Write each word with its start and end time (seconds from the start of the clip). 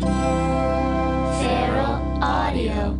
Feral 0.00 1.94
Audio. 2.22 2.98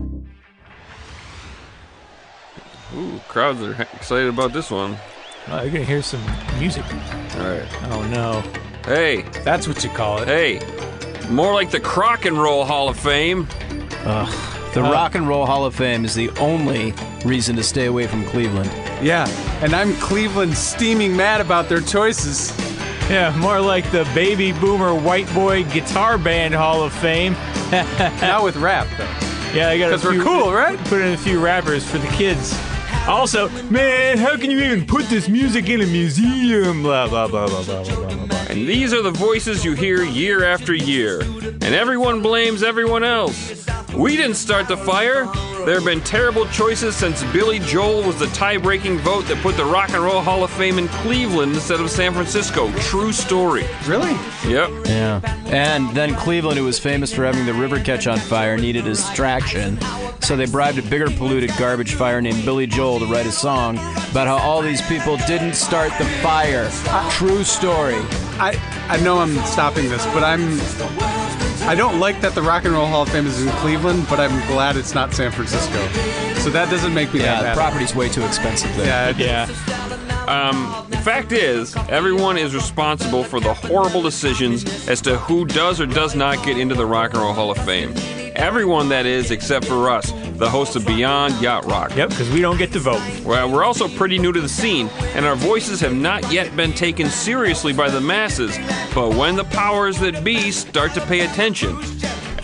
Ooh, 2.97 3.21
crowds 3.29 3.61
are 3.63 3.73
excited 3.95 4.29
about 4.29 4.53
this 4.53 4.71
one. 4.71 4.97
Oh, 5.49 5.63
you're 5.63 5.71
gonna 5.73 5.85
hear 5.85 6.03
some 6.03 6.23
music. 6.59 6.85
All 7.37 7.49
right. 7.49 7.67
Oh 7.91 8.03
no. 8.11 8.43
Hey, 8.85 9.23
That's 9.45 9.67
what 9.69 9.83
you 9.85 9.91
call 9.91 10.19
it. 10.23 10.29
hey. 10.29 10.61
More 11.31 11.53
like 11.55 11.71
the 11.71 11.81
Crock 11.81 12.25
and 12.25 12.41
Roll 12.41 12.65
Hall 12.65 12.89
of 12.89 12.99
Fame. 12.99 13.49
Ugh. 14.05 14.73
The 14.75 14.85
uh, 14.85 14.93
Rock 14.93 15.15
and 15.15 15.27
Roll 15.27 15.45
Hall 15.47 15.65
of 15.65 15.75
Fame 15.75 16.05
is 16.05 16.15
the 16.15 16.31
only 16.39 16.93
reason 17.25 17.57
to 17.57 17.63
stay 17.63 17.87
away 17.87 18.07
from 18.07 18.25
Cleveland. 18.27 18.71
Yeah, 19.03 19.27
and 19.63 19.75
I'm 19.75 19.95
Cleveland 19.95 20.57
steaming 20.57 21.17
mad 21.17 21.41
about 21.41 21.69
their 21.69 21.81
choices. 21.81 22.53
Yeah, 23.09 23.35
more 23.39 23.61
like 23.61 23.89
the 23.93 24.03
Baby 24.15 24.53
Boomer 24.53 24.93
White 24.95 25.33
Boy 25.33 25.63
Guitar 25.65 26.19
Band 26.19 26.55
Hall 26.55 26.83
of 26.83 26.93
Fame. 26.93 27.35
Now 28.21 28.45
with 28.45 28.57
rap, 28.57 28.87
though. 28.97 29.05
Yeah, 29.57 29.71
I 29.71 29.79
got 29.79 29.91
Because 29.91 30.05
we're 30.05 30.23
cool, 30.23 30.53
right? 30.53 30.79
Put 30.87 31.01
in 31.01 31.15
a 31.15 31.17
few 31.17 31.41
rappers 31.41 31.89
for 31.89 31.99
the 31.99 32.07
kids. 32.09 32.57
Also, 33.09 33.49
man, 33.71 34.19
how 34.19 34.37
can 34.37 34.51
you 34.51 34.61
even 34.61 34.85
put 34.87 35.05
this 35.07 35.29
music 35.29 35.69
in 35.69 35.81
a 35.81 35.87
museum? 35.87 36.83
Blah 36.83 37.09
blah 37.09 37.29
blah 37.29 37.47
blah 37.47 37.63
blah 37.65 37.85
blah 37.85 37.95
blah 37.95 38.15
blah. 38.15 38.27
blah. 38.27 38.47
And 38.49 38.69
these 38.69 38.93
are 38.93 39.03
the 39.03 39.11
voices 39.13 39.65
you 39.65 39.75
hear 39.75 40.03
year 40.03 40.45
after 40.45 40.75
year. 40.75 41.21
And 41.23 41.65
everyone 41.65 42.23
blames 42.23 42.63
everyone 42.63 43.05
else. 43.05 43.67
We 43.97 44.15
didn't 44.15 44.37
start 44.37 44.69
the 44.69 44.77
fire. 44.77 45.25
There 45.65 45.75
have 45.75 45.85
been 45.87 46.03
terrible 46.03 46.45
choices 46.49 46.95
since 46.95 47.25
Billy 47.33 47.59
Joel 47.61 48.03
was 48.03 48.19
the 48.19 48.27
tie 48.29 48.59
breaking 48.59 48.99
vote 48.99 49.23
that 49.23 49.43
put 49.43 49.57
the 49.57 49.65
Rock 49.65 49.89
and 49.91 50.03
Roll 50.03 50.21
Hall 50.21 50.45
of 50.45 50.51
Fame 50.51 50.79
in 50.79 50.87
Cleveland 50.89 51.55
instead 51.55 51.81
of 51.81 51.91
San 51.91 52.13
Francisco. 52.13 52.71
True 52.79 53.11
story. 53.11 53.65
Really? 53.87 54.13
Yep. 54.47 54.71
Yeah. 54.85 55.21
And 55.47 55.89
then 55.97 56.15
Cleveland, 56.15 56.59
who 56.59 56.65
was 56.67 56.79
famous 56.79 57.11
for 57.11 57.25
having 57.25 57.47
the 57.47 57.55
river 57.55 57.81
catch 57.81 58.07
on 58.07 58.19
fire, 58.19 58.59
needed 58.59 58.85
a 58.85 58.91
distraction. 58.91 59.79
So 60.21 60.37
they 60.37 60.47
bribed 60.47 60.77
a 60.77 60.83
bigger 60.83 61.11
polluted 61.11 61.51
garbage 61.59 61.95
fire 61.95 62.21
named 62.21 62.45
Billy 62.45 62.67
Joel 62.67 62.99
to 62.99 63.07
write 63.07 63.27
a 63.27 63.33
song 63.33 63.77
about 64.11 64.27
how 64.27 64.37
all 64.37 64.61
these 64.61 64.83
people 64.83 65.17
didn't 65.27 65.55
start 65.55 65.91
the 65.99 66.05
fire. 66.23 66.69
True 67.13 67.45
story. 67.45 67.97
I 68.39 68.61
I 68.91 69.03
know 69.03 69.19
I'm 69.19 69.35
stopping 69.47 69.89
this, 69.89 70.05
but 70.07 70.23
I'm 70.23 70.59
I 71.69 71.75
don't 71.75 71.99
like 71.99 72.21
that 72.21 72.35
the 72.35 72.43
Rock 72.43 72.65
and 72.65 72.75
Roll 72.75 72.87
Hall 72.87 73.03
of 73.03 73.09
Fame 73.09 73.27
is 73.27 73.43
in 73.45 73.49
Cleveland, 73.55 74.07
but 74.09 74.21
I'm 74.21 74.47
glad 74.47 74.77
it's 74.77 74.95
not 74.95 75.13
San 75.13 75.33
Francisco. 75.33 75.87
So 76.41 76.49
that 76.51 76.71
doesn't 76.71 76.95
make 76.95 77.13
me 77.13 77.21
Yeah, 77.21 77.43
that 77.43 77.55
the 77.55 77.61
property's 77.61 77.95
way 77.95 78.09
too 78.09 78.25
expensive 78.25 78.75
there. 78.77 78.87
Yeah, 78.87 79.09
it- 79.11 79.17
Yeah. 79.17 79.47
The 80.89 80.97
fact 80.99 81.33
is, 81.33 81.75
everyone 81.89 82.37
is 82.39 82.55
responsible 82.55 83.23
for 83.25 83.41
the 83.41 83.53
horrible 83.55 84.03
decisions 84.03 84.65
as 84.89 85.01
to 85.03 85.17
who 85.19 85.45
does 85.45 85.81
or 85.81 85.87
does 85.87 86.15
not 86.17 86.43
get 86.45 86.57
into 86.59 86.75
the 86.75 86.87
Rock 86.87 87.15
and 87.15 87.23
Roll 87.23 87.33
Hall 87.33 87.51
of 87.51 87.59
Fame. 87.59 87.95
Everyone, 88.37 88.89
that 88.91 89.07
is, 89.07 89.31
except 89.31 89.65
for 89.67 89.89
us, 89.91 90.13
the 90.39 90.49
host 90.49 90.77
of 90.77 90.87
Beyond 90.87 91.41
Yacht 91.41 91.65
Rock. 91.65 91.95
Yep, 91.97 92.11
because 92.11 92.31
we 92.31 92.41
don't 92.41 92.59
get 92.59 92.73
to 92.73 92.79
vote. 92.79 93.03
Well, 93.25 93.51
we're 93.51 93.65
also 93.65 93.89
pretty 93.89 94.19
new 94.19 94.33
to 94.33 94.41
the 94.41 94.49
scene, 94.49 94.89
and 95.15 95.25
our 95.25 95.37
voices 95.37 95.81
have 95.81 95.95
not 95.95 96.31
yet 96.33 96.55
been 96.57 96.73
taken 96.73 97.09
seriously 97.09 97.73
by 97.73 97.89
the 97.91 98.01
masses. 98.01 98.57
But 98.95 99.15
when 99.15 99.37
the 99.37 99.45
powers 99.45 99.99
that 100.01 100.23
be 100.25 100.51
start 100.51 100.95
to 100.95 101.01
pay 101.03 101.21
attention, 101.21 101.77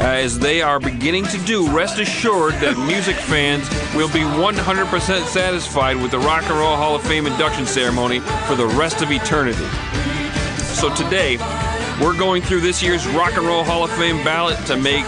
uh, 0.00 0.04
as 0.04 0.38
they 0.38 0.62
are 0.62 0.80
beginning 0.80 1.24
to 1.26 1.38
do, 1.44 1.70
rest 1.70 1.98
assured 1.98 2.54
that 2.54 2.76
music 2.86 3.16
fans 3.16 3.68
will 3.94 4.08
be 4.08 4.20
100% 4.20 5.24
satisfied 5.26 5.96
with 5.96 6.10
the 6.10 6.18
Rock 6.18 6.42
and 6.44 6.58
Roll 6.58 6.76
Hall 6.76 6.96
of 6.96 7.02
Fame 7.02 7.26
induction 7.26 7.66
ceremony 7.66 8.20
for 8.46 8.54
the 8.54 8.66
rest 8.66 9.02
of 9.02 9.12
eternity. 9.12 9.66
So 10.74 10.92
today, 10.94 11.36
we're 12.02 12.18
going 12.18 12.42
through 12.42 12.60
this 12.60 12.82
year's 12.82 13.06
Rock 13.08 13.36
and 13.36 13.46
Roll 13.46 13.62
Hall 13.62 13.84
of 13.84 13.90
Fame 13.92 14.24
ballot 14.24 14.58
to 14.66 14.76
make 14.76 15.04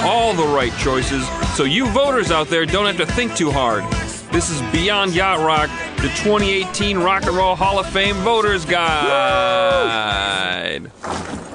all 0.00 0.32
the 0.32 0.46
right 0.46 0.72
choices 0.78 1.28
so 1.54 1.64
you 1.64 1.86
voters 1.88 2.30
out 2.30 2.48
there 2.48 2.64
don't 2.64 2.86
have 2.86 2.96
to 2.96 3.06
think 3.06 3.36
too 3.36 3.50
hard. 3.50 3.84
This 4.32 4.48
is 4.48 4.62
Beyond 4.72 5.14
Yacht 5.14 5.40
Rock, 5.40 5.68
the 5.96 6.08
2018 6.08 6.98
Rock 6.98 7.24
and 7.24 7.36
Roll 7.36 7.54
Hall 7.54 7.78
of 7.78 7.86
Fame 7.90 8.16
Voters 8.16 8.64
Guide. 8.64 8.80
Beyond 11.02 11.47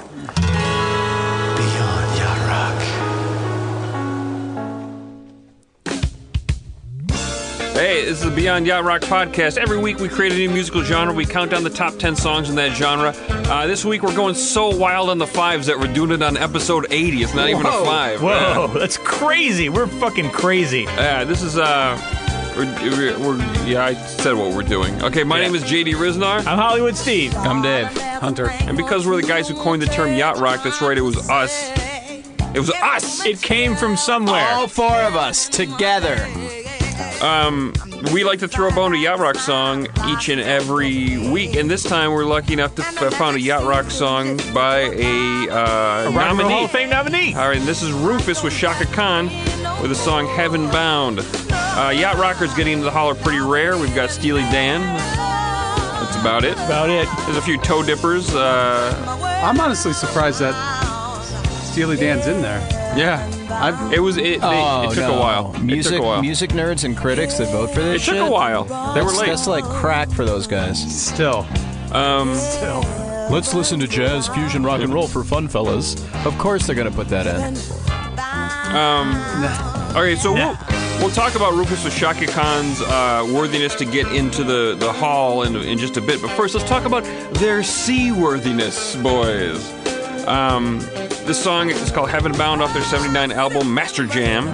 Hey, 7.73 8.05
this 8.05 8.19
is 8.19 8.29
the 8.29 8.31
Beyond 8.31 8.67
Yacht 8.67 8.83
Rock 8.83 9.01
podcast. 9.01 9.57
Every 9.57 9.77
week 9.79 9.97
we 9.99 10.07
create 10.07 10.31
a 10.31 10.35
new 10.35 10.49
musical 10.49 10.83
genre. 10.83 11.11
We 11.13 11.25
count 11.25 11.49
down 11.51 11.63
the 11.63 11.69
top 11.71 11.95
10 11.95 12.15
songs 12.15 12.49
in 12.49 12.55
that 12.55 12.71
genre. 12.77 13.13
Uh, 13.29 13.65
this 13.67 13.83
week 13.83 14.03
we're 14.03 14.15
going 14.15 14.35
so 14.35 14.69
wild 14.75 15.09
on 15.09 15.17
the 15.17 15.25
fives 15.27 15.65
that 15.67 15.77
we're 15.77 15.91
doing 15.91 16.11
it 16.11 16.21
on 16.21 16.37
episode 16.37 16.85
80. 16.91 17.23
It's 17.23 17.33
not 17.33 17.49
even 17.49 17.65
a 17.65 17.69
Whoa. 17.71 17.83
five. 17.83 18.21
Whoa, 18.21 18.67
that's 18.79 18.97
crazy. 18.97 19.69
We're 19.69 19.87
fucking 19.87 20.29
crazy. 20.29 20.81
Yeah, 20.83 21.23
this 21.23 21.41
is 21.41 21.57
uh, 21.57 21.97
we're, 22.55 22.65
we're, 22.83 23.19
we're- 23.37 23.67
yeah. 23.67 23.83
I 23.85 23.95
said 23.95 24.33
what 24.35 24.55
we're 24.55 24.61
doing. 24.61 25.01
Okay, 25.03 25.23
my 25.23 25.39
Yeah. 25.39 25.47
name 25.47 25.55
is 25.55 25.63
JD 25.63 25.93
Ryznar, 25.95 26.45
I'm 26.45 26.59
Hollywood 26.59 26.95
Steve. 26.95 27.35
I'm 27.35 27.61
Dave. 27.63 27.87
Hunter. 27.97 28.49
and 28.51 28.77
because 28.77 29.07
we're 29.07 29.19
the 29.19 29.27
guys 29.27 29.49
who 29.49 29.55
coined 29.55 29.81
the 29.81 29.87
term 29.87 30.13
yacht 30.13 30.37
rock, 30.37 30.63
that's 30.63 30.79
right. 30.81 30.97
It 30.97 31.01
was 31.01 31.27
us. 31.29 31.69
It 32.55 32.59
was 32.59 32.69
us. 32.69 33.25
It 33.25 33.41
came 33.41 33.75
from 33.75 33.97
somewhere. 33.97 34.47
All 34.53 34.67
four 34.67 34.95
of 35.01 35.15
us 35.15 35.49
together. 35.49 36.15
We 38.13 38.23
like 38.25 38.39
to 38.39 38.47
throw 38.49 38.67
a 38.67 38.71
bone 38.73 38.91
to 38.91 38.97
yacht 38.97 39.19
rock 39.19 39.35
song 39.35 39.87
each 40.07 40.27
and 40.29 40.41
every 40.41 41.17
week, 41.31 41.55
and 41.55 41.71
this 41.71 41.83
time 41.83 42.11
we're 42.11 42.25
lucky 42.25 42.51
enough 42.53 42.75
to 42.75 42.81
f- 42.81 43.13
found 43.13 43.37
a 43.37 43.39
yacht 43.39 43.63
rock 43.63 43.89
song 43.89 44.37
by 44.53 44.79
a, 44.79 45.49
uh, 45.49 46.09
a 46.09 46.11
Rock 46.11 46.15
and 46.15 46.15
Roll 46.15 46.15
Hall 46.15 46.35
nominee. 46.35 46.63
of 46.65 46.71
Fame 46.71 46.89
nominee. 46.89 47.33
All 47.35 47.47
right, 47.47 47.57
and 47.57 47.65
this 47.65 47.81
is 47.81 47.91
Rufus 47.93 48.43
with 48.43 48.51
Shaka 48.51 48.85
Khan 48.87 49.27
with 49.81 49.89
the 49.89 49.95
song 49.95 50.27
Heaven 50.27 50.67
Bound. 50.69 51.19
Uh, 51.49 51.93
yacht 51.95 52.17
rockers 52.17 52.53
getting 52.55 52.73
into 52.73 52.85
the 52.85 52.91
holler 52.91 53.15
pretty 53.15 53.39
rare. 53.39 53.77
We've 53.77 53.95
got 53.95 54.09
Steely 54.09 54.41
Dan. 54.43 54.81
That's 54.81 56.17
about 56.17 56.43
it. 56.43 56.53
About 56.53 56.89
it. 56.89 57.07
There's 57.25 57.37
a 57.37 57.41
few 57.41 57.57
toe 57.59 57.83
dippers. 57.83 58.35
Uh, 58.35 58.93
I'm 59.43 59.59
honestly 59.61 59.93
surprised 59.93 60.39
that 60.41 60.53
Steely 61.63 61.95
Dan's 61.95 62.27
in 62.27 62.41
there. 62.41 62.59
Yeah, 62.97 63.27
I've 63.51 63.93
it 63.93 63.99
was. 63.99 64.17
It, 64.17 64.23
they, 64.23 64.37
Oh, 64.41 64.83
it 64.89 64.95
took 64.95 64.97
no. 65.07 65.15
a 65.15 65.19
while. 65.19 65.53
Music, 65.61 65.93
it 65.93 65.95
took 65.97 66.03
a 66.03 66.07
while. 66.07 66.21
music 66.21 66.49
nerds 66.51 66.83
and 66.83 66.95
critics 66.97 67.37
that 67.37 67.51
vote 67.51 67.69
for 67.71 67.81
this. 67.81 67.87
It 67.87 67.91
this 67.93 68.05
took 68.05 68.15
shit. 68.15 68.27
a 68.27 68.31
while. 68.31 68.63
They 68.93 69.01
were 69.01 69.07
That's, 69.07 69.17
late. 69.19 69.27
that's 69.27 69.47
like 69.47 69.63
crack 69.65 70.09
for 70.11 70.25
those 70.25 70.47
guys. 70.47 70.77
still. 71.05 71.45
Um, 71.91 72.29
Let's 73.31 73.53
listen 73.53 73.79
to 73.79 73.87
jazz, 73.87 74.27
fusion, 74.27 74.63
rock 74.63 74.81
and 74.81 74.93
roll 74.93 75.07
for 75.07 75.23
fun, 75.23 75.47
fellas. 75.47 75.95
Of 76.25 76.37
course 76.37 76.67
they're 76.67 76.75
gonna 76.75 76.91
put 76.91 77.07
that 77.09 77.25
in. 77.25 77.55
okay, 79.95 80.15
so 80.15 80.33
we'll, 80.33 80.57
we'll 80.99 81.09
talk 81.11 81.35
about 81.35 81.53
Rufus 81.53 81.83
with 81.83 81.93
Shaka 81.93 82.27
Khan's 82.27 82.81
uh, 82.81 83.25
worthiness 83.33 83.75
to 83.75 83.85
get 83.85 84.11
into 84.13 84.43
the, 84.43 84.75
the 84.77 84.91
hall 84.91 85.43
in, 85.43 85.55
in 85.55 85.77
just 85.77 85.97
a 85.97 86.01
bit. 86.01 86.21
But 86.21 86.31
first, 86.31 86.53
let's 86.55 86.67
talk 86.67 86.85
about 86.85 87.03
their 87.35 87.63
seaworthiness, 87.63 88.95
boys. 88.97 89.71
Um, 90.27 90.79
this 91.25 91.41
song 91.41 91.69
is 91.69 91.91
called 91.91 92.09
Heaven 92.09 92.31
Bound 92.33 92.61
off 92.61 92.73
their 92.73 92.83
79 92.83 93.31
album 93.31 93.73
Master 93.73 94.05
Jam. 94.05 94.47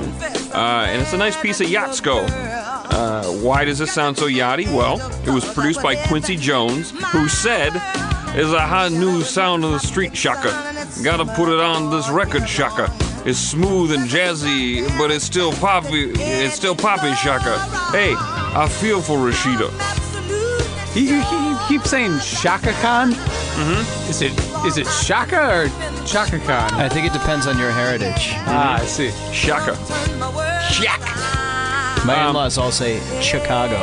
Uh, 0.53 0.85
and 0.88 1.02
it's 1.02 1.13
a 1.13 1.18
nice 1.18 1.40
piece 1.40 1.62
of 1.62 1.68
Yachtsko. 1.68 2.25
Uh, 2.28 3.24
why 3.41 3.66
does 3.66 3.80
this 3.80 3.91
sound 3.91 4.18
so 4.18 4.28
yachty? 4.28 4.66
Well, 4.68 5.00
it 5.25 5.31
was 5.31 5.46
produced 5.53 5.81
by 5.81 5.96
Quincy 6.07 6.35
Jones, 6.35 6.91
who 7.12 7.28
said, 7.28 7.75
"Is 8.35 8.52
a 8.52 8.59
hot 8.59 8.91
new 8.91 9.22
sound 9.22 9.63
on 9.63 9.72
the 9.72 9.80
street, 9.80 10.16
Shaka. 10.16 10.52
Gotta 11.03 11.25
put 11.25 11.50
it 11.50 11.59
on 11.59 11.91
this 11.91 12.09
record, 12.09 12.47
Shaka. 12.47 12.91
It's 13.25 13.40
smooth 13.40 13.91
and 13.91 14.09
jazzy, 14.09 14.88
but 14.97 15.12
it's 15.12 15.25
still 15.25 15.53
poppy. 15.53 16.12
It's 16.12 16.56
still 16.56 16.75
poppy, 16.75 17.13
Shaka. 17.16 17.59
Hey, 17.91 18.13
I 18.18 18.68
feel 18.68 19.01
for 19.01 19.18
Rashida. 19.18 19.69
He, 20.94 21.06
he, 21.06 21.22
he 21.22 21.68
keeps 21.68 21.90
saying 21.90 22.19
Shaka 22.19 22.74
Khan. 22.81 23.12
Mm-hmm. 23.12 24.09
Is 24.09 24.22
it 24.22 24.48
is 24.65 24.77
it 24.77 24.87
Shaka 24.87 25.39
or 25.65 26.05
Chaka 26.05 26.39
Khan? 26.39 26.73
I 26.73 26.89
think 26.89 27.05
it 27.07 27.13
depends 27.13 27.47
on 27.47 27.57
your 27.57 27.71
heritage. 27.71 28.33
ah, 28.47 28.79
I 28.81 28.85
see. 28.85 29.11
Shaka. 29.33 29.75
Shack. 30.71 31.00
My 32.06 32.21
Um, 32.21 32.29
in-laws 32.29 32.57
all 32.57 32.71
say 32.71 33.00
Chicago. 33.21 33.77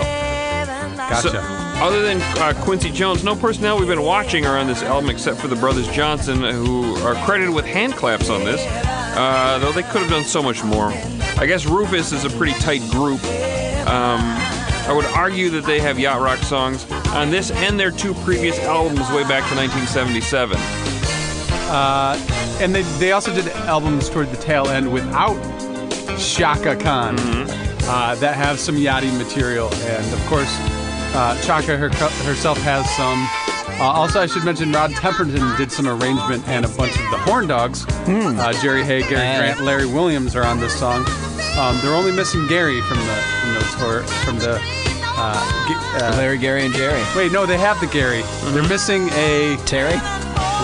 Gotcha. 0.96 1.31
So, 1.31 1.38
other 1.84 2.02
than 2.02 2.20
uh, 2.40 2.52
Quincy 2.64 2.90
Jones, 2.90 3.23
no 3.23 3.37
personnel 3.37 3.78
we've 3.78 3.87
been 3.88 4.02
watching 4.02 4.44
are 4.46 4.58
on 4.58 4.67
this 4.67 4.82
album 4.82 5.11
except 5.11 5.38
for 5.38 5.49
the 5.49 5.56
brothers 5.56 5.87
Johnson, 5.88 6.43
who 6.43 6.96
are 7.06 7.14
credited 7.25 7.55
with 7.55 7.64
hand 7.64 7.94
claps 7.94 8.29
on 8.31 8.44
this. 8.44 8.61
Uh, 9.19 9.58
though 9.61 9.72
they 9.72 9.82
could 9.82 10.02
have 10.02 10.11
done 10.11 10.25
so 10.25 10.43
much 10.43 10.62
more. 10.64 10.93
I 11.38 11.46
guess 11.46 11.64
Rufus 11.67 12.12
is 12.12 12.25
a 12.25 12.31
pretty 12.31 12.52
tight 12.61 12.82
group. 12.90 13.22
Um, 13.87 14.20
I 14.88 14.93
would 14.94 15.05
argue 15.06 15.49
that 15.50 15.64
they 15.64 15.81
have 15.81 15.99
yacht 15.99 16.20
rock 16.20 16.38
songs 16.38 16.84
on 17.17 17.31
this 17.31 17.51
and 17.51 17.81
their 17.81 17.91
two 17.91 18.13
previous 18.15 18.59
albums 18.61 19.01
way 19.11 19.23
back 19.25 19.49
to 19.51 19.57
1977. 19.57 20.57
and 22.61 22.75
they, 22.75 22.83
they 22.99 23.13
also 23.13 23.35
did 23.35 23.49
albums 23.67 24.09
toward 24.09 24.31
the 24.31 24.37
tail 24.37 24.69
end 24.69 24.93
without 24.93 25.37
Shaka 26.19 26.77
Khan 26.77 27.17
uh, 27.89 28.15
that 28.17 28.35
have 28.37 28.59
some 28.61 28.77
yachty 28.77 29.17
material. 29.19 29.73
And 29.75 30.13
of 30.13 30.21
course, 30.27 30.55
uh, 31.15 31.41
Chaka 31.43 31.77
her, 31.77 31.89
herself 31.89 32.59
has 32.59 32.89
some. 32.97 33.27
Uh, 33.81 33.85
also, 33.93 34.21
I 34.21 34.27
should 34.27 34.45
mention 34.45 34.71
Rod 34.73 34.91
Temperton 34.93 35.57
did 35.59 35.71
some 35.73 35.87
arrangement, 35.87 36.47
and 36.49 36.65
a 36.65 36.69
bunch 36.69 36.93
of 36.93 37.11
the 37.11 37.19
Horn 37.19 37.47
Dogs, 37.47 37.85
uh, 38.07 38.53
Jerry 38.63 38.83
Hay, 38.85 39.01
Gary. 39.01 39.39
Grant, 39.39 39.61
Larry 39.61 39.87
Williams 39.87 40.35
are 40.37 40.45
on 40.45 40.61
this 40.61 40.79
song. 40.79 41.05
Um, 41.59 41.79
they're 41.83 41.95
only 41.95 42.13
missing 42.13 42.47
Gary 42.47 42.81
from 42.83 42.99
the 42.99 43.15
from 43.41 43.55
those 43.55 43.75
hor- 43.75 44.03
from 44.25 44.39
the. 44.39 44.86
Uh, 45.19 45.99
uh, 46.03 46.15
Larry, 46.19 46.39
Gary, 46.39 46.65
and 46.67 46.75
Jerry. 46.75 47.03
wait, 47.17 47.33
no, 47.33 47.47
they 47.47 47.59
have 47.59 47.81
the 47.81 47.87
Gary. 47.87 48.23
They're 48.53 48.69
missing 48.69 49.09
a 49.13 49.57
Terry? 49.65 49.97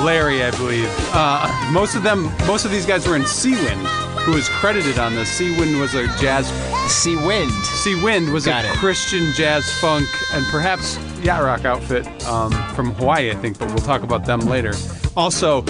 Larry, 0.05 0.43
I 0.43 0.51
believe. 0.53 0.89
Uh, 1.15 1.71
most 1.73 1.95
of 1.95 2.03
them, 2.03 2.25
most 2.47 2.65
of 2.65 2.71
these 2.71 2.85
guys 2.87 3.07
were 3.09 3.17
in 3.17 3.23
Seawind, 3.23 3.85
who 4.25 4.33
was 4.33 4.49
credited 4.49 4.99
on 4.99 5.15
this. 5.15 5.39
Seawind 5.41 5.81
was 5.81 5.95
a 5.95 6.07
jazz. 6.19 6.47
Sea 6.93 7.17
Wind. 7.17 7.51
Seawind 7.83 8.33
was 8.33 8.45
Got 8.45 8.65
a 8.65 8.69
it. 8.69 8.75
Christian 8.77 9.33
jazz 9.33 9.65
funk 9.81 10.07
and 10.35 10.45
perhaps 10.47 10.99
yacht 11.23 11.43
rock 11.43 11.65
outfit 11.65 12.07
um, 12.27 12.51
from 12.75 12.93
Hawaii, 12.95 13.31
I 13.31 13.35
think. 13.35 13.59
But 13.59 13.69
we'll 13.69 13.79
talk 13.79 14.03
about 14.03 14.27
them 14.27 14.41
later. 14.41 14.73
Also, 15.17 15.65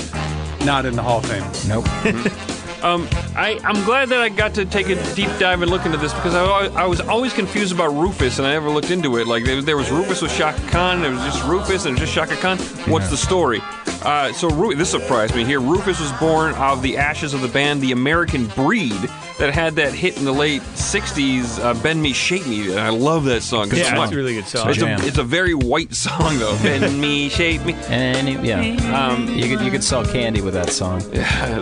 not 0.64 0.86
in 0.86 0.96
the 0.96 1.02
Hall 1.02 1.18
of 1.18 1.26
Fame. 1.26 1.44
Nope. 1.68 1.84
Um, 2.82 3.08
I, 3.36 3.60
I'm 3.64 3.84
glad 3.84 4.08
that 4.08 4.20
I 4.20 4.28
got 4.28 4.54
to 4.54 4.64
take 4.64 4.88
a 4.88 4.96
deep 5.14 5.30
dive 5.38 5.62
and 5.62 5.70
look 5.70 5.86
into 5.86 5.98
this 5.98 6.12
because 6.14 6.34
I, 6.34 6.66
I 6.82 6.86
was 6.86 7.00
always 7.00 7.32
confused 7.32 7.72
about 7.72 7.94
Rufus 7.94 8.38
and 8.38 8.46
I 8.46 8.52
never 8.52 8.70
looked 8.70 8.90
into 8.90 9.18
it. 9.18 9.26
Like 9.28 9.44
there 9.44 9.56
was, 9.56 9.64
there 9.64 9.76
was 9.76 9.90
Rufus 9.90 10.20
with 10.20 10.32
Shaka 10.32 10.60
Khan, 10.68 11.00
there 11.00 11.12
was 11.12 11.20
just 11.20 11.44
Rufus 11.44 11.84
and 11.84 11.96
it 11.96 12.00
was 12.00 12.10
just 12.10 12.12
Shaka 12.12 12.36
Khan. 12.40 12.58
What's 12.90 13.08
the 13.08 13.16
story? 13.16 13.60
Uh, 14.02 14.32
so 14.32 14.50
Ru- 14.50 14.74
this 14.74 14.90
surprised 14.90 15.36
me 15.36 15.44
here. 15.44 15.60
Rufus 15.60 16.00
was 16.00 16.10
born 16.14 16.54
out 16.54 16.72
of 16.74 16.82
the 16.82 16.96
ashes 16.96 17.34
of 17.34 17.40
the 17.40 17.48
band 17.48 17.80
The 17.80 17.92
American 17.92 18.46
Breed 18.48 19.08
that 19.38 19.52
had 19.54 19.74
that 19.76 19.92
hit 19.94 20.16
in 20.18 20.24
the 20.24 20.32
late 20.32 20.62
'60s, 20.74 21.58
uh, 21.58 21.74
"Bend 21.82 22.02
Me, 22.02 22.12
Shape 22.12 22.46
Me," 22.46 22.70
and 22.70 22.80
I 22.80 22.90
love 22.90 23.24
that 23.24 23.42
song. 23.42 23.68
'cause 23.68 23.78
Yeah, 23.78 23.84
it's 23.84 23.90
that's 23.90 23.98
one- 23.98 24.12
a 24.12 24.16
really 24.16 24.34
good 24.34 24.46
song. 24.46 24.68
It's 24.70 24.78
a, 24.78 24.80
Jam. 24.82 25.00
it's 25.02 25.18
a 25.18 25.22
very 25.24 25.54
white 25.54 25.94
song 25.94 26.38
though. 26.38 26.56
Bend 26.62 27.00
me, 27.00 27.28
shape 27.28 27.64
me. 27.64 27.74
And 27.88 28.28
he- 28.28 28.48
yeah, 28.48 28.60
um, 28.96 29.28
you 29.28 29.48
could 29.56 29.64
you 29.64 29.70
could 29.70 29.84
sell 29.84 30.04
candy 30.04 30.40
with 30.40 30.54
that 30.54 30.70
song. 30.70 31.00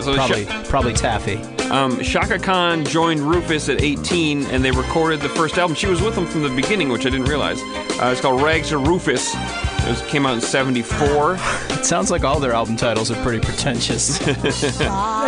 So 0.01 0.15
Probably 0.15 0.45
Sha- 0.45 0.63
probably 0.63 0.93
taffy. 0.93 1.37
Um, 1.69 2.01
Shaka 2.03 2.37
Khan 2.39 2.83
joined 2.85 3.21
Rufus 3.21 3.69
at 3.69 3.81
18, 3.81 4.45
and 4.47 4.63
they 4.63 4.71
recorded 4.71 5.21
the 5.21 5.29
first 5.29 5.57
album. 5.57 5.75
She 5.75 5.87
was 5.87 6.01
with 6.01 6.15
them 6.15 6.25
from 6.27 6.43
the 6.43 6.49
beginning, 6.49 6.89
which 6.89 7.05
I 7.05 7.09
didn't 7.09 7.27
realize. 7.27 7.61
Uh, 7.61 8.09
it's 8.11 8.19
called 8.21 8.41
Rags 8.41 8.69
to 8.69 8.77
Rufus. 8.77 9.33
It 9.83 10.07
came 10.07 10.25
out 10.25 10.35
in 10.35 10.41
'74. 10.41 11.35
It 11.69 11.85
sounds 11.85 12.11
like 12.11 12.23
all 12.23 12.39
their 12.39 12.53
album 12.53 12.75
titles 12.75 13.11
are 13.11 13.21
pretty 13.23 13.39
pretentious. 13.39 14.17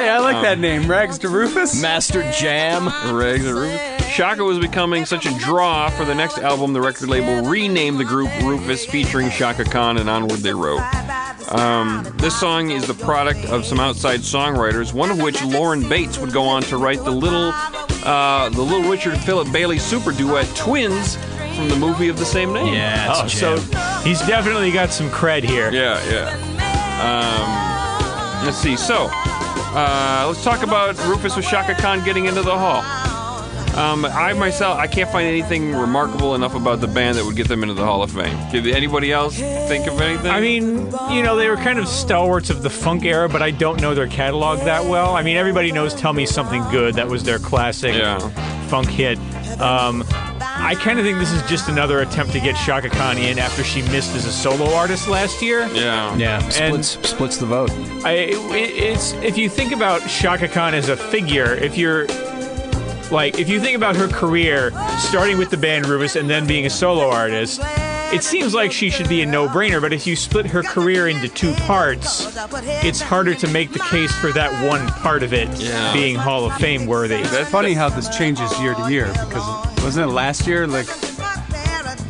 Hey, 0.03 0.09
I 0.09 0.19
like 0.19 0.41
that 0.41 0.59
name, 0.59 0.89
Rags 0.89 1.17
to 1.19 1.29
Rufus. 1.29 1.81
Master 1.81 2.29
Jam. 2.31 2.87
Rags 3.15 3.43
to 3.45 3.53
Rufus. 3.53 4.05
Shaka 4.07 4.43
was 4.43 4.59
becoming 4.59 5.05
such 5.05 5.25
a 5.25 5.37
draw 5.39 5.89
for 5.89 6.03
the 6.03 6.13
next 6.13 6.37
album. 6.39 6.73
The 6.73 6.81
record 6.81 7.09
label 7.09 7.49
renamed 7.49 7.99
the 7.99 8.03
group 8.03 8.29
Rufus, 8.41 8.85
featuring 8.85 9.29
Shaka 9.29 9.63
Khan, 9.63 9.97
and 9.97 10.09
onward 10.09 10.39
they 10.39 10.53
wrote. 10.53 10.81
Um, 11.51 12.05
this 12.17 12.37
song 12.39 12.71
is 12.71 12.85
the 12.87 12.93
product 12.93 13.45
of 13.45 13.65
some 13.65 13.79
outside 13.79 14.19
songwriters, 14.21 14.93
one 14.93 15.09
of 15.11 15.21
which 15.21 15.43
Lauren 15.43 15.87
Bates 15.87 16.17
would 16.17 16.31
go 16.33 16.43
on 16.43 16.63
to 16.63 16.77
write 16.77 17.03
the 17.03 17.11
little, 17.11 17.51
uh, 18.05 18.49
the 18.49 18.61
little 18.61 18.89
Richard 18.89 19.17
Philip 19.19 19.51
Bailey 19.51 19.77
super 19.79 20.11
duet 20.11 20.47
"Twins" 20.55 21.17
from 21.53 21.69
the 21.69 21.75
movie 21.75 22.09
of 22.09 22.17
the 22.19 22.25
same 22.25 22.53
name. 22.53 22.73
Yeah, 22.73 23.13
Oh, 23.15 23.27
so 23.27 23.57
he's 24.03 24.19
definitely 24.21 24.71
got 24.71 24.91
some 24.91 25.09
cred 25.09 25.43
here. 25.43 25.71
Yeah, 25.71 25.99
yeah. 26.09 26.29
Um, 27.03 28.45
let's 28.45 28.57
see. 28.57 28.75
So, 28.75 29.09
uh, 29.11 30.25
let's 30.27 30.43
talk 30.43 30.63
about 30.63 30.97
Rufus 31.05 31.35
with 31.35 31.45
Shaka 31.45 31.75
Khan 31.75 32.03
getting 32.05 32.25
into 32.25 32.41
the 32.41 32.57
hall. 32.57 32.83
Um, 33.75 34.05
I 34.05 34.33
myself, 34.33 34.77
I 34.77 34.85
can't 34.85 35.09
find 35.09 35.27
anything 35.27 35.73
remarkable 35.73 36.35
enough 36.35 36.53
about 36.53 36.79
the 36.79 36.87
band 36.87 37.17
that 37.17 37.25
would 37.25 37.35
get 37.35 37.47
them 37.47 37.63
into 37.63 37.73
the 37.73 37.83
Hall 37.83 38.03
of 38.03 38.11
Fame. 38.11 38.37
Did 38.51 38.67
anybody 38.67 39.11
else 39.11 39.35
think 39.35 39.87
of 39.87 39.99
anything? 39.99 40.29
I 40.29 40.41
mean, 40.41 40.91
you 41.09 41.23
know, 41.23 41.35
they 41.35 41.49
were 41.49 41.55
kind 41.55 41.79
of 41.79 41.87
stalwarts 41.87 42.51
of 42.51 42.61
the 42.61 42.69
funk 42.69 43.03
era, 43.03 43.27
but 43.27 43.41
I 43.41 43.49
don't 43.49 43.81
know 43.81 43.95
their 43.95 44.07
catalog 44.07 44.59
that 44.59 44.85
well. 44.85 45.15
I 45.15 45.23
mean, 45.23 45.37
everybody 45.37 45.71
knows 45.71 45.95
"Tell 45.95 46.13
Me 46.13 46.27
Something 46.27 46.63
Good." 46.69 46.93
That 46.95 47.07
was 47.07 47.23
their 47.23 47.39
classic 47.39 47.95
Yeah. 47.95 48.19
funk 48.67 48.89
hit. 48.89 49.17
Um, 49.59 50.03
I 50.65 50.75
kind 50.75 50.97
of 50.97 51.05
think 51.05 51.19
this 51.19 51.31
is 51.31 51.41
just 51.43 51.67
another 51.67 51.99
attempt 52.01 52.31
to 52.33 52.39
get 52.39 52.55
Shaka 52.55 52.89
Khan 52.89 53.17
in 53.17 53.37
after 53.37 53.63
she 53.63 53.81
missed 53.83 54.15
as 54.15 54.25
a 54.25 54.31
solo 54.31 54.73
artist 54.73 55.07
last 55.09 55.41
year. 55.41 55.67
yeah, 55.73 56.15
Yeah, 56.15 56.41
And- 56.43 56.53
splits 56.85 57.09
splits 57.09 57.37
the 57.37 57.45
vote. 57.45 57.69
I, 58.05 58.11
it, 58.31 58.37
it's 58.55 59.13
if 59.15 59.37
you 59.37 59.49
think 59.49 59.73
about 59.73 60.01
Shaka 60.09 60.47
Khan 60.47 60.73
as 60.73 60.87
a 60.89 60.95
figure, 60.97 61.53
if 61.55 61.77
you're 61.77 62.07
like 63.11 63.37
if 63.39 63.49
you 63.49 63.59
think 63.59 63.75
about 63.75 63.95
her 63.97 64.07
career 64.07 64.71
starting 64.99 65.37
with 65.37 65.49
the 65.49 65.57
band 65.57 65.85
Rufus 65.85 66.15
and 66.15 66.29
then 66.29 66.47
being 66.47 66.65
a 66.65 66.69
solo 66.69 67.09
artist, 67.09 67.61
it 68.13 68.23
seems 68.23 68.53
like 68.53 68.71
she 68.71 68.89
should 68.89 69.09
be 69.09 69.21
a 69.21 69.25
no-brainer. 69.25 69.81
But 69.81 69.93
if 69.93 70.05
you 70.07 70.15
split 70.15 70.45
her 70.47 70.63
career 70.63 71.07
into 71.07 71.27
two 71.29 71.53
parts, 71.53 72.27
it's 72.83 73.01
harder 73.01 73.33
to 73.35 73.47
make 73.47 73.71
the 73.71 73.79
case 73.79 74.11
for 74.19 74.31
that 74.33 74.51
one 74.67 74.85
part 74.87 75.23
of 75.23 75.33
it 75.33 75.49
Yeah. 75.59 75.91
being 75.93 76.15
Hall 76.15 76.45
of 76.45 76.53
Fame 76.57 76.85
worthy. 76.85 77.21
That's 77.23 77.49
Funny 77.49 77.73
how 77.73 77.89
this 77.89 78.09
changes 78.17 78.51
year 78.59 78.73
to 78.75 78.91
year 78.91 79.07
because 79.07 79.43
wasn't 79.83 80.09
it 80.09 80.13
last 80.13 80.47
year? 80.47 80.65
Like 80.67 80.87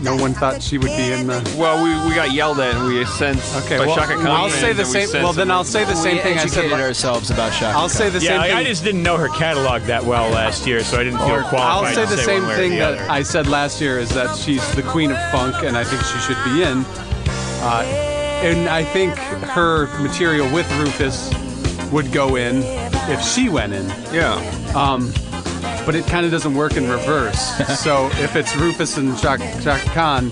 no 0.04 0.16
one 0.18 0.34
thought 0.34 0.62
she 0.62 0.78
would 0.78 0.88
be 0.88 1.12
in 1.12 1.28
the. 1.28 1.56
Well, 1.58 1.84
we, 1.84 2.10
we 2.10 2.16
got 2.16 2.32
yelled 2.32 2.60
at 2.60 2.76
and 2.76 2.86
we 2.86 3.04
sent 3.06 3.38
Okay, 3.64 3.78
by 3.78 3.86
well, 3.88 3.96
Shaka 3.96 4.16
Khan. 4.16 4.28
I'll 4.28 4.50
say 4.50 4.74
the 4.74 4.84
and 4.84 4.94
we 4.94 5.06
same. 5.06 5.24
Well, 5.24 5.34
then 5.34 5.50
I'll 5.50 5.64
say 5.64 5.86
the 5.86 5.96
same 5.96 6.18
thing 6.22 6.38
I 6.38 6.42
educated 6.42 6.72
said. 6.72 6.80
ourselves 6.82 7.32
about 7.32 7.54
Shaka. 7.54 7.78
I'll 7.78 7.90
say 7.90 8.10
the 8.10 8.20
yeah, 8.20 8.30
same 8.30 8.42
I, 8.42 8.48
thing. 8.50 8.58
I 8.58 8.64
just 8.66 8.84
didn't 8.84 9.04
know 9.04 9.18
her 9.18 9.30
catalog 9.30 9.84
that 9.84 10.04
well 10.04 10.30
last 10.30 10.68
year, 10.68 10.84
so 10.84 11.00
I 11.00 11.04
didn't 11.04 11.20
feel 11.20 11.32
Or 11.36 11.44
qualified. 11.44 11.88
I'll 11.88 11.94
say 11.96 12.04
to 12.06 12.16
the 12.16 12.22
same 12.22 12.44
one 12.44 12.56
thing 12.56 12.72
the 12.72 12.78
that. 12.78 13.10
I 13.10 13.24
said 13.24 13.48
last 13.48 13.80
year 13.82 14.00
is 14.00 14.10
that 14.10 14.36
she's 14.36 14.64
the 14.76 14.84
queen 14.84 15.12
of 15.12 15.18
funk, 15.32 15.64
and 15.64 15.78
I 15.78 15.84
think 15.84 16.02
she 16.04 16.18
should 16.20 16.44
be 16.46 16.64
in. 16.64 16.84
Uh, 17.66 17.84
and 18.44 18.68
I 18.68 18.84
think 18.84 19.16
her 19.16 19.88
material 20.02 20.52
with 20.54 20.70
Rufus 20.78 21.32
would 21.92 22.12
go 22.12 22.36
in 22.36 22.62
if 23.10 23.22
she 23.22 23.48
went 23.50 23.72
in. 23.74 23.86
yeah. 24.14 24.36
But 25.86 25.96
it 25.96 26.06
kind 26.08 26.26
of 26.26 26.32
doesn't 26.32 26.54
work 26.54 26.78
in 26.78 26.90
reverse. 26.90 27.40
so 27.80 28.08
if 28.14 28.36
it's 28.36 28.56
Rufus 28.56 28.98
and 28.98 29.18
Shaka, 29.18 29.62
Shaka 29.62 29.90
Khan, 29.92 30.30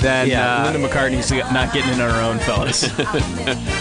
then 0.00 0.28
Yeah, 0.28 0.62
uh, 0.64 0.70
Linda 0.72 0.88
McCartney's 0.88 1.30
not 1.52 1.72
getting 1.72 1.92
in 1.94 2.00
on 2.00 2.10
her 2.10 2.20
own, 2.22 2.38
fellas. 2.40 2.90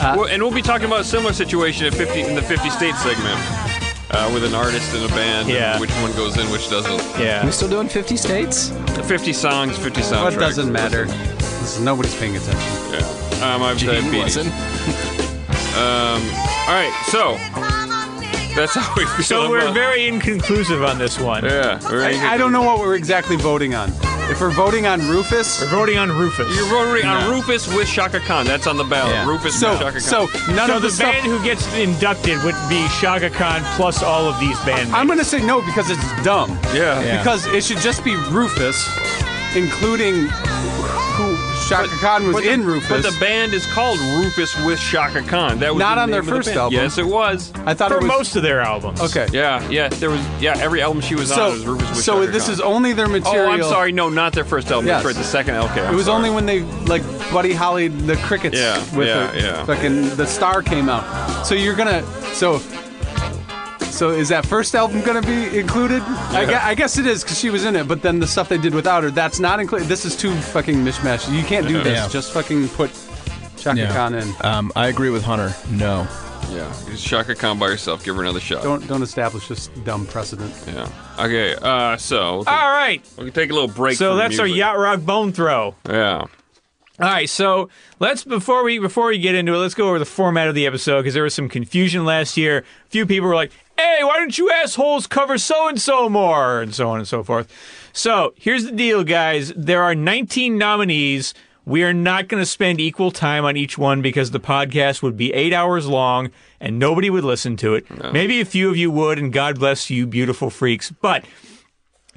Well, 0.04 0.26
and 0.26 0.42
we'll 0.44 0.52
be 0.52 0.62
talking 0.62 0.86
about 0.86 1.00
a 1.02 1.04
similar 1.04 1.32
situation 1.34 1.88
at 1.88 1.94
50 1.94 2.22
in 2.22 2.36
the 2.36 2.42
50 2.42 2.70
state 2.70 2.94
segment 2.96 3.40
uh, 4.12 4.30
with 4.34 4.44
an 4.44 4.54
artist 4.54 4.94
and 4.94 5.06
a 5.06 5.08
band. 5.16 5.48
and 5.48 5.56
Yeah. 5.58 5.80
which 5.80 5.92
one 6.02 6.12
goes 6.14 6.38
in, 6.38 6.50
which 6.52 6.70
doesn't. 6.70 7.02
yeah. 7.20 7.44
we 7.46 7.52
still 7.52 7.70
doing 7.70 7.88
50 7.88 8.18
states? 8.18 8.70
50 9.08 9.32
songs, 9.34 9.78
50 9.78 10.02
soundtracks. 10.02 10.24
what 10.24 10.40
doesn't 10.40 10.72
matter? 10.72 11.06
This 11.06 11.78
is- 11.78 11.82
nobody's 11.82 12.14
paying 12.16 12.36
attention. 12.36 12.72
Yeah. 12.92 13.56
Um, 13.56 13.64
I've 13.64 13.78
Gee, 13.78 13.88
diabetes. 13.88 14.38
wasn't. 14.38 14.54
All 15.76 16.70
right, 16.70 16.94
so 17.08 17.38
that's 18.56 18.76
how 18.76 18.94
we 18.96 19.06
feel. 19.06 19.24
So 19.26 19.50
we're 19.50 19.60
about- 19.60 19.74
very 19.74 20.08
inconclusive 20.08 20.84
on 20.84 20.98
this 20.98 21.20
one. 21.20 21.44
Yeah, 21.44 21.80
we're 21.90 22.04
I, 22.04 22.34
I 22.34 22.38
don't 22.38 22.52
know 22.52 22.62
what 22.64 22.80
we're 22.80 22.96
exactly 22.96 23.36
voting 23.36 23.74
on. 23.76 23.92
If 24.30 24.40
we're 24.40 24.52
voting 24.52 24.88
on 24.88 25.02
Rufus, 25.10 25.60
We're 25.62 25.68
voting 25.70 25.98
on 25.98 26.10
Rufus. 26.10 26.56
You're 26.56 26.70
voting 26.70 27.06
on 27.06 27.30
Rufus 27.30 27.68
with 27.76 27.88
Shaka 27.90 28.20
Khan. 28.22 28.46
That's 28.46 28.68
on 28.68 28.78
the 28.78 28.86
ballot. 28.86 29.12
Yeah. 29.14 29.28
Rufus 29.28 29.60
so 29.60 29.72
with 29.72 29.80
Shaka 29.80 29.92
Khan. 30.00 30.02
so 30.02 30.54
none 30.54 30.70
so 30.70 30.78
of 30.78 30.82
the, 30.82 30.88
the, 30.88 30.94
stuff. 30.94 31.12
band 31.12 31.26
who 31.26 31.44
gets 31.44 31.72
inducted 31.76 32.42
would 32.44 32.56
be 32.70 32.88
Shaka 32.88 33.30
Khan 33.30 33.62
plus 33.76 34.02
all 34.02 34.26
of 34.30 34.40
these 34.40 34.58
band. 34.62 34.92
I'm 34.96 35.08
gonna 35.08 35.26
say 35.26 35.46
no 35.46 35.62
because 35.66 35.90
it's 35.90 36.24
dumb. 36.24 36.52
yeah. 36.74 37.02
Yeah. 37.02 37.18
Because 37.18 37.46
it 37.48 37.64
should 37.66 37.80
just 37.80 38.04
be 38.06 38.16
Rufus, 38.32 38.78
including 39.58 40.30
who 41.64 41.70
Shaka 41.70 41.96
Khan 41.98 42.28
was 42.28 42.38
the, 42.38 42.52
in 42.52 42.64
Rufus. 42.66 42.90
But 42.90 43.02
the 43.04 43.18
band 43.20 43.54
is 43.54 43.66
called 43.68 44.00
Rufus 44.00 44.56
with 44.66 44.80
Shaka 44.80 45.22
Khan. 45.24 45.60
That 45.60 45.74
was 45.74 45.80
Not 45.80 45.96
the 45.96 46.02
on 46.02 46.12
their 46.12 46.22
name 46.22 46.34
of 46.34 46.38
the 46.38 46.44
first 46.44 46.56
album. 46.58 46.80
Yes, 46.80 46.98
it 46.98 47.06
was. 47.06 47.52
I 47.66 47.74
thought 47.74 47.90
for 47.92 47.98
it 47.98 48.04
was 48.04 48.08
most 48.08 48.36
of 48.36 48.44
their 48.44 48.62
albums. 48.62 49.02
okay. 49.02 49.28
Yeah, 49.32 49.68
yeah. 49.70 49.90
There 49.90 50.10
was. 50.10 50.22
Yeah, 50.42 50.58
every 50.58 50.82
album 50.82 51.02
she 51.02 51.16
was 51.16 51.32
on 51.32 51.38
So, 51.38 51.50
was 51.52 51.66
Rufus 51.66 51.90
with 51.90 51.98
so 52.04 52.20
Shaka 52.22 52.32
this 52.32 52.46
Khan. 52.46 52.54
is 52.54 52.62
only 52.62 52.94
their 52.94 53.08
material. 53.08 53.48
Oh. 53.48 53.52
I'm 53.52 53.64
sorry. 53.64 53.92
No, 53.92 54.10
not 54.10 54.34
their 54.34 54.46
first 54.46 54.70
album. 54.72 54.88
Yes. 54.88 55.04
That's 55.04 55.16
right. 55.16 55.22
The 55.24 55.28
second. 55.30 55.56
Okay. 55.56 55.82
I'm 55.86 55.94
It 55.94 55.96
was 55.96 56.06
sorry. 56.06 56.18
only 56.18 56.30
when 56.30 56.46
they 56.46 56.62
like 56.86 57.04
Buddy 57.32 57.54
Holly 57.54 57.88
the 57.88 58.16
Crickets 58.18 58.58
Yeah, 58.58 58.78
with 58.96 59.08
yeah, 59.08 59.32
the 59.32 59.38
yeah. 59.40 59.66
fucking 59.66 60.16
the 60.16 60.26
star 60.26 60.62
came 60.62 60.90
out. 60.90 61.46
So 61.46 61.56
you're 61.56 61.76
gonna 61.76 62.04
so 62.34 62.60
so 63.94 64.10
is 64.10 64.30
that 64.30 64.46
first 64.46 64.76
album 64.76 65.02
gonna 65.02 65.22
be 65.22 65.58
included? 65.60 66.02
I, 66.02 66.46
guess, 66.46 66.64
I 66.64 66.76
guess 66.76 66.98
it 66.98 67.06
is 67.06 67.24
because 67.24 67.40
she 67.40 67.50
was 67.50 67.64
in 67.66 67.76
it. 67.76 67.88
But 67.88 68.02
then 68.02 68.20
the 68.20 68.28
stuff 68.28 68.50
they 68.50 68.58
did 68.58 68.74
without 68.74 69.04
her, 69.04 69.12
that's 69.12 69.40
not 69.40 69.60
included. 69.60 69.88
This 69.88 70.06
is 70.06 70.16
too 70.16 70.34
fucking 70.34 70.76
mishmash. 70.76 71.32
You 71.32 71.44
can't 71.44 71.68
do 71.68 71.82
this. 71.84 71.98
Yeah. 71.98 72.08
Just 72.10 72.34
fucking 72.34 72.70
put 72.70 72.92
Chaka 73.58 73.88
Khan 73.88 74.16
in. 74.16 74.34
Um, 74.42 74.72
I 74.76 74.88
agree 74.88 75.10
with 75.10 75.24
Hunter. 75.24 75.54
No. 75.70 76.08
Yeah. 76.50 76.74
Just 76.88 77.06
Shaka 77.06 77.36
Khan 77.36 77.58
by 77.58 77.70
herself. 77.70 78.04
Give 78.04 78.16
her 78.16 78.22
another 78.22 78.40
shot. 78.40 78.64
Don't 78.64 78.86
don't 78.88 79.02
establish 79.02 79.48
this 79.48 79.68
dumb 79.86 80.06
precedent. 80.06 80.54
Yeah. 80.68 80.90
Okay. 81.20 81.56
Uh. 81.56 81.96
So 81.98 82.36
we'll 82.38 82.44
take, 82.46 82.54
All 82.54 82.72
right. 82.72 83.10
we 83.18 83.26
can 83.26 83.34
take 83.34 83.52
a 83.52 83.54
little 83.54 83.70
break. 83.70 83.98
So 83.98 84.12
from 84.12 84.18
that's 84.18 84.40
our 84.40 84.46
music. 84.46 84.60
yacht 84.60 84.78
rock 84.78 85.02
bone 85.02 85.32
throw. 85.32 85.76
Yeah. 85.88 86.26
All 87.00 87.10
right, 87.10 87.28
so 87.28 87.70
let's 88.00 88.24
before 88.24 88.64
we 88.64 88.78
before 88.78 89.08
we 89.08 89.18
get 89.18 89.34
into 89.34 89.52
it, 89.56 89.58
let's 89.58 89.74
go 89.74 89.90
over 89.90 89.98
the 89.98 90.06
format 90.06 90.48
of 90.48 90.54
the 90.54 90.68
episode 90.68 91.00
because 91.02 91.16
there 91.16 91.24
was 91.24 91.34
some 91.34 91.50
confusion 91.50 92.06
last 92.06 92.38
year. 92.38 92.60
A 92.60 92.90
few 92.90 93.08
people 93.08 93.28
were 93.28 93.34
like, 93.36 93.52
"Hey, 93.78 94.00
why 94.02 94.18
don't 94.18 94.38
you 94.38 94.52
assholes 94.52 95.08
cover 95.08 95.38
so 95.38 95.68
and 95.68 95.80
so 95.82 96.10
more?" 96.10 96.62
and 96.62 96.74
so 96.74 96.90
on 96.90 97.00
and 97.00 97.08
so 97.08 97.24
forth. 97.24 97.52
So 97.92 98.34
here's 98.38 98.66
the 98.66 98.72
deal, 98.72 99.04
guys. 99.04 99.54
There 99.56 99.84
are 99.84 99.96
19 99.96 100.58
nominees. 100.58 101.34
We 101.66 101.84
are 101.84 101.94
not 101.94 102.28
going 102.28 102.42
to 102.42 102.46
spend 102.46 102.82
equal 102.82 103.12
time 103.12 103.46
on 103.46 103.56
each 103.56 103.78
one 103.78 104.02
because 104.02 104.32
the 104.32 104.40
podcast 104.40 105.02
would 105.02 105.16
be 105.16 105.34
eight 105.34 105.54
hours 105.54 105.88
long 105.88 106.30
and 106.60 106.78
nobody 106.78 107.10
would 107.10 107.24
listen 107.24 107.56
to 107.58 107.76
it. 107.76 107.86
Maybe 108.12 108.42
a 108.42 108.46
few 108.46 108.70
of 108.70 108.76
you 108.76 108.92
would, 108.92 109.18
and 109.18 109.32
God 109.32 109.60
bless 109.60 109.90
you, 109.90 110.06
beautiful 110.06 110.50
freaks. 110.50 110.92
But 110.92 111.24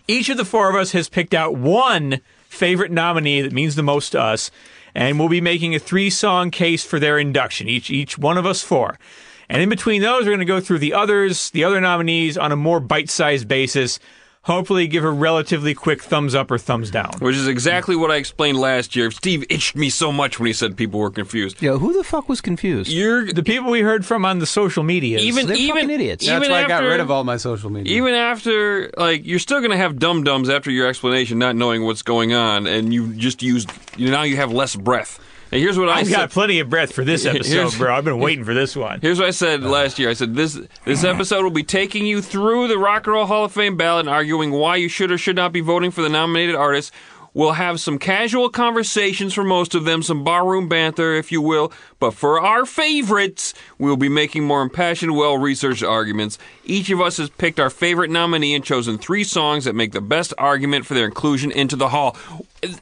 each 0.09 0.29
of 0.29 0.37
the 0.37 0.45
four 0.45 0.69
of 0.69 0.75
us 0.75 0.93
has 0.93 1.09
picked 1.09 1.35
out 1.35 1.57
one 1.57 2.21
favorite 2.49 2.91
nominee 2.91 3.41
that 3.43 3.53
means 3.53 3.77
the 3.77 3.83
most 3.83 4.11
to 4.11 4.21
us, 4.21 4.51
and 4.95 5.19
we'll 5.19 5.29
be 5.29 5.41
making 5.41 5.75
a 5.75 5.79
three-song 5.79 6.51
case 6.51 6.85
for 6.85 6.99
their 6.99 7.19
induction. 7.19 7.69
Each 7.69 7.91
each 7.91 8.17
one 8.19 8.39
of 8.39 8.47
us 8.47 8.63
four. 8.63 8.99
And 9.49 9.63
in 9.63 9.69
between 9.69 10.03
those, 10.03 10.25
we're 10.25 10.31
going 10.31 10.41
to 10.41 10.45
go 10.45 10.61
through 10.61 10.81
the 10.81 10.95
others, 10.95 11.51
the 11.51 11.65
other 11.65 11.81
nominees 11.81 12.37
on 12.37 12.53
a 12.53 12.57
more 12.57 12.81
bite-sized 12.81 13.47
basis. 13.49 13.99
Hopefully, 14.43 14.87
give 14.87 15.03
a 15.03 15.11
relatively 15.11 15.75
quick 15.75 16.01
thumbs 16.01 16.33
up 16.33 16.53
or 16.53 16.59
thumbs 16.59 16.89
down. 16.89 17.11
Which 17.19 17.35
is 17.35 17.49
exactly 17.49 17.97
what 17.97 18.13
I 18.13 18.17
explained 18.17 18.59
last 18.59 18.95
year. 18.95 19.11
Steve 19.11 19.45
itched 19.51 19.75
me 19.75 19.91
so 19.91 20.13
much 20.13 20.39
when 20.39 20.47
he 20.47 20.53
said 20.53 20.77
people 20.77 21.01
were 21.01 21.11
confused. 21.11 21.61
Yo, 21.61 21.79
who 21.79 21.93
the 21.93 22.05
fuck 22.05 22.29
was 22.29 22.41
confused? 22.41 22.89
You're 22.89 23.33
The 23.33 23.43
people 23.43 23.73
we 23.73 23.81
heard 23.81 24.07
from 24.07 24.25
on 24.25 24.39
the 24.39 24.47
social 24.47 24.85
media. 24.85 25.19
even 25.19 25.49
They're 25.49 25.57
even 25.57 25.75
fucking 25.75 25.91
idiots. 25.91 26.25
Even 26.25 26.43
That's 26.43 26.51
why 26.51 26.63
I 26.63 26.69
got 26.69 26.85
rid 26.85 27.01
of 27.01 27.11
all 27.11 27.25
my 27.25 27.39
social 27.39 27.71
media. 27.71 27.93
Even 27.97 28.15
after, 28.15 28.89
like, 28.97 29.27
you're 29.27 29.41
still 29.41 29.61
gonna 29.61 29.77
have 29.77 29.99
dum 29.99 30.23
dums 30.23 30.49
after 30.49 30.71
your 30.71 30.87
explanation, 30.87 31.41
not 31.41 31.57
knowing 31.57 31.85
what's 31.85 32.03
going 32.03 32.33
on, 32.33 32.69
and 32.69 32.95
you 32.95 33.15
just 33.15 33.43
used. 33.43 33.69
You 33.97 34.13
now 34.13 34.23
you 34.23 34.37
have 34.37 34.53
less 34.53 34.77
breath. 34.77 35.19
Here's 35.61 35.79
what 35.79 35.89
I 35.89 36.01
I've 36.01 36.07
said. 36.07 36.17
got 36.17 36.31
plenty 36.31 36.61
of 36.61 36.69
breath 36.71 36.93
for 36.93 37.05
this 37.05 37.25
episode, 37.27 37.53
Here's- 37.53 37.79
bro. 37.79 37.95
I've 37.95 38.05
been 38.05 38.19
waiting 38.19 38.45
for 38.45 38.55
this 38.55 38.77
one. 38.77 39.01
Here's 39.01 39.19
what 39.19 39.29
I 39.29 39.33
said 39.33 39.63
last 39.63 39.99
year. 39.99 40.11
I 40.11 40.15
said 40.15 40.35
this 40.35 40.59
this 40.85 41.05
episode 41.05 41.43
will 41.43 41.51
be 41.51 41.63
taking 41.63 42.07
you 42.07 42.21
through 42.23 42.69
the 42.69 42.79
Rock 42.79 43.07
and 43.07 43.15
Roll 43.15 43.27
Hall 43.27 43.45
of 43.45 43.53
Fame 43.53 43.77
ballot 43.77 44.01
and 44.07 44.09
arguing 44.09 44.51
why 44.53 44.77
you 44.77 44.89
should 44.89 45.11
or 45.11 45.19
should 45.19 45.37
not 45.37 45.53
be 45.53 45.61
voting 45.61 45.91
for 45.91 46.03
the 46.03 46.09
nominated 46.09 46.55
artists. 46.55 46.93
We'll 47.37 47.53
have 47.53 47.81
some 47.81 47.99
casual 47.99 48.49
conversations 48.49 49.35
for 49.35 49.45
most 49.45 49.75
of 49.75 49.85
them, 49.85 50.03
some 50.03 50.25
barroom 50.25 50.71
banter, 50.71 51.13
if 51.13 51.31
you 51.31 51.43
will. 51.43 51.71
But 52.01 52.13
for 52.15 52.41
our 52.41 52.65
favorites, 52.65 53.53
we'll 53.79 53.99
be 53.99 54.09
making 54.09 54.45
more 54.45 54.63
impassioned, 54.63 55.15
well 55.15 55.37
researched 55.37 55.83
arguments. 55.83 56.39
Each 56.65 56.89
of 56.89 56.99
us 57.03 57.19
has 57.19 57.29
picked 57.29 57.61
our 57.61 57.69
favorite 57.69 58.11
nominee 58.11 58.55
and 58.55 58.65
chosen 58.65 58.97
three 58.97 59.23
songs 59.23 59.67
that 59.67 59.75
make 59.75 59.93
the 59.93 60.01
best 60.01 60.33
argument 60.39 60.87
for 60.87 60.95
their 60.95 61.05
inclusion 61.05 61.51
into 61.51 61.77
the 61.77 61.91
Hall. 61.91 62.17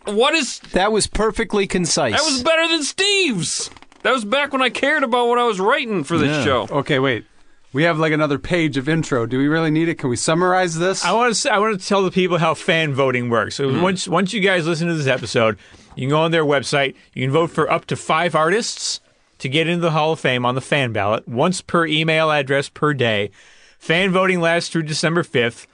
What 0.05 0.35
is. 0.35 0.61
That 0.71 0.93
was 0.93 1.09
perfectly 1.09 1.67
concise. 1.67 2.13
That 2.13 2.23
was 2.25 2.45
better 2.45 2.69
than 2.69 2.85
Steve's! 2.85 3.71
That 4.03 4.13
was 4.13 4.25
back 4.25 4.53
when 4.53 4.63
I 4.63 4.71
cared 4.71 5.03
about 5.03 5.27
what 5.27 5.41
I 5.41 5.45
was 5.45 5.59
writing 5.59 6.05
for 6.05 6.17
this 6.17 6.29
Yeah. 6.29 6.45
show. 6.45 6.69
okay, 6.71 7.01
wait. 7.01 7.25
We 7.75 7.83
have 7.83 7.99
like 7.99 8.13
another 8.13 8.39
page 8.39 8.77
of 8.77 8.89
intro. 8.89 9.27
Do 9.27 9.37
we 9.37 9.49
really 9.49 9.73
need 9.73 9.89
it? 9.89 9.97
Can 9.97 10.09
we 10.09 10.15
summarize 10.15 10.79
this? 10.79 11.05
I 11.05 11.11
want 11.11 11.35
to 11.35 11.53
I 11.53 11.59
want 11.59 11.79
to 11.79 11.87
tell 11.87 12.05
the 12.05 12.13
people 12.13 12.39
how 12.39 12.55
fan 12.55 12.95
voting 12.95 13.29
works. 13.29 13.57
So 13.57 13.69
hmm. 13.69 13.83
once 13.83 14.07
once 14.07 14.33
you 14.33 14.41
guys 14.41 14.65
listen 14.65 14.87
to 14.87 14.95
this 14.95 15.09
episode, 15.09 15.59
you 15.97 16.03
can 16.03 16.11
go 16.11 16.21
on 16.21 16.31
their 16.31 16.45
website. 16.45 16.95
You 17.15 17.25
can 17.25 17.33
vote 17.33 17.51
for 17.51 17.69
up 17.69 17.87
to 17.87 17.97
five 17.97 18.37
artists 18.37 19.01
to 19.39 19.49
get 19.49 19.67
into 19.67 19.81
the 19.81 19.91
Hall 19.91 20.13
of 20.13 20.21
Fame 20.21 20.47
on 20.47 20.55
the 20.55 20.61
fan 20.61 20.93
ballot, 20.93 21.27
once 21.27 21.61
per 21.61 21.85
email 21.85 22.31
address 22.31 22.69
per 22.69 22.95
day. 22.95 23.33
Fan 23.81 24.13
voting 24.13 24.41
lasts 24.41 24.71
through 24.71 24.85
December 24.85 25.25
fifth. 25.25 25.67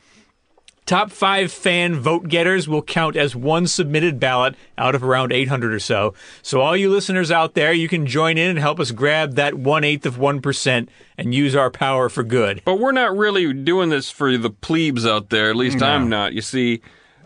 Top 0.86 1.12
five 1.12 1.52
fan 1.52 2.00
vote 2.00 2.26
getters 2.28 2.68
will 2.68 2.82
count 2.82 3.14
as 3.16 3.36
one 3.36 3.66
submitted 3.68 4.18
ballot 4.18 4.56
out 4.76 4.94
of 4.94 5.04
around 5.04 5.32
800 5.32 5.72
or 5.72 5.78
so. 5.78 6.14
So, 6.42 6.60
all 6.60 6.76
you 6.76 6.90
listeners 6.90 7.30
out 7.30 7.54
there, 7.54 7.72
you 7.72 7.88
can 7.88 8.06
join 8.06 8.36
in 8.38 8.50
and 8.50 8.58
help 8.58 8.80
us 8.80 8.90
grab 8.90 9.34
that 9.36 9.54
one 9.54 9.84
eighth 9.84 10.04
of 10.04 10.16
1% 10.16 10.88
and 11.16 11.34
use 11.34 11.54
our 11.54 11.70
power 11.70 12.08
for 12.08 12.24
good. 12.24 12.62
But 12.64 12.80
we're 12.80 12.90
not 12.92 13.16
really 13.16 13.52
doing 13.52 13.90
this 13.90 14.10
for 14.10 14.36
the 14.36 14.50
plebes 14.50 15.06
out 15.06 15.30
there. 15.30 15.50
At 15.50 15.56
least 15.56 15.80
I'm 15.80 16.08
not. 16.08 16.32
You 16.32 16.42
see, 16.42 16.80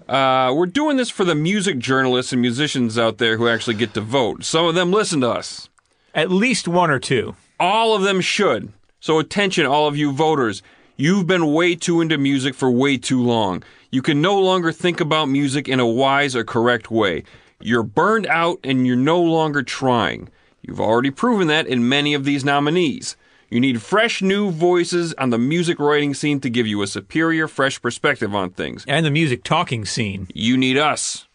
uh, 0.08 0.52
we're 0.54 0.66
doing 0.66 0.98
this 0.98 1.10
for 1.10 1.24
the 1.24 1.34
music 1.34 1.78
journalists 1.78 2.32
and 2.32 2.42
musicians 2.42 2.98
out 2.98 3.18
there 3.18 3.38
who 3.38 3.48
actually 3.48 3.74
get 3.74 3.94
to 3.94 4.00
vote. 4.02 4.44
Some 4.44 4.66
of 4.66 4.74
them 4.74 4.92
listen 4.92 5.22
to 5.22 5.30
us. 5.30 5.70
At 6.14 6.30
least 6.30 6.68
one 6.68 6.90
or 6.90 6.98
two. 6.98 7.34
All 7.58 7.96
of 7.96 8.02
them 8.02 8.20
should. 8.20 8.72
So 9.00 9.18
attention, 9.18 9.66
all 9.66 9.86
of 9.86 9.96
you 9.96 10.12
voters. 10.12 10.62
You've 10.96 11.26
been 11.26 11.52
way 11.52 11.74
too 11.74 12.00
into 12.00 12.16
music 12.16 12.54
for 12.54 12.70
way 12.70 12.96
too 12.98 13.20
long. 13.20 13.64
You 13.90 14.00
can 14.00 14.22
no 14.22 14.40
longer 14.40 14.70
think 14.70 15.00
about 15.00 15.28
music 15.28 15.68
in 15.68 15.80
a 15.80 15.86
wise 15.86 16.36
or 16.36 16.44
correct 16.44 16.88
way. 16.88 17.24
You're 17.60 17.82
burned 17.82 18.28
out 18.28 18.60
and 18.62 18.86
you're 18.86 18.94
no 18.94 19.20
longer 19.20 19.64
trying. 19.64 20.28
You've 20.62 20.80
already 20.80 21.10
proven 21.10 21.48
that 21.48 21.66
in 21.66 21.88
many 21.88 22.14
of 22.14 22.24
these 22.24 22.44
nominees. 22.44 23.16
You 23.50 23.58
need 23.58 23.82
fresh 23.82 24.22
new 24.22 24.52
voices 24.52 25.14
on 25.14 25.30
the 25.30 25.38
music 25.38 25.80
writing 25.80 26.14
scene 26.14 26.38
to 26.40 26.48
give 26.48 26.68
you 26.68 26.80
a 26.80 26.86
superior, 26.86 27.48
fresh 27.48 27.82
perspective 27.82 28.32
on 28.32 28.50
things. 28.50 28.84
And 28.86 29.04
the 29.04 29.10
music 29.10 29.42
talking 29.42 29.84
scene. 29.84 30.28
You 30.32 30.56
need 30.56 30.76
us. 30.76 31.26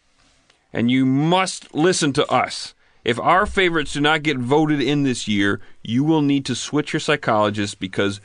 And 0.72 0.90
you 0.90 1.04
must 1.04 1.74
listen 1.74 2.14
to 2.14 2.26
us. 2.32 2.74
If 3.04 3.18
our 3.18 3.44
favorites 3.44 3.92
do 3.92 4.00
not 4.00 4.22
get 4.22 4.38
voted 4.38 4.80
in 4.80 5.02
this 5.02 5.28
year, 5.28 5.60
you 5.82 6.02
will 6.02 6.22
need 6.22 6.46
to 6.46 6.54
switch 6.54 6.94
your 6.94 7.00
psychologist 7.00 7.78
because 7.78 8.22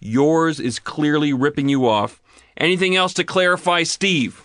yours 0.00 0.60
is 0.60 0.78
clearly 0.78 1.32
ripping 1.32 1.68
you 1.68 1.86
off. 1.88 2.20
Anything 2.56 2.96
else 2.96 3.12
to 3.14 3.24
clarify, 3.24 3.82
Steve? 3.82 4.42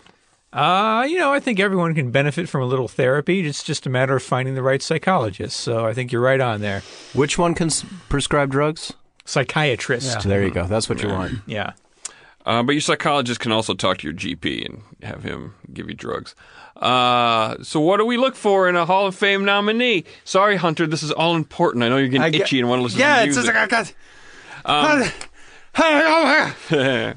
Uh, 0.54 1.06
you 1.10 1.18
know, 1.18 1.32
I 1.32 1.40
think 1.40 1.60
everyone 1.62 1.96
can 1.96 2.12
benefit 2.12 2.50
from 2.50 2.62
a 2.62 2.66
little 2.66 2.90
therapy. 2.90 3.46
It's 3.48 3.64
just 3.64 3.86
a 3.86 3.90
matter 3.90 4.18
of 4.18 4.24
finding 4.24 4.54
the 4.56 4.62
right 4.64 4.82
psychologist. 4.82 5.58
So 5.62 5.86
I 5.86 5.94
think 5.94 6.12
you're 6.12 6.22
right 6.22 6.42
on 6.42 6.60
there. 6.60 6.82
Which 7.14 7.38
one 7.38 7.54
can 7.56 7.68
s- 7.68 7.86
prescribe 8.10 8.52
drugs? 8.52 8.92
Psychiatrist. 9.24 10.24
There 10.28 10.44
you 10.44 10.52
go. 10.52 10.66
That's 10.66 10.90
what 10.90 11.02
you 11.02 11.08
want. 11.10 11.36
Yeah. 11.46 11.72
Uh, 12.46 12.64
but 12.64 12.74
your 12.74 12.82
psychologist 12.82 13.40
can 13.40 13.52
also 13.54 13.74
talk 13.74 14.00
to 14.00 14.08
your 14.08 14.14
GP 14.16 14.66
and 14.66 14.82
have 15.04 15.24
him 15.24 15.54
give 15.72 15.88
you 15.88 15.94
drugs. 15.96 16.36
Uh, 16.76 17.56
so 17.64 17.80
what 17.80 17.98
do 17.98 18.06
we 18.06 18.18
look 18.18 18.36
for 18.36 18.68
in 18.68 18.76
a 18.76 18.86
Hall 18.86 19.06
of 19.08 19.16
Fame 19.16 19.46
nominee? 19.46 20.04
Sorry, 20.26 20.58
Hunter, 20.58 20.86
this 20.88 21.04
is 21.04 21.12
all 21.12 21.36
important. 21.36 21.84
I 21.84 21.90
know 21.90 21.98
you're 21.98 22.08
getting 22.08 22.24
I 22.24 22.30
get- 22.30 22.42
itchy 22.42 22.60
and 22.60 22.68
want 22.68 22.80
to 22.80 22.84
listen 22.84 23.00
yeah, 23.00 23.22
to 23.22 23.28
it's 23.28 23.36
just 23.36 23.48
like 23.48 23.56
I 23.56 23.68
got. 23.68 23.94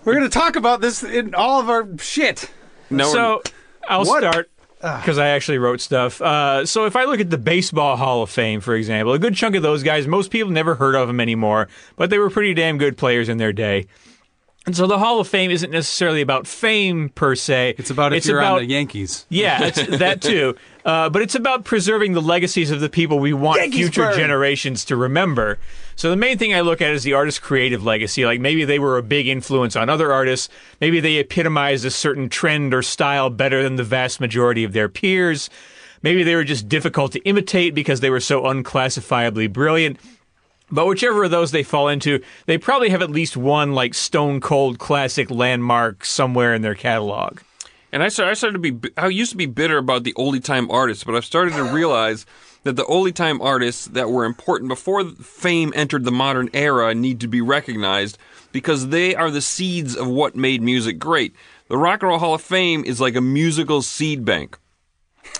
We're 0.04 0.14
gonna 0.14 0.28
talk 0.28 0.56
about 0.56 0.80
this 0.80 1.02
in 1.02 1.34
all 1.34 1.60
of 1.60 1.68
our 1.68 1.88
shit. 1.98 2.50
no, 2.90 3.12
So 3.12 3.42
I'll 3.88 4.04
What? 4.04 4.22
start 4.22 4.50
because 4.80 5.18
I 5.18 5.28
actually 5.28 5.58
wrote 5.58 5.80
stuff. 5.80 6.20
Uh, 6.20 6.66
so 6.66 6.84
if 6.84 6.94
I 6.94 7.04
look 7.04 7.18
at 7.20 7.30
the 7.30 7.38
Baseball 7.38 7.96
Hall 7.96 8.22
of 8.22 8.30
Fame, 8.30 8.60
for 8.60 8.74
example, 8.74 9.14
a 9.14 9.18
good 9.18 9.34
chunk 9.34 9.56
of 9.56 9.62
those 9.62 9.82
guys, 9.82 10.06
most 10.06 10.30
people 10.30 10.50
never 10.52 10.74
heard 10.74 10.94
of 10.94 11.08
them 11.08 11.20
anymore, 11.20 11.68
but 11.96 12.10
they 12.10 12.18
were 12.18 12.28
pretty 12.30 12.52
damn 12.54 12.76
good 12.78 12.96
players 12.98 13.28
in 13.30 13.38
their 13.38 13.52
day. 13.52 13.86
And 14.66 14.74
so 14.76 14.86
the 14.86 14.98
Hall 14.98 15.20
of 15.20 15.28
Fame 15.28 15.50
isn't 15.50 15.70
necessarily 15.70 16.20
about 16.22 16.46
fame 16.46 17.10
per 17.10 17.34
se. 17.34 17.74
It's 17.76 17.90
about 17.90 18.12
if 18.14 18.18
it's 18.18 18.26
you're 18.28 18.38
about, 18.38 18.56
on 18.58 18.62
the 18.66 18.68
Yankees. 18.72 19.26
Yeah, 19.28 19.64
it's 19.64 19.84
that 19.98 20.22
too. 20.22 20.54
Uh, 20.84 21.10
but 21.10 21.20
it's 21.22 21.34
about 21.34 21.64
preserving 21.64 22.12
the 22.12 22.22
legacies 22.22 22.70
of 22.70 22.80
the 22.80 22.88
people 22.88 23.18
we 23.18 23.32
want 23.34 23.60
Yankees 23.60 23.80
future 23.88 24.04
burn. 24.04 24.16
generations 24.16 24.84
to 24.86 24.96
remember. 24.96 25.58
So 25.96 26.10
the 26.10 26.16
main 26.16 26.38
thing 26.38 26.54
I 26.54 26.60
look 26.60 26.80
at 26.80 26.92
is 26.92 27.02
the 27.02 27.12
artist's 27.12 27.40
creative 27.40 27.84
legacy. 27.84 28.24
Like 28.24 28.40
maybe 28.40 28.64
they 28.64 28.78
were 28.78 28.98
a 28.98 29.02
big 29.02 29.28
influence 29.28 29.76
on 29.76 29.88
other 29.88 30.12
artists. 30.12 30.48
Maybe 30.80 31.00
they 31.00 31.16
epitomized 31.16 31.84
a 31.84 31.90
certain 31.90 32.28
trend 32.28 32.74
or 32.74 32.82
style 32.82 33.30
better 33.30 33.62
than 33.62 33.76
the 33.76 33.84
vast 33.84 34.20
majority 34.20 34.64
of 34.64 34.72
their 34.72 34.88
peers. 34.88 35.50
Maybe 36.02 36.22
they 36.22 36.34
were 36.34 36.44
just 36.44 36.68
difficult 36.68 37.12
to 37.12 37.20
imitate 37.20 37.74
because 37.74 38.00
they 38.00 38.10
were 38.10 38.20
so 38.20 38.46
unclassifiably 38.46 39.46
brilliant. 39.46 39.98
But 40.70 40.86
whichever 40.86 41.24
of 41.24 41.30
those 41.30 41.52
they 41.52 41.62
fall 41.62 41.88
into, 41.88 42.20
they 42.46 42.58
probably 42.58 42.90
have 42.90 43.02
at 43.02 43.10
least 43.10 43.36
one 43.36 43.72
like 43.72 43.94
stone 43.94 44.40
cold 44.40 44.78
classic 44.78 45.30
landmark 45.30 46.04
somewhere 46.04 46.54
in 46.54 46.62
their 46.62 46.74
catalog. 46.74 47.40
And 47.92 48.02
I 48.02 48.08
started, 48.08 48.32
I 48.32 48.34
started 48.34 48.62
to 48.62 48.72
be, 48.72 48.90
I 48.96 49.06
used 49.06 49.30
to 49.30 49.36
be 49.36 49.46
bitter 49.46 49.78
about 49.78 50.02
the 50.02 50.14
oldie 50.14 50.42
time 50.42 50.68
artists, 50.70 51.04
but 51.04 51.14
I've 51.14 51.24
started 51.24 51.54
to 51.54 51.62
realize 51.62 52.26
that 52.64 52.76
the 52.76 52.84
oldie 52.84 53.14
time 53.14 53.40
artists 53.40 53.86
that 53.88 54.10
were 54.10 54.24
important 54.24 54.68
before 54.68 55.04
fame 55.04 55.72
entered 55.76 56.04
the 56.04 56.10
modern 56.10 56.50
era 56.52 56.94
need 56.94 57.20
to 57.20 57.28
be 57.28 57.40
recognized 57.40 58.18
because 58.52 58.88
they 58.88 59.14
are 59.14 59.30
the 59.30 59.40
seeds 59.40 59.96
of 59.96 60.08
what 60.08 60.34
made 60.34 60.62
music 60.62 60.98
great. 60.98 61.34
The 61.68 61.78
Rock 61.78 62.02
and 62.02 62.08
Roll 62.08 62.18
Hall 62.18 62.34
of 62.34 62.42
Fame 62.42 62.84
is 62.84 63.00
like 63.00 63.14
a 63.14 63.20
musical 63.20 63.82
seed 63.82 64.24
bank. 64.24 64.58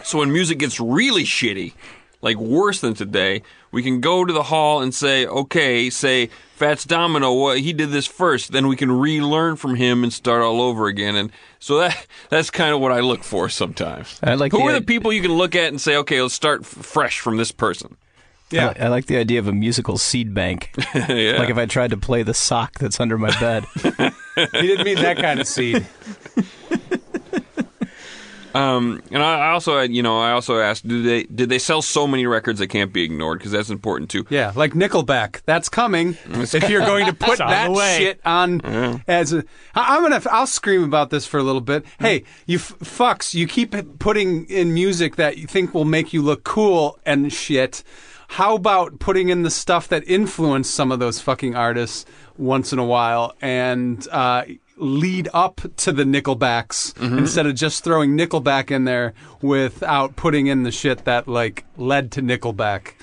So 0.03 0.19
when 0.19 0.33
music 0.33 0.59
gets 0.59 0.81
really 0.81 1.25
shitty, 1.25 1.75
like 2.21 2.37
worse 2.37 2.81
than 2.81 2.95
today, 2.95 3.43
we 3.71 3.83
can 3.83 4.01
go 4.01 4.25
to 4.25 4.33
the 4.33 4.45
hall 4.45 4.81
and 4.81 4.95
say, 4.95 5.27
okay, 5.27 5.91
say 5.91 6.31
Fats 6.55 6.85
Domino, 6.85 7.33
well, 7.33 7.55
he 7.57 7.73
did 7.73 7.91
this 7.91 8.07
first. 8.07 8.53
Then 8.53 8.69
we 8.69 8.77
can 8.77 8.91
relearn 8.93 9.57
from 9.57 9.75
him 9.75 10.05
and 10.05 10.13
start 10.13 10.43
all 10.43 10.61
over 10.63 10.87
again. 10.87 11.17
And 11.17 11.33
so 11.59 11.79
that 11.79 12.07
that's 12.31 12.51
kind 12.51 12.73
of 12.75 12.81
what 12.81 12.93
I 12.93 13.01
look 13.01 13.25
for 13.25 13.49
sometimes. 13.49 14.19
I 14.23 14.35
like 14.35 14.53
Who 14.53 14.59
the 14.59 14.65
are 14.65 14.71
i- 14.71 14.79
the 14.79 14.85
people 14.85 15.13
you 15.13 15.21
can 15.23 15.33
look 15.33 15.55
at 15.57 15.69
and 15.69 15.81
say, 15.81 15.97
okay, 15.97 16.23
let's 16.23 16.35
start 16.35 16.61
f- 16.63 16.69
fresh 16.69 17.19
from 17.21 17.37
this 17.39 17.51
person? 17.51 17.97
Yeah. 18.51 18.73
I, 18.79 18.85
I 18.85 18.89
like 18.89 19.07
the 19.07 19.17
idea 19.17 19.41
of 19.41 19.49
a 19.49 19.53
musical 19.53 19.99
seed 19.99 20.33
bank. 20.33 20.71
yeah. 20.95 21.37
Like 21.39 21.51
if 21.51 21.57
I 21.57 21.67
tried 21.67 21.91
to 21.91 21.97
play 21.97 22.23
the 22.23 22.35
sock 22.35 22.79
that's 22.79 23.01
under 23.01 23.19
my 23.19 23.31
bed. 23.41 23.65
He 24.37 24.63
didn't 24.67 24.85
mean 24.85 24.97
that 24.97 25.17
kind 25.17 25.39
of 25.41 25.47
seed. 25.47 25.87
Um, 28.55 29.03
and 29.11 29.23
I 29.23 29.49
I 29.49 29.51
also, 29.51 29.81
you 29.81 30.03
know, 30.03 30.21
I 30.21 30.31
also 30.31 30.59
asked, 30.61 30.87
did 30.87 31.05
they 31.05 31.25
did 31.25 31.49
they 31.49 31.59
sell 31.59 31.83
so 31.83 32.07
many 32.07 32.25
records 32.27 32.61
that 32.61 32.69
can't 32.69 32.93
be 32.93 33.03
ignored? 33.03 33.39
Because 33.39 33.51
that's 33.53 33.69
important 33.71 34.11
too. 34.11 34.25
Yeah, 34.31 34.53
like 34.55 34.73
Nickelback. 34.75 35.43
That's 35.45 35.69
coming. 35.69 36.17
if 36.31 36.69
you're 36.71 36.87
going 36.87 37.07
to 37.07 37.13
put 37.15 37.39
that 37.39 37.71
way. 37.73 37.99
shit 37.99 38.21
on 38.25 38.61
as 39.09 39.33
a, 39.33 39.45
I- 39.75 39.97
I'm 39.97 40.03
gonna, 40.03 40.23
I'll 40.31 40.47
scream 40.47 40.85
about 40.85 41.11
this 41.11 41.27
for 41.27 41.39
a 41.39 41.43
little 41.43 41.61
bit. 41.61 41.85
Hey, 41.99 42.23
you 42.47 42.59
f- 42.59 42.77
fucks, 42.81 43.35
you 43.35 43.47
keep 43.49 43.75
putting 43.99 44.45
in 44.47 44.73
music 44.73 45.17
that 45.17 45.37
you 45.37 45.47
think 45.47 45.75
will 45.75 45.85
make 45.85 46.13
you 46.13 46.23
look 46.23 46.45
cool 46.45 46.99
and 47.05 47.33
shit. 47.33 47.83
How 48.29 48.55
about 48.55 48.99
putting 48.99 49.29
in 49.29 49.43
the 49.43 49.51
stuff 49.51 49.89
that 49.89 50.03
influenced 50.09 50.75
some 50.75 50.91
of 50.91 50.99
those 50.99 51.21
fucking 51.21 51.55
artists 51.55 52.07
once 52.37 52.73
in 52.73 52.79
a 52.79 52.85
while 52.85 53.35
and 53.41 54.07
uh, 54.11 54.45
lead 54.77 55.29
up 55.33 55.61
to 55.77 55.93
the 55.93 56.03
Nickelbacks 56.05 57.01
instead 57.19 57.47
of 57.47 57.55
just 57.55 57.85
throwing 57.85 58.17
Nickelback 58.17 58.71
in 58.71 58.85
there 58.85 59.15
without 59.41 60.17
putting 60.17 60.47
in 60.49 60.63
the 60.65 60.73
shit 60.73 61.05
that 61.05 61.29
like 61.29 61.65
led 61.77 62.11
to 62.13 62.23
Nickelback. 62.23 62.95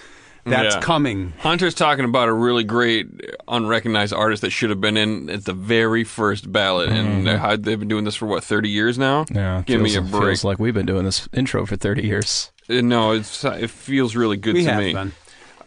That's 0.43 0.73
Yeah. 0.75 0.81
coming. 0.81 1.33
Hunter's 1.39 1.75
talking 1.75 2.03
about 2.03 2.27
a 2.27 2.33
really 2.33 2.63
great 2.63 3.07
unrecognized 3.47 4.11
artist 4.11 4.41
that 4.41 4.49
should 4.49 4.71
have 4.71 4.81
been 4.81 4.97
in 4.97 5.29
at 5.29 5.45
the 5.45 5.53
very 5.53 6.03
first 6.03 6.51
ballot, 6.51 6.89
and 6.89 7.27
they've 7.63 7.77
been 7.79 7.87
doing 7.87 8.05
this 8.05 8.15
for 8.15 8.25
what 8.25 8.43
thirty 8.43 8.69
years 8.69 8.97
now. 8.97 9.25
Yeah, 9.31 9.61
give 9.65 9.79
me 9.81 9.95
a 9.95 10.01
break. 10.01 10.23
Feels 10.23 10.43
like 10.43 10.57
we've 10.57 10.73
been 10.73 10.87
doing 10.87 11.05
this 11.05 11.29
intro 11.31 11.65
for 11.67 11.75
30 11.75 12.01
years. 12.07 12.51
Uh, 12.67 12.81
No, 12.81 13.11
it's 13.11 13.43
it 13.45 13.69
feels 13.69 14.15
really 14.15 14.35
good 14.37 14.55
We 14.55 14.63
to 14.65 14.71
have 14.71 14.79
me. 14.83 14.93
been. 14.93 15.11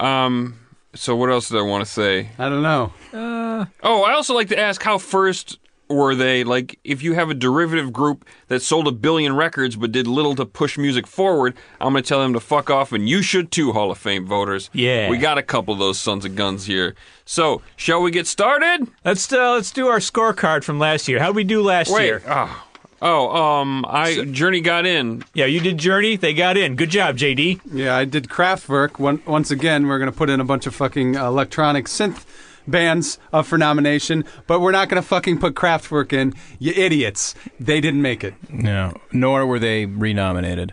Um, 0.01 0.55
so 0.93 1.15
what 1.15 1.31
else 1.31 1.49
did 1.51 1.59
I 1.59 1.63
want 1.63 1.85
to 1.85 1.91
say? 1.91 2.31
I 2.37 2.49
don't 2.49 2.63
know. 2.63 2.93
Oh, 3.83 4.03
I 4.03 4.13
also 4.15 4.35
like 4.35 4.49
to 4.49 4.59
ask 4.59 4.83
how 4.83 4.99
first 4.99 5.59
were 5.89 6.15
they? 6.15 6.45
Like, 6.45 6.79
if 6.85 7.03
you 7.03 7.15
have 7.15 7.31
a 7.31 7.35
derivative 7.35 7.93
group 7.93 8.25
that 8.49 8.63
sold 8.63 8.89
a 8.89 8.93
billion 8.93 9.37
records 9.37 9.77
but 9.77 9.93
did 9.93 10.07
little 10.07 10.35
to 10.37 10.47
push 10.47 10.79
music 10.79 11.07
forward, 11.07 11.55
I'm 11.81 11.93
going 11.93 12.03
to 12.03 12.09
tell 12.09 12.21
them 12.21 12.33
to 12.33 12.41
fuck 12.41 12.71
off, 12.71 12.93
and 12.93 13.09
you 13.09 13.23
should 13.23 13.51
too, 13.51 13.73
Hall 13.73 13.91
of 13.91 13.99
Fame 13.99 14.27
voters. 14.27 14.71
Yeah. 14.73 15.09
We 15.09 15.19
got 15.19 15.39
a 15.39 15.43
couple 15.43 15.75
of 15.75 15.81
those 15.81 15.99
sons 15.99 16.25
of 16.25 16.35
guns 16.35 16.67
here. 16.67 16.95
So, 17.25 17.63
shall 17.77 18.03
we 18.03 18.11
get 18.11 18.27
started? 18.27 18.89
Let's 19.05 19.33
uh, 19.33 19.53
let's 19.53 19.71
do 19.71 19.89
our 19.89 19.99
scorecard 19.99 20.65
from 20.65 20.79
last 20.79 21.09
year. 21.09 21.19
How 21.19 21.27
did 21.27 21.37
we 21.37 21.45
do 21.45 21.63
last 21.63 21.91
Wait. 21.91 22.05
year? 22.05 22.23
Oh, 22.27 22.65
oh 23.01 23.35
um, 23.35 23.85
I 23.89 24.25
Journey 24.25 24.61
got 24.61 24.85
in. 24.85 25.25
Yeah, 25.33 25.47
you 25.47 25.61
did 25.61 25.79
Journey. 25.79 26.17
They 26.17 26.35
got 26.35 26.57
in. 26.57 26.77
Good 26.77 26.91
job, 26.91 27.17
JD. 27.17 27.61
Yeah, 27.73 27.97
I 27.97 28.05
did 28.05 28.29
Kraftwerk. 28.29 28.99
One, 28.99 29.23
once 29.27 29.51
again, 29.51 29.87
we're 29.87 29.99
going 29.99 30.11
to 30.11 30.17
put 30.17 30.29
in 30.29 30.41
a 30.41 30.45
bunch 30.45 30.67
of 30.67 30.75
fucking 30.75 31.15
electronic 31.15 31.87
synth 31.87 32.25
bands 32.67 33.19
up 33.33 33.47
for 33.47 33.59
nomination, 33.59 34.25
but 34.47 34.61
we're 34.61 34.73
not 34.73 34.89
going 34.89 35.01
to 35.03 35.07
fucking 35.07 35.39
put 35.39 35.55
Kraftwerk 35.55 36.13
in. 36.13 36.35
You 36.59 36.73
idiots. 36.75 37.35
They 37.61 37.81
didn't 37.81 38.03
make 38.03 38.25
it. 38.25 38.35
No, 38.51 38.93
nor 39.13 39.47
were 39.47 39.59
they 39.59 39.87
renominated. 39.87 40.73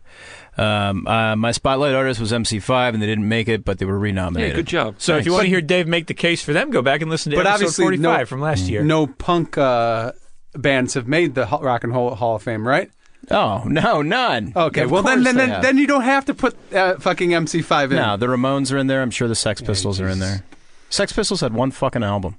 Um, 0.57 1.07
uh, 1.07 1.35
my 1.35 1.51
spotlight 1.51 1.93
artist 1.95 2.19
was 2.19 2.31
MC5, 2.31 2.93
and 2.93 3.01
they 3.01 3.07
didn't 3.07 3.27
make 3.27 3.47
it, 3.47 3.63
but 3.63 3.79
they 3.79 3.85
were 3.85 3.97
Yeah, 3.97 4.03
renominated. 4.03 4.55
good 4.55 4.67
job. 4.67 4.95
So 4.97 5.15
if 5.17 5.25
you 5.25 5.31
want 5.31 5.43
to 5.43 5.49
hear 5.49 5.61
Dave 5.61 5.87
make 5.87 6.07
the 6.07 6.13
case 6.13 6.43
for 6.43 6.53
them, 6.53 6.71
go 6.71 6.81
back 6.81 7.01
and 7.01 7.09
listen 7.09 7.31
to 7.31 7.37
But 7.37 7.45
episode 7.47 7.53
obviously, 7.65 7.83
45 7.85 8.19
no- 8.19 8.25
from 8.25 8.41
last 8.41 8.67
year. 8.69 8.83
No 8.83 9.07
punk 9.07 9.57
uh, 9.57 10.11
bands 10.53 10.93
have 10.95 11.07
made 11.07 11.35
the 11.35 11.45
Rock 11.61 11.83
and 11.83 11.93
Roll 11.93 12.13
Hall 12.15 12.35
of 12.35 12.43
Fame, 12.43 12.67
right? 12.67 12.91
Oh 13.29 13.63
no, 13.67 14.01
none. 14.01 14.51
Okay, 14.55 14.81
Of 14.81 14.91
well 14.91 15.03
then, 15.03 15.23
then, 15.23 15.37
then, 15.37 15.61
then 15.61 15.77
you 15.77 15.85
don't 15.87 16.01
have 16.01 16.25
to 16.25 16.33
put 16.33 16.55
uh, 16.73 16.95
fucking 16.99 17.29
MC5 17.29 17.91
in. 17.91 17.95
no, 17.95 18.17
the 18.17 18.25
Ramones 18.25 18.73
are 18.73 18.77
in 18.77 18.87
there. 18.87 19.01
I'm 19.01 19.11
sure 19.11 19.27
the 19.27 19.35
Sex 19.35 19.61
Pistols 19.61 20.01
are 20.01 20.07
in 20.09 20.19
there. 20.19 20.43
Sex 20.91 21.11
Pistols 21.13 21.41
had 21.41 21.53
one 21.53 21.71
fucking 21.71 22.03
album. 22.03 22.37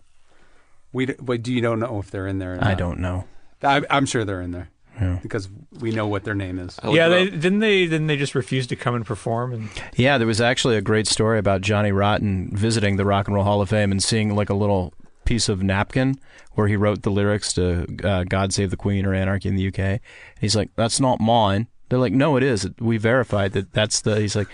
We 0.93 1.07
d- 1.07 1.15
wait, 1.21 1.43
do 1.43 1.53
you 1.53 1.61
don't 1.61 1.81
know 1.81 1.99
if 1.99 2.11
they're 2.11 2.27
in 2.29 2.39
there? 2.39 2.55
Or 2.55 2.65
I 2.65 2.75
don't 2.75 3.01
know. 3.01 3.25
I, 3.63 3.83
I'm 3.91 4.07
sure 4.07 4.25
they're 4.25 4.43
in 4.43 4.51
there 4.53 4.69
Yeah. 5.01 5.19
because 5.23 5.49
we 5.81 5.91
know 5.93 6.07
what 6.07 6.25
their 6.25 6.35
name 6.35 6.59
is. 6.59 6.79
Yeah, 6.85 7.07
it 7.07 7.11
they, 7.11 7.25
didn't 7.31 7.61
they? 7.61 7.85
Didn't 7.87 8.07
they 8.09 8.17
just 8.17 8.35
refuse 8.35 8.67
to 8.69 8.77
come 8.77 8.95
and 8.95 9.07
perform? 9.07 9.53
And 9.55 9.69
Yeah, 9.97 10.19
there 10.19 10.27
was 10.27 10.41
actually 10.41 10.77
a 10.77 10.83
great 10.83 11.07
story 11.07 11.39
about 11.39 11.63
Johnny 11.63 11.93
Rotten 11.93 12.51
visiting 12.55 12.97
the 12.97 13.05
Rock 13.07 13.27
and 13.27 13.35
Roll 13.35 13.45
Hall 13.45 13.61
of 13.63 13.71
Fame 13.71 13.91
and 13.91 14.03
seeing 14.03 14.35
like 14.37 14.51
a 14.51 14.55
little 14.55 14.93
piece 15.25 15.49
of 15.49 15.63
napkin 15.63 16.17
where 16.55 16.67
he 16.69 16.77
wrote 16.77 17.03
the 17.03 17.11
lyrics 17.11 17.53
to 17.55 17.87
uh, 18.05 18.25
"God 18.25 18.53
Save 18.53 18.71
the 18.71 18.77
Queen" 18.77 19.07
or 19.07 19.15
"Anarchy 19.15 19.49
in 19.49 19.57
the 19.57 19.69
UK." 19.69 19.79
And 19.79 20.01
he's 20.41 20.55
like, 20.57 20.71
"That's 20.77 21.01
not 21.01 21.21
mine." 21.21 21.69
They're 21.89 21.99
like, 22.01 22.13
"No, 22.13 22.37
it 22.37 22.43
is. 22.43 22.69
We 22.81 22.99
verified 22.99 23.53
that 23.53 23.73
that's 23.73 24.01
the." 24.03 24.21
He's 24.21 24.37
like, 24.37 24.49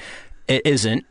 "It 0.47 0.63
isn't. 0.65 1.05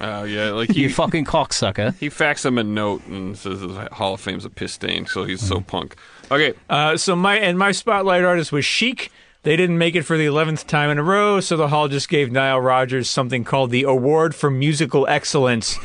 Oh, 0.00 0.24
yeah, 0.24 0.50
like 0.50 0.68
You 0.76 0.88
he, 0.88 0.92
fucking 0.94 1.24
cocksucker." 1.24 1.94
he 1.96 2.08
faxed 2.08 2.44
him 2.46 2.56
a 2.58 2.64
note 2.64 3.04
and 3.06 3.36
says 3.36 3.60
his 3.60 3.76
Hall 3.92 4.14
of 4.14 4.20
Fame's 4.20 4.44
a 4.44 4.50
piss 4.50 4.74
stain, 4.74 5.06
so 5.06 5.24
he's 5.24 5.40
so 5.40 5.60
punk. 5.60 5.96
Okay, 6.30 6.54
uh, 6.70 6.96
so 6.96 7.16
my 7.16 7.36
and 7.36 7.58
my 7.58 7.72
spotlight 7.72 8.22
artist 8.24 8.52
was 8.52 8.64
Chic. 8.64 9.10
They 9.44 9.56
didn't 9.56 9.78
make 9.78 9.94
it 9.94 10.02
for 10.02 10.16
the 10.18 10.26
eleventh 10.26 10.66
time 10.66 10.90
in 10.90 10.98
a 10.98 11.02
row, 11.02 11.40
so 11.40 11.56
the 11.56 11.68
hall 11.68 11.88
just 11.88 12.08
gave 12.08 12.30
Nile 12.30 12.60
Rodgers 12.60 13.08
something 13.08 13.44
called 13.44 13.70
the 13.70 13.84
Award 13.84 14.34
for 14.34 14.50
Musical 14.50 15.06
Excellence, 15.08 15.76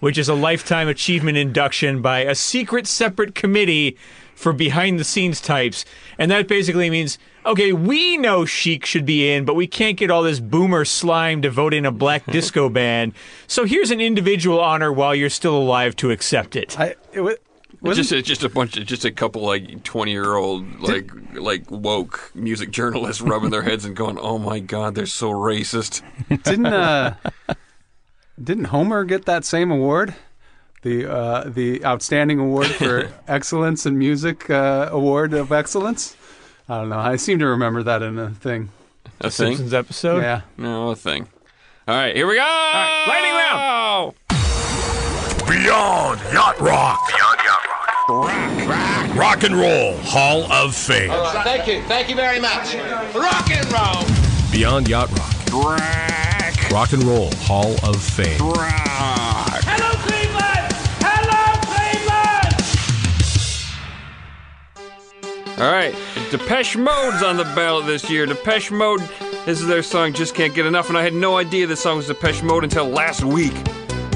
which 0.00 0.16
is 0.16 0.28
a 0.28 0.34
lifetime 0.34 0.88
achievement 0.88 1.36
induction 1.36 2.00
by 2.00 2.20
a 2.20 2.34
secret, 2.34 2.86
separate 2.86 3.34
committee 3.34 3.96
for 4.40 4.52
behind-the-scenes 4.52 5.40
types, 5.40 5.84
and 6.18 6.30
that 6.30 6.48
basically 6.48 6.90
means. 6.90 7.18
Okay, 7.46 7.72
we 7.72 8.18
know 8.18 8.44
Chic 8.44 8.84
should 8.84 9.06
be 9.06 9.32
in, 9.32 9.46
but 9.46 9.54
we 9.54 9.66
can't 9.66 9.96
get 9.96 10.10
all 10.10 10.22
this 10.22 10.40
boomer 10.40 10.84
slime 10.84 11.40
to 11.40 11.48
vote 11.48 11.72
in 11.72 11.86
a 11.86 11.90
black 11.90 12.26
disco 12.30 12.68
band. 12.68 13.14
So 13.46 13.64
here's 13.64 13.90
an 13.90 13.98
individual 13.98 14.60
honor 14.60 14.92
while 14.92 15.14
you're 15.14 15.30
still 15.30 15.56
alive 15.56 15.96
to 15.96 16.10
accept 16.10 16.54
it. 16.54 16.78
I, 16.78 16.96
it 17.14 17.22
wa- 17.22 17.32
wasn't- 17.80 18.08
just 18.08 18.12
a, 18.12 18.20
just 18.20 18.42
a 18.44 18.50
bunch 18.50 18.76
of 18.76 18.84
just 18.84 19.06
a 19.06 19.10
couple 19.10 19.40
like 19.40 19.82
twenty 19.84 20.10
year 20.12 20.34
old 20.34 20.80
like 20.82 21.10
like 21.32 21.70
woke 21.70 22.30
music 22.34 22.70
journalists 22.72 23.22
rubbing 23.22 23.48
their 23.48 23.62
heads 23.62 23.86
and 23.86 23.96
going, 23.96 24.18
"Oh 24.18 24.36
my 24.38 24.58
god, 24.60 24.94
they're 24.94 25.06
so 25.06 25.30
racist." 25.30 26.02
didn't 26.42 26.66
uh, 26.66 27.14
didn't 28.42 28.64
Homer 28.66 29.04
get 29.04 29.24
that 29.24 29.46
same 29.46 29.70
award? 29.70 30.14
The 30.82 31.10
uh, 31.10 31.44
the 31.48 31.84
outstanding 31.84 32.38
award 32.38 32.68
for 32.68 33.12
excellence 33.28 33.84
in 33.84 33.98
music 33.98 34.48
uh, 34.48 34.88
award 34.90 35.34
of 35.34 35.52
excellence. 35.52 36.16
I 36.68 36.78
don't 36.78 36.88
know. 36.88 36.98
I 36.98 37.16
seem 37.16 37.38
to 37.40 37.46
remember 37.46 37.82
that 37.82 38.02
in 38.02 38.18
a 38.18 38.30
thing. 38.30 38.70
A 39.20 39.24
thing? 39.24 39.48
Simpsons 39.56 39.74
episode. 39.74 40.22
Yeah. 40.22 40.42
No, 40.56 40.90
a 40.90 40.96
thing. 40.96 41.28
All 41.86 41.94
right, 41.94 42.14
here 42.16 42.26
we 42.26 42.36
go. 42.36 42.40
right, 42.40 43.04
lightning 43.08 43.34
round. 43.34 44.14
Beyond 45.48 46.20
Yacht 46.32 46.60
Rock. 46.60 47.00
Beyond 47.08 47.40
Yacht 47.44 47.66
Rock. 48.08 49.16
Rock 49.16 49.42
and 49.42 49.56
Roll 49.56 49.96
Hall 49.98 50.50
of 50.50 50.74
Fame. 50.74 51.10
Thank 51.42 51.66
you. 51.66 51.82
Thank 51.82 52.08
you 52.08 52.16
very 52.16 52.40
much. 52.40 52.74
Rock 53.14 53.50
and 53.50 53.70
roll. 53.72 54.04
Beyond 54.52 54.88
Yacht 54.88 55.10
Rock. 55.10 55.34
Rock 55.52 56.70
Rock 56.70 56.92
and 56.92 57.02
Roll 57.02 57.30
Hall 57.38 57.74
of 57.82 58.00
Fame. 58.00 58.38
Hello, 58.38 58.54
All 65.60 65.70
right, 65.70 65.94
Depeche 66.30 66.78
Mode's 66.78 67.22
on 67.22 67.36
the 67.36 67.44
ballot 67.44 67.84
this 67.84 68.08
year. 68.08 68.24
Depeche 68.24 68.70
Mode, 68.70 69.00
this 69.44 69.60
is 69.60 69.66
their 69.66 69.82
song 69.82 70.14
"Just 70.14 70.34
Can't 70.34 70.54
Get 70.54 70.64
Enough," 70.64 70.88
and 70.88 70.96
I 70.96 71.02
had 71.02 71.12
no 71.12 71.36
idea 71.36 71.66
this 71.66 71.82
song 71.82 71.98
was 71.98 72.06
Depeche 72.06 72.42
Mode 72.42 72.64
until 72.64 72.88
last 72.88 73.22
week. 73.22 73.52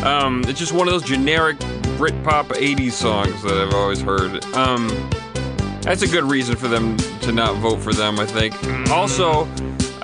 Um, 0.02 0.42
it's 0.46 0.58
just 0.58 0.72
one 0.72 0.88
of 0.88 0.94
those 0.94 1.02
generic 1.02 1.58
Britpop 1.98 2.46
'80s 2.46 2.92
songs 2.92 3.42
that 3.42 3.58
I've 3.58 3.74
always 3.74 4.00
heard. 4.00 4.42
Um, 4.54 4.88
that's 5.82 6.00
a 6.00 6.08
good 6.08 6.24
reason 6.24 6.56
for 6.56 6.66
them 6.66 6.96
to 6.96 7.30
not 7.30 7.56
vote 7.56 7.80
for 7.82 7.92
them, 7.92 8.18
I 8.18 8.24
think. 8.24 8.54
Also, 8.90 9.46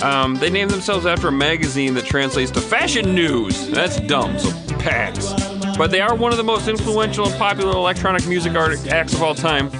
um, 0.03 0.35
they 0.35 0.51
named 0.51 0.73
themselves 0.73 1.07
after 1.07 1.29
a 1.29 1.33
magazine 1.33 1.95
that 1.95 2.05
translates 2.05 2.51
to 2.51 2.61
fashion 2.61 3.15
news. 3.15 3.71
That's 3.71 3.99
dumb, 4.01 4.39
so 4.39 4.51
pass. 4.79 5.33
But 5.79 5.91
they 5.91 6.03
are 6.03 6.15
one 6.15 6.33
of 6.33 6.37
the 6.37 6.45
most 6.45 6.69
influential 6.69 7.27
and 7.27 7.35
popular 7.37 7.73
electronic 7.73 8.27
music 8.27 8.55
art 8.57 8.87
acts 8.89 9.15
of 9.15 9.23
all 9.23 9.35
time, 9.35 9.71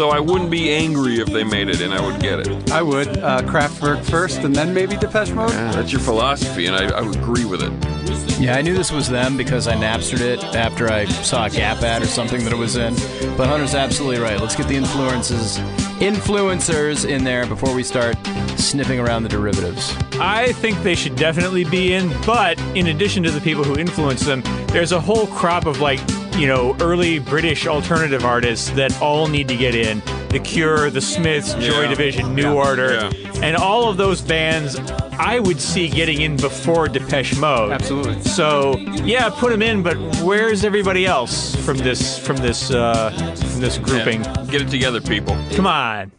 so 0.00 0.08
I 0.08 0.18
wouldn't 0.18 0.50
be 0.50 0.70
angry 0.72 1.20
if 1.20 1.26
they 1.26 1.44
made 1.44 1.68
it 1.68 1.82
and 1.82 1.92
I 1.92 2.00
would 2.00 2.22
get 2.22 2.40
it. 2.40 2.72
I 2.72 2.80
would 2.80 3.18
uh, 3.18 3.42
Kraftwerk 3.42 4.02
first, 4.02 4.38
and 4.38 4.56
then 4.56 4.72
maybe 4.72 4.96
Depeche 4.96 5.32
Mode. 5.32 5.50
That's 5.50 5.92
your 5.92 6.00
philosophy, 6.00 6.64
and 6.64 6.74
I, 6.74 6.88
I 6.88 7.02
would 7.02 7.16
agree 7.16 7.44
with 7.44 7.60
it. 7.62 8.40
Yeah, 8.40 8.56
I 8.56 8.62
knew 8.62 8.72
this 8.72 8.90
was 8.90 9.10
them 9.10 9.36
because 9.36 9.68
I 9.68 9.74
Napstered 9.74 10.22
it 10.22 10.42
after 10.42 10.90
I 10.90 11.04
saw 11.04 11.44
a 11.44 11.50
Gap 11.50 11.82
ad 11.82 12.00
or 12.00 12.06
something 12.06 12.42
that 12.44 12.52
it 12.54 12.56
was 12.56 12.76
in. 12.76 12.94
But 13.36 13.48
Hunter's 13.48 13.74
absolutely 13.74 14.20
right. 14.20 14.40
Let's 14.40 14.56
get 14.56 14.68
the 14.68 14.76
influences, 14.76 15.58
influencers 16.00 17.06
in 17.06 17.22
there 17.22 17.44
before 17.46 17.74
we 17.74 17.82
start 17.82 18.16
sniffing 18.56 19.00
around 19.00 19.24
the 19.24 19.28
derivatives. 19.28 19.94
I 20.12 20.52
think 20.52 20.82
they 20.82 20.94
should 20.94 21.16
definitely 21.16 21.64
be 21.64 21.92
in, 21.92 22.10
but 22.24 22.58
in 22.74 22.86
addition 22.86 23.22
to 23.24 23.30
the 23.30 23.40
people 23.42 23.64
who 23.64 23.78
influence 23.78 24.22
them, 24.22 24.40
there's 24.68 24.92
a 24.92 25.00
whole 25.00 25.26
crop 25.26 25.66
of 25.66 25.80
like, 25.80 26.00
you 26.36 26.46
know, 26.46 26.76
early 26.80 27.18
British 27.18 27.66
alternative 27.66 28.24
artists 28.24 28.70
that 28.70 28.98
all 29.00 29.26
need 29.28 29.48
to 29.48 29.56
get 29.56 29.74
in. 29.74 30.02
The 30.30 30.38
Cure, 30.38 30.90
The 30.90 31.00
Smiths, 31.00 31.54
Joy 31.54 31.82
Yeah. 31.82 31.88
Division, 31.88 32.34
New 32.34 32.42
Yeah. 32.54 32.64
Order, 32.66 33.10
Yeah. 33.12 33.30
and 33.42 33.56
all 33.56 33.88
of 33.88 33.96
those 33.96 34.20
bands 34.20 34.78
I 35.18 35.38
would 35.38 35.60
see 35.60 35.88
getting 35.88 36.22
in 36.22 36.36
before 36.36 36.88
Depeche 36.88 37.36
Mode. 37.36 37.72
Absolutely. 37.72 38.22
So 38.22 38.76
yeah, 39.04 39.28
put 39.28 39.50
them 39.50 39.60
in, 39.60 39.82
but 39.82 39.96
where's 40.22 40.64
everybody 40.64 41.04
else 41.04 41.54
from 41.56 41.76
this 41.78 42.18
from 42.18 42.36
this 42.38 42.70
uh, 42.70 43.10
from 43.50 43.60
this 43.60 43.76
grouping? 43.76 44.22
Get 44.48 44.62
it 44.62 44.70
together, 44.70 45.00
people. 45.00 45.36
Come 45.54 45.66
on. 45.66 46.10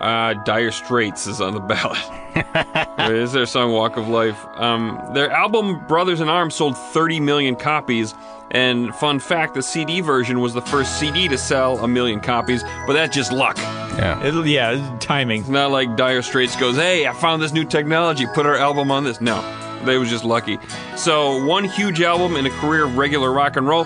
Uh, 0.00 0.34
dire 0.44 0.72
Straits 0.72 1.26
is 1.28 1.40
on 1.40 1.54
the 1.54 1.60
ballot. 2.96 3.10
is 3.10 3.32
their 3.32 3.46
song 3.46 3.72
"Walk 3.72 3.96
of 3.96 4.08
Life." 4.08 4.44
Um, 4.56 5.00
their 5.14 5.30
album 5.30 5.80
"Brothers 5.86 6.20
in 6.20 6.28
Arms" 6.28 6.54
sold 6.54 6.76
30 6.76 7.20
million 7.20 7.54
copies. 7.56 8.12
And 8.52 8.94
fun 8.94 9.18
fact: 9.18 9.54
the 9.54 9.62
CD 9.62 10.00
version 10.00 10.40
was 10.40 10.54
the 10.54 10.60
first 10.62 11.00
CD 11.00 11.26
to 11.28 11.36
sell 11.38 11.78
a 11.82 11.88
million 11.88 12.20
copies, 12.20 12.62
but 12.86 12.92
that's 12.92 13.14
just 13.14 13.32
luck. 13.32 13.56
Yeah. 13.58 14.22
It- 14.22 14.46
yeah, 14.46 14.96
timing. 15.00 15.40
It's 15.40 15.48
not 15.48 15.70
like 15.70 15.96
Dire 15.96 16.22
Straits 16.22 16.54
goes, 16.56 16.76
"Hey, 16.76 17.06
I 17.06 17.12
found 17.14 17.42
this 17.42 17.52
new 17.52 17.64
technology. 17.64 18.26
Put 18.34 18.46
our 18.46 18.56
album 18.56 18.90
on 18.90 19.04
this." 19.04 19.20
No, 19.20 19.42
they 19.84 19.96
was 19.98 20.08
just 20.10 20.24
lucky. 20.24 20.58
So 20.96 21.44
one 21.44 21.64
huge 21.64 22.00
album 22.02 22.36
in 22.36 22.46
a 22.46 22.50
career 22.50 22.84
of 22.84 22.96
regular 22.96 23.32
rock 23.32 23.56
and 23.56 23.66
roll. 23.66 23.84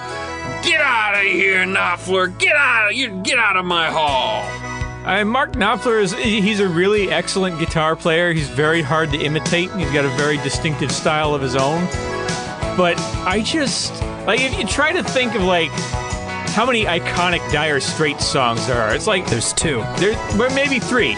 Get 0.63 0.81
out 0.81 1.15
of 1.15 1.23
here, 1.23 1.65
Knopfler! 1.65 2.37
Get 2.39 2.57
out! 2.57 2.91
of 2.91 2.97
You 2.97 3.11
get 3.23 3.39
out 3.39 3.57
of 3.57 3.65
my 3.65 3.87
hall! 3.89 4.43
Uh, 5.05 5.25
Mark 5.25 5.53
Knopfler 5.53 6.03
is 6.03 6.13
he's 6.15 6.59
a 6.59 6.67
really 6.67 7.13
excellent 7.13 7.61
guitar 7.61 7.95
player. 7.95 8.33
He's 8.33 8.49
very 8.49 8.83
hard 8.83 9.13
to 9.13 9.19
imitate. 9.19 9.71
He's 9.77 9.91
got 9.93 10.05
a 10.05 10.09
very 10.17 10.39
distinctive 10.39 10.91
style 10.91 11.35
of 11.37 11.41
his 11.43 11.55
own. 11.55 11.87
But 12.77 12.99
I 13.27 13.43
just 13.43 14.03
like 14.27 14.41
if 14.41 14.59
you 14.59 14.67
try 14.67 14.93
to 14.93 15.03
think 15.03 15.35
of 15.35 15.43
like 15.43 15.71
how 16.57 16.65
many 16.65 16.85
iconic 16.85 17.41
Dire 17.53 17.81
Straits 17.81 18.25
songs 18.25 18.67
there 18.67 18.81
are. 18.81 18.95
It's 18.95 19.07
like 19.07 19.27
There's 19.27 19.53
two. 19.53 19.79
there, 19.99 20.13
well, 20.39 20.55
maybe 20.55 20.79
three. 20.79 21.15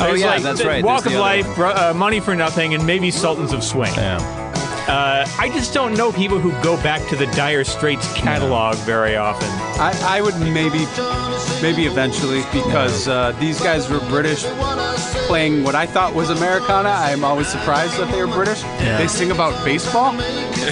Oh, 0.00 0.04
There's 0.08 0.20
yeah, 0.20 0.30
like 0.30 0.42
that's 0.42 0.60
the 0.60 0.66
right. 0.66 0.82
Walk 0.84 1.04
There's 1.04 1.14
of 1.14 1.18
the 1.18 1.24
other 1.24 1.42
Life, 1.42 1.56
Bro- 1.56 1.70
uh, 1.90 1.92
Money 1.94 2.20
for 2.20 2.34
Nothing, 2.34 2.72
and 2.72 2.86
maybe 2.86 3.10
Sultans 3.10 3.52
of 3.52 3.62
Swing. 3.62 3.92
Yeah. 3.94 4.18
Uh, 4.88 5.26
I 5.38 5.50
just 5.50 5.74
don't 5.74 5.94
know 5.94 6.10
people 6.10 6.38
who 6.38 6.50
go 6.62 6.76
back 6.82 7.06
to 7.08 7.16
the 7.16 7.26
Dire 7.28 7.62
Straits 7.62 8.10
catalog 8.14 8.76
very 8.78 9.16
often. 9.16 9.48
I, 9.78 9.92
I 10.02 10.20
would 10.22 10.38
maybe, 10.40 10.86
maybe 11.60 11.86
eventually, 11.86 12.42
because 12.52 13.06
uh, 13.06 13.32
these 13.32 13.60
guys 13.60 13.90
were 13.90 14.00
British 14.08 14.44
playing 15.26 15.62
what 15.62 15.74
I 15.74 15.84
thought 15.84 16.14
was 16.14 16.30
Americana. 16.30 16.88
I'm 16.88 17.22
always 17.22 17.48
surprised 17.48 17.98
that 17.98 18.10
they 18.10 18.24
were 18.24 18.32
British. 18.32 18.62
They 18.98 19.06
sing 19.06 19.30
about 19.30 19.62
baseball. 19.62 20.14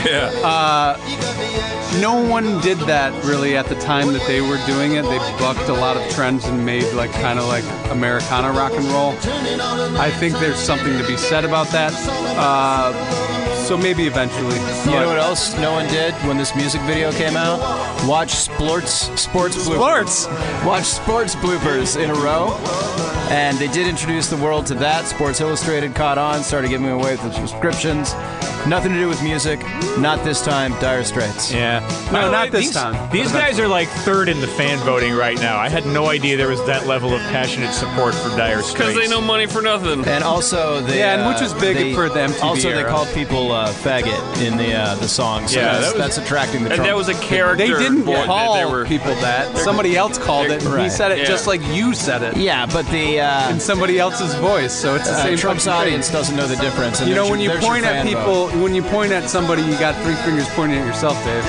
Yeah. 0.04 0.96
No 2.00 2.20
one 2.20 2.60
did 2.60 2.78
that 2.80 3.12
really 3.24 3.56
at 3.56 3.66
the 3.66 3.74
time 3.76 4.12
that 4.12 4.26
they 4.26 4.40
were 4.40 4.58
doing 4.66 4.96
it. 4.96 5.02
They 5.02 5.18
bucked 5.38 5.68
a 5.68 5.72
lot 5.72 5.96
of 5.96 6.10
trends 6.10 6.44
and 6.46 6.64
made 6.64 6.90
like 6.94 7.12
kind 7.12 7.38
of 7.38 7.46
like 7.46 7.64
Americana 7.90 8.50
rock 8.52 8.72
and 8.72 8.84
roll. 8.86 9.12
I 9.98 10.10
think 10.10 10.38
there's 10.38 10.58
something 10.58 10.98
to 10.98 11.06
be 11.06 11.16
said 11.16 11.44
about 11.44 11.68
that. 11.68 11.92
Uh, 12.36 12.92
so 13.66 13.76
maybe 13.76 14.06
eventually. 14.06 14.54
You 14.90 14.98
know 15.00 15.06
what 15.08 15.18
else 15.18 15.56
no 15.58 15.72
one 15.72 15.86
did 15.88 16.14
when 16.26 16.36
this 16.36 16.54
music 16.54 16.80
video 16.82 17.10
came 17.12 17.36
out? 17.36 17.58
Watch 18.06 18.30
sports 18.34 18.90
sports 19.20 19.56
bloopers. 19.56 20.08
Sports. 20.08 20.64
Watch 20.64 20.84
sports 20.84 21.34
bloopers 21.36 22.02
in 22.02 22.10
a 22.10 22.14
row. 22.14 22.56
And 23.28 23.58
they 23.58 23.66
did 23.68 23.88
introduce 23.88 24.28
the 24.28 24.36
world 24.36 24.66
to 24.66 24.74
that. 24.74 25.06
Sports 25.06 25.40
Illustrated 25.40 25.96
caught 25.96 26.16
on, 26.16 26.44
started 26.44 26.68
giving 26.68 26.88
away 26.88 27.12
with 27.12 27.22
the 27.22 27.32
subscriptions. 27.32 28.14
Nothing 28.68 28.92
to 28.92 28.98
do 28.98 29.08
with 29.08 29.22
music. 29.22 29.60
Not 29.98 30.24
this 30.24 30.42
time. 30.44 30.72
Dire 30.80 31.02
Straits. 31.04 31.52
Yeah. 31.52 31.80
No, 32.06 32.12
By 32.12 32.30
not 32.30 32.50
this 32.50 32.66
these, 32.66 32.74
time. 32.74 33.10
These 33.12 33.30
guys 33.32 33.58
are 33.60 33.68
like 33.68 33.88
third 33.88 34.28
in 34.28 34.40
the 34.40 34.46
fan 34.48 34.78
voting 34.78 35.14
right 35.14 35.38
now. 35.38 35.56
I 35.58 35.68
had 35.68 35.86
no 35.86 36.06
idea 36.08 36.36
there 36.36 36.48
was 36.48 36.64
that 36.66 36.86
level 36.86 37.12
of 37.14 37.20
passionate 37.22 37.72
support 37.72 38.14
for 38.14 38.28
Dire 38.36 38.62
Straits. 38.62 38.72
Because 38.72 38.94
they 38.96 39.08
know 39.08 39.20
money 39.20 39.46
for 39.46 39.62
nothing. 39.62 40.04
And 40.06 40.22
also, 40.24 40.80
they, 40.82 40.98
Yeah, 40.98 41.14
and 41.14 41.22
uh, 41.22 41.28
which 41.32 41.40
was 41.40 41.52
big 41.54 41.76
they- 41.76 41.94
for 41.94 42.08
the 42.08 42.20
MTV 42.20 42.42
Also, 42.42 42.72
they 42.72 42.84
called 42.84 43.08
people 43.14 43.52
uh, 43.56 43.72
faggot 43.72 44.42
in 44.46 44.56
the 44.56 44.72
uh, 44.74 44.94
the 44.96 45.08
song. 45.08 45.48
So 45.48 45.58
Yeah, 45.58 45.72
that's, 45.72 45.86
that 45.92 45.94
was- 45.98 46.16
that's 46.16 46.18
attracting 46.18 46.62
the. 46.64 46.70
And 46.70 46.76
Trump. 46.76 46.88
that 46.88 46.96
was 46.96 47.08
a 47.08 47.14
character. 47.14 47.66
They 47.66 47.72
didn't 47.72 48.04
boy, 48.04 48.24
call 48.26 48.54
they 48.54 48.64
were, 48.64 48.84
people 48.86 49.14
that. 49.16 49.56
Somebody 49.58 49.96
else 49.96 50.18
called 50.18 50.50
it, 50.50 50.64
and 50.64 50.82
he 50.82 50.90
said 50.90 51.12
it 51.12 51.18
Yeah. 51.18 51.24
just 51.24 51.46
like 51.46 51.60
you 51.68 51.94
said 51.94 52.22
it 52.22 52.36
yeah, 52.36 52.66
but 52.66 52.86
the 52.90 53.20
uh, 53.20 53.50
in 53.50 53.60
somebody 53.60 53.98
else's 53.98 54.34
voice. 54.36 54.72
So 54.72 54.94
it's 54.94 55.06
the 55.08 55.12
uh, 55.14 55.22
same 55.22 55.36
Trump's 55.38 55.64
fucking 55.64 55.78
thing. 55.80 55.88
audience 55.94 56.10
doesn't 56.12 56.36
know 56.36 56.46
the 56.46 56.56
difference. 56.56 57.00
and 57.00 57.08
You 57.08 57.14
know, 57.14 57.22
there's 57.26 57.30
when 57.30 57.40
you 57.40 57.50
point 57.66 57.84
at 57.84 58.04
people, 58.06 58.48
vote. 58.48 58.62
when 58.62 58.74
you 58.74 58.82
point 58.82 59.12
at 59.12 59.28
somebody, 59.30 59.62
you 59.62 59.78
got 59.78 59.94
three 60.04 60.14
fingers 60.16 60.48
pointing 60.50 60.78
at 60.78 60.86
yourself, 60.86 61.16
Dave. 61.24 61.44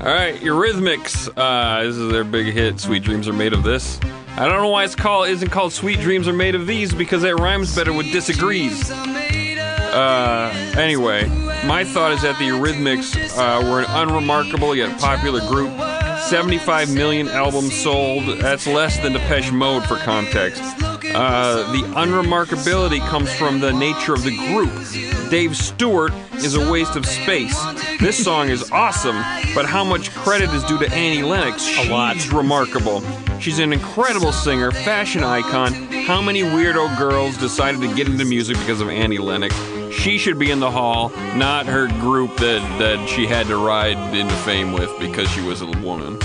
All 0.00 0.14
right, 0.14 0.36
Eurythmics. 0.40 1.28
Uh, 1.36 1.82
this 1.84 1.96
is 1.96 2.12
their 2.12 2.24
big 2.24 2.46
hit. 2.54 2.78
Sweet 2.80 3.02
dreams 3.02 3.26
are 3.28 3.32
made 3.32 3.52
of 3.52 3.62
this. 3.64 3.98
I 4.38 4.46
don't 4.46 4.62
know 4.62 4.68
why 4.68 4.84
it's 4.84 4.94
called 4.94 5.28
isn't 5.30 5.48
called 5.48 5.72
Sweet 5.72 5.98
Dreams 5.98 6.28
Are 6.28 6.32
Made 6.32 6.54
of 6.54 6.68
These 6.68 6.94
because 6.94 7.22
that 7.22 7.34
rhymes 7.40 7.74
better 7.74 7.92
with 7.92 8.12
disagrees. 8.12 8.88
Uh, 8.88 10.74
anyway, 10.78 11.26
my 11.66 11.82
thought 11.82 12.12
is 12.12 12.22
that 12.22 12.38
the 12.38 12.44
Eurythmics 12.44 13.16
uh, 13.36 13.68
were 13.68 13.80
an 13.80 13.86
unremarkable 13.88 14.76
yet 14.76 14.96
popular 15.00 15.40
group. 15.40 15.72
75 16.20 16.94
million 16.94 17.26
albums 17.26 17.74
sold. 17.76 18.38
That's 18.38 18.68
less 18.68 18.96
than 19.00 19.14
Depeche 19.14 19.50
Mode 19.50 19.84
for 19.86 19.96
context. 19.96 20.62
Uh, 21.04 21.70
the 21.72 21.82
unremarkability 21.94 23.00
comes 23.08 23.32
from 23.32 23.60
the 23.60 23.72
nature 23.72 24.14
of 24.14 24.22
the 24.22 24.36
group. 24.48 25.30
Dave 25.30 25.56
Stewart 25.56 26.12
is 26.34 26.54
a 26.54 26.70
waste 26.70 26.96
of 26.96 27.04
space. 27.04 27.60
This 28.00 28.22
song 28.22 28.48
is 28.48 28.70
awesome, 28.70 29.16
but 29.54 29.66
how 29.66 29.84
much 29.84 30.10
credit 30.12 30.50
is 30.50 30.64
due 30.64 30.78
to 30.78 30.92
Annie 30.92 31.22
Lennox? 31.22 31.64
She's 31.64 31.88
lot. 31.88 32.32
remarkable. 32.32 33.02
She's 33.40 33.58
an 33.58 33.72
incredible 33.72 34.32
singer, 34.32 34.70
fashion 34.70 35.22
icon. 35.22 35.72
How 36.06 36.22
many 36.22 36.42
weirdo 36.42 36.96
girls 36.98 37.36
decided 37.36 37.80
to 37.82 37.94
get 37.94 38.08
into 38.08 38.24
music 38.24 38.56
because 38.58 38.80
of 38.80 38.88
Annie 38.88 39.18
Lennox? 39.18 39.54
She 39.92 40.18
should 40.18 40.38
be 40.38 40.50
in 40.50 40.60
the 40.60 40.70
hall, 40.70 41.10
not 41.36 41.66
her 41.66 41.88
group 42.00 42.36
that, 42.38 42.78
that 42.78 43.08
she 43.08 43.26
had 43.26 43.46
to 43.48 43.56
ride 43.56 43.96
into 44.14 44.34
fame 44.36 44.72
with 44.72 44.90
because 44.98 45.28
she 45.30 45.40
was 45.42 45.60
a 45.60 45.66
woman. 45.66 46.18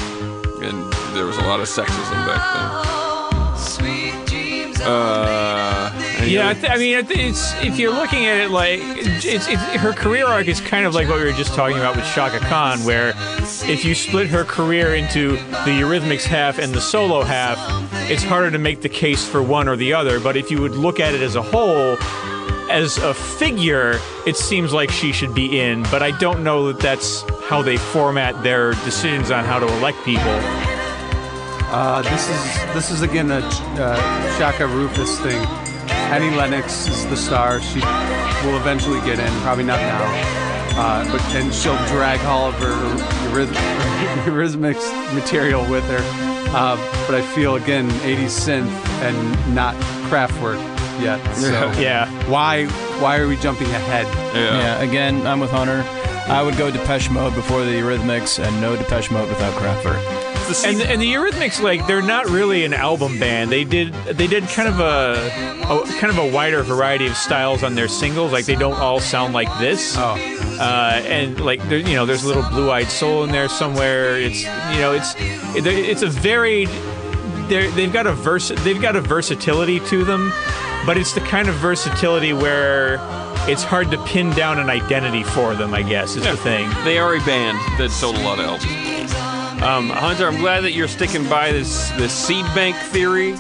And 0.64 0.94
there 1.16 1.26
was 1.26 1.38
a 1.38 1.42
lot 1.42 1.60
of 1.60 1.68
sexism 1.68 2.26
back 2.26 2.84
then. 2.86 2.93
Uh, 4.86 5.92
Yeah, 6.26 6.50
I, 6.50 6.54
th- 6.54 6.72
I 6.72 6.78
mean, 6.78 7.06
it's 7.10 7.54
if 7.64 7.78
you're 7.78 7.94
looking 7.94 8.26
at 8.26 8.38
it 8.38 8.50
like 8.50 8.80
it's, 8.82 9.26
it's 9.26 9.46
her 9.48 9.92
career 9.94 10.26
arc 10.26 10.48
is 10.48 10.62
kind 10.62 10.86
of 10.86 10.94
like 10.96 11.08
what 11.10 11.18
we 11.20 11.26
were 11.26 11.32
just 11.34 11.54
talking 11.54 11.78
about 11.78 11.96
with 11.96 12.06
Shaka 12.06 12.40
Khan, 12.40 12.80
where 12.86 13.14
if 13.66 13.84
you 13.86 13.94
split 13.94 14.28
her 14.28 14.44
career 14.44 14.96
into 14.96 15.32
the 15.66 15.72
Eurythmics 15.80 16.24
half 16.24 16.60
and 16.60 16.74
the 16.74 16.82
solo 16.82 17.24
half, 17.24 17.58
it's 18.10 18.24
harder 18.24 18.52
to 18.52 18.58
make 18.60 18.82
the 18.82 18.90
case 18.90 19.28
for 19.28 19.42
one 19.44 19.68
or 19.68 19.76
the 19.76 19.94
other. 19.94 20.20
But 20.20 20.38
if 20.38 20.50
you 20.52 20.62
would 20.62 20.76
look 20.76 21.00
at 21.00 21.14
it 21.14 21.22
as 21.22 21.36
a 21.36 21.42
whole, 21.42 21.98
as 22.70 22.98
a 23.00 23.14
figure, 23.14 24.00
it 24.26 24.36
seems 24.38 24.72
like 24.74 24.92
she 24.92 25.12
should 25.12 25.34
be 25.36 25.60
in. 25.60 25.84
But 25.84 26.02
I 26.04 26.12
don't 26.18 26.44
know 26.44 26.72
that 26.72 26.80
that's 26.82 27.24
how 27.50 27.62
they 27.62 27.78
format 27.78 28.42
their 28.44 28.72
decisions 28.86 29.30
on 29.32 29.44
how 29.44 29.60
to 29.60 29.68
elect 29.78 29.98
people. 30.06 30.40
Uh, 31.76 32.02
this 32.04 32.30
is 32.30 32.74
this 32.74 32.92
is 32.92 33.02
again 33.02 33.32
a 33.32 33.38
uh, 33.38 34.38
Shaka 34.38 34.68
Rufus 34.68 35.20
thing. 35.22 35.44
Annie 36.14 36.36
Lennox 36.36 36.88
is 36.88 37.06
the 37.08 37.18
star. 37.18 37.60
She 37.62 37.80
will 38.46 38.58
eventually 38.58 39.00
get 39.02 39.18
in, 39.20 39.32
probably 39.42 39.64
not 39.64 39.80
now, 39.80 40.04
uh, 40.80 41.12
but 41.12 41.22
and 41.36 41.52
she'll 41.54 41.76
drag 41.88 42.20
all 42.26 42.48
of 42.50 42.54
her 42.56 42.74
Euryth- 43.32 44.24
Eurythmics 44.26 44.86
material 45.16 45.68
with 45.68 45.84
her. 45.86 46.02
Uh, 46.56 46.76
but 47.08 47.16
I 47.16 47.22
feel 47.34 47.56
again 47.56 47.90
80s 48.02 48.26
synth 48.48 48.70
and 49.02 49.56
not 49.56 49.74
Kraftwerk 50.12 50.60
yet. 51.02 51.20
So 51.36 51.72
Yeah. 51.82 52.06
why 52.30 52.66
why 53.02 53.18
are 53.18 53.28
we 53.28 53.36
jumping 53.38 53.68
ahead? 53.72 54.06
yeah. 54.36 54.60
Yeah, 54.60 54.82
again, 54.82 55.26
I'm 55.26 55.40
with 55.40 55.50
Hunter. 55.50 55.84
I 56.32 56.44
would 56.44 56.56
go 56.56 56.70
Depeche 56.70 57.10
Mode 57.10 57.34
before 57.34 57.66
the 57.66 57.72
Eurythmics, 57.72 58.38
and 58.42 58.62
no 58.62 58.76
Depeche 58.76 59.10
Mode 59.10 59.28
without 59.28 59.54
Kraftwerk. 59.56 60.33
And 60.66 60.82
and 60.82 61.02
the 61.02 61.14
Eurythmics, 61.14 61.62
like 61.62 61.88
they're 61.88 62.02
not 62.02 62.30
really 62.30 62.66
an 62.66 62.74
album 62.74 63.20
band. 63.20 63.52
They 63.52 63.64
did 63.64 63.94
they 64.06 64.28
did 64.28 64.44
kind 64.50 64.68
of 64.68 64.80
a, 64.80 65.64
a 65.64 65.86
kind 66.00 66.12
of 66.12 66.18
a 66.18 66.30
wider 66.30 66.64
variety 66.64 67.08
of 67.08 67.16
styles 67.16 67.64
on 67.64 67.76
their 67.76 67.88
singles. 67.88 68.32
Like 68.32 68.46
they 68.46 68.56
don't 68.56 68.76
all 68.76 69.00
sound 69.00 69.34
like 69.34 69.48
this. 69.60 69.96
Oh. 69.98 70.16
Uh, 70.60 71.02
and 71.06 71.40
like 71.40 71.62
there, 71.70 71.80
you 71.80 71.96
know, 71.96 72.06
there's 72.06 72.24
a 72.24 72.28
little 72.28 72.48
blue-eyed 72.50 72.88
soul 72.88 73.24
in 73.24 73.32
there 73.32 73.50
somewhere. 73.50 74.18
It's 74.18 74.44
you 74.44 74.80
know, 74.80 74.94
it's 74.94 75.16
it's 75.18 76.02
a 76.02 76.10
varied. 76.10 76.70
They're, 77.50 77.70
they've 77.72 77.92
got 77.92 78.08
a 78.08 78.14
vers 78.14 78.50
they've 78.64 78.82
got 78.82 78.96
a 78.96 79.02
versatility 79.02 79.80
to 79.82 80.04
them, 80.04 80.32
but 80.86 80.98
it's 80.98 81.14
the 81.14 81.22
kind 81.22 81.50
of 81.50 81.56
versatility 81.56 82.34
where 82.34 83.00
it's 83.50 83.64
hard 83.64 83.92
to 83.92 84.04
pin 84.06 84.30
down 84.32 84.60
an 84.60 84.70
identity 84.70 85.24
for 85.24 85.56
them. 85.56 85.74
I 85.74 85.82
guess 85.82 86.16
is 86.16 86.24
the 86.24 86.38
thing. 86.38 86.70
They 86.84 86.98
are 86.98 87.16
a 87.16 87.20
band 87.26 87.58
that 87.80 87.90
sold 87.92 88.16
a 88.16 88.24
lot 88.24 88.40
of 88.40 88.46
albums. 88.46 88.93
Um, 89.64 89.90
Hunter, 89.90 90.28
I'm 90.28 90.38
glad 90.38 90.62
that 90.66 90.74
you're 90.74 90.90
sticking 90.90 91.28
by 91.30 91.54
this 91.54 91.90
this 91.92 92.12
seed 92.14 92.44
bank 92.54 92.76
theory. 92.92 93.32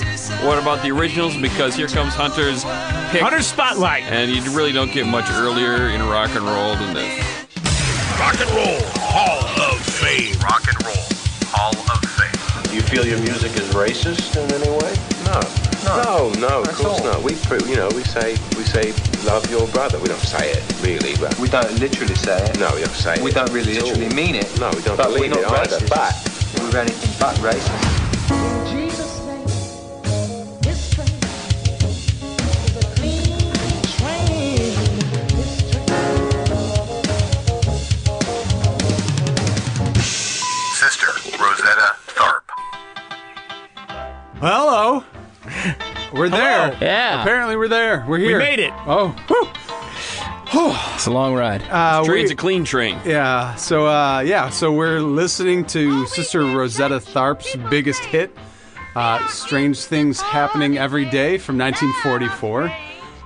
What 0.47 0.57
about 0.57 0.81
the 0.81 0.89
originals? 0.91 1.35
Because 1.35 1.75
here 1.75 1.87
comes 1.87 2.13
Hunter's 2.13 2.63
pick, 3.11 3.21
Hunter 3.21 3.41
Spotlight. 3.41 4.03
and 4.03 4.31
you 4.31 4.41
really 4.55 4.71
don't 4.71 4.91
get 4.91 5.05
much 5.05 5.29
earlier 5.31 5.89
in 5.89 6.01
rock 6.01 6.29
and 6.33 6.45
roll 6.45 6.75
than 6.77 6.93
this. 6.93 7.19
Rock 8.17 8.39
and 8.39 8.49
Roll 8.51 8.79
Hall 9.03 9.43
of 9.73 9.79
Fame. 9.81 10.39
Rock 10.39 10.63
and 10.65 10.85
Roll 10.85 11.03
Hall 11.51 11.75
of 11.91 11.99
Fame. 12.15 12.63
Do 12.71 12.75
you 12.75 12.81
feel 12.83 13.05
your 13.05 13.19
music 13.19 13.51
is 13.57 13.67
racist 13.73 14.37
in 14.37 14.49
any 14.53 14.71
way? 14.71 14.95
No. 15.25 15.41
No, 15.83 16.31
no, 16.39 16.61
of 16.61 16.73
course 16.73 17.03
not. 17.03 17.21
We, 17.21 17.35
pr- 17.35 17.65
you 17.67 17.75
know, 17.75 17.89
we 17.93 18.03
say, 18.03 18.37
we 18.55 18.63
say, 18.63 18.93
love 19.25 19.49
your 19.49 19.67
brother. 19.67 19.99
We 19.99 20.07
don't 20.07 20.19
say 20.19 20.51
it, 20.51 20.63
really, 20.81 21.15
but... 21.19 21.37
We 21.39 21.47
don't 21.47 21.79
literally 21.79 22.15
say 22.15 22.43
it. 22.43 22.59
No, 22.59 22.73
we 22.75 22.81
don't 22.81 22.89
say 22.89 23.13
we 23.15 23.19
it. 23.19 23.23
We 23.23 23.31
don't 23.31 23.51
really 23.51 23.73
literally 23.75 24.07
all. 24.07 24.13
mean 24.13 24.35
it. 24.35 24.59
No, 24.59 24.69
we 24.75 24.81
don't 24.81 24.97
but 24.97 25.07
believe 25.07 25.31
we're 25.31 25.41
not 25.41 25.67
it 25.67 25.73
either, 25.73 25.87
but... 25.87 26.13
We're 26.59 26.79
anything 26.79 27.13
but 27.19 27.35
racist. 27.37 28.03
Hello. 44.45 45.05
We're 46.13 46.29
there. 46.29 46.77
Yeah. 46.81 47.21
Apparently, 47.21 47.55
we're 47.55 47.67
there. 47.67 48.05
We're 48.07 48.19
here. 48.19 48.37
We 48.37 48.43
made 48.43 48.59
it. 48.59 48.73
Oh. 48.85 49.09
whew. 49.27 50.73
It's 50.95 51.07
a 51.07 51.11
long 51.11 51.33
ride. 51.33 51.63
Uh, 51.69 52.03
Train's 52.05 52.29
we- 52.29 52.33
a 52.33 52.37
clean 52.37 52.63
train. 52.63 52.99
Yeah. 53.05 53.55
So 53.55 53.87
uh, 53.87 54.19
yeah. 54.19 54.49
So 54.49 54.71
we're 54.71 54.99
listening 54.99 55.65
to 55.65 56.05
Sister 56.05 56.41
Rosetta 56.41 56.99
Tharpe's 56.99 57.55
biggest 57.69 58.05
hit, 58.05 58.35
uh, 58.95 59.25
"Strange 59.27 59.79
Things 59.79 60.21
Happening 60.21 60.77
Every 60.77 61.05
Day" 61.05 61.37
from 61.39 61.57
1944. 61.57 62.71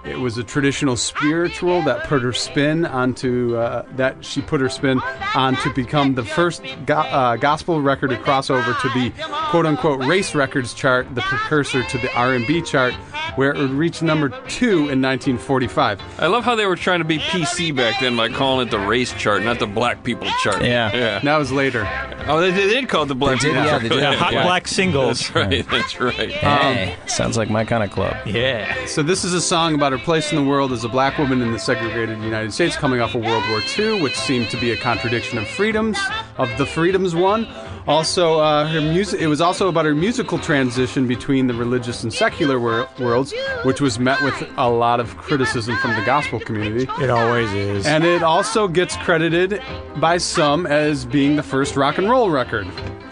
It 0.07 0.19
was 0.19 0.37
a 0.37 0.43
traditional 0.43 0.95
spiritual 0.95 1.81
that 1.83 2.05
put 2.05 2.21
her 2.21 2.33
spin 2.33 2.85
onto 2.85 3.55
uh, 3.57 3.85
that 3.95 4.23
she 4.23 4.41
put 4.41 4.61
her 4.61 4.69
spin 4.69 5.01
on 5.35 5.55
to 5.57 5.73
become 5.73 6.15
the 6.15 6.23
first 6.23 6.63
go- 6.85 6.95
uh, 6.95 7.35
gospel 7.35 7.81
record 7.81 8.09
to 8.11 8.17
cross 8.17 8.49
over 8.49 8.73
to 8.73 8.89
the 8.89 9.11
quote 9.49 9.65
unquote 9.65 10.03
race 10.05 10.33
records 10.35 10.73
chart, 10.73 11.13
the 11.15 11.21
precursor 11.21 11.83
to 11.83 11.97
the 11.97 12.13
R&B 12.15 12.61
chart, 12.61 12.93
where 13.35 13.51
it 13.51 13.57
would 13.57 13.71
reach 13.71 14.01
number 14.01 14.29
two 14.47 14.89
in 14.89 15.01
1945. 15.01 16.01
I 16.19 16.27
love 16.27 16.43
how 16.43 16.55
they 16.55 16.65
were 16.65 16.75
trying 16.75 16.99
to 16.99 17.05
be 17.05 17.19
PC 17.19 17.75
back 17.75 17.99
then 17.99 18.15
by 18.15 18.29
calling 18.29 18.67
it 18.67 18.71
the 18.71 18.79
race 18.79 19.13
chart, 19.13 19.43
not 19.43 19.59
the 19.59 19.67
black 19.67 20.03
people 20.03 20.27
chart. 20.41 20.63
Yeah. 20.63 20.95
Yeah. 20.95 21.19
That 21.19 21.37
was 21.37 21.51
later. 21.51 21.87
Oh, 22.27 22.39
they, 22.41 22.51
they 22.51 22.67
did 22.67 22.89
call 22.89 23.03
it 23.03 23.07
the 23.07 23.15
black 23.15 23.39
people 23.39 23.55
yeah, 23.55 23.69
chart. 23.69 23.81
they 23.83 23.89
did. 23.89 23.99
Yeah, 23.99 24.13
hot 24.15 24.33
Yeah. 24.33 24.43
black 24.43 24.67
singles. 24.67 25.19
That's 25.19 25.35
right. 25.35 25.69
That's 25.69 25.99
right. 25.99 26.29
hey, 26.31 26.95
sounds 27.07 27.37
like 27.37 27.49
my 27.49 27.63
kind 27.65 27.83
of 27.83 27.91
club. 27.91 28.15
Yeah. 28.25 28.85
So 28.85 29.03
this 29.03 29.23
is 29.23 29.33
a 29.33 29.41
song 29.41 29.75
about 29.75 29.93
her 29.97 30.03
place 30.03 30.31
in 30.31 30.37
the 30.37 30.43
world 30.43 30.71
as 30.71 30.83
a 30.83 30.89
black 30.89 31.17
woman 31.17 31.41
in 31.41 31.51
the 31.51 31.59
segregated 31.59 32.21
United 32.21 32.53
States 32.53 32.75
coming 32.75 33.01
off 33.01 33.15
of 33.15 33.21
World 33.23 33.43
War 33.49 33.61
II, 33.77 34.01
which 34.01 34.15
seemed 34.15 34.49
to 34.49 34.57
be 34.57 34.71
a 34.71 34.77
contradiction 34.77 35.37
of 35.37 35.47
freedoms, 35.47 35.97
of 36.37 36.55
the 36.57 36.65
freedoms 36.65 37.15
won. 37.15 37.47
Also, 37.87 38.39
uh, 38.39 38.67
her 38.67 38.81
music. 38.81 39.21
It 39.21 39.27
was 39.27 39.39
also 39.39 39.69
about 39.69 39.85
her 39.85 39.95
musical 39.95 40.37
transition 40.37 41.07
between 41.07 41.47
the 41.47 41.53
religious 41.53 42.03
and 42.03 42.13
secular 42.13 42.59
wor- 42.59 42.87
worlds, 42.99 43.33
which 43.63 43.79
was 43.79 43.97
met 43.97 44.21
with 44.21 44.35
a 44.57 44.69
lot 44.69 44.99
of 44.99 45.15
criticism 45.17 45.77
from 45.77 45.95
the 45.95 46.05
gospel 46.05 46.39
community. 46.39 46.87
It 47.01 47.09
always 47.09 47.51
is. 47.53 47.85
And 47.87 48.03
it 48.03 48.23
also 48.23 48.67
gets 48.67 48.97
credited 48.97 49.61
by 49.97 50.17
some 50.17 50.67
as 50.67 51.05
being 51.05 51.37
the 51.37 51.43
first 51.43 51.77
rock 51.77 51.97
and 51.97 52.09
roll 52.09 52.29
record, 52.29 52.65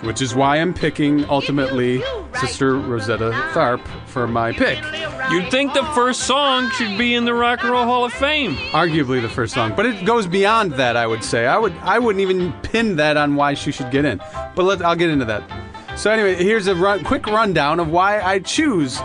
which 0.04 0.22
is 0.22 0.36
why 0.36 0.58
I'm 0.58 0.74
picking 0.74 1.24
ultimately 1.30 2.04
Sister 2.34 2.76
Rosetta 2.76 3.32
Tharpe 3.54 3.88
for 4.16 4.30
my 4.30 4.54
pick. 4.54 4.78
You'd 5.30 5.52
think 5.52 5.74
the 5.74 5.84
first 5.94 6.22
song 6.22 6.70
should 6.70 6.98
be 6.98 7.16
in 7.16 7.26
the 7.26 7.34
Rock 7.34 7.64
and 7.64 7.70
Roll 7.70 7.84
Hall 7.84 8.06
of 8.06 8.14
Fame. 8.14 8.56
arguably 8.72 9.22
the 9.22 9.28
first 9.28 9.54
song, 9.54 9.74
but 9.76 9.86
it 9.86 10.06
goes 10.06 10.26
beyond 10.26 10.72
that. 10.76 10.96
I 10.96 11.06
would 11.06 11.22
say 11.22 11.48
I 11.48 11.58
would 11.58 11.74
I 11.82 12.00
wouldn't 12.00 12.22
even 12.22 12.54
pin 12.62 12.96
that 12.96 13.18
on 13.18 13.36
why 13.36 13.56
she 13.56 13.74
should 13.74 13.92
get 13.92 14.06
in, 14.06 14.20
but 14.56 14.64
let, 14.64 14.82
I'll 14.82 14.96
get 14.96 15.10
into 15.10 15.26
that. 15.26 15.44
So 16.00 16.12
anyway, 16.12 16.36
here's 16.36 16.68
a 16.68 16.76
run, 16.76 17.04
quick 17.04 17.28
rundown 17.28 17.82
of 17.82 17.90
why 17.90 18.22
I 18.22 18.40
choose. 18.40 19.00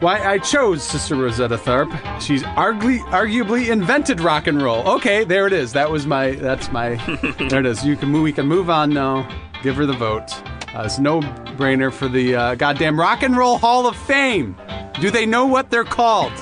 Why 0.00 0.18
I 0.26 0.38
chose 0.38 0.82
Sister 0.82 1.14
Rosetta 1.14 1.56
Tharpe. 1.56 2.20
She's 2.20 2.42
arguably, 2.42 2.98
arguably 3.10 3.70
invented 3.70 4.20
rock 4.20 4.48
and 4.48 4.60
roll. 4.60 4.88
Okay, 4.88 5.22
there 5.22 5.46
it 5.46 5.52
is. 5.52 5.72
That 5.72 5.88
was 5.88 6.04
my. 6.04 6.32
That's 6.32 6.72
my. 6.72 6.96
there 7.48 7.60
it 7.60 7.66
is. 7.66 7.84
You 7.84 7.96
can 7.96 8.08
move. 8.08 8.24
We 8.24 8.32
can 8.32 8.46
move 8.46 8.70
on 8.70 8.90
now. 8.90 9.28
Give 9.62 9.76
her 9.76 9.86
the 9.86 9.92
vote. 9.92 10.30
Uh, 10.74 10.82
it's 10.84 10.98
no 10.98 11.20
brainer 11.20 11.92
for 11.92 12.08
the 12.08 12.34
uh, 12.34 12.54
goddamn 12.54 12.98
Rock 12.98 13.22
and 13.22 13.36
Roll 13.36 13.58
Hall 13.58 13.86
of 13.86 13.96
Fame. 13.96 14.56
Do 15.00 15.10
they 15.10 15.26
know 15.26 15.46
what 15.46 15.70
they're 15.70 15.84
called? 15.84 16.32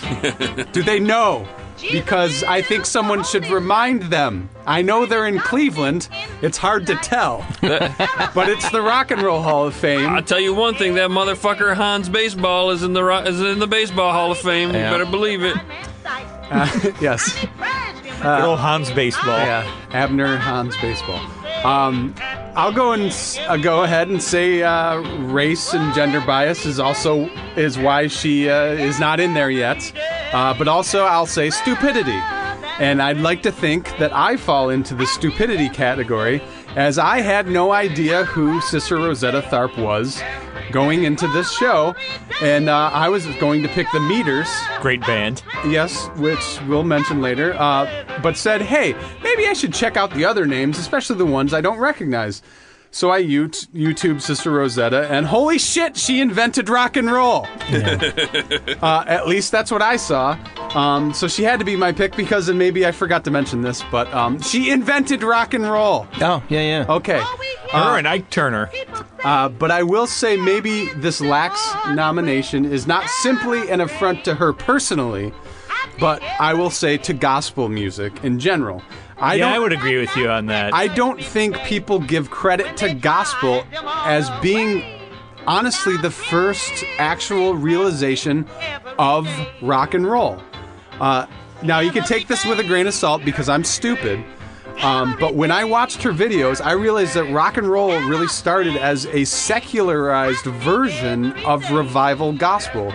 Do 0.72 0.82
they 0.82 0.98
know? 1.00 1.46
Because 1.80 2.44
I 2.44 2.60
think 2.60 2.84
someone 2.84 3.24
should 3.24 3.48
remind 3.48 4.02
them. 4.04 4.50
I 4.66 4.82
know 4.82 5.06
they're 5.06 5.26
in 5.26 5.38
Cleveland. 5.38 6.08
It's 6.42 6.58
hard 6.58 6.86
to 6.88 6.96
tell. 6.96 7.46
but 7.62 8.48
it's 8.48 8.70
the 8.70 8.82
Rock 8.82 9.10
and 9.10 9.22
Roll 9.22 9.40
Hall 9.40 9.66
of 9.66 9.74
Fame. 9.74 10.10
I'll 10.10 10.22
tell 10.22 10.40
you 10.40 10.52
one 10.52 10.74
thing: 10.74 10.94
that 10.96 11.08
motherfucker 11.08 11.74
Hans 11.74 12.10
Baseball 12.10 12.70
is 12.70 12.82
in 12.82 12.92
the 12.92 13.02
ro- 13.02 13.22
is 13.22 13.40
in 13.40 13.60
the 13.60 13.66
Baseball 13.66 14.12
Hall 14.12 14.30
of 14.30 14.38
Fame. 14.38 14.74
Yeah. 14.74 14.90
You 14.90 14.98
better 14.98 15.10
believe 15.10 15.42
it. 15.42 15.56
yes. 17.00 17.46
Good 18.20 18.44
old 18.44 18.58
Hans 18.58 18.90
baseball. 18.90 19.38
Yeah. 19.38 19.70
Abner 19.92 20.36
Hans 20.36 20.76
Baseball. 20.78 21.20
Um, 21.64 22.14
I'll 22.56 22.72
go 22.72 22.92
and 22.92 23.12
uh, 23.46 23.56
go 23.58 23.84
ahead 23.84 24.08
and 24.08 24.20
say 24.20 24.62
uh, 24.62 24.96
race 25.26 25.72
and 25.72 25.94
gender 25.94 26.20
bias 26.20 26.66
is 26.66 26.80
also 26.80 27.26
is 27.56 27.78
why 27.78 28.08
she 28.08 28.50
uh, 28.50 28.72
is 28.72 28.98
not 28.98 29.20
in 29.20 29.34
there 29.34 29.50
yet. 29.50 29.92
Uh, 30.32 30.52
but 30.54 30.66
also 30.66 31.04
I'll 31.04 31.26
say 31.26 31.50
stupidity, 31.50 32.18
and 32.80 33.00
I'd 33.00 33.18
like 33.18 33.42
to 33.42 33.52
think 33.52 33.96
that 33.98 34.12
I 34.12 34.36
fall 34.36 34.70
into 34.70 34.94
the 34.94 35.06
stupidity 35.06 35.68
category, 35.68 36.42
as 36.76 36.98
I 36.98 37.20
had 37.20 37.46
no 37.46 37.72
idea 37.72 38.24
who 38.24 38.60
Sister 38.60 38.96
Rosetta 38.96 39.42
Tharpe 39.42 39.78
was 39.78 40.20
going 40.70 41.04
into 41.04 41.26
this 41.28 41.50
show, 41.52 41.94
and 42.40 42.68
uh, 42.68 42.90
I 42.92 43.08
was 43.08 43.26
going 43.36 43.62
to 43.62 43.68
pick 43.68 43.86
the 43.92 44.00
Meters. 44.00 44.48
Great 44.80 45.00
band. 45.02 45.42
Yes, 45.66 46.08
which 46.16 46.60
we'll 46.66 46.84
mention 46.84 47.20
later. 47.20 47.54
Uh, 47.58 48.04
but 48.22 48.36
said, 48.36 48.62
hey, 48.62 48.94
maybe 49.22 49.46
I 49.46 49.52
should 49.52 49.74
check 49.74 49.96
out 49.96 50.10
the 50.12 50.24
other 50.24 50.46
names, 50.46 50.78
especially 50.78 51.16
the 51.16 51.26
ones 51.26 51.52
I 51.52 51.60
don't 51.60 51.78
recognize. 51.78 52.42
So 52.92 53.10
I 53.10 53.22
YouTube 53.22 54.20
Sister 54.20 54.50
Rosetta, 54.50 55.06
and 55.08 55.24
holy 55.24 55.58
shit, 55.58 55.96
she 55.96 56.20
invented 56.20 56.68
rock 56.68 56.96
and 56.96 57.10
roll. 57.10 57.46
uh, 58.82 59.04
at 59.06 59.28
least 59.28 59.52
that's 59.52 59.70
what 59.70 59.80
I 59.80 59.96
saw. 59.96 60.36
Um, 60.74 61.14
so 61.14 61.28
she 61.28 61.44
had 61.44 61.60
to 61.60 61.64
be 61.64 61.76
my 61.76 61.92
pick 61.92 62.16
because, 62.16 62.48
and 62.48 62.58
maybe 62.58 62.84
I 62.84 62.90
forgot 62.90 63.24
to 63.24 63.30
mention 63.30 63.62
this, 63.62 63.84
but 63.92 64.12
um, 64.12 64.40
she 64.42 64.70
invented 64.70 65.22
rock 65.22 65.54
and 65.54 65.64
roll. 65.64 66.08
Oh, 66.20 66.42
yeah, 66.48 66.60
yeah. 66.60 66.86
Okay. 66.88 67.22
Her 67.70 67.96
and 67.96 68.08
Ike 68.08 68.28
Turner. 68.30 68.68
Uh, 69.22 69.48
but 69.48 69.70
I 69.70 69.84
will 69.84 70.08
say 70.08 70.36
maybe 70.36 70.86
this 70.94 71.20
lax 71.20 71.72
nomination 71.90 72.64
is 72.64 72.88
not 72.88 73.08
simply 73.08 73.70
an 73.70 73.80
affront 73.80 74.24
to 74.24 74.34
her 74.34 74.52
personally, 74.52 75.32
but 76.00 76.20
I 76.40 76.54
will 76.54 76.70
say 76.70 76.96
to 76.98 77.12
gospel 77.12 77.68
music 77.68 78.24
in 78.24 78.40
general. 78.40 78.82
I 79.20 79.34
yeah, 79.34 79.52
I 79.52 79.58
would 79.58 79.72
agree 79.72 79.98
with 79.98 80.16
you 80.16 80.30
on 80.30 80.46
that. 80.46 80.74
I 80.74 80.88
don't 80.88 81.22
think 81.22 81.56
people 81.58 81.98
give 81.98 82.30
credit 82.30 82.76
to 82.78 82.94
gospel 82.94 83.64
as 84.04 84.30
being 84.40 84.82
honestly 85.46 85.96
the 85.98 86.10
first 86.10 86.84
actual 86.98 87.54
realization 87.54 88.46
of 88.98 89.28
rock 89.60 89.94
and 89.94 90.06
roll. 90.06 90.42
Uh, 91.00 91.26
now 91.62 91.80
you 91.80 91.90
can 91.90 92.04
take 92.04 92.28
this 92.28 92.44
with 92.46 92.60
a 92.60 92.64
grain 92.64 92.86
of 92.86 92.94
salt 92.94 93.24
because 93.24 93.48
I'm 93.48 93.64
stupid. 93.64 94.24
Um, 94.78 95.16
but 95.20 95.34
when 95.34 95.50
I 95.50 95.64
watched 95.64 96.02
her 96.02 96.12
videos, 96.12 96.64
I 96.64 96.72
realized 96.72 97.14
that 97.14 97.30
rock 97.32 97.56
and 97.56 97.66
roll 97.66 97.90
really 98.08 98.28
started 98.28 98.76
as 98.76 99.06
a 99.06 99.24
secularized 99.24 100.44
version 100.44 101.32
of 101.44 101.70
revival 101.70 102.32
gospel, 102.32 102.92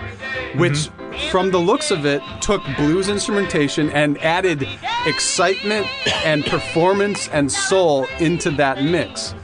which, 0.56 0.88
from 1.30 1.50
the 1.50 1.58
looks 1.58 1.90
of 1.90 2.04
it, 2.04 2.22
took 2.40 2.62
blues 2.76 3.08
instrumentation 3.08 3.90
and 3.90 4.18
added 4.18 4.68
excitement 5.06 5.86
and 6.24 6.44
performance 6.44 7.28
and 7.28 7.52
soul 7.52 8.06
into 8.18 8.50
that 8.52 8.82
mix. 8.82 9.34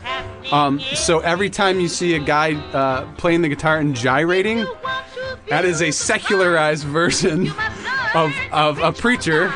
Um, 0.51 0.81
so 0.81 1.21
every 1.21 1.49
time 1.49 1.79
you 1.79 1.89
see 1.89 2.15
a 2.15 2.19
guy 2.19 2.55
uh, 2.73 3.11
playing 3.15 3.43
the 3.43 3.49
guitar 3.49 3.79
and 3.79 3.95
gyrating, 3.95 4.67
that 5.49 5.65
is 5.65 5.81
a 5.81 5.91
secularized 5.93 6.85
version 6.85 7.53
of, 8.15 8.35
of 8.51 8.79
a 8.81 8.93
preacher 8.93 9.53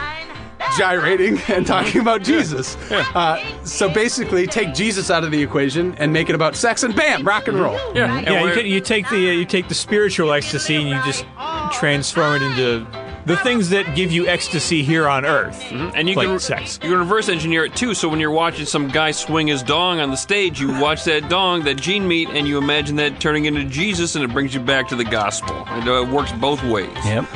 gyrating 0.79 1.39
and 1.49 1.67
talking 1.67 2.01
about 2.01 2.23
Jesus. 2.23 2.77
Uh, 2.91 3.43
so 3.65 3.89
basically, 3.89 4.47
take 4.47 4.75
Jesus 4.75 5.11
out 5.11 5.25
of 5.25 5.31
the 5.31 5.43
equation 5.43 5.95
and 5.99 6.13
make 6.13 6.29
it 6.29 6.35
about 6.35 6.57
sex, 6.57 6.83
and 6.83 6.95
bam, 6.95 7.25
rock 7.25 7.49
and 7.49 7.59
roll. 7.59 7.79
Yeah, 7.95 8.19
and 8.19 8.27
yeah, 8.27 8.45
you, 8.45 8.55
can, 8.55 8.67
you 8.67 8.81
take 8.81 9.09
the 9.11 9.29
uh, 9.29 9.33
you 9.33 9.45
take 9.45 9.69
the 9.69 9.75
spiritual 9.75 10.33
ecstasy 10.33 10.77
and 10.77 10.89
you 10.89 10.97
just 11.05 11.25
transform 11.73 12.37
it 12.37 12.43
into 12.43 12.87
the 13.27 13.37
things 13.39 13.71
that 13.71 13.97
give 13.97 14.13
you 14.13 14.27
ecstasy 14.29 14.83
here 14.85 15.09
on 15.09 15.27
Earth. 15.27 15.61
And 15.73 16.09
you 16.09 16.15
like 16.15 16.29
can 16.29 16.39
sex. 16.39 16.79
you 16.83 16.91
can 16.91 16.99
reverse 16.99 17.29
engineer 17.29 17.65
it 17.65 17.75
too. 17.75 17.93
So 17.93 18.09
when 18.09 18.21
you're 18.21 18.31
watching 18.31 18.67
some 18.67 18.89
guy 18.89 19.11
swing 19.11 19.49
his 19.49 19.63
dong 19.63 20.01
on 20.01 20.11
the 20.11 20.17
stage, 20.17 20.61
you 20.61 20.69
watch 20.81 21.05
that 21.05 21.29
dong, 21.29 21.65
that 21.65 21.75
gene 21.75 22.07
meat, 22.07 22.29
and 22.31 22.47
you 22.47 22.57
imagine 22.57 22.97
that 22.97 23.21
turning 23.21 23.47
into 23.47 23.65
Jesus, 23.65 24.15
and 24.15 24.25
it 24.25 24.33
brings 24.33 24.55
you 24.55 24.61
back 24.61 24.87
to 24.89 24.97
the 24.97 25.05
gospel. 25.05 25.57
And 25.67 25.89
uh, 25.89 26.03
it 26.03 26.09
works 26.09 26.33
both 26.33 26.63
ways. 26.65 26.97
Yep. 27.05 27.27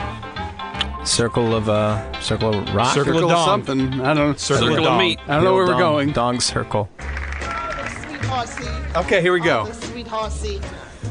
Circle 1.05 1.55
of 1.55 1.69
uh, 1.69 2.21
circle 2.21 2.55
of 2.55 2.75
rock. 2.75 2.95
Circle 2.95 3.15
Circle 3.15 3.31
of 3.31 3.37
dong. 3.37 3.47
something. 3.47 4.01
I 4.01 4.15
don't 4.15 4.17
know. 4.17 4.35
Circle, 4.35 4.67
Circle 4.69 4.79
of 4.79 4.85
dong. 4.85 4.99
meat. 4.99 5.19
I 5.27 5.35
don't 5.37 5.45
know 5.45 5.55
where 5.55 5.67
we're 5.67 5.79
going. 5.79 6.13
Dong 6.13 6.41
circle. 6.41 6.89
Sweetheart. 6.99 8.97
Okay, 8.97 9.21
here 9.23 9.33
we 9.33 9.41
go. 9.41 9.67
The. 9.67 10.61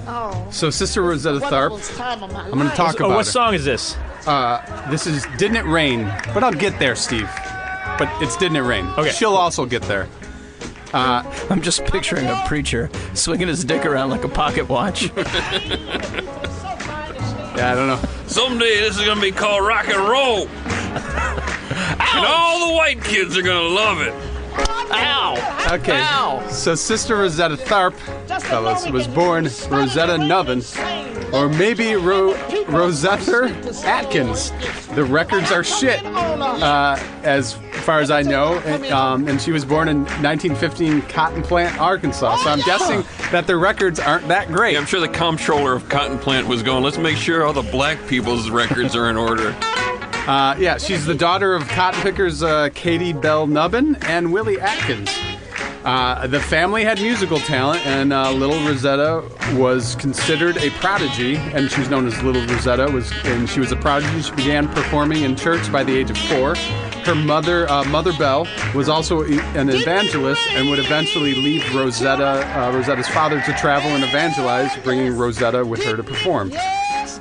Oh. 0.07 0.47
So 0.51 0.69
Sister 0.69 1.01
Rosetta 1.01 1.39
Tharpe. 1.39 1.71
wonderful 1.71 1.97
time 1.97 2.23
of 2.23 2.31
my 2.31 2.39
I'm 2.43 2.51
going 2.51 2.59
to 2.61 2.65
life. 2.67 2.75
talk 2.75 3.01
Oh, 3.01 3.09
what 3.09 3.17
her. 3.25 3.31
song 3.31 3.53
is 3.53 3.65
this? 3.65 3.95
Uh, 4.25 4.61
this 4.89 5.05
is 5.07 5.25
Didn't 5.37 5.57
It 5.57 5.65
Rain? 5.65 6.05
But 6.33 6.43
I'll 6.43 6.51
get 6.51 6.77
there, 6.79 6.95
Steve. 6.95 7.29
But 7.97 8.09
it's 8.21 8.37
Didn't 8.37 8.57
It 8.57 8.61
Rain. 8.61 8.85
Okay. 8.97 9.09
She'll 9.11 9.35
also 9.35 9.65
get 9.65 9.81
there. 9.83 10.07
I'm 10.93 11.61
just 11.61 11.83
picturing 11.85 12.25
a 12.27 12.43
preacher 12.47 12.89
swinging 13.13 13.47
his 13.47 13.63
dick 13.63 13.85
around 13.85 14.09
like 14.09 14.23
a 14.23 14.29
pocket 14.29 14.67
watch. 14.69 15.11
Yeah, 17.59 17.73
I 17.73 17.75
don't 17.75 17.87
know. 17.87 17.99
Someday 18.25 18.79
this 18.79 18.97
is 18.97 19.05
gonna 19.05 19.19
be 19.19 19.33
called 19.33 19.67
rock 19.67 19.89
and 19.89 19.97
roll, 19.97 20.47
and 20.63 22.25
all 22.25 22.69
the 22.69 22.73
white 22.73 23.03
kids 23.03 23.35
are 23.35 23.41
gonna 23.41 23.67
love 23.67 23.99
it. 23.99 24.13
Ow! 24.57 25.67
Okay. 25.71 25.99
Ow! 26.01 26.45
So 26.49 26.75
Sister 26.75 27.17
Rosetta 27.17 27.55
Tharpe, 27.55 27.93
fellas, 28.41 28.89
was 28.89 29.07
born 29.07 29.43
Rosetta 29.69 30.17
Nubin, 30.17 30.63
or 31.33 31.47
maybe 31.49 31.95
Ro- 31.95 32.33
Rosetta 32.67 33.53
Atkins. 33.85 34.51
The 34.95 35.03
records 35.03 35.51
are 35.51 35.63
shit, 35.63 36.03
uh, 36.05 36.97
as 37.23 37.53
far 37.83 37.99
as 37.99 38.09
I 38.09 38.23
know. 38.23 38.59
And, 38.65 38.85
um, 38.87 39.27
and 39.27 39.39
she 39.39 39.51
was 39.51 39.63
born 39.63 39.87
in 39.87 39.99
1915 40.21 41.03
Cotton 41.03 41.43
Plant, 41.43 41.79
Arkansas. 41.79 42.37
So 42.37 42.49
I'm 42.49 42.61
guessing 42.61 43.03
that 43.31 43.45
the 43.45 43.55
records 43.57 43.99
aren't 43.99 44.27
that 44.29 44.47
great. 44.47 44.73
Yeah, 44.73 44.79
I'm 44.79 44.85
sure 44.85 44.99
the 44.99 45.07
comptroller 45.07 45.73
of 45.73 45.87
Cotton 45.89 46.17
Plant 46.17 46.47
was 46.47 46.63
going, 46.63 46.83
let's 46.83 46.97
make 46.97 47.17
sure 47.17 47.45
all 47.45 47.53
the 47.53 47.61
black 47.61 47.99
people's 48.07 48.49
records 48.49 48.95
are 48.95 49.09
in 49.09 49.17
order. 49.17 49.55
Uh, 50.27 50.55
yeah, 50.59 50.77
she's 50.77 51.05
the 51.05 51.15
daughter 51.15 51.55
of 51.55 51.67
cotton 51.67 52.01
pickers 52.01 52.43
uh, 52.43 52.69
Katie 52.73 53.13
Bell 53.13 53.47
Nubin 53.47 53.95
and 54.03 54.31
Willie 54.31 54.59
Atkins. 54.59 55.09
Uh, 55.83 56.27
the 56.27 56.39
family 56.39 56.83
had 56.83 57.01
musical 57.01 57.39
talent, 57.39 57.85
and 57.85 58.11
uh, 58.11 58.31
Little 58.31 58.59
Rosetta 58.67 59.23
was 59.55 59.95
considered 59.95 60.57
a 60.57 60.69
prodigy, 60.71 61.37
and 61.37 61.71
she 61.71 61.79
was 61.79 61.89
known 61.89 62.05
as 62.05 62.21
Little 62.21 62.45
Rosetta. 62.45 62.91
Was 62.91 63.11
and 63.23 63.49
she 63.49 63.61
was 63.61 63.71
a 63.71 63.77
prodigy. 63.77 64.21
She 64.21 64.31
began 64.35 64.67
performing 64.67 65.23
in 65.23 65.35
church 65.37 65.71
by 65.71 65.83
the 65.83 65.97
age 65.97 66.09
of 66.09 66.17
four. 66.17 66.55
Her 67.05 67.15
mother, 67.15 67.69
uh, 67.69 67.85
Mother 67.85 68.11
Bell, 68.17 68.45
was 68.75 68.89
also 68.89 69.23
an 69.23 69.69
evangelist, 69.69 70.45
and 70.51 70.69
would 70.69 70.79
eventually 70.79 71.33
leave 71.33 71.73
Rosetta, 71.73 72.45
uh, 72.59 72.71
Rosetta's 72.71 73.07
father, 73.07 73.41
to 73.41 73.53
travel 73.53 73.89
and 73.91 74.03
evangelize, 74.03 74.75
bringing 74.83 75.15
Rosetta 75.15 75.65
with 75.65 75.83
her 75.85 75.95
to 75.95 76.03
perform. 76.03 76.51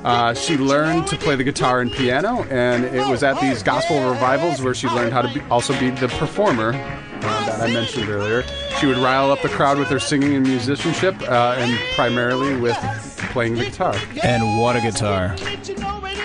Uh, 0.03 0.33
she 0.33 0.57
learned 0.57 1.07
to 1.07 1.17
play 1.17 1.35
the 1.35 1.43
guitar 1.43 1.81
and 1.81 1.91
piano, 1.91 2.43
and 2.49 2.85
it 2.85 3.05
was 3.07 3.21
at 3.21 3.39
these 3.41 3.61
gospel 3.61 4.09
revivals 4.09 4.61
where 4.61 4.73
she 4.73 4.87
learned 4.87 5.11
how 5.11 5.21
to 5.21 5.33
be, 5.33 5.41
also 5.49 5.77
be 5.79 5.89
the 5.89 6.07
performer 6.07 6.69
uh, 6.69 7.45
that 7.45 7.61
I 7.61 7.67
mentioned 7.73 8.09
earlier. 8.09 8.43
She 8.79 8.85
would 8.85 8.97
rile 8.97 9.31
up 9.31 9.41
the 9.41 9.49
crowd 9.49 9.77
with 9.77 9.89
her 9.89 9.99
singing 9.99 10.35
and 10.35 10.47
musicianship, 10.47 11.21
uh, 11.23 11.55
and 11.57 11.77
primarily 11.95 12.55
with 12.55 12.77
playing 13.31 13.55
the 13.55 13.65
guitar. 13.65 13.95
And 14.23 14.59
what 14.59 14.77
a 14.77 14.81
guitar. 14.81 15.35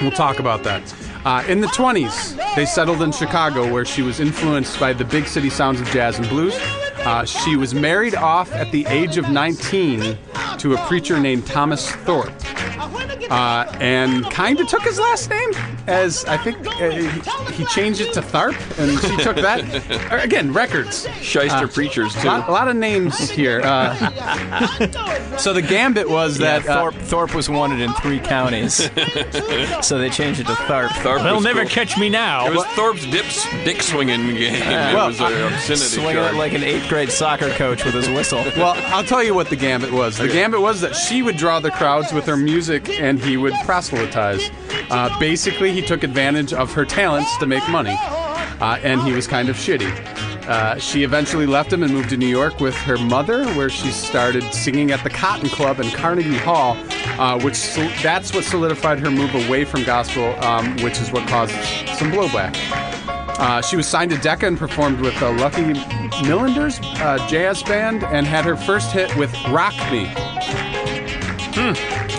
We'll 0.00 0.12
talk 0.12 0.38
about 0.38 0.62
that. 0.64 0.94
Uh, 1.24 1.42
in 1.48 1.60
the 1.60 1.66
20s, 1.68 2.36
they 2.54 2.66
settled 2.66 3.02
in 3.02 3.10
Chicago, 3.10 3.72
where 3.72 3.84
she 3.84 4.02
was 4.02 4.20
influenced 4.20 4.78
by 4.78 4.92
the 4.92 5.04
big 5.04 5.26
city 5.26 5.50
sounds 5.50 5.80
of 5.80 5.88
jazz 5.88 6.18
and 6.18 6.28
blues. 6.28 6.54
Uh, 6.98 7.24
she 7.24 7.56
was 7.56 7.74
married 7.74 8.14
off 8.14 8.52
at 8.52 8.70
the 8.72 8.86
age 8.86 9.16
of 9.16 9.28
19 9.28 10.16
to 10.58 10.74
a 10.74 10.86
preacher 10.86 11.18
named 11.18 11.46
Thomas 11.46 11.90
Thorpe. 11.90 12.32
Uh, 13.30 13.66
and 13.80 14.24
kind 14.30 14.60
of 14.60 14.68
took 14.68 14.82
his 14.82 14.98
last 14.98 15.30
name, 15.30 15.50
as 15.86 16.24
I 16.26 16.36
think 16.36 16.58
uh, 16.66 16.90
he, 16.90 17.52
he 17.54 17.64
changed 17.66 18.00
it 18.00 18.12
to 18.14 18.20
Tharpe, 18.22 18.56
and 18.78 18.98
she 19.00 19.16
took 19.22 19.36
that. 19.36 20.12
Uh, 20.12 20.18
Again, 20.24 20.52
records. 20.52 21.06
Shyster 21.20 21.68
preachers, 21.68 22.14
A 22.16 22.20
too. 22.22 22.28
lot, 22.28 22.48
a 22.48 22.52
lot 22.52 22.68
of 22.68 22.76
names 22.76 23.28
here. 23.30 23.60
Uh, 23.62 25.36
so 25.36 25.52
the 25.52 25.62
gambit 25.62 26.08
was 26.08 26.38
Yeah, 26.38 26.58
that 26.60 26.68
uh, 26.68 26.80
Thorpe, 26.80 26.94
Thorpe 26.94 27.34
was 27.34 27.48
wanted 27.48 27.80
in 27.80 27.92
three 27.94 28.18
counties, 28.20 28.74
so 29.82 29.98
they 29.98 30.10
changed 30.10 30.40
it 30.40 30.46
to 30.46 30.52
Tharpe. 30.54 30.88
Tharpe 31.02 31.22
They'll 31.22 31.40
never 31.40 31.60
cool. 31.60 31.68
catch 31.70 31.98
me 31.98 32.08
now. 32.08 32.46
It 32.46 32.54
was 32.54 32.64
Thorpe's 32.68 33.06
dips, 33.06 33.44
dick 33.64 33.82
swinging 33.82 34.34
game. 34.34 34.54
it 34.54 34.94
well, 34.94 35.08
was 35.08 35.20
an 35.20 35.32
obscenity 35.52 35.84
Swinging 35.84 36.14
charge. 36.14 36.34
it 36.34 36.38
like 36.38 36.52
an 36.54 36.62
eighth 36.62 36.88
grade 36.88 37.10
soccer 37.10 37.50
coach 37.50 37.84
with 37.84 37.94
his 37.94 38.08
whistle. 38.08 38.42
Well, 38.56 38.74
I'll 38.94 39.04
tell 39.04 39.22
you 39.22 39.34
what 39.34 39.48
the 39.50 39.56
gambit 39.56 39.90
was. 39.92 40.16
The 40.16 40.28
gambit 40.28 40.60
was 40.60 40.80
that 40.80 40.94
she 40.94 41.22
would 41.22 41.36
draw 41.36 41.58
the 41.60 41.70
crowds 41.72 42.12
with 42.12 42.24
her 42.26 42.36
music 42.36 42.88
and 42.88 43.18
he 43.18 43.36
would 43.36 43.52
proselytize. 43.64 44.48
Uh, 44.90 45.18
basically, 45.18 45.72
he 45.74 45.82
took 45.82 46.04
advantage 46.04 46.52
of 46.52 46.72
her 46.72 46.84
talents 46.84 47.36
to 47.38 47.46
make 47.46 47.68
money, 47.68 47.96
uh, 47.98 48.78
and 48.84 49.02
he 49.02 49.12
was 49.12 49.26
kind 49.26 49.48
of 49.48 49.56
shitty. 49.56 49.90
Uh, 50.46 50.78
she 50.78 51.02
eventually 51.02 51.46
left 51.46 51.72
him 51.72 51.82
and 51.82 51.92
moved 51.92 52.10
to 52.10 52.16
New 52.16 52.28
York 52.28 52.60
with 52.60 52.76
her 52.76 52.96
mother, 52.96 53.44
where 53.54 53.68
she 53.68 53.90
started 53.90 54.44
singing 54.54 54.92
at 54.92 55.02
the 55.02 55.10
Cotton 55.10 55.48
Club 55.48 55.80
in 55.80 55.90
Carnegie 55.90 56.36
Hall, 56.38 56.76
uh, 57.18 57.40
which 57.40 57.74
that's 58.02 58.32
what 58.32 58.44
solidified 58.44 59.00
her 59.00 59.10
move 59.10 59.34
away 59.34 59.64
from 59.64 59.82
gospel, 59.82 60.36
um, 60.44 60.76
which 60.76 61.00
is 61.00 61.10
what 61.10 61.26
caused 61.28 61.52
some 61.98 62.12
blowback. 62.12 62.54
Uh, 63.36 63.60
she 63.60 63.74
was 63.74 63.88
signed 63.88 64.12
to 64.12 64.18
Decca 64.18 64.46
and 64.46 64.56
performed 64.56 65.00
with 65.00 65.18
the 65.18 65.32
Lucky 65.32 65.62
Millinders 66.24 66.78
uh, 66.82 67.26
jazz 67.28 67.64
band 67.64 68.04
and 68.04 68.28
had 68.28 68.44
her 68.44 68.54
first 68.54 68.92
hit 68.92 69.14
with 69.16 69.34
Rock 69.48 69.74
Me. 69.90 70.04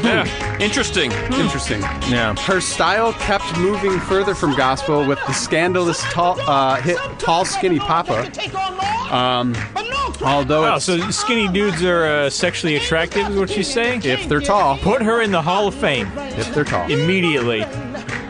Yeah, 0.06 0.58
interesting. 0.60 1.12
Interesting. 1.12 1.82
Yeah. 2.10 2.36
Her 2.36 2.62
style 2.62 3.13
kept 3.13 3.58
moving 3.58 4.00
further 4.00 4.36
from 4.36 4.56
gospel 4.56 5.06
with 5.06 5.20
the 5.28 5.34
scandalous 5.34 6.02
tall, 6.12 6.39
uh, 6.41 6.76
hit 6.82 6.98
Tall 7.20 7.46
Skinny 7.46 7.80
Papa. 7.80 8.30
Um, 9.13 9.56
although 10.24 10.76
it's, 10.76 10.86
so 10.86 10.98
skinny 11.12 11.48
dudes 11.48 11.84
are 11.84 12.06
uh, 12.06 12.30
sexually 12.30 12.76
attractive, 12.76 13.30
is 13.30 13.38
what 13.38 13.50
she's 13.50 13.72
saying? 13.72 14.04
if 14.04 14.28
they're 14.28 14.41
tall, 14.41 14.78
Put 14.78 15.02
her 15.02 15.22
in 15.22 15.32
the 15.32 15.41
Hall 15.41 15.68
of 15.68 15.76
Fame 15.76 16.12
if 16.18 16.54
they're 16.54 16.63
tall. 16.63 16.89
immediately. 16.89 17.63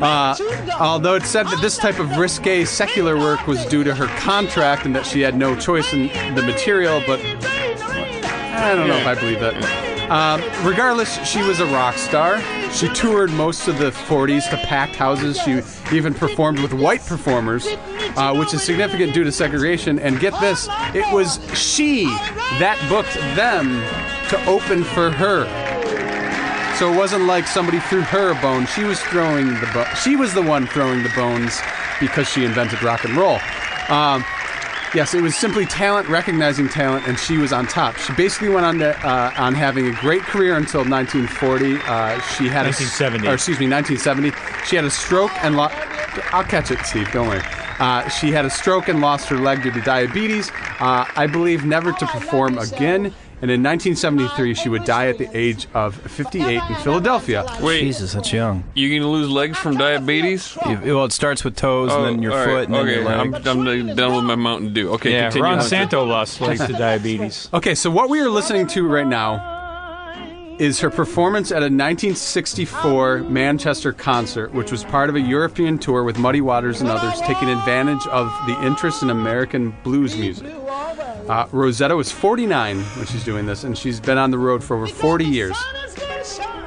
Uh, 0.01 0.35
although 0.79 1.15
it's 1.15 1.29
said 1.29 1.45
that 1.47 1.61
this 1.61 1.77
type 1.77 1.99
of 1.99 2.17
risque 2.17 2.65
secular 2.65 3.17
work 3.17 3.47
was 3.47 3.65
due 3.67 3.83
to 3.83 3.95
her 3.95 4.07
contract 4.19 4.85
and 4.85 4.93
that 4.95 5.05
she 5.05 5.21
had 5.21 5.35
no 5.37 5.55
choice 5.55 5.93
in 5.93 6.07
the 6.35 6.41
material, 6.41 7.01
but 7.07 7.19
I 7.21 8.73
don't 8.75 8.87
know 8.87 8.97
if 8.97 9.07
I 9.07 9.15
believe 9.15 9.39
that. 9.39 9.84
Um, 10.09 10.41
regardless, 10.63 11.15
she 11.27 11.41
was 11.41 11.59
a 11.59 11.65
rock 11.65 11.95
star. 11.97 12.39
She 12.71 12.87
toured 12.89 13.31
most 13.31 13.67
of 13.67 13.77
the 13.79 13.89
40s 13.91 14.49
to 14.51 14.57
packed 14.57 14.95
houses. 14.95 15.39
She 15.41 15.61
even 15.95 16.13
performed 16.13 16.59
with 16.59 16.73
white 16.73 17.03
performers, 17.05 17.65
uh, 18.15 18.35
which 18.35 18.53
is 18.53 18.61
significant 18.61 19.13
due 19.13 19.23
to 19.23 19.31
segregation. 19.31 19.97
And 19.99 20.19
get 20.19 20.39
this, 20.39 20.67
it 20.93 21.11
was 21.13 21.39
she 21.57 22.05
that 22.59 22.77
booked 22.89 23.13
them 23.35 23.81
to 24.29 24.45
open 24.45 24.83
for 24.83 25.09
her. 25.09 25.45
So 26.77 26.91
it 26.93 26.97
wasn't 26.97 27.25
like 27.25 27.47
somebody 27.47 27.79
threw 27.79 28.01
her 28.01 28.31
a 28.37 28.41
bone. 28.41 28.67
She 28.67 28.83
was 28.83 28.99
throwing 29.05 29.47
the 29.47 29.69
bo- 29.73 29.85
She 29.95 30.15
was 30.15 30.33
the 30.33 30.41
one 30.41 30.67
throwing 30.67 31.03
the 31.03 31.11
bones 31.15 31.59
because 31.99 32.29
she 32.29 32.43
invented 32.43 32.83
rock 32.83 33.05
and 33.05 33.15
roll. 33.15 33.39
Um, 33.87 34.25
yes, 34.95 35.13
it 35.13 35.21
was 35.21 35.35
simply 35.35 35.65
talent 35.65 36.07
recognizing 36.09 36.67
talent, 36.69 37.07
and 37.07 37.17
she 37.19 37.37
was 37.37 37.51
on 37.53 37.67
top. 37.67 37.97
She 37.97 38.13
basically 38.13 38.49
went 38.49 38.65
on 38.65 38.79
to 38.79 38.97
uh, 39.07 39.31
on 39.37 39.53
having 39.53 39.87
a 39.87 39.91
great 40.01 40.21
career 40.21 40.55
until 40.57 40.81
1940. 40.85 41.75
Uh, 41.83 42.19
she 42.21 42.47
had 42.47 42.65
a 42.65 42.69
s- 42.69 42.79
1970. 42.99 43.27
or 43.27 43.33
excuse 43.33 43.59
me, 43.59 43.67
1970. 43.69 44.31
She 44.65 44.75
had 44.75 44.85
a 44.85 44.89
stroke 44.89 45.31
and 45.43 45.55
lost. 45.55 45.75
I'll 46.33 46.43
catch 46.43 46.71
it, 46.71 46.79
Steve. 46.85 47.11
Don't 47.11 47.27
worry. 47.27 47.41
Uh, 47.77 48.07
she 48.07 48.31
had 48.31 48.45
a 48.45 48.49
stroke 48.49 48.87
and 48.87 49.01
lost 49.01 49.27
her 49.27 49.37
leg 49.37 49.61
due 49.61 49.71
to 49.71 49.81
diabetes. 49.81 50.49
Uh, 50.79 51.05
I 51.15 51.27
believe 51.27 51.65
never 51.65 51.91
to 51.91 52.05
perform 52.07 52.57
again. 52.57 53.13
And 53.41 53.51
in 53.51 53.61
1973, 53.61 54.53
she 54.53 54.69
would 54.69 54.85
die 54.85 55.07
at 55.07 55.17
the 55.17 55.29
age 55.37 55.67
of 55.73 55.95
58 55.95 56.61
in 56.69 56.75
Philadelphia. 56.75 57.45
Wait, 57.61 57.81
Jesus, 57.81 58.13
that's 58.13 58.31
young. 58.31 58.63
you 58.73 58.97
gonna 58.97 59.11
lose 59.11 59.29
legs 59.29 59.57
from 59.57 59.77
diabetes? 59.77 60.57
You- 60.65 60.95
well, 60.95 61.05
it 61.05 61.11
starts 61.11 61.43
with 61.43 61.55
toes, 61.55 61.91
and 61.91 62.05
then 62.05 62.19
oh, 62.19 62.21
your 62.21 62.31
all 62.31 62.37
right, 62.39 62.45
foot, 62.45 62.65
and 62.65 62.73
then 62.73 62.81
okay. 62.81 62.95
your 62.95 63.03
leg. 63.03 63.19
I'm, 63.19 63.35
I'm 63.35 63.95
done 63.95 64.15
with 64.15 64.23
my 64.23 64.35
Mountain 64.35 64.73
Dew. 64.73 64.91
Okay, 64.93 65.11
Yeah, 65.11 65.23
continue. 65.23 65.43
Ron 65.43 65.61
Santo 65.61 66.05
lost 66.05 66.39
legs 66.41 66.65
to 66.65 66.73
diabetes. 66.73 67.49
Okay, 67.55 67.75
so 67.75 67.89
what 67.89 68.09
we 68.09 68.19
are 68.19 68.29
listening 68.29 68.67
to 68.67 68.85
right 68.87 69.07
now 69.07 69.54
is 70.59 70.79
her 70.79 70.89
performance 70.89 71.51
at 71.51 71.57
a 71.57 71.67
1964 71.67 73.23
Manchester 73.23 73.91
concert, 73.91 74.53
which 74.53 74.71
was 74.71 74.83
part 74.85 75.09
of 75.09 75.15
a 75.15 75.19
European 75.19 75.77
tour 75.77 76.03
with 76.03 76.17
Muddy 76.17 76.41
Waters 76.41 76.81
and 76.81 76.89
others, 76.89 77.19
taking 77.21 77.49
advantage 77.49 78.05
of 78.07 78.31
the 78.47 78.61
interest 78.63 79.03
in 79.03 79.09
American 79.09 79.75
blues 79.83 80.15
music. 80.15 80.53
Uh, 81.27 81.47
Rosetta 81.51 81.95
was 81.95 82.11
49 82.11 82.79
when 82.79 83.05
she's 83.07 83.23
doing 83.25 83.45
this, 83.45 83.63
and 83.63 83.77
she's 83.77 83.99
been 83.99 84.17
on 84.17 84.31
the 84.31 84.37
road 84.37 84.63
for 84.63 84.77
over 84.77 84.87
40 84.87 85.25
years. 85.25 85.57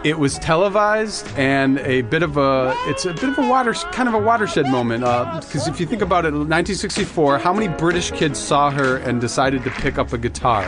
It 0.04 0.18
was 0.18 0.38
televised 0.38 1.26
and 1.36 1.78
a 1.80 2.02
bit 2.02 2.22
of 2.22 2.36
a 2.36 2.72
it's 2.86 3.04
a 3.04 3.12
bit 3.12 3.24
of 3.24 3.38
a 3.38 3.48
water 3.48 3.74
kind 3.74 4.08
of 4.08 4.14
a 4.14 4.18
watershed 4.18 4.68
moment 4.68 5.00
because 5.00 5.66
if 5.66 5.80
you 5.80 5.86
think 5.86 6.02
about 6.02 6.24
it, 6.24 6.30
1964, 6.30 7.38
how 7.38 7.52
many 7.52 7.66
British 7.66 8.12
kids 8.12 8.38
saw 8.38 8.70
her 8.70 8.98
and 8.98 9.20
decided 9.20 9.64
to 9.64 9.70
pick 9.70 9.98
up 9.98 10.12
a 10.12 10.18
guitar? 10.18 10.64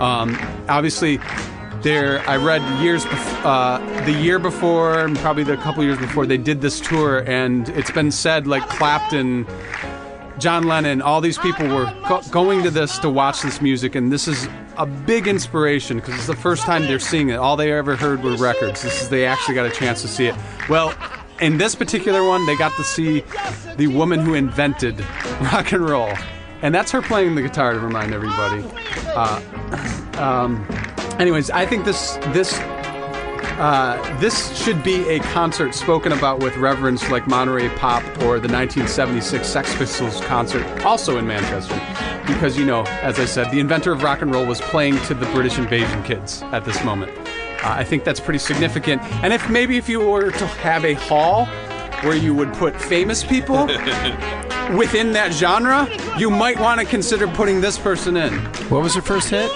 Um, 0.00 0.36
obviously, 0.68 1.20
there 1.84 2.28
I 2.28 2.36
read 2.36 2.62
years 2.82 3.04
bef- 3.04 3.44
uh, 3.44 4.04
the 4.06 4.12
year 4.12 4.38
before 4.40 4.98
and 5.00 5.16
probably 5.18 5.44
the 5.44 5.56
couple 5.58 5.84
years 5.84 5.98
before 5.98 6.26
they 6.26 6.38
did 6.38 6.60
this 6.62 6.80
tour, 6.80 7.22
and 7.28 7.68
it's 7.68 7.92
been 7.92 8.10
said 8.10 8.48
like 8.48 8.68
Clapton. 8.68 9.46
John 10.36 10.64
Lennon, 10.64 11.00
all 11.00 11.20
these 11.20 11.38
people 11.38 11.68
were 11.68 11.84
go- 12.08 12.22
going 12.32 12.64
to 12.64 12.70
this 12.70 12.98
to 12.98 13.08
watch 13.08 13.42
this 13.42 13.60
music, 13.60 13.94
and 13.94 14.10
this 14.10 14.26
is 14.26 14.48
a 14.76 14.84
big 14.84 15.28
inspiration 15.28 15.98
because 15.98 16.14
it's 16.16 16.26
the 16.26 16.34
first 16.34 16.62
time 16.64 16.82
they're 16.82 16.98
seeing 16.98 17.28
it. 17.28 17.36
All 17.36 17.56
they 17.56 17.70
ever 17.70 17.94
heard 17.94 18.20
were 18.24 18.34
records. 18.34 18.82
This 18.82 19.02
is 19.02 19.08
they 19.10 19.26
actually 19.26 19.54
got 19.54 19.66
a 19.66 19.70
chance 19.70 20.02
to 20.02 20.08
see 20.08 20.26
it. 20.26 20.34
Well, 20.68 20.92
in 21.40 21.58
this 21.58 21.76
particular 21.76 22.26
one, 22.26 22.44
they 22.46 22.56
got 22.56 22.74
to 22.78 22.82
see 22.82 23.22
the 23.76 23.86
woman 23.86 24.20
who 24.20 24.34
invented 24.34 24.98
rock 25.40 25.70
and 25.70 25.88
roll, 25.88 26.12
and 26.62 26.74
that's 26.74 26.90
her 26.90 27.02
playing 27.02 27.36
the 27.36 27.42
guitar 27.42 27.72
to 27.74 27.78
remind 27.78 28.12
everybody. 28.12 28.64
Uh, 29.14 29.40
um, 30.18 30.66
anyways, 31.18 31.50
I 31.50 31.66
think 31.66 31.84
this 31.84 32.16
this 32.32 32.58
uh, 33.56 34.18
this 34.20 34.56
should 34.60 34.82
be 34.82 35.08
a 35.08 35.20
concert 35.20 35.74
spoken 35.74 36.12
about 36.12 36.40
with 36.40 36.56
reverence 36.56 37.08
like 37.10 37.26
Monterey 37.28 37.68
Pop 37.76 38.02
or 38.22 38.40
the 38.40 38.48
1976 38.48 39.46
Sex 39.46 39.74
Pistols 39.76 40.20
concert, 40.22 40.66
also 40.84 41.18
in 41.18 41.26
Manchester. 41.26 41.80
because 42.26 42.58
you 42.58 42.64
know, 42.64 42.84
as 43.02 43.20
I 43.20 43.26
said, 43.26 43.50
the 43.52 43.60
inventor 43.60 43.92
of 43.92 44.02
rock 44.02 44.22
and 44.22 44.34
roll 44.34 44.44
was 44.44 44.60
playing 44.60 44.98
to 45.02 45.14
the 45.14 45.26
British 45.26 45.58
invasion 45.58 46.02
kids 46.02 46.42
at 46.50 46.64
this 46.64 46.82
moment. 46.84 47.16
Uh, 47.18 47.74
I 47.76 47.84
think 47.84 48.02
that's 48.04 48.20
pretty 48.20 48.40
significant. 48.40 49.02
And 49.22 49.32
if 49.32 49.48
maybe 49.48 49.76
if 49.76 49.88
you 49.88 50.00
were 50.00 50.30
to 50.32 50.46
have 50.46 50.84
a 50.84 50.94
hall 50.94 51.46
where 52.02 52.16
you 52.16 52.34
would 52.34 52.52
put 52.54 52.78
famous 52.78 53.22
people 53.22 53.66
within 54.76 55.12
that 55.12 55.30
genre, 55.32 55.88
you 56.18 56.28
might 56.28 56.58
want 56.58 56.80
to 56.80 56.86
consider 56.86 57.28
putting 57.28 57.60
this 57.60 57.78
person 57.78 58.16
in. 58.16 58.32
What 58.68 58.82
was 58.82 58.94
her 58.96 59.00
first 59.00 59.30
hit? 59.30 59.50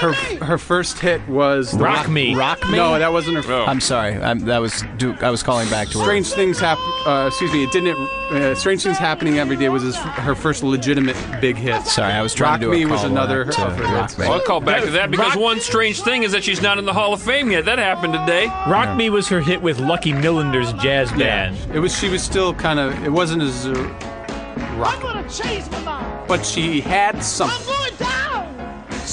Her 0.00 0.12
her 0.44 0.56
first 0.58 0.98
hit 0.98 1.20
was 1.28 1.72
the 1.72 1.84
Rock 1.84 2.08
Me. 2.08 2.34
Rock 2.34 2.62
Me. 2.70 2.76
No, 2.78 2.98
that 2.98 3.12
wasn't 3.12 3.44
her. 3.44 3.52
Oh. 3.52 3.66
I'm 3.66 3.80
sorry. 3.80 4.14
I'm, 4.16 4.38
that 4.40 4.58
was. 4.58 4.82
Duke. 4.96 5.22
I 5.22 5.30
was 5.30 5.42
calling 5.42 5.68
back 5.68 5.88
to 5.88 5.98
her. 5.98 6.04
Strange 6.04 6.28
things 6.32 6.58
happen. 6.58 6.82
Uh, 7.06 7.26
excuse 7.26 7.52
me. 7.52 7.64
It 7.64 7.70
didn't. 7.70 7.96
Uh, 8.30 8.54
Strange 8.54 8.82
things 8.82 8.96
happening 8.96 9.38
every 9.38 9.56
day 9.56 9.68
was 9.68 9.82
his, 9.82 9.96
her 9.96 10.34
first 10.34 10.62
legitimate 10.62 11.16
big 11.40 11.56
hit. 11.56 11.82
Sorry, 11.82 12.12
I 12.12 12.22
was 12.22 12.32
trying 12.32 12.52
Rock 12.52 12.60
to 12.60 12.66
do 12.66 12.72
a 12.72 12.76
Me 12.76 12.86
was 12.86 13.00
call 13.02 13.10
another 13.10 13.44
back 13.44 13.54
to 13.56 13.60
her 13.62 13.82
Rock. 13.94 14.18
Me. 14.18 14.24
Well, 14.26 14.32
I'll 14.34 14.40
call 14.40 14.60
back 14.60 14.84
to 14.84 14.90
that 14.92 15.10
because 15.10 15.34
Rock- 15.34 15.42
one 15.42 15.60
strange 15.60 16.00
thing 16.00 16.22
is 16.22 16.32
that 16.32 16.44
she's 16.44 16.62
not 16.62 16.78
in 16.78 16.86
the 16.86 16.92
Hall 16.94 17.12
of 17.12 17.20
Fame 17.20 17.50
yet. 17.50 17.66
That 17.66 17.78
happened 17.78 18.14
today. 18.14 18.46
Rock 18.68 18.96
Me 18.96 19.10
was 19.10 19.28
her 19.28 19.40
hit 19.40 19.60
with 19.60 19.80
Lucky 19.80 20.12
Millinder's 20.14 20.72
jazz 20.74 21.10
band. 21.12 21.56
It 21.74 21.80
was. 21.80 21.94
She 21.98 22.08
was 22.08 22.22
still 22.22 22.54
kind 22.54 22.78
of. 22.80 23.04
It 23.04 23.10
wasn't 23.12 23.42
as 23.42 23.66
uh, 23.66 23.72
I'm 23.74 24.78
rock, 24.78 25.02
gonna 25.02 25.28
change 25.28 25.68
my 25.72 25.82
mind. 25.82 26.28
but 26.28 26.46
she 26.46 26.80
had 26.80 27.16
I'm 27.16 27.22
something. 27.22 27.74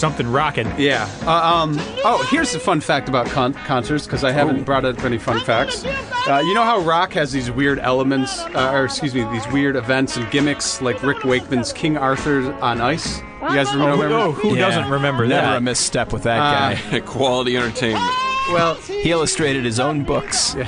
Going 0.01 0.11
down. 0.11 0.17
Something 0.17 0.31
rocking. 0.31 0.71
Yeah. 0.79 1.07
Uh, 1.25 1.31
um. 1.31 1.75
Oh, 2.03 2.25
here's 2.31 2.53
a 2.55 2.59
fun 2.59 2.79
fact 2.81 3.09
about 3.09 3.27
con- 3.27 3.53
concerts 3.53 4.05
because 4.05 4.23
I 4.23 4.31
haven't 4.31 4.63
brought 4.63 4.85
up 4.85 5.03
any 5.03 5.17
fun 5.17 5.39
facts. 5.41 5.83
Uh, 5.85 6.41
you 6.45 6.53
know 6.53 6.63
how 6.63 6.79
rock 6.79 7.13
has 7.13 7.31
these 7.31 7.49
weird 7.51 7.79
elements, 7.79 8.39
uh, 8.39 8.71
or 8.73 8.85
excuse 8.85 9.13
me, 9.15 9.23
these 9.31 9.47
weird 9.49 9.75
events 9.75 10.17
and 10.17 10.29
gimmicks, 10.31 10.81
like 10.81 11.01
Rick 11.03 11.23
Wakeman's 11.23 11.71
King 11.73 11.97
Arthur 11.97 12.53
on 12.61 12.81
Ice. 12.81 13.19
You 13.41 13.49
guys 13.49 13.67
Oh, 13.69 13.79
remember? 13.79 14.07
who, 14.09 14.13
oh, 14.15 14.31
who 14.31 14.55
Yeah. 14.55 14.67
doesn't 14.69 14.89
remember 14.89 15.25
Never 15.27 15.47
that? 15.47 15.57
a 15.57 15.61
misstep 15.61 16.11
with 16.11 16.23
that 16.23 16.39
Uh, 16.39 16.75
guy. 16.91 16.99
Quality 17.05 17.55
entertainment. 17.57 18.03
Well, 18.51 18.75
He 18.75 19.11
illustrated 19.11 19.63
his 19.65 19.79
own 19.79 20.03
books. 20.03 20.55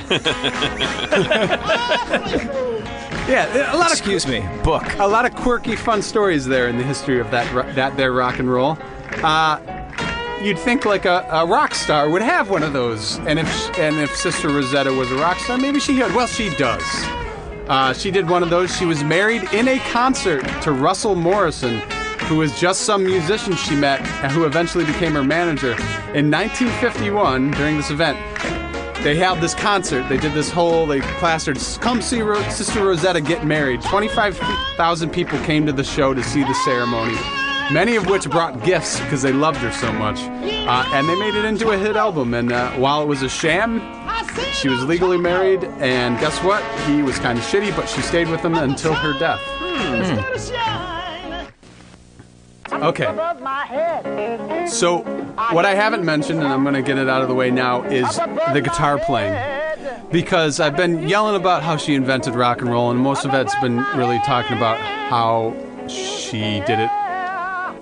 yeah, 3.28 3.72
a 3.72 3.76
lot 3.76 3.86
of 3.86 3.92
Excuse 3.92 4.26
me, 4.26 4.44
book. 4.62 4.84
a 4.98 5.06
lot 5.06 5.24
of 5.24 5.34
quirky, 5.34 5.76
fun 5.76 6.02
stories 6.02 6.46
there 6.46 6.68
in 6.68 6.76
the 6.78 6.84
history 6.84 7.20
of 7.20 7.30
that 7.30 7.74
that 7.74 7.96
there 7.96 8.12
rock 8.12 8.38
and 8.38 8.50
roll. 8.52 8.78
Uh, 9.22 9.58
you'd 10.42 10.58
think 10.58 10.84
like 10.84 11.04
a, 11.04 11.26
a 11.30 11.46
rock 11.46 11.74
star 11.74 12.08
would 12.08 12.22
have 12.22 12.50
one 12.50 12.62
of 12.62 12.72
those, 12.72 13.18
and 13.20 13.38
if 13.38 13.78
and 13.78 13.96
if 13.98 14.14
Sister 14.16 14.48
Rosetta 14.48 14.92
was 14.92 15.10
a 15.10 15.16
rock 15.16 15.38
star, 15.38 15.58
maybe 15.58 15.80
she 15.80 16.00
would. 16.02 16.14
Well, 16.14 16.26
she 16.26 16.50
does. 16.56 16.82
Uh, 17.68 17.92
she 17.92 18.10
did 18.10 18.28
one 18.28 18.42
of 18.42 18.50
those. 18.50 18.74
She 18.76 18.84
was 18.86 19.04
married 19.04 19.44
in 19.52 19.68
a 19.68 19.78
concert 19.90 20.42
to 20.62 20.72
Russell 20.72 21.14
Morrison, 21.14 21.78
who 22.26 22.36
was 22.36 22.58
just 22.58 22.82
some 22.82 23.04
musician 23.04 23.54
she 23.54 23.76
met, 23.76 24.00
and 24.24 24.32
who 24.32 24.44
eventually 24.44 24.84
became 24.84 25.12
her 25.12 25.22
manager. 25.22 25.72
In 26.14 26.30
1951, 26.30 27.52
during 27.52 27.76
this 27.76 27.90
event, 27.90 28.18
they 29.04 29.16
held 29.16 29.40
this 29.40 29.54
concert. 29.54 30.08
They 30.08 30.16
did 30.16 30.32
this 30.34 30.50
whole, 30.50 30.84
they 30.86 31.00
plastered, 31.00 31.58
come 31.80 32.02
see 32.02 32.22
Ro- 32.22 32.42
Sister 32.50 32.84
Rosetta 32.84 33.20
get 33.20 33.46
married. 33.46 33.82
25,000 33.82 35.10
people 35.10 35.38
came 35.44 35.64
to 35.66 35.72
the 35.72 35.84
show 35.84 36.12
to 36.12 36.22
see 36.22 36.42
the 36.42 36.54
ceremony, 36.64 37.16
many 37.72 37.96
of 37.96 38.06
which 38.06 38.28
brought 38.28 38.62
gifts 38.64 39.00
because 39.00 39.22
they 39.22 39.32
loved 39.32 39.58
her 39.58 39.72
so 39.72 39.92
much. 39.92 40.18
Uh, 40.20 40.84
and 40.92 41.08
they 41.08 41.18
made 41.18 41.34
it 41.34 41.44
into 41.44 41.70
a 41.70 41.78
hit 41.78 41.96
album. 41.96 42.34
And 42.34 42.52
uh, 42.52 42.72
while 42.72 43.02
it 43.02 43.06
was 43.06 43.22
a 43.22 43.28
sham, 43.28 43.80
she 44.52 44.68
was 44.68 44.84
legally 44.84 45.18
married. 45.18 45.64
And 45.64 46.18
guess 46.18 46.38
what? 46.42 46.62
He 46.86 47.02
was 47.02 47.18
kind 47.18 47.38
of 47.38 47.44
shitty, 47.44 47.74
but 47.76 47.88
she 47.88 48.00
stayed 48.02 48.28
with 48.28 48.40
him 48.40 48.54
until 48.54 48.94
her 48.94 49.18
death. 49.18 49.40
Okay. 52.72 53.06
So, 54.66 54.98
what 55.52 55.66
I 55.66 55.74
haven't 55.74 56.04
mentioned, 56.04 56.40
and 56.40 56.48
I'm 56.48 56.62
going 56.62 56.74
to 56.74 56.82
get 56.82 56.98
it 56.98 57.08
out 57.08 57.22
of 57.22 57.28
the 57.28 57.34
way 57.34 57.50
now, 57.50 57.82
is 57.82 58.16
the 58.16 58.60
guitar 58.62 58.98
playing. 58.98 59.58
Because 60.10 60.60
I've 60.60 60.76
been 60.76 61.08
yelling 61.08 61.36
about 61.36 61.62
how 61.62 61.76
she 61.76 61.94
invented 61.94 62.34
rock 62.34 62.60
and 62.60 62.70
roll, 62.70 62.90
and 62.90 62.98
most 62.98 63.24
of 63.24 63.34
it's 63.34 63.54
been 63.60 63.78
really 63.96 64.18
talking 64.20 64.56
about 64.56 64.78
how 64.78 65.54
she 65.88 66.60
did 66.60 66.78
it 66.78 66.90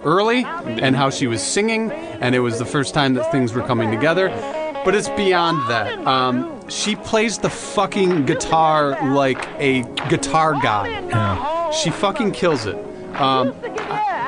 early 0.05 0.45
and 0.45 0.95
how 0.97 1.11
she 1.11 1.27
was 1.27 1.43
singing, 1.43 1.91
and 1.91 2.35
it 2.35 2.41
was 2.41 2.59
the 2.59 2.65
first 2.65 2.95
time 2.95 3.15
that 3.15 3.31
things 3.33 3.53
were 3.53 3.63
coming 3.63 3.91
together. 3.91 4.29
But 4.85 4.95
it's 4.95 5.09
beyond 5.11 5.69
that. 5.71 5.99
Um, 6.07 6.69
she 6.69 6.97
plays 6.97 7.39
the 7.39 7.51
fucking 7.51 8.27
guitar 8.27 9.13
like 9.13 9.47
a 9.59 9.83
guitar 10.09 10.55
god. 10.63 11.75
She 11.75 11.91
fucking 11.91 12.33
kills 12.33 12.67
it. 12.67 12.77
Um, 13.17 13.55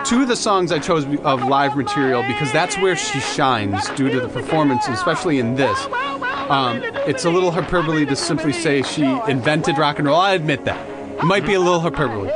two 0.05 0.23
of 0.23 0.29
the 0.29 0.37
songs 0.37 0.73
I 0.73 0.79
chose 0.79 1.05
of 1.21 1.45
live 1.47 1.77
material 1.77 2.23
because 2.23 2.53
that's 2.53 2.77
where 2.79 2.97
she 2.97 3.21
shines 3.21 3.89
due 3.91 4.11
to 4.11 4.21
the 4.21 4.29
performance, 4.29 4.89
especially 4.89 5.39
in 5.39 5.55
this. 5.55 5.79
Um, 6.51 6.83
it's 7.07 7.25
a 7.25 7.31
little 7.31 7.53
hyperbole 7.53 8.05
to 8.07 8.16
simply 8.16 8.53
say 8.53 8.83
she 8.83 9.05
invented 9.29 9.79
rock 9.79 9.99
and 9.99 10.09
roll. 10.09 10.18
I 10.18 10.33
admit 10.35 10.64
that. 10.64 10.89
It 11.18 11.25
might 11.25 11.47
be 11.47 11.55
a 11.55 11.61
little 11.61 11.81
hyperbole. 11.81 12.31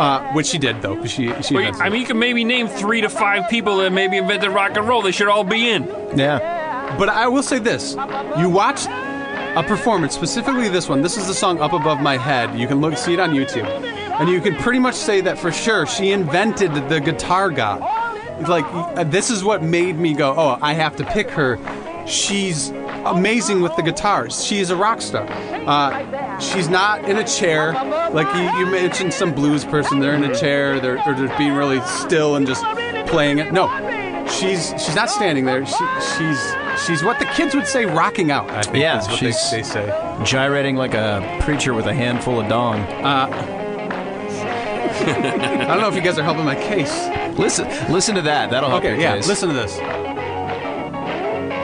Uh, 0.00 0.32
which 0.32 0.46
she 0.46 0.56
did, 0.56 0.80
though. 0.80 1.04
She, 1.04 1.30
she 1.42 1.54
Well, 1.54 1.82
I 1.82 1.90
mean, 1.90 2.00
you 2.00 2.06
can 2.06 2.18
maybe 2.18 2.42
name 2.42 2.68
three 2.68 3.02
to 3.02 3.10
five 3.10 3.50
people 3.50 3.76
that 3.78 3.92
maybe 3.92 4.16
invented 4.16 4.50
rock 4.50 4.74
and 4.76 4.88
roll. 4.88 5.02
They 5.02 5.12
should 5.12 5.28
all 5.28 5.44
be 5.44 5.68
in. 5.68 5.84
Yeah. 6.16 6.96
But 6.98 7.10
I 7.10 7.28
will 7.28 7.42
say 7.42 7.58
this: 7.58 7.96
you 8.38 8.48
watch 8.48 8.86
a 8.86 9.62
performance, 9.62 10.14
specifically 10.14 10.70
this 10.70 10.88
one. 10.88 11.02
This 11.02 11.18
is 11.18 11.26
the 11.26 11.34
song 11.34 11.60
"Up 11.60 11.74
Above 11.74 12.00
My 12.00 12.16
Head." 12.16 12.58
You 12.58 12.66
can 12.66 12.80
look, 12.80 12.96
see 12.96 13.12
it 13.12 13.20
on 13.20 13.32
YouTube, 13.32 13.66
and 13.66 14.30
you 14.30 14.40
can 14.40 14.56
pretty 14.56 14.78
much 14.78 14.94
say 14.94 15.20
that 15.20 15.38
for 15.38 15.52
sure 15.52 15.84
she 15.86 16.12
invented 16.12 16.72
the 16.88 17.00
guitar 17.00 17.50
god. 17.50 17.80
Like 18.48 19.10
this 19.10 19.28
is 19.28 19.44
what 19.44 19.62
made 19.62 19.98
me 19.98 20.14
go, 20.14 20.34
"Oh, 20.34 20.58
I 20.62 20.72
have 20.72 20.96
to 20.96 21.04
pick 21.04 21.28
her." 21.32 21.58
She's 22.06 22.70
amazing 23.04 23.60
with 23.62 23.74
the 23.76 23.82
guitars. 23.82 24.44
She 24.44 24.58
is 24.58 24.70
a 24.70 24.76
rock 24.76 25.00
star. 25.00 25.26
Uh, 25.28 26.38
she's 26.38 26.68
not 26.68 27.04
in 27.08 27.16
a 27.18 27.24
chair 27.26 27.72
like 28.12 28.26
you, 28.34 28.42
you 28.60 28.66
mentioned. 28.70 29.12
Some 29.12 29.34
blues 29.34 29.64
person, 29.64 30.00
they're 30.00 30.14
in 30.14 30.24
a 30.24 30.34
chair, 30.34 30.80
they're, 30.80 30.96
they're 31.04 31.14
just 31.14 31.36
being 31.38 31.52
really 31.54 31.80
still 31.82 32.36
and 32.36 32.46
just 32.46 32.64
playing 33.08 33.38
it. 33.38 33.52
No, 33.52 33.66
she's 34.28 34.70
she's 34.82 34.94
not 34.94 35.10
standing 35.10 35.44
there. 35.44 35.64
She, 35.66 35.74
she's 36.16 36.54
she's 36.86 37.02
what 37.04 37.18
the 37.18 37.26
kids 37.34 37.54
would 37.54 37.66
say, 37.66 37.84
rocking 37.86 38.30
out. 38.30 38.48
I 38.50 38.62
think 38.62 38.76
Yeah, 38.76 38.98
is 39.00 39.06
what 39.08 39.20
they, 39.20 39.26
she's- 39.32 39.50
they 39.50 39.62
say. 39.62 40.16
Gyrating 40.24 40.76
like 40.76 40.94
a 40.94 41.38
preacher 41.42 41.72
with 41.74 41.86
a 41.86 41.94
handful 41.94 42.40
of 42.40 42.48
dong. 42.48 42.80
I 45.02 45.66
don't 45.66 45.80
know 45.80 45.88
if 45.88 45.94
you 45.94 46.02
guys 46.02 46.18
are 46.18 46.22
helping 46.22 46.44
my 46.44 46.54
case. 46.56 47.08
Listen, 47.38 47.66
listen 47.92 48.14
to 48.16 48.22
that. 48.22 48.50
That'll 48.50 48.68
help 48.68 48.82
Okay, 48.82 48.92
your 48.92 49.00
yeah. 49.00 49.16
case. 49.16 49.28
Listen 49.28 49.48
to 49.48 49.54
this. 49.54 49.78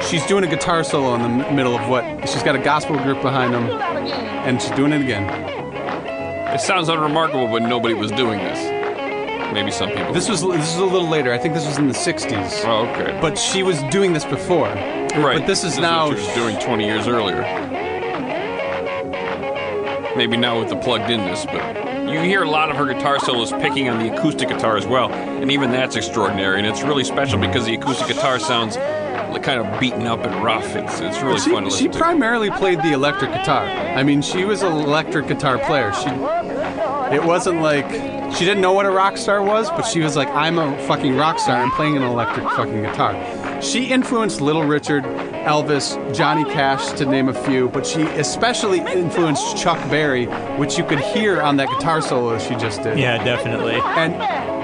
She's 0.08 0.24
doing 0.26 0.44
a 0.44 0.46
guitar 0.46 0.84
solo 0.84 1.14
in 1.16 1.38
the 1.38 1.50
middle 1.50 1.76
of 1.76 1.88
what? 1.88 2.28
She's 2.28 2.44
got 2.44 2.54
a 2.54 2.60
gospel 2.60 2.96
group 2.96 3.22
behind 3.22 3.52
them, 3.52 3.64
and 3.64 4.62
she's 4.62 4.70
doing 4.72 4.92
it 4.92 5.00
again. 5.00 5.24
It 6.54 6.60
sounds 6.60 6.88
unremarkable, 6.88 7.48
but 7.48 7.62
nobody 7.62 7.92
was 7.92 8.12
doing 8.12 8.38
this. 8.38 9.52
Maybe 9.52 9.72
some 9.72 9.88
people. 9.90 10.12
This 10.12 10.28
was 10.28 10.42
this 10.42 10.74
is 10.74 10.78
a 10.78 10.84
little 10.84 11.08
later. 11.08 11.32
I 11.32 11.38
think 11.38 11.54
this 11.54 11.66
was 11.66 11.78
in 11.78 11.88
the 11.88 11.94
'60s. 11.94 12.64
Oh, 12.64 12.86
okay. 12.88 13.18
But 13.20 13.36
she 13.36 13.64
was 13.64 13.82
doing 13.90 14.12
this 14.12 14.24
before. 14.24 14.68
right. 14.68 15.38
But 15.40 15.46
this 15.46 15.64
is 15.64 15.76
now. 15.76 16.08
what 16.08 16.18
she 16.18 16.24
was 16.24 16.34
doing 16.34 16.58
20 16.60 16.84
years 16.84 17.08
earlier. 17.08 17.42
Maybe 20.16 20.36
now 20.36 20.60
with 20.60 20.68
the 20.68 20.76
plugged 20.76 21.10
inness, 21.10 21.44
but 21.46 22.08
you 22.08 22.20
hear 22.20 22.42
a 22.42 22.48
lot 22.48 22.70
of 22.70 22.76
her 22.76 22.86
guitar 22.86 23.18
solos 23.18 23.50
picking 23.52 23.88
on 23.88 23.98
the 23.98 24.14
acoustic 24.14 24.48
guitar 24.48 24.76
as 24.76 24.86
well, 24.86 25.10
and 25.10 25.50
even 25.50 25.72
that's 25.72 25.96
extraordinary. 25.96 26.58
And 26.58 26.66
it's 26.66 26.82
really 26.82 27.04
special 27.04 27.40
because 27.40 27.66
the 27.66 27.74
acoustic 27.74 28.06
guitar 28.06 28.38
sounds 28.38 28.76
kind 29.38 29.60
of 29.60 29.80
beaten 29.80 30.06
up 30.06 30.20
and 30.24 30.44
rough. 30.44 30.76
It's 30.76 31.00
it's 31.00 31.20
really 31.22 31.38
she, 31.38 31.50
fun 31.50 31.64
to 31.64 31.70
she 31.70 31.74
listen 31.74 31.92
to. 31.92 31.92
She 31.92 31.98
primarily 31.98 32.50
played 32.50 32.82
the 32.82 32.92
electric 32.92 33.32
guitar. 33.32 33.64
I 33.66 34.02
mean, 34.02 34.22
she 34.22 34.44
was 34.44 34.62
an 34.62 34.72
electric 34.72 35.28
guitar 35.28 35.58
player. 35.58 35.92
She, 35.92 36.08
it 37.14 37.24
wasn't 37.24 37.62
like 37.62 37.88
she 38.34 38.44
didn't 38.44 38.60
know 38.60 38.72
what 38.72 38.86
a 38.86 38.90
rock 38.90 39.16
star 39.16 39.42
was, 39.42 39.70
but 39.70 39.82
she 39.82 40.00
was 40.00 40.16
like, 40.16 40.28
I'm 40.28 40.58
a 40.58 40.76
fucking 40.86 41.16
rock 41.16 41.38
star. 41.38 41.56
I'm 41.56 41.70
playing 41.70 41.96
an 41.96 42.02
electric 42.02 42.46
fucking 42.50 42.82
guitar. 42.82 43.62
She 43.62 43.86
influenced 43.86 44.40
Little 44.40 44.64
Richard, 44.64 45.04
Elvis, 45.04 45.96
Johnny 46.14 46.44
Cash, 46.44 46.92
to 46.98 47.06
name 47.06 47.28
a 47.28 47.34
few, 47.34 47.68
but 47.68 47.86
she 47.86 48.02
especially 48.02 48.80
influenced 48.80 49.56
Chuck 49.56 49.78
Berry, 49.88 50.26
which 50.58 50.76
you 50.76 50.84
could 50.84 51.00
hear 51.00 51.40
on 51.40 51.56
that 51.56 51.68
guitar 51.68 52.02
solo 52.02 52.38
she 52.38 52.54
just 52.56 52.82
did. 52.82 52.98
Yeah, 52.98 53.22
definitely. 53.24 53.80
And 53.96 54.14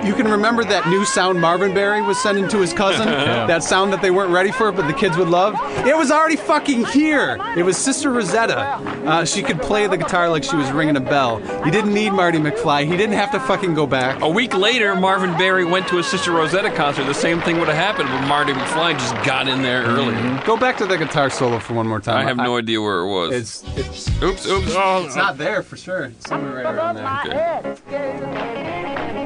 you 0.05 0.15
can 0.15 0.31
remember 0.31 0.65
that 0.65 0.87
new 0.89 1.05
sound 1.05 1.41
Marvin 1.41 1.75
Berry 1.75 2.03
was 2.03 2.21
sending 2.21 2.49
to 2.49 2.59
his 2.61 2.73
cousin? 2.73 3.09
That 3.53 3.63
sound 3.63 3.93
that 3.93 4.01
they 4.03 4.11
weren't 4.11 4.31
ready 4.31 4.51
for, 4.53 4.71
but 4.73 4.87
the 4.87 4.93
kids 4.93 5.17
would 5.17 5.29
love? 5.29 5.55
It 5.87 5.97
was 5.97 6.11
already 6.11 6.37
fucking 6.37 6.87
here! 6.87 7.39
It 7.57 7.65
was 7.65 7.77
Sister 7.77 8.11
Rosetta. 8.11 8.61
Uh, 9.05 9.25
she 9.25 9.43
could 9.43 9.61
play 9.61 9.87
the 9.87 9.97
guitar 9.97 10.29
like 10.29 10.45
she 10.45 10.57
was 10.57 10.71
ringing 10.71 10.97
a 10.97 11.01
bell. 11.01 11.41
You 11.65 11.71
didn't 11.71 11.93
need 11.93 12.11
Marty 12.11 12.39
McFly. 12.39 12.85
He 12.87 12.97
didn't 12.97 13.17
have 13.17 13.31
to 13.33 13.41
fucking 13.41 13.75
go 13.75 13.87
back. 13.87 14.23
A 14.23 14.29
week 14.29 14.55
later, 14.55 14.95
Marvin 14.95 15.33
Berry 15.37 15.65
went 15.65 15.89
to 15.89 15.99
a 15.99 16.03
Sister 16.03 16.31
Rosetta 16.33 16.71
concert. 16.71 17.05
The 17.05 17.15
same 17.15 17.41
thing 17.41 17.59
would 17.59 17.69
have 17.69 17.77
happened, 17.77 18.09
but 18.09 18.27
Marty 18.27 18.53
McFly 18.53 18.93
just 18.95 19.15
got 19.25 19.49
in 19.49 19.63
there 19.63 19.83
earlier. 19.83 20.43
Go 20.47 20.57
back 20.57 20.77
to 20.79 20.87
the 20.87 20.97
guitar 20.97 21.31
solo 21.31 21.59
for 21.59 21.75
one 21.75 21.87
more 21.87 22.01
time. 22.01 22.19
I 22.19 22.25
have 22.25 22.37
no 22.37 22.57
idea 22.57 22.81
where 22.81 23.01
it 23.01 23.09
was. 23.09 23.33
It's, 23.35 23.79
it's, 23.79 24.23
oops, 24.23 24.47
oops. 24.47 24.73
Oh, 24.77 25.05
it's 25.05 25.17
not 25.17 25.37
there 25.37 25.63
for 25.63 25.77
sure. 25.77 26.05
It's 26.05 26.29
somewhere 26.29 26.65
right 26.65 26.75
around 26.75 26.97
there. 26.97 27.77
Okay. 27.89 28.82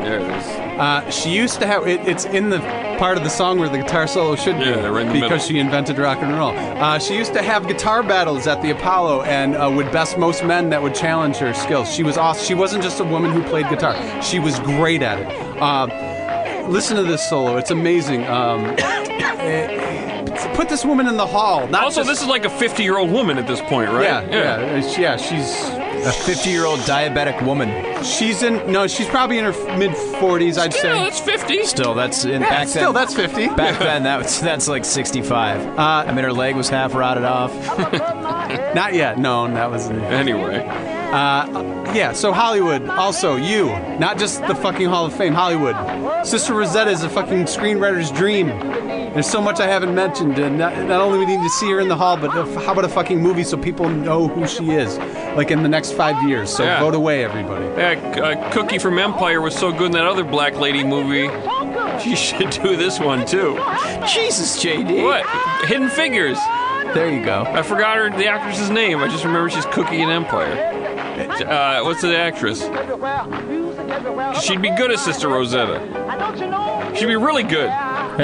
There 0.07 0.21
it 0.21 0.23
is. 0.23 0.47
Uh, 0.79 1.11
she 1.11 1.31
used 1.31 1.59
to 1.61 1.67
have 1.67 1.87
it, 1.87 2.01
it's 2.07 2.27
in 2.27 2.49
the 2.51 2.61
part 2.99 3.19
of 3.19 3.25
the 3.25 3.29
song 3.31 3.59
where 3.59 3.69
the 3.69 3.79
guitar 3.79 4.07
solo 4.07 4.37
should 4.37 4.57
be 4.59 4.67
Yeah, 4.67 4.87
right 4.87 5.03
in 5.03 5.09
the 5.09 5.15
because 5.15 5.31
middle. 5.31 5.39
she 5.49 5.59
invented 5.59 5.99
rock 5.99 6.19
and 6.23 6.33
roll. 6.37 6.53
Uh, 6.57 6.99
she 6.99 7.17
used 7.17 7.33
to 7.35 7.43
have 7.43 7.67
guitar 7.67 8.03
battles 8.05 8.47
at 8.47 8.63
the 8.63 8.71
Apollo 8.71 9.23
and 9.23 9.57
uh, 9.57 9.69
would 9.75 9.91
best 9.91 10.17
most 10.17 10.45
men 10.45 10.71
that 10.71 10.81
would 10.81 10.95
challenge 10.95 11.37
her 11.39 11.53
skills. 11.55 11.93
She 11.93 12.05
was 12.05 12.17
awesome. 12.17 12.45
She 12.47 12.55
wasn't 12.55 12.83
just 12.85 13.01
a 13.01 13.05
woman 13.05 13.33
who 13.33 13.43
played 13.43 13.69
guitar; 13.69 13.95
she 14.23 14.39
was 14.39 14.61
great 14.61 15.03
at 15.03 15.19
it. 15.19 15.27
Uh, 15.61 16.67
listen 16.69 16.97
to 16.97 17.03
this 17.03 17.29
solo; 17.29 17.57
it's 17.57 17.73
amazing. 17.73 18.25
Um, 18.29 18.65
eh, 18.79 20.55
put 20.55 20.69
this 20.69 20.85
woman 20.85 21.07
in 21.09 21.17
the 21.17 21.27
hall. 21.27 21.67
Not 21.69 21.85
Also, 21.85 22.01
just- 22.01 22.11
this 22.11 22.23
is 22.23 22.29
like 22.29 22.45
a 22.45 22.51
50 22.51 22.83
year 22.83 22.97
old 22.99 23.11
woman 23.11 23.39
at 23.39 23.47
this 23.47 23.61
point, 23.63 23.91
right? 23.91 24.05
yeah, 24.05 24.23
yeah, 24.31 24.79
yeah, 24.79 24.99
yeah. 24.99 25.17
She's 25.17 25.53
A 26.07 26.13
50 26.13 26.51
year 26.51 26.65
old 26.67 26.79
diabetic 26.81 27.45
woman. 27.45 27.69
she's 28.05 28.43
in 28.43 28.71
no, 28.71 28.87
she's 28.87 29.09
probably 29.09 29.39
in 29.39 29.45
her 29.45 29.77
mid 29.77 29.95
forties, 30.21 30.57
I'd 30.57 30.73
Still, 30.73 30.95
say. 30.95 31.05
that's 31.05 31.21
50. 31.21 31.65
Still, 31.65 31.95
that's 31.95 32.25
in 32.25 32.43
Yeah, 32.43 32.49
back 32.49 32.69
still, 32.69 32.93
then. 32.93 33.03
that's 33.03 33.15
fifty. 33.15 33.49
Back 33.49 33.79
then, 33.81 34.05
that 34.05 34.19
was, 34.23 34.41
that's 34.41 34.69
like 34.69 34.85
65. 34.85 35.67
Uh, 35.67 35.83
I 36.07 36.13
mean, 36.13 36.25
her 36.25 36.33
leg 36.33 36.55
was 36.55 36.69
half 36.69 36.95
rotted 36.95 37.25
off. 37.25 37.53
Not 38.75 38.95
yet. 38.95 39.19
No, 39.19 39.49
that 39.53 39.71
was. 39.71 39.89
Anyway. 39.91 40.65
Yeah, 41.95 42.13
so 42.13 42.33
Hollywood, 42.33 42.89
also 42.89 43.37
you, 43.37 43.69
not 43.99 44.19
just 44.19 44.47
the 44.47 44.55
fucking 44.55 44.87
Hall 44.89 45.07
of 45.07 45.15
Fame, 45.17 45.33
Hollywood. 45.33 45.75
Sister 46.27 46.53
Rosetta 46.53 46.91
is 46.91 47.03
a 47.05 47.09
fucking 47.09 47.45
screenwriter's 47.45 48.11
dream. 48.11 48.49
There's 49.17 49.27
so 49.31 49.41
much 49.41 49.61
I 49.61 49.67
haven't 49.67 49.95
mentioned, 49.95 50.39
and 50.39 50.59
not, 50.59 50.77
not 50.77 51.01
only 51.01 51.19
we 51.19 51.25
need 51.25 51.43
to 51.43 51.49
see 51.49 51.71
her 51.71 51.81
in 51.81 51.89
the 51.89 51.97
hall, 51.97 52.19
but 52.19 52.37
if, 52.37 52.55
how 52.67 52.73
about 52.73 52.85
a 52.85 52.89
fucking 52.91 53.19
movie 53.19 53.45
so 53.45 53.57
people 53.57 53.89
know 53.89 54.29
who 54.29 54.47
she 54.47 54.73
is, 54.73 54.99
like 55.39 55.51
in 55.51 55.63
the 55.63 55.71
next 55.71 55.93
five 55.93 56.23
years. 56.29 56.51
So 56.55 56.65
Yeah. 56.65 56.81
vote 56.81 56.95
away, 56.95 57.25
everybody. 57.25 57.65
Yeah, 57.65 57.93
uh, 58.23 58.51
Cookie 58.51 58.77
from 58.79 58.99
Empire 58.99 59.41
was 59.41 59.57
so 59.57 59.73
good 59.73 59.87
in 59.87 59.93
that 59.93 60.05
other 60.05 60.23
black 60.23 60.57
lady 60.57 60.85
movie. 60.85 61.31
She 61.99 62.15
should 62.27 62.51
do 62.51 62.77
this 62.77 63.01
one 63.01 63.25
too. 63.25 63.55
Jesus, 64.07 64.63
JD. 64.63 65.03
What? 65.03 65.25
Hidden 65.67 65.89
Figures. 65.89 66.39
There 66.93 67.11
you 67.11 67.25
go. 67.25 67.45
I 67.49 67.63
forgot 67.63 67.97
her 67.97 68.11
the 68.11 68.27
actress's 68.29 68.69
name. 68.69 68.99
I 68.99 69.09
just 69.09 69.25
remember 69.25 69.49
she's 69.49 69.65
Cookie 69.65 70.03
in 70.03 70.11
Empire. 70.11 70.53
Uh, 71.43 71.83
what's 71.85 72.03
the 72.03 72.19
actress? 72.19 72.61
She'd 74.45 74.61
be 74.61 74.69
good 74.77 74.91
as 74.91 75.03
Sister 75.03 75.29
Rosetta. 75.29 76.93
She'd 76.95 77.07
be 77.07 77.17
really 77.17 77.43
good. 77.43 77.71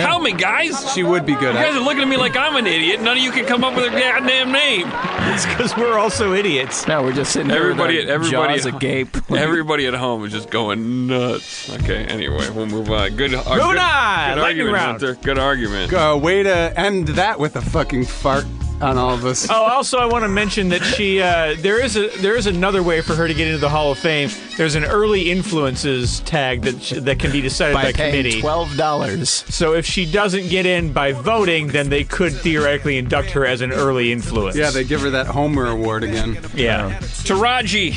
Help 0.01 0.22
me, 0.22 0.32
guys. 0.32 0.93
She 0.93 1.03
would 1.03 1.26
be 1.26 1.34
good. 1.34 1.55
You 1.55 1.61
guys 1.61 1.74
are 1.74 1.80
looking 1.80 2.03
at 2.03 2.09
me 2.09 2.16
like 2.16 2.36
I'm 2.36 2.57
an 2.57 2.66
idiot. 2.66 3.01
None 3.03 3.16
of 3.16 3.22
you 3.22 3.30
can 3.30 3.45
come 3.45 3.62
up 3.64 3.74
with 3.76 3.84
a 3.86 3.90
goddamn 3.90 4.51
name. 4.53 4.86
It's 5.34 5.47
because 5.47 5.76
we're 5.76 5.99
also 5.99 6.32
idiots. 6.34 6.86
No, 6.86 7.03
we're 7.03 7.12
just 7.12 7.32
sitting 7.32 7.51
here 7.51 7.59
Everybody, 7.61 7.99
with 7.99 8.09
our 8.09 8.14
everybody, 8.14 8.55
jaws 8.55 8.66
agape. 8.66 9.30
everybody 9.30 9.86
at 9.86 9.95
home 9.95 10.24
is 10.24 10.32
just 10.32 10.51
going 10.51 11.07
nuts. 11.07 11.70
Okay, 11.80 12.05
anyway, 12.05 12.49
we'll 12.51 12.66
move 12.66 12.90
on. 12.90 13.14
Good, 13.16 13.34
uh, 13.34 13.38
Moving 13.45 13.59
good, 13.59 13.76
on! 13.78 14.34
Good 14.34 14.40
Lightning 14.40 14.43
argument, 14.43 14.74
round. 14.74 15.01
Hunter. 15.03 15.14
Good 15.22 15.38
argument. 15.38 15.93
Uh, 15.93 16.18
way 16.20 16.43
to 16.43 16.78
end 16.78 17.09
that 17.09 17.38
with 17.38 17.57
a 17.57 17.62
fucking 17.62 18.05
fart 18.07 18.45
on 18.83 18.99
all 18.99 19.14
of 19.14 19.24
us. 19.24 19.49
Oh, 19.49 19.55
also, 19.55 19.99
I 19.99 20.07
want 20.07 20.24
to 20.24 20.28
mention 20.28 20.68
that 20.70 20.83
she 20.83 21.22
uh, 21.22 21.55
there 21.59 21.83
is 21.83 21.97
a 21.97 22.09
there 22.18 22.37
is 22.37 22.47
another 22.47 22.83
way 22.83 23.01
for 23.01 23.14
her 23.14 23.26
to 23.28 23.35
get 23.35 23.47
into 23.47 23.59
the 23.59 23.68
Hall 23.68 23.93
of 23.93 23.99
Fame. 23.99 24.28
There's 24.57 24.74
an 24.74 24.85
early 24.85 25.30
influences 25.30 26.20
tag 26.20 26.62
that 26.62 26.83
sh- 26.83 26.95
that 26.99 27.18
can 27.18 27.30
be 27.33 27.41
decided 27.41 27.74
by, 27.74 27.85
by 27.85 27.93
committee. 27.93 28.41
twelve 28.41 28.76
dollars. 28.76 29.30
So 29.30 29.74
if 29.74 29.87
she 29.87 30.11
doesn't 30.11 30.49
get 30.49 30.66
in 30.66 30.93
by 30.93 31.12
voting, 31.12 31.68
then 31.68 31.89
they 31.89 32.05
could 32.05 32.33
theoretically 32.33 32.99
induct 32.99 33.30
her 33.30 33.47
as 33.47 33.61
an 33.61 33.72
early 33.72 34.12
influence. 34.12 34.57
Yeah, 34.57 34.70
they 34.70 34.85
give 34.85 35.01
her 35.03 35.11
that 35.11 35.26
Homer 35.26 35.66
Award 35.66 36.03
again. 36.05 36.39
yeah. 36.55 36.99
Taraji. 37.24 37.93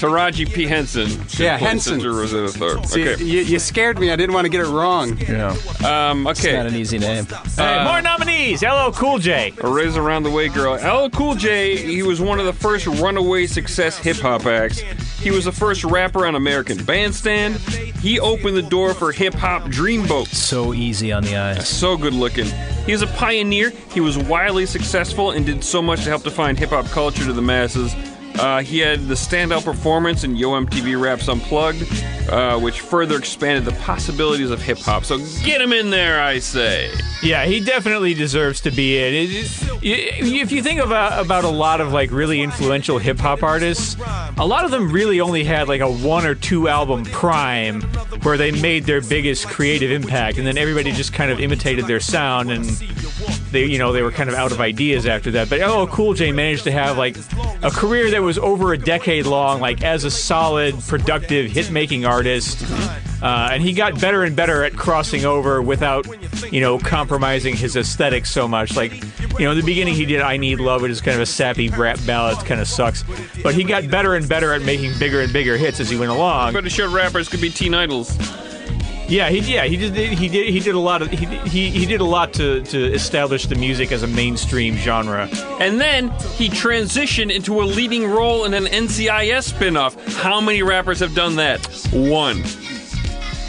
Taraji 0.00 0.52
P. 0.52 0.66
Henson. 0.66 1.08
She 1.28 1.44
Yeah, 1.44 1.58
played 1.58 1.68
Henson. 1.68 1.94
Sister 1.94 2.12
Rosetta 2.12 2.48
Thorpe. 2.48 2.86
See, 2.86 3.08
Okay. 3.08 3.22
you, 3.24 3.40
you 3.40 3.58
scared 3.58 3.98
me. 3.98 4.10
I 4.10 4.16
didn't 4.16 4.34
want 4.34 4.44
to 4.44 4.48
get 4.48 4.60
it 4.60 4.68
wrong. 4.68 5.16
Yeah, 5.18 5.56
Um, 5.84 6.26
it's 6.26 6.44
not 6.44 6.66
an 6.66 6.74
easy 6.74 6.98
name. 6.98 7.26
Hey, 7.56 7.84
more 7.84 8.00
nominees. 8.02 8.62
LL 8.62 8.90
Cool 8.92 9.18
J. 9.18 9.52
Raise 9.62 9.96
Around 10.08 10.22
the 10.22 10.30
Way 10.30 10.48
Girl. 10.48 10.72
LL 10.76 11.10
Cool 11.10 11.34
J, 11.34 11.76
he 11.76 12.02
was 12.02 12.18
one 12.18 12.40
of 12.40 12.46
the 12.46 12.52
first 12.54 12.86
runaway 12.86 13.46
success 13.46 13.98
hip 13.98 14.16
hop 14.16 14.46
acts. 14.46 14.78
He 15.20 15.30
was 15.30 15.44
the 15.44 15.52
first 15.52 15.84
rapper 15.84 16.24
on 16.24 16.34
American 16.34 16.82
Bandstand. 16.82 17.56
He 17.56 18.18
opened 18.18 18.56
the 18.56 18.62
door 18.62 18.94
for 18.94 19.12
hip 19.12 19.34
hop 19.34 19.64
Dreamboat. 19.64 20.28
So 20.28 20.72
easy 20.72 21.12
on 21.12 21.24
the 21.24 21.36
eyes. 21.36 21.68
So 21.68 21.94
good 21.98 22.14
looking. 22.14 22.46
He 22.86 22.92
was 22.92 23.02
a 23.02 23.06
pioneer. 23.06 23.68
He 23.92 24.00
was 24.00 24.16
wildly 24.16 24.64
successful 24.64 25.32
and 25.32 25.44
did 25.44 25.62
so 25.62 25.82
much 25.82 26.04
to 26.04 26.08
help 26.08 26.22
define 26.22 26.56
hip 26.56 26.70
hop 26.70 26.86
culture 26.86 27.26
to 27.26 27.34
the 27.34 27.42
masses. 27.42 27.94
Uh, 28.38 28.62
he 28.62 28.78
had 28.78 29.06
the 29.08 29.14
standout 29.14 29.64
performance 29.64 30.24
in 30.24 30.36
Yo 30.36 30.50
MTV 30.50 31.00
Raps 31.00 31.28
Unplugged, 31.28 31.82
uh, 32.30 32.58
which 32.58 32.80
further 32.80 33.16
expanded 33.16 33.64
the 33.64 33.78
possibilities 33.80 34.50
of 34.50 34.62
hip 34.62 34.78
hop. 34.78 35.04
So 35.04 35.18
get 35.44 35.60
him 35.60 35.72
in 35.72 35.90
there, 35.90 36.20
I 36.20 36.38
say. 36.38 36.92
Yeah, 37.22 37.44
he 37.46 37.58
definitely 37.58 38.14
deserves 38.14 38.60
to 38.60 38.70
be 38.70 38.98
in. 38.98 39.14
It, 39.14 39.30
it, 39.82 40.24
if 40.24 40.52
you 40.52 40.62
think 40.62 40.80
about 40.80 41.24
about 41.24 41.44
a 41.44 41.48
lot 41.48 41.80
of 41.80 41.92
like 41.92 42.12
really 42.12 42.40
influential 42.40 42.98
hip 42.98 43.18
hop 43.18 43.42
artists, 43.42 43.96
a 44.36 44.46
lot 44.46 44.64
of 44.64 44.70
them 44.70 44.92
really 44.92 45.20
only 45.20 45.42
had 45.42 45.66
like 45.66 45.80
a 45.80 45.90
one 45.90 46.24
or 46.24 46.34
two 46.34 46.68
album 46.68 47.04
prime 47.06 47.82
where 48.22 48.36
they 48.36 48.52
made 48.52 48.84
their 48.84 49.00
biggest 49.00 49.48
creative 49.48 49.90
impact, 49.90 50.38
and 50.38 50.46
then 50.46 50.56
everybody 50.56 50.92
just 50.92 51.12
kind 51.12 51.30
of 51.30 51.40
imitated 51.40 51.86
their 51.86 52.00
sound, 52.00 52.50
and 52.50 52.64
they 53.50 53.64
you 53.64 53.78
know 53.78 53.92
they 53.92 54.02
were 54.02 54.12
kind 54.12 54.28
of 54.28 54.36
out 54.36 54.52
of 54.52 54.60
ideas 54.60 55.06
after 55.06 55.30
that. 55.32 55.50
But 55.50 55.60
oh, 55.62 55.88
Cool 55.88 56.14
J 56.14 56.30
managed 56.30 56.64
to 56.64 56.70
have 56.70 56.98
like 56.98 57.16
a 57.62 57.70
career 57.70 58.10
that 58.10 58.22
was 58.28 58.36
over 58.36 58.74
a 58.74 58.78
decade 58.78 59.24
long, 59.24 59.58
like 59.58 59.82
as 59.82 60.04
a 60.04 60.10
solid, 60.10 60.78
productive 60.86 61.50
hit 61.50 61.70
making 61.70 62.04
artist. 62.04 62.62
Uh, 63.22 63.48
and 63.50 63.62
he 63.62 63.72
got 63.72 63.98
better 63.98 64.22
and 64.22 64.36
better 64.36 64.64
at 64.64 64.76
crossing 64.76 65.24
over 65.24 65.62
without, 65.62 66.06
you 66.52 66.60
know, 66.60 66.78
compromising 66.78 67.56
his 67.56 67.74
aesthetic 67.74 68.26
so 68.26 68.46
much. 68.46 68.76
Like, 68.76 68.92
you 69.38 69.46
know, 69.46 69.52
in 69.52 69.56
the 69.56 69.64
beginning 69.64 69.94
he 69.94 70.04
did 70.04 70.20
"I 70.20 70.36
Need 70.36 70.60
Love," 70.60 70.82
which 70.82 70.92
is 70.92 71.00
kind 71.00 71.14
of 71.14 71.22
a 71.22 71.26
sappy 71.26 71.70
rap 71.70 71.98
ballad, 72.06 72.36
kind 72.44 72.60
of 72.60 72.68
sucks. 72.68 73.02
But 73.42 73.54
he 73.54 73.64
got 73.64 73.88
better 73.88 74.14
and 74.14 74.28
better 74.28 74.52
at 74.52 74.60
making 74.60 74.98
bigger 74.98 75.22
and 75.22 75.32
bigger 75.32 75.56
hits 75.56 75.80
as 75.80 75.88
he 75.88 75.96
went 75.96 76.10
along. 76.10 76.52
But 76.52 76.64
to 76.64 76.70
show 76.70 76.92
rappers 76.92 77.30
could 77.30 77.40
be 77.40 77.48
teen 77.48 77.72
idols. 77.72 78.14
Yeah, 79.08 79.30
he 79.30 79.38
yeah 79.54 79.64
he 79.64 79.76
did 79.78 79.94
he 79.96 80.28
did 80.28 80.48
he 80.52 80.60
did 80.60 80.74
a 80.74 80.78
lot 80.78 81.00
of 81.00 81.10
he 81.10 81.24
he, 81.48 81.70
he 81.70 81.86
did 81.86 82.00
a 82.02 82.04
lot 82.04 82.34
to 82.34 82.62
to 82.64 82.92
establish 82.92 83.46
the 83.46 83.54
music 83.54 83.90
as 83.90 84.02
a 84.02 84.06
mainstream 84.06 84.76
genre. 84.76 85.28
And 85.60 85.80
then 85.80 86.10
he 86.36 86.50
transitioned 86.50 87.32
into 87.34 87.62
a 87.62 87.64
leading 87.64 88.06
role 88.10 88.44
in 88.44 88.52
an 88.52 88.66
NCIS 88.66 89.52
spinoff. 89.52 89.96
How 90.16 90.40
many 90.42 90.62
rappers 90.62 91.00
have 91.00 91.14
done 91.14 91.36
that? 91.36 91.64
One. 91.92 92.42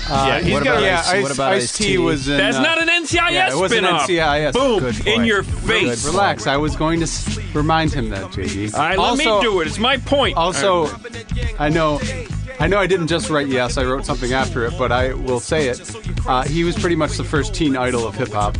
yeah, 0.09 0.39
he's 0.39 0.53
what 0.53 0.63
got 0.63 0.71
about 0.77 0.83
a, 0.83 0.85
Yeah, 0.85 0.99
Ice- 1.05 1.21
what 1.21 1.31
Ice, 1.31 1.33
about 1.37 1.51
Ice 1.53 1.77
T 1.77 1.83
Ice-T? 1.83 1.97
was 1.99 2.27
in. 2.29 2.37
That's 2.37 2.57
uh, 2.57 2.61
not 2.63 2.81
an 2.81 2.87
NCIS 2.87 3.31
yeah, 3.31 3.51
it 3.51 3.55
was 3.59 3.71
an. 3.73 3.83
NCIS. 3.83 4.53
Boom! 4.53 4.79
Good 4.79 4.97
In 5.07 5.13
point. 5.15 5.25
your 5.27 5.43
face. 5.43 6.05
Relax. 6.05 6.47
I 6.47 6.57
was 6.57 6.75
going 6.75 6.99
to 6.99 7.03
s- 7.03 7.37
remind 7.53 7.93
him 7.93 8.09
that, 8.09 8.23
JD. 8.31 8.73
All 8.73 8.79
right, 8.79 8.97
let 8.97 9.09
also, 9.09 9.37
me 9.39 9.41
do 9.43 9.59
it. 9.61 9.67
It's 9.67 9.77
my 9.77 9.97
point. 9.97 10.37
Also, 10.37 10.87
I 11.59 11.69
know, 11.69 11.99
I 12.59 12.67
know, 12.67 12.77
I 12.79 12.87
didn't 12.87 13.07
just 13.07 13.29
write 13.29 13.47
yes. 13.47 13.77
I 13.77 13.83
wrote 13.85 14.05
something 14.05 14.33
after 14.33 14.65
it, 14.65 14.73
but 14.77 14.91
I 14.91 15.13
will 15.13 15.39
say 15.39 15.69
it. 15.69 15.79
Uh, 16.27 16.43
he 16.43 16.63
was 16.63 16.77
pretty 16.77 16.95
much 16.95 17.15
the 17.17 17.23
first 17.23 17.53
teen 17.53 17.77
idol 17.77 18.05
of 18.05 18.15
hip 18.15 18.31
hop, 18.33 18.57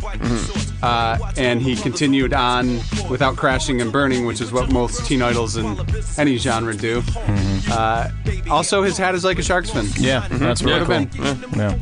uh, 0.82 1.18
and 1.36 1.60
he 1.60 1.76
continued 1.76 2.32
on 2.32 2.76
without 3.10 3.36
crashing 3.36 3.80
and 3.80 3.92
burning, 3.92 4.24
which 4.24 4.40
is 4.40 4.52
what 4.52 4.72
most 4.72 5.04
teen 5.06 5.20
idols 5.20 5.56
in 5.58 5.76
any 6.16 6.38
genre 6.38 6.74
do. 6.74 7.02
Uh, 7.70 8.08
also, 8.50 8.82
his 8.82 8.96
hat 8.96 9.14
is 9.14 9.22
like 9.24 9.38
a 9.38 9.42
shark's 9.42 9.70
fin. 9.70 9.86
Yeah, 9.96 10.26
that's 10.30 10.62
really 10.62 10.78
have 10.78 11.10
cool. 11.10 11.34
been. 11.34 11.58
Yeah. 11.58 11.74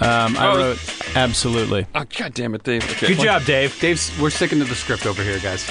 Um, 0.00 0.36
I 0.36 0.46
Oh. 0.48 0.56
wrote 0.58 0.78
absolutely. 1.16 1.86
Oh, 1.94 2.04
God 2.18 2.34
damn 2.34 2.54
it, 2.54 2.62
Dave. 2.64 2.84
Okay. 2.92 3.08
good 3.14 3.24
job, 3.24 3.44
Dave. 3.44 3.78
Dave's. 3.80 4.12
We're 4.20 4.30
sticking 4.30 4.58
to 4.58 4.64
the 4.66 4.74
script 4.74 5.06
over 5.06 5.22
here, 5.22 5.38
guys. 5.38 5.66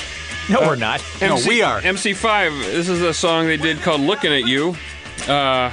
No, 0.50 0.62
we're 0.62 0.76
not. 0.76 1.04
No, 1.22 1.38
we 1.48 1.62
are. 1.62 1.80
MC5. 1.82 2.66
This 2.66 2.90
is 2.90 3.02
a 3.02 3.14
song 3.14 3.48
they 3.48 3.58
did 3.58 3.80
called 3.82 4.02
"Looking 4.02 4.32
at 4.34 4.46
You." 4.48 4.76
Uh, 5.28 5.72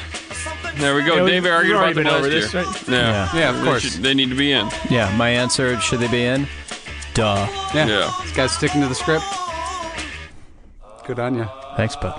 there 0.77 0.95
we 0.95 1.03
go. 1.05 1.17
Yeah, 1.17 1.23
we- 1.25 1.31
Dave 1.31 1.47
argued 1.47 1.77
about 1.77 1.83
already 1.85 1.95
them 1.95 2.05
been 2.05 2.13
last 2.13 2.55
over 2.55 2.59
year. 2.59 2.65
right? 2.67 2.89
Yeah. 2.89 3.37
Yeah, 3.37 3.51
of 3.51 3.59
They 3.59 3.65
course. 3.65 3.83
should- 3.83 4.03
They 4.03 4.15
need 4.15 4.31
to 4.31 4.37
be 4.37 4.53
in. 4.53 4.69
Yeah, 4.91 5.15
my 5.17 5.29
answer 5.29 5.79
should 5.81 6.01
they 6.01 6.09
be 6.09 6.25
in? 6.25 6.47
Duh. 7.15 7.47
Yeah. 7.75 7.87
Yeah. 7.87 8.13
This 8.23 8.33
guy's 8.33 8.53
sticking 8.53 8.81
to 8.81 8.89
the 8.89 8.95
script. 8.95 9.25
Good 11.07 11.19
on 11.19 11.35
you. 11.35 11.47
Thanks, 11.77 11.97
bud. 11.97 12.19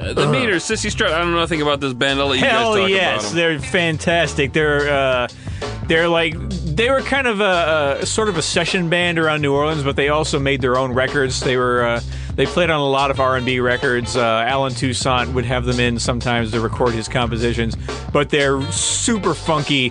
Uh, 0.00 0.12
the 0.14 0.26
Meters, 0.28 0.64
Cissy 0.64 0.90
Strut. 0.90 1.12
I 1.12 1.18
don't 1.18 1.32
know 1.32 1.40
nothing 1.40 1.60
about 1.60 1.80
this 1.80 1.92
band. 1.92 2.20
I'll 2.20 2.28
let 2.28 2.36
you 2.38 2.44
guys 2.44 2.52
talk 2.64 2.88
yes, 2.88 3.20
about 3.20 3.28
them. 3.28 3.36
they're 3.36 3.58
fantastic. 3.58 4.52
They're 4.52 4.88
uh, 4.88 5.28
they're 5.86 6.08
like 6.08 6.34
they 6.48 6.88
were 6.90 7.02
kind 7.02 7.26
of 7.26 7.40
a, 7.40 7.98
a 8.00 8.06
sort 8.06 8.28
of 8.28 8.38
a 8.38 8.42
session 8.42 8.88
band 8.88 9.18
around 9.18 9.42
New 9.42 9.52
Orleans, 9.54 9.82
but 9.82 9.96
they 9.96 10.08
also 10.08 10.38
made 10.38 10.60
their 10.60 10.78
own 10.78 10.92
records. 10.92 11.40
They 11.40 11.56
were 11.56 11.82
uh, 11.84 12.00
they 12.38 12.46
played 12.46 12.70
on 12.70 12.78
a 12.78 12.88
lot 12.88 13.10
of 13.10 13.18
R 13.18 13.36
and 13.36 13.44
B 13.44 13.58
records. 13.58 14.16
Uh, 14.16 14.44
Allen 14.46 14.72
Toussaint 14.72 15.34
would 15.34 15.44
have 15.44 15.64
them 15.64 15.80
in 15.80 15.98
sometimes 15.98 16.52
to 16.52 16.60
record 16.60 16.94
his 16.94 17.08
compositions, 17.08 17.76
but 18.12 18.30
they're 18.30 18.62
super 18.70 19.34
funky, 19.34 19.90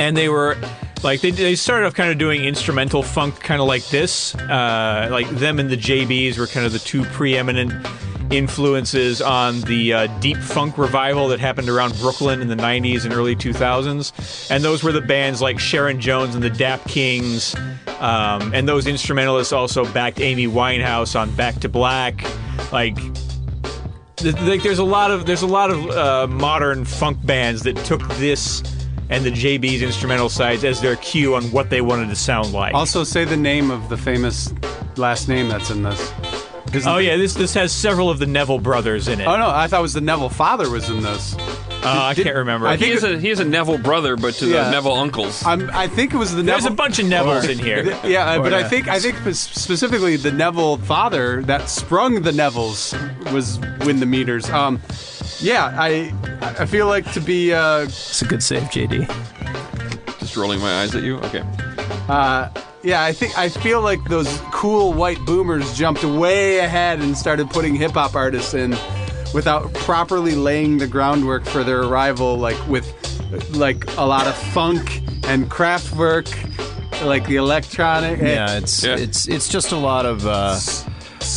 and 0.00 0.16
they 0.16 0.28
were. 0.28 0.56
Like 1.02 1.20
they, 1.20 1.32
they 1.32 1.54
started 1.54 1.86
off 1.86 1.92
kind 1.92 2.10
of 2.10 2.16
doing 2.16 2.46
instrumental 2.46 3.02
funk, 3.02 3.38
kind 3.40 3.60
of 3.60 3.68
like 3.68 3.86
this. 3.88 4.34
Uh, 4.34 5.08
like 5.10 5.28
them 5.28 5.58
and 5.58 5.68
the 5.68 5.76
JBs 5.76 6.38
were 6.38 6.46
kind 6.46 6.64
of 6.64 6.72
the 6.72 6.78
two 6.78 7.04
preeminent 7.04 7.74
influences 8.30 9.20
on 9.22 9.60
the 9.62 9.92
uh, 9.92 10.06
deep 10.20 10.36
funk 10.36 10.78
revival 10.78 11.28
that 11.28 11.40
happened 11.40 11.68
around 11.68 11.96
Brooklyn 11.98 12.40
in 12.40 12.48
the 12.48 12.56
90s 12.56 13.04
and 13.04 13.12
early 13.12 13.36
2000s. 13.36 14.50
And 14.50 14.64
those 14.64 14.82
were 14.82 14.92
the 14.92 15.00
bands 15.00 15.40
like 15.40 15.58
Sharon 15.58 16.00
Jones 16.00 16.34
and 16.34 16.42
the 16.42 16.50
Dap 16.50 16.84
Kings. 16.86 17.54
Um, 18.00 18.52
and 18.54 18.68
those 18.68 18.86
instrumentalists 18.86 19.52
also 19.52 19.84
backed 19.92 20.20
Amy 20.20 20.46
Winehouse 20.46 21.18
on 21.18 21.30
Back 21.34 21.56
to 21.60 21.68
Black. 21.68 22.24
Like, 22.72 22.98
like 24.22 24.62
there's 24.62 24.78
a 24.78 24.84
lot 24.84 25.10
of 25.10 25.26
there's 25.26 25.42
a 25.42 25.46
lot 25.46 25.70
of 25.70 25.90
uh, 25.90 26.26
modern 26.26 26.84
funk 26.84 27.24
bands 27.24 27.62
that 27.62 27.76
took 27.78 28.06
this 28.14 28.62
and 29.10 29.24
the 29.24 29.30
JB's 29.30 29.82
instrumental 29.82 30.28
sides 30.28 30.64
as 30.64 30.80
their 30.80 30.96
cue 30.96 31.34
on 31.34 31.44
what 31.52 31.70
they 31.70 31.80
wanted 31.80 32.08
to 32.08 32.16
sound 32.16 32.52
like. 32.52 32.74
Also, 32.74 33.04
say 33.04 33.24
the 33.24 33.36
name 33.36 33.70
of 33.70 33.88
the 33.88 33.96
famous 33.96 34.52
last 34.96 35.28
name 35.28 35.48
that's 35.48 35.70
in 35.70 35.82
this. 35.82 36.12
Isn't 36.74 36.90
oh 36.90 36.98
it- 36.98 37.04
yeah, 37.04 37.16
this 37.16 37.34
this 37.34 37.54
has 37.54 37.72
several 37.72 38.10
of 38.10 38.18
the 38.18 38.26
Neville 38.26 38.58
brothers 38.58 39.08
in 39.08 39.20
it. 39.20 39.26
Oh 39.26 39.36
no, 39.36 39.48
I 39.48 39.66
thought 39.68 39.78
it 39.80 39.82
was 39.82 39.92
the 39.94 40.00
Neville 40.00 40.28
father 40.28 40.68
was 40.70 40.88
in 40.90 41.02
this. 41.02 41.34
Uh, 41.36 41.80
I 41.84 42.14
Did- 42.14 42.24
can't 42.24 42.36
remember. 42.36 42.66
I 42.66 42.76
He 42.76 42.84
think 42.84 42.94
is 42.96 43.04
a 43.04 43.18
he 43.18 43.30
is 43.30 43.40
a 43.40 43.44
Neville 43.44 43.78
brother, 43.78 44.16
but 44.16 44.34
to 44.36 44.46
Yeah. 44.46 44.64
the 44.64 44.70
Neville 44.70 44.94
uncles. 44.94 45.44
I'm, 45.44 45.68
I 45.74 45.86
think 45.86 46.14
it 46.14 46.16
was 46.16 46.34
the 46.34 46.42
There's 46.42 46.62
Neville. 46.64 46.72
a 46.72 46.76
bunch 46.76 46.98
of 46.98 47.06
Nevilles 47.06 47.48
in 47.48 47.58
here. 47.58 47.84
Yeah, 48.04 48.24
uh, 48.30 48.38
but 48.42 48.54
I 48.54 48.62
uh, 48.62 48.68
think 48.68 48.88
I 48.88 48.98
think 48.98 49.16
spe- 49.18 49.52
specifically 49.58 50.16
the 50.16 50.32
Neville 50.32 50.78
father 50.78 51.42
that 51.42 51.68
sprung 51.68 52.22
the 52.22 52.30
Nevilles 52.32 52.94
was 53.32 53.58
win 53.86 54.00
the 54.00 54.06
meters. 54.06 54.48
Um, 54.50 54.80
yeah, 55.40 55.74
I 55.78 56.12
I 56.40 56.64
feel 56.66 56.86
like 56.86 57.10
to 57.12 57.20
be 57.20 57.52
uh, 57.52 57.80
It's 57.84 58.22
a 58.22 58.24
good 58.26 58.42
save, 58.42 58.62
JD. 58.64 59.06
Just 60.20 60.36
rolling 60.36 60.60
my 60.60 60.82
eyes 60.82 60.94
at 60.94 61.02
you. 61.02 61.18
Okay. 61.18 61.42
Yeah 62.84 63.02
I 63.02 63.12
think 63.12 63.36
I 63.38 63.48
feel 63.48 63.80
like 63.80 64.04
those 64.04 64.28
cool 64.52 64.92
white 64.92 65.18
boomers 65.24 65.76
jumped 65.76 66.04
way 66.04 66.58
ahead 66.58 67.00
and 67.00 67.16
started 67.16 67.50
putting 67.50 67.74
hip 67.74 67.92
hop 67.92 68.14
artists 68.14 68.54
in 68.54 68.76
without 69.32 69.72
properly 69.74 70.34
laying 70.34 70.78
the 70.78 70.86
groundwork 70.86 71.44
for 71.44 71.64
their 71.64 71.82
arrival, 71.82 72.36
like 72.36 72.58
with 72.68 72.86
like 73.56 73.84
a 73.96 74.04
lot 74.04 74.26
of 74.28 74.34
funk 74.52 75.00
and 75.24 75.50
craft 75.50 75.94
work, 75.96 76.26
like 77.02 77.26
the 77.26 77.36
electronic. 77.36 78.20
Yeah, 78.20 78.58
it's 78.58 78.84
Yeah. 78.84 78.96
it's 78.96 79.26
it's 79.26 79.48
just 79.48 79.72
a 79.72 79.76
lot 79.76 80.06
of. 80.06 80.26
Uh, 80.26 80.56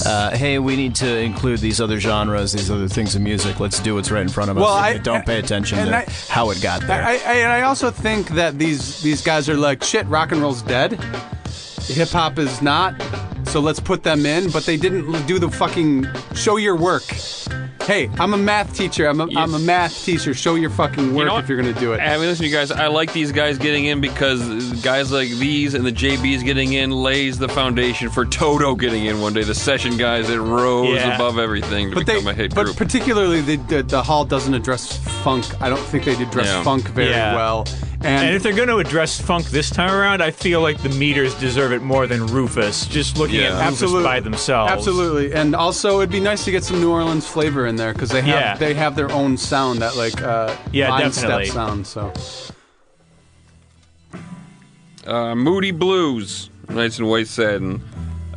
uh, 0.06 0.36
hey, 0.36 0.60
we 0.60 0.76
need 0.76 0.93
to 0.93 1.18
include 1.18 1.60
these 1.62 1.80
other 1.80 1.98
genres, 1.98 2.52
these 2.52 2.70
other 2.70 2.89
things 2.89 3.16
in 3.16 3.24
music. 3.24 3.58
Let's 3.62 3.80
do 3.80 3.95
what's 3.95 4.12
right 4.12 4.22
in 4.22 4.28
front 4.28 4.52
of 4.52 4.58
Well, 4.58 4.68
us. 4.68 4.82
I- 4.84 4.98
don't 4.98 5.26
pay 5.26 5.39
attention 5.39 5.78
to 5.88 5.98
I- 6.00 6.06
how 6.28 6.50
it 6.50 6.62
got 6.62 6.82
there. 6.82 7.02
I, 7.02 7.14
I, 7.14 7.34
and 7.36 7.52
I 7.54 7.62
also 7.62 7.89
think 7.89 8.28
that 8.32 8.60
these 8.60 9.02
these 9.02 9.22
guys 9.22 9.48
are 9.48 9.56
like 9.56 9.82
shit. 9.84 10.06
Rock 10.08 10.34
and 10.34 10.41
roll's 10.41 10.62
dead. 10.62 11.00
Hip 11.88 12.10
hop 12.10 12.38
is 12.40 12.62
not. 12.62 12.96
So 13.46 13.60
let's 13.62 13.80
put 13.80 14.04
them 14.04 14.26
in. 14.26 14.50
But 14.52 14.66
they 14.66 14.78
didn't 14.78 15.26
do 15.26 15.40
the 15.40 15.50
fucking 15.50 16.06
show 16.36 16.58
your 16.58 16.76
work. 16.76 17.04
Hey, 17.84 18.10
I'm 18.20 18.34
a 18.34 18.38
math 18.38 18.76
teacher. 18.76 19.06
I'm 19.08 19.22
a, 19.22 19.28
am 19.40 19.54
a 19.54 19.60
math 19.60 20.04
teacher. 20.04 20.34
Show 20.34 20.56
your 20.56 20.70
fucking 20.70 21.16
work 21.16 21.28
know 21.28 21.36
what? 21.36 21.44
if 21.46 21.50
you're 21.50 21.58
gonna 21.62 21.80
do 21.80 21.94
it. 21.94 22.00
I 22.02 22.18
mean, 22.18 22.26
listen, 22.26 22.44
you 22.46 22.52
guys. 22.52 22.70
I 22.70 22.88
like 22.88 23.14
these 23.14 23.32
guys 23.32 23.58
getting 23.58 23.86
in 23.86 24.02
because 24.02 24.82
guys 24.82 25.10
like 25.14 25.30
these 25.30 25.74
and 25.74 25.86
the 25.86 25.94
JBs 25.94 26.44
getting 26.44 26.74
in 26.74 26.92
lays 26.92 27.38
the 27.40 27.48
foundation 27.48 28.10
for 28.10 28.26
Toto 28.26 28.76
getting 28.76 29.06
in 29.06 29.22
one 29.22 29.32
day. 29.34 29.44
The 29.44 29.56
session 29.56 29.96
guys 29.96 30.28
that 30.28 30.42
rose 30.42 30.96
Yeah. 30.96 31.16
above 31.16 31.40
everything 31.40 31.92
to 31.92 31.96
But 31.96 32.06
they, 32.08 32.16
become 32.16 32.28
a 32.28 32.34
hit 32.34 32.54
but 32.54 32.66
group. 32.66 32.76
particularly 32.76 33.40
the, 33.40 33.56
the 33.56 33.84
the 33.84 34.04
hall 34.04 34.26
doesn't 34.26 34.54
address 34.54 34.98
funk. 35.24 35.46
I 35.62 35.70
don't 35.70 35.80
think 35.80 36.04
they 36.04 36.22
address 36.22 36.48
Yeah. 36.48 36.64
funk 36.64 36.90
very 36.90 37.12
Yeah. 37.12 37.36
well. 37.36 37.66
And 38.02 38.36
if 38.36 38.43
they're 38.43 38.54
going 38.56 38.68
to 38.70 38.78
address 38.78 39.20
funk 39.20 39.48
this 39.48 39.70
time 39.70 39.91
around, 39.91 40.22
I 40.22 40.32
feel 40.32 40.62
like 40.62 40.82
the 40.84 40.89
meters 40.89 41.34
deserve 41.36 41.72
it 41.74 41.82
more 41.82 42.06
than 42.08 42.28
Rufus. 42.28 42.86
Just 42.86 43.18
looking 43.18 43.36
Yeah. 43.39 43.48
at 43.48 43.52
Rufus 43.54 43.68
Absolutely. 43.82 44.04
by 44.04 44.20
themselves. 44.20 44.72
Absolutely, 44.72 45.34
and 45.34 45.56
also 45.56 45.98
it'd 45.98 46.12
be 46.12 46.20
nice 46.20 46.45
to 46.45 46.52
get 46.52 46.64
some 46.64 46.80
New 46.80 46.91
Orleans 46.91 47.28
flavor 47.28 47.66
in 47.66 47.76
there 47.76 47.93
because 47.93 48.10
they 48.10 48.22
have 48.22 48.28
Yeah. 48.30 48.56
they 48.58 48.74
have 48.76 48.95
their 48.95 49.12
own 49.12 49.36
sound 49.36 49.82
that 49.82 49.95
like 49.98 50.22
uh, 50.22 50.56
Yeah, 50.72 50.89
line 50.89 51.02
definitely. 51.10 51.45
step 51.45 51.56
sound. 51.56 51.88
So 51.88 52.14
uh, 55.06 55.36
Moody 55.36 55.72
Blues, 55.72 56.50
Nights 56.70 57.00
in 57.00 57.06
White 57.08 57.28
Satin. 57.28 57.82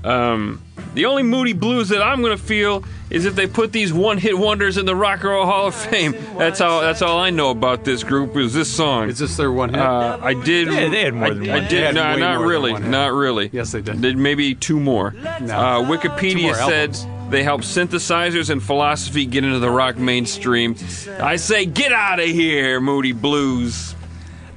Um, 0.04 0.62
the 0.94 1.06
only 1.06 1.22
Moody 1.22 1.52
Blues 1.52 1.88
that 1.90 2.02
I'm 2.02 2.22
gonna 2.22 2.36
feel 2.36 2.84
is 3.10 3.24
if 3.24 3.34
they 3.34 3.46
put 3.46 3.72
these 3.72 3.92
one-hit 3.92 4.36
wonders 4.38 4.76
in 4.76 4.86
the 4.86 4.94
Rock 4.94 5.20
and 5.20 5.30
Roll 5.30 5.44
Hall 5.46 5.66
of 5.66 5.74
Fame. 5.74 6.14
That's 6.38 6.58
how. 6.58 6.80
That's 6.80 7.02
all 7.02 7.18
I 7.18 7.30
know 7.30 7.50
about 7.50 7.84
this 7.84 8.02
group 8.04 8.36
is 8.36 8.54
this 8.54 8.70
song. 8.70 9.08
is 9.08 9.18
this 9.18 9.36
their 9.36 9.52
one 9.52 9.70
hit? 9.70 9.78
Uh, 9.80 10.18
I 10.22 10.34
did. 10.34 10.68
Yeah, 10.68 10.88
they 10.88 11.02
had 11.02 11.14
more 11.14 11.26
I, 11.26 11.30
than 11.34 11.50
I 11.50 11.54
one. 11.54 11.62
did. 11.64 11.70
They 11.70 11.80
had 11.82 11.94
No, 11.94 12.16
not 12.16 12.40
really. 12.40 12.72
Not 12.72 13.12
really. 13.12 13.50
Yes, 13.52 13.72
they 13.72 13.82
did. 13.82 14.00
Did 14.00 14.16
maybe 14.16 14.54
two 14.54 14.80
more. 14.80 15.12
No. 15.12 15.28
Uh, 15.30 15.82
Wikipedia 15.82 16.42
more 16.42 16.54
said 16.54 16.96
they 17.30 17.42
helped 17.42 17.64
synthesizers 17.64 18.50
and 18.50 18.62
philosophy 18.62 19.26
get 19.26 19.44
into 19.44 19.58
the 19.58 19.70
rock 19.70 19.96
mainstream. 19.96 20.76
I 21.20 21.36
say, 21.36 21.66
get 21.66 21.92
out 21.92 22.18
of 22.20 22.26
here, 22.26 22.80
Moody 22.80 23.12
Blues. 23.12 23.94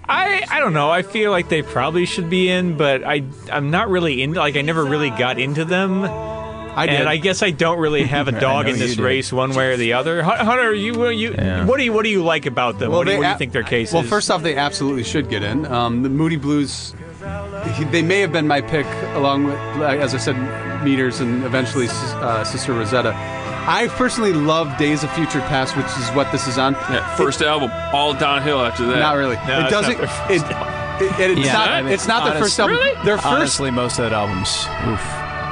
I, 0.07 0.45
I 0.49 0.59
don't 0.59 0.73
know. 0.73 0.89
I 0.89 1.01
feel 1.01 1.31
like 1.31 1.49
they 1.49 1.61
probably 1.61 2.05
should 2.05 2.29
be 2.29 2.49
in, 2.49 2.75
but 2.77 3.03
I 3.03 3.23
I'm 3.51 3.71
not 3.71 3.89
really 3.89 4.21
in. 4.21 4.33
Like 4.33 4.55
I 4.57 4.61
never 4.61 4.83
really 4.83 5.09
got 5.11 5.39
into 5.39 5.63
them, 5.65 6.03
I 6.03 6.85
did. 6.87 6.95
and 7.01 7.09
I 7.09 7.17
guess 7.17 7.41
I 7.41 7.51
don't 7.51 7.79
really 7.79 8.03
have 8.03 8.27
a 8.27 8.31
dog 8.39 8.67
in 8.67 8.77
this 8.77 8.97
race 8.97 9.31
one 9.31 9.53
way 9.55 9.71
or 9.71 9.77
the 9.77 9.93
other. 9.93 10.21
Hun- 10.23 10.45
Hunter, 10.45 10.73
you 10.73 11.07
you 11.09 11.33
Yeah. 11.33 11.65
what 11.65 11.77
do 11.77 11.83
you 11.85 11.93
what 11.93 12.03
do 12.03 12.09
you 12.09 12.23
like 12.23 12.45
about 12.45 12.79
them? 12.79 12.91
what, 12.91 13.05
do 13.05 13.11
you, 13.13 13.17
what 13.19 13.23
do 13.23 13.29
you 13.29 13.37
think 13.37 13.53
their 13.53 13.63
case 13.63 13.93
Well, 13.93 14.03
is? 14.03 14.09
first 14.09 14.29
off, 14.29 14.43
they 14.43 14.55
absolutely 14.57 15.03
should 15.03 15.29
get 15.29 15.41
in. 15.43 15.65
Um, 15.67 16.03
the 16.03 16.09
Moody 16.09 16.35
Blues, 16.37 16.93
they 17.91 18.01
may 18.01 18.19
have 18.19 18.31
been 18.33 18.47
my 18.47 18.59
pick, 18.61 18.85
along 19.15 19.45
with, 19.45 19.55
as 19.55 20.13
I 20.13 20.17
said, 20.17 20.35
Meters 20.83 21.21
and 21.21 21.45
eventually 21.45 21.87
uh, 21.89 22.43
Sister 22.43 22.73
Rosetta. 22.73 23.13
I 23.65 23.87
personally 23.89 24.33
love 24.33 24.77
Days 24.77 25.03
of 25.03 25.11
Future 25.13 25.39
Past, 25.41 25.75
which 25.77 25.85
is 25.85 26.09
what 26.15 26.31
this 26.31 26.47
is 26.47 26.57
on. 26.57 26.73
That 26.73 27.17
first 27.17 27.41
album, 27.41 27.71
all 27.93 28.13
downhill 28.13 28.59
after 28.61 28.85
that. 28.87 28.99
Not 28.99 29.15
really. 29.15 29.37
No, 29.47 29.65
it 29.65 29.69
doesn't. 29.69 29.99
it, 29.99 30.41
it, 30.41 31.19
it- 31.19 31.37
it's 31.37 31.45
Yeah, 31.47 31.53
not. 31.53 31.67
I 31.69 31.81
mean, 31.81 31.91
it's 31.93 32.07
not 32.07 32.23
their 32.25 32.33
honest- 32.35 32.43
first 32.43 32.59
album. 32.59 32.75
Really? 32.77 33.05
Their 33.05 33.17
first. 33.17 33.25
Honestly, 33.27 33.71
most 33.71 33.99
of 33.99 34.03
that 34.09 34.13
album's 34.13 34.67
oof. 34.87 35.01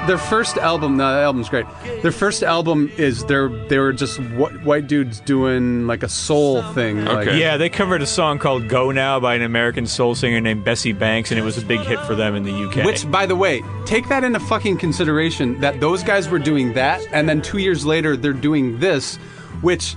Their 0.08 0.18
first 0.18 0.58
album. 0.58 0.98
No, 0.98 1.14
that 1.14 1.24
album's 1.24 1.48
great. 1.48 1.66
Their 2.02 2.12
first 2.12 2.42
album 2.44 2.92
is 2.98 3.24
they're 3.26 3.50
they 3.68 3.78
were 3.78 3.94
just 3.94 4.18
wh- 4.18 4.66
white 4.66 4.88
dudes 4.88 5.20
doing 5.20 5.86
like 5.86 6.02
a 6.02 6.10
soul 6.10 6.64
thing. 6.74 7.06
Like, 7.06 7.28
Okay. 7.28 7.40
yeah, 7.40 7.56
they 7.58 7.70
covered 7.70 8.02
a 8.02 8.08
song 8.08 8.40
called 8.40 8.68
"Go 8.68 8.92
Now" 8.92 9.20
by 9.20 9.36
an 9.36 9.44
American 9.44 9.86
soul 9.86 10.16
singer 10.16 10.42
named 10.42 10.64
Bessie 10.64 10.92
Banks, 10.94 11.30
and 11.32 11.40
it 11.40 11.44
was 11.44 11.58
a 11.58 11.62
big 11.66 11.82
hit 11.82 12.00
for 12.02 12.16
them 12.16 12.36
in 12.36 12.44
the 12.44 12.52
UK. 12.52 12.84
Which, 12.84 13.10
by 13.12 13.26
the 13.28 13.36
way, 13.36 13.62
take 13.86 14.10
that 14.10 14.24
into 14.24 14.40
fucking 14.40 14.78
consideration 14.78 15.60
that 15.62 15.80
those 15.80 16.04
guys 16.04 16.28
were 16.30 16.40
doing 16.40 16.74
that, 16.74 17.02
and 17.12 17.30
then 17.30 17.42
two 17.42 17.60
years 17.60 17.86
later 17.86 18.18
they're 18.18 18.34
doing 18.34 18.80
this, 18.80 19.18
which 19.62 19.96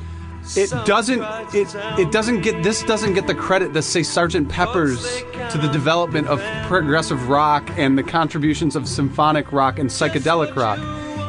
it 0.57 0.71
doesn't 0.87 1.23
it 1.55 1.75
it 1.99 2.13
doesn't 2.13 2.43
get 2.43 2.63
this 2.63 2.83
doesn't 2.83 3.15
get 3.15 3.27
the 3.27 3.35
credit 3.35 3.73
that 3.73 3.83
say 3.83 4.03
Sergeant 4.03 4.49
Pepper's 4.49 5.23
to 5.51 5.59
the 5.59 5.69
development 5.69 6.29
of 6.29 6.41
progressive 6.67 7.29
rock 7.29 7.69
and 7.77 7.97
the 7.97 8.03
contributions 8.03 8.77
of 8.77 8.87
symphonic 8.87 9.53
rock 9.53 9.79
and 9.79 9.89
psychedelic 9.89 10.55
rock. 10.55 10.79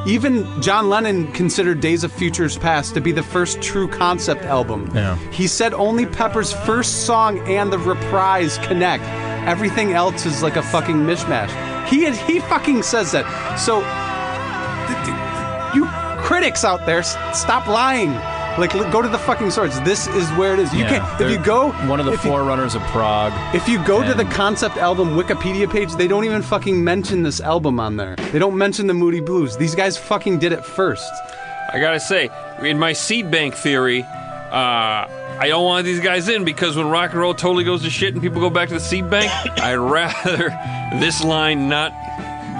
Even 0.07 0.45
John 0.61 0.89
Lennon 0.89 1.32
considered 1.32 1.80
Days 1.80 2.03
of 2.03 2.11
Futures 2.11 2.59
Past 2.59 2.93
to 2.93 3.01
be 3.01 3.11
the 3.11 3.24
first 3.24 3.59
true 3.61 3.88
concept 3.88 4.43
album. 4.43 4.91
Yeah. 4.93 5.16
He 5.32 5.47
said 5.47 5.74
only 5.74 6.05
Pepper's 6.05 6.53
first 6.53 7.07
song 7.07 7.39
and 7.47 7.74
the 7.74 7.80
reprise 7.80 8.59
connect. 8.59 9.03
Everything 9.47 9.93
else 9.93 10.26
is 10.26 10.43
like 10.43 10.57
a 10.57 10.61
fucking 10.61 10.97
mishmash. 10.97 11.49
He 11.88 12.11
he 12.11 12.39
fucking 12.41 12.84
says 12.84 13.13
that. 13.13 13.26
So 13.57 13.80
you 15.74 15.88
critics 16.24 16.63
out 16.63 16.86
there, 16.86 17.01
stop 17.03 17.68
lying. 17.68 18.13
Like 18.58 18.72
go 18.72 19.01
to 19.01 19.10
the 19.10 19.18
fucking 19.20 19.51
source. 19.51 19.78
This 19.80 20.08
is 20.08 20.30
where 20.32 20.53
it 20.53 20.60
is. 20.60 20.74
You 20.74 20.82
Yeah, 20.82 20.99
can 20.99 21.12
if 21.12 21.18
they're 21.20 21.30
you 21.30 21.38
go 21.39 21.72
one 21.89 21.99
of 21.99 22.06
the 22.06 22.14
if 22.14 22.24
you- 22.24 22.30
forerunners 22.32 22.74
of 22.76 22.82
prog. 22.84 23.34
if 23.53 23.68
you 23.68 23.84
go 23.84 24.01
to 24.03 24.14
the 24.14 24.22
And- 24.24 24.32
concept 24.32 24.78
album 24.78 25.16
Wikipedia 25.16 25.70
page, 25.70 25.93
they 25.95 26.08
don't 26.08 26.24
even 26.24 26.41
fucking 26.41 26.82
mention 26.84 27.24
this 27.24 27.41
album 27.41 27.80
on 27.80 27.97
there. 27.97 28.16
They 28.32 28.39
don't 28.39 28.58
mention 28.58 28.88
the 28.88 28.93
Moody 28.93 29.20
Blues. 29.20 29.58
These 29.58 29.76
guys 29.76 29.97
fucking 29.97 30.39
did 30.39 30.53
it 30.53 30.64
first. 30.66 31.12
I 31.74 31.80
gotta 31.80 31.99
say, 31.99 32.30
in 32.62 32.80
my 32.80 32.93
seed 32.93 33.30
bank 33.30 33.56
theory, 33.56 34.03
uh, 34.03 35.08
I 35.38 35.47
don't 35.49 35.66
want 35.66 35.84
these 35.86 35.99
guys 35.99 36.30
in 36.30 36.45
because 36.45 36.78
when 36.78 36.88
rock 36.89 37.12
and 37.12 37.20
roll 37.20 37.34
totally 37.34 37.66
goes 37.66 37.82
to 37.84 37.89
shit 37.89 38.14
and 38.14 38.22
people 38.22 38.39
go 38.39 38.49
back 38.49 38.70
to 38.70 38.76
the 38.76 38.80
seed 38.80 39.10
bank, 39.10 39.30
I'd 39.60 39.76
rather 39.76 40.49
this 41.01 41.22
line 41.26 41.68
not 41.68 41.91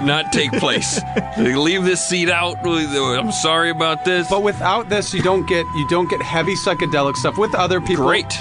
not 0.04 0.32
take 0.32 0.52
place. 0.52 1.00
Leave 1.38 1.84
this 1.84 2.06
seed 2.06 2.28
out. 2.30 2.58
I'm 2.66 3.32
sorry 3.32 3.70
about 3.70 4.04
this. 4.04 4.28
But 4.28 4.42
without 4.42 4.88
this, 4.88 5.12
you 5.14 5.22
don't 5.22 5.46
get 5.46 5.64
you 5.76 5.86
don't 5.88 6.08
get 6.08 6.20
heavy 6.22 6.54
psychedelic 6.54 7.16
stuff 7.16 7.38
with 7.38 7.54
other 7.54 7.80
people. 7.80 8.06
Great, 8.06 8.32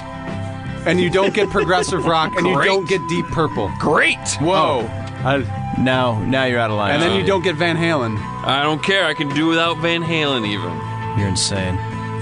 and 0.86 1.00
you 1.00 1.10
don't 1.10 1.34
get 1.34 1.50
progressive 1.50 2.06
rock, 2.06 2.36
and 2.36 2.46
you 2.46 2.56
Great. 2.56 2.66
don't 2.68 2.88
get 2.88 3.02
Deep 3.08 3.26
Purple. 3.28 3.72
great. 3.80 4.18
Whoa! 4.42 4.88
Oh, 5.28 5.74
now, 5.80 6.20
now 6.26 6.46
you're 6.46 6.60
out 6.60 6.70
of 6.70 6.78
line. 6.78 6.92
and 6.94 7.02
then 7.02 7.20
you 7.20 7.26
don't 7.26 7.42
get 7.44 7.56
Van 7.56 7.76
Halen. 7.76 8.18
I 8.46 8.62
don't 8.62 8.84
care. 8.84 9.06
I 9.06 9.14
can 9.16 9.30
do 9.30 9.48
without 9.48 9.78
Van 9.80 10.04
Halen 10.04 10.46
even. 10.48 10.72
You're 11.18 11.30
insane. 11.30 11.76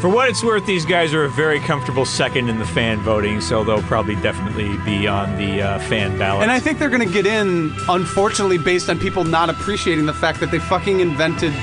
For 0.03 0.09
what 0.09 0.27
it's 0.27 0.43
worth, 0.43 0.65
these 0.65 0.85
guys 0.85 1.13
are 1.13 1.23
a 1.23 1.29
very 1.29 1.61
comfortable 1.61 2.03
second 2.03 2.49
in 2.49 2.59
the 2.59 2.65
fan 2.65 2.99
voting, 2.99 3.39
so 3.39 3.63
they'll 3.63 3.81
probably 3.83 4.15
definitely 4.15 4.75
be 4.79 5.07
on 5.07 5.37
the 5.37 5.61
uh, 5.61 5.79
fan 5.79 6.17
ballot. 6.17 6.41
And 6.41 6.51
I 6.51 6.59
think 6.59 6.77
they're 6.77 6.89
going 6.89 7.07
to 7.07 7.13
get 7.13 7.25
in, 7.25 7.73
unfortunately, 7.87 8.57
based 8.57 8.89
on 8.89 8.99
people 8.99 9.23
not 9.23 9.49
appreciating 9.49 10.05
the 10.05 10.13
fact 10.13 10.41
that 10.41 10.51
they 10.51 10.59
fucking 10.59 10.99
invented 10.99 11.53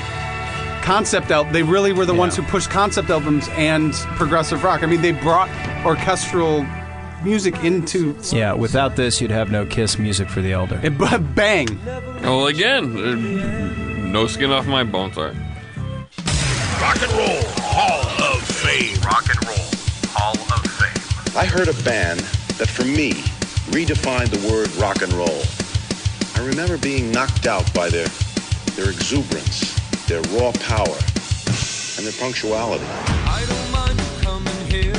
concept 0.81 1.29
album. 1.29 1.53
They 1.53 1.61
really 1.61 1.93
were 1.93 2.07
the 2.07 2.15
ones 2.15 2.35
who 2.35 2.41
pushed 2.41 2.71
concept 2.71 3.11
albums 3.11 3.47
and 3.51 3.93
progressive 3.93 4.63
rock. 4.63 4.81
I 4.81 4.87
mean, 4.87 5.03
they 5.03 5.11
brought 5.11 5.47
orchestral 5.85 6.65
music 7.23 7.63
into 7.63 8.17
Yeah, 8.31 8.53
without 8.53 8.95
this, 8.95 9.21
you'd 9.21 9.29
have 9.29 9.51
no 9.51 9.67
Kiss 9.67 9.99
music 9.99 10.27
for 10.29 10.41
the 10.41 10.51
elder. 10.51 10.79
it, 10.81 10.97
but 10.97 11.35
bang. 11.35 11.67
Well, 12.23 12.47
again, 12.47 12.97
uh, 12.97 14.07
no 14.07 14.25
skin 14.25 14.49
off 14.49 14.65
my 14.65 14.83
bones. 14.83 15.13
Sorry. 15.13 15.37
Rock 16.81 16.99
and 17.03 17.11
Roll 17.11 17.43
Hall 17.59 18.10
I 21.33 21.45
heard 21.45 21.69
a 21.69 21.83
band 21.83 22.19
that, 22.59 22.67
for 22.67 22.83
me, 22.83 23.13
redefined 23.71 24.31
the 24.31 24.51
word 24.51 24.69
rock 24.75 25.01
and 25.01 25.13
roll. 25.13 25.41
I 26.35 26.45
remember 26.45 26.77
being 26.77 27.09
knocked 27.09 27.47
out 27.47 27.73
by 27.73 27.89
their, 27.89 28.07
their 28.75 28.89
exuberance, 28.91 29.73
their 30.07 30.21
raw 30.35 30.51
power, 30.59 30.97
and 31.95 32.05
their 32.05 32.11
punctuality. 32.19 32.83
I 32.83 33.45
don't 33.47 33.71
mind 33.71 33.97
you 33.97 34.11
coming 34.19 34.65
here, 34.67 34.93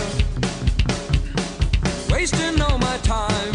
wasting 2.11 2.63
all 2.63 2.79
my 2.79 2.97
time. 3.03 3.53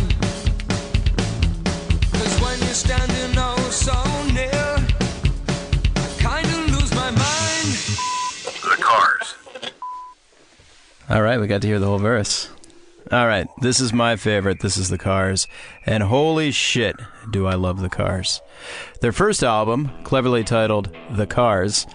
Cause 2.13 2.41
when 2.41 2.59
you're 2.59 2.77
standing 2.77 3.33
oh 3.37 3.57
so 3.71 3.97
near, 4.33 4.77
I 5.95 6.07
kinda 6.19 6.77
lose 6.77 6.93
my 6.93 7.09
mind. 7.09 7.69
The 8.61 8.77
Cars. 8.79 9.33
All 11.09 11.23
right, 11.23 11.39
we 11.39 11.47
got 11.47 11.63
to 11.63 11.67
hear 11.67 11.79
the 11.79 11.87
whole 11.87 11.97
verse. 11.97 12.49
All 13.09 13.25
right, 13.25 13.47
this 13.61 13.79
is 13.79 13.93
my 13.93 14.17
favorite. 14.17 14.59
This 14.59 14.75
is 14.75 14.89
the 14.89 14.97
Cars. 14.97 15.47
And 15.85 16.03
holy 16.03 16.51
shit, 16.51 16.97
do 17.31 17.47
I 17.47 17.55
love 17.55 17.79
the 17.79 17.89
Cars. 17.89 18.41
Their 18.99 19.13
first 19.13 19.43
album, 19.43 19.91
cleverly 20.03 20.43
titled 20.43 20.93
The 21.11 21.25
Cars, 21.25 21.87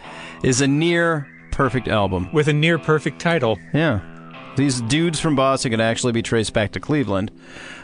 is 0.42 0.62
a 0.62 0.66
near 0.66 1.28
perfect 1.50 1.86
album. 1.86 2.32
With 2.32 2.48
a 2.48 2.54
near 2.54 2.78
perfect 2.78 3.20
title. 3.20 3.58
Yeah. 3.74 4.00
These 4.56 4.80
dudes 4.82 5.20
from 5.20 5.36
Boston 5.36 5.72
can 5.72 5.80
actually 5.80 6.12
be 6.12 6.22
traced 6.22 6.54
back 6.54 6.72
to 6.72 6.80
Cleveland, 6.80 7.30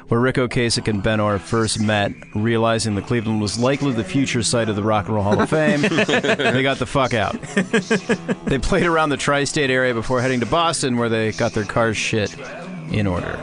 where 0.09 0.21
Ric 0.21 0.37
Ocasek 0.37 0.89
and 0.89 1.03
Ben 1.03 1.21
Orr 1.21 1.39
first 1.39 1.81
met, 1.81 2.13
realizing 2.35 2.95
that 2.95 3.07
Cleveland 3.07 3.43
was 3.43 3.59
likely 3.59 3.93
the 3.93 4.05
future 4.05 4.43
site 4.43 4.71
of 4.71 4.77
the 4.77 4.83
Rock 4.83 5.07
and 5.07 5.15
Roll 5.15 5.25
Hall 5.25 5.41
of 5.41 5.51
Fame. 5.51 5.83
they 5.83 6.63
got 6.63 6.79
the 6.79 6.87
fuck 6.87 7.13
out. 7.13 7.37
they 8.47 8.59
played 8.59 8.87
around 8.87 9.11
the 9.11 9.19
tri 9.19 9.45
state 9.45 9.71
area 9.71 9.93
before 9.93 10.23
heading 10.23 10.41
to 10.41 10.47
Boston, 10.47 10.97
where 10.97 11.11
they 11.11 11.33
got 11.33 11.53
their 11.53 11.65
cars 11.65 11.97
shit 11.97 12.35
in 12.91 13.07
order. 13.07 13.39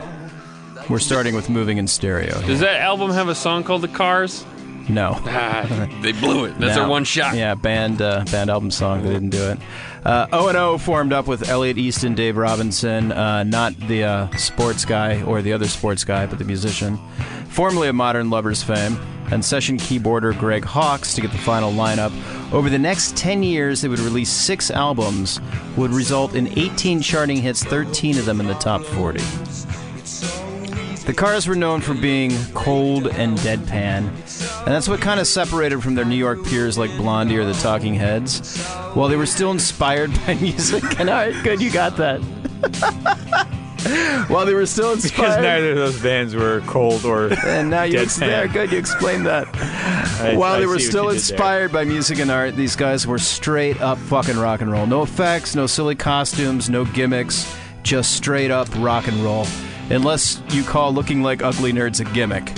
We're 0.88 0.98
starting 1.00 1.34
with 1.34 1.48
Moving 1.50 1.78
in 1.78 1.88
Stereo. 1.88 2.40
Does 2.42 2.60
that 2.60 2.80
album 2.80 3.10
have 3.10 3.28
a 3.28 3.34
song 3.34 3.64
called 3.64 3.82
The 3.82 3.88
Cars? 3.88 4.44
No. 4.88 5.12
Ah, 5.24 5.88
they 6.02 6.12
blew 6.12 6.44
it. 6.44 6.50
That's 6.60 6.76
No. 6.76 6.82
their 6.82 6.88
one 6.88 7.02
shot. 7.04 7.34
Yeah, 7.36 7.54
band 7.56 8.00
uh, 8.00 8.24
band 8.30 8.50
album 8.50 8.70
song. 8.70 9.02
They 9.02 9.10
didn't 9.12 9.30
do 9.30 9.50
it. 9.50 9.58
Uh, 10.04 10.28
O 10.32 10.46
and 10.46 10.56
O 10.56 10.78
formed 10.78 11.12
up 11.12 11.26
with 11.26 11.48
Elliot 11.48 11.76
Easton, 11.78 12.14
Dave 12.14 12.36
Robinson, 12.36 13.10
uh, 13.10 13.42
not 13.42 13.76
the 13.88 14.04
uh, 14.04 14.36
sports 14.36 14.84
guy 14.84 15.20
or 15.22 15.42
the 15.42 15.52
other 15.52 15.66
sports 15.66 16.04
guy, 16.04 16.26
but 16.26 16.38
the 16.38 16.44
musician, 16.44 17.00
formerly 17.48 17.88
of 17.88 17.96
Modern 17.96 18.30
Lovers 18.30 18.62
fame, 18.62 18.96
and 19.30 19.44
session 19.44 19.76
keyboarder 19.76 20.38
Greg 20.38 20.64
Hawkes 20.64 21.14
to 21.14 21.20
get 21.20 21.32
the 21.32 21.38
final 21.38 21.72
lineup. 21.72 22.12
Over 22.52 22.70
the 22.70 22.78
next 22.78 23.16
10 23.16 23.42
years, 23.42 23.80
they 23.80 23.88
would 23.88 23.98
release 23.98 24.30
six 24.30 24.70
albums, 24.70 25.40
would 25.76 25.90
result 25.90 26.34
in 26.34 26.48
18 26.58 27.00
charting 27.00 27.38
hits, 27.38 27.64
13 27.64 28.18
of 28.18 28.24
them 28.24 28.40
in 28.40 28.46
the 28.46 28.54
top 28.54 28.82
40. 28.82 29.20
The 31.06 31.14
Cars 31.14 31.46
were 31.46 31.54
known 31.54 31.80
for 31.80 31.94
being 31.94 32.32
cold 32.52 33.06
and 33.06 33.38
deadpan, 33.38 34.08
and 34.08 34.66
that's 34.66 34.88
what 34.88 35.00
kind 35.00 35.20
of 35.20 35.28
separated 35.28 35.80
from 35.80 35.94
their 35.94 36.04
New 36.04 36.16
York 36.16 36.44
peers 36.44 36.76
like 36.76 36.90
Blondie 36.96 37.36
or 37.36 37.44
the 37.44 37.52
Talking 37.52 37.94
Heads. 37.94 38.60
While 38.94 39.08
they 39.08 39.16
were 39.16 39.26
still 39.26 39.52
inspired 39.52 40.12
by 40.26 40.34
music 40.34 40.98
and 40.98 41.08
art, 41.08 41.34
good, 41.44 41.62
you 41.62 41.70
got 41.70 41.96
that. 41.98 42.20
While 44.28 44.46
they 44.46 44.54
were 44.54 44.66
still 44.66 44.92
inspired. 44.92 45.16
Because 45.16 45.42
neither 45.42 45.70
of 45.72 45.76
those 45.76 46.02
bands 46.02 46.34
were 46.34 46.60
cold 46.66 47.04
or 47.04 47.32
and 47.46 47.70
now 47.70 47.82
you 47.84 47.98
deadpan. 47.98 48.18
there, 48.20 48.48
good, 48.48 48.72
you 48.72 48.78
explained 48.78 49.26
that. 49.26 49.46
I- 50.20 50.36
While 50.36 50.54
I 50.54 50.60
they 50.60 50.66
were 50.66 50.78
still 50.78 51.04
you 51.04 51.10
did 51.18 51.22
there. 51.22 51.34
inspired 51.34 51.72
by 51.72 51.84
music 51.84 52.18
and 52.18 52.30
art, 52.30 52.56
these 52.56 52.76
guys 52.76 53.06
were 53.06 53.18
straight 53.18 53.80
up 53.80 53.98
fucking 53.98 54.36
rock 54.38 54.60
and 54.60 54.70
roll. 54.70 54.86
No 54.86 55.02
effects, 55.02 55.54
no 55.54 55.66
silly 55.66 55.94
costumes, 55.94 56.68
no 56.70 56.84
gimmicks, 56.84 57.54
just 57.82 58.12
straight 58.16 58.50
up 58.50 58.68
rock 58.78 59.06
and 59.08 59.16
roll. 59.24 59.46
Unless 59.90 60.42
you 60.50 60.64
call 60.64 60.92
looking 60.92 61.22
like 61.22 61.42
ugly 61.42 61.72
nerds 61.72 62.00
a 62.00 62.12
gimmick. 62.12 62.50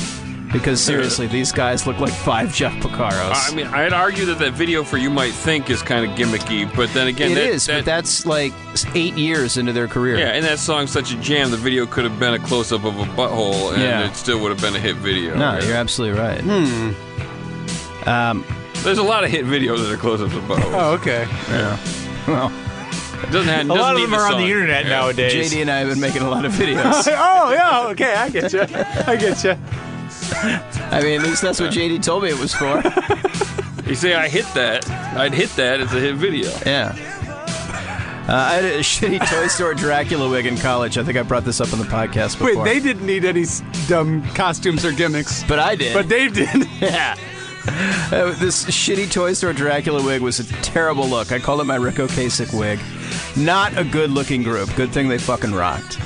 Because 0.53 0.83
seriously, 0.83 1.27
these 1.27 1.53
guys 1.53 1.87
look 1.87 1.99
like 1.99 2.13
five 2.13 2.55
Jeff 2.55 2.73
Picaros. 2.83 3.53
I 3.53 3.55
mean, 3.55 3.67
I'd 3.67 3.93
argue 3.93 4.25
that 4.27 4.39
that 4.39 4.55
video 4.55 4.83
for 4.83 4.97
You 4.97 5.11
Might 5.11 5.33
Think 5.35 5.69
is 5.69 5.83
kind 5.83 6.11
of 6.11 6.17
gimmicky, 6.17 6.75
but 6.75 6.91
then 6.95 7.07
again, 7.07 7.33
It 7.33 7.35
that, 7.35 7.45
is, 7.51 7.67
that- 7.67 7.79
but 7.79 7.85
that's 7.85 8.25
like 8.25 8.55
eight 8.95 9.15
years 9.15 9.59
into 9.59 9.73
their 9.75 9.89
career. 9.89 10.17
yeah, 10.17 10.29
and 10.33 10.45
that 10.47 10.59
song's 10.59 10.91
such 10.91 11.13
a 11.13 11.17
jam. 11.17 11.51
The 11.51 11.59
video 11.59 11.85
could 11.87 12.05
have 12.05 12.19
been 12.19 12.33
a 12.35 12.39
close 12.39 12.73
up 12.73 12.85
of 12.85 12.99
a 12.99 13.05
butthole, 13.05 13.75
and 13.75 13.83
Yeah. 13.83 14.07
it 14.09 14.15
still 14.17 14.41
would 14.41 14.51
have 14.51 14.61
been 14.61 14.75
a 14.75 14.79
hit 14.81 14.97
video. 14.97 15.35
No, 15.37 15.59
Yeah. 15.59 15.65
you're 15.67 15.77
absolutely 15.77 16.19
right. 16.19 16.41
Hmm. 16.41 18.09
Um, 18.09 18.45
There's 18.85 18.99
a 18.99 19.03
lot 19.03 19.25
of 19.25 19.31
hit 19.31 19.45
videos 19.45 19.79
that 19.85 19.93
are 19.93 19.97
close 19.99 20.21
ups 20.23 20.35
of 20.35 20.45
buttholes. 20.45 20.73
Oh, 20.73 20.93
okay. 20.95 21.27
yeah. 21.51 21.77
Well, 22.27 22.53
It 23.23 23.31
doesn't 23.33 23.49
have, 23.49 23.65
A 23.67 23.69
doesn't 23.69 23.69
lot 23.69 23.97
of 23.97 24.01
them 24.01 24.15
are 24.15 24.33
on 24.33 24.39
the 24.41 24.47
internet 24.47 24.85
Yeah. 24.85 24.91
nowadays. 24.91 25.53
JD 25.53 25.61
and 25.63 25.71
I 25.71 25.79
have 25.81 25.89
been 25.89 26.01
making 26.01 26.23
a 26.23 26.31
lot 26.31 26.45
of 26.47 26.53
videos. 26.63 27.07
oh 27.09 27.51
yeah, 27.53 27.89
okay, 27.91 28.15
I 28.15 28.29
get 28.31 28.53
you. 28.53 28.61
I 29.07 29.17
get 29.17 29.45
you. 29.45 29.57
I 30.93 31.01
mean, 31.03 31.21
at 31.21 31.27
least 31.27 31.43
that's 31.43 31.61
what 31.61 31.71
JD 31.73 32.03
told 32.03 32.23
me 32.25 32.31
it 32.31 32.39
was 32.39 32.55
for. 32.55 32.83
You 33.89 33.95
say 33.95 34.15
I 34.15 34.29
hit 34.29 34.45
that, 34.55 34.87
I'd 35.17 35.33
hit 35.33 35.49
that. 35.57 35.81
It's 35.81 35.95
a 35.95 35.99
hit 36.01 36.17
video. 36.17 36.51
Yeah. 36.67 36.95
Uh, 38.29 38.35
I 38.35 38.55
had 38.57 38.65
a 38.65 38.79
shitty 38.81 39.27
Toy 39.31 39.47
Store 39.47 39.73
Dracula 39.73 40.29
wig 40.29 40.45
in 40.45 40.59
college. 40.59 40.99
I 40.99 41.05
think 41.05 41.17
I 41.17 41.23
brought 41.23 41.47
this 41.47 41.59
up 41.59 41.73
on 41.73 41.79
the 41.79 41.87
podcast 41.87 42.39
before. 42.39 42.63
Wait, 42.63 42.65
they 42.65 42.81
didn't 42.81 43.07
need 43.07 43.25
any 43.25 43.45
s- 43.45 43.63
dumb 43.89 44.23
costumes 44.35 44.85
or 44.85 44.93
gimmicks, 44.93 45.43
But 45.45 45.59
I 45.59 45.75
did. 45.75 45.95
but 45.95 46.07
Dave 46.07 46.35
did. 46.35 46.67
yeah. 46.83 47.17
Uh, 48.13 48.35
this 48.39 48.67
shitty 48.67 49.11
Toy 49.11 49.33
Store 49.33 49.55
Dracula 49.55 50.05
wig 50.05 50.21
was 50.21 50.39
a 50.39 50.45
terrible 50.63 51.07
look. 51.09 51.33
I 51.33 51.39
called 51.39 51.63
it 51.63 51.65
my 51.65 51.77
Ric 51.77 51.95
Ocasek 51.95 52.53
wig. 52.59 52.79
Not 53.43 53.75
a 53.79 53.85
good 53.85 54.11
looking 54.11 54.43
group. 54.43 54.69
Good 54.77 54.91
thing 54.93 55.09
they 55.09 55.17
fucking 55.17 55.53
rocked. 55.55 55.99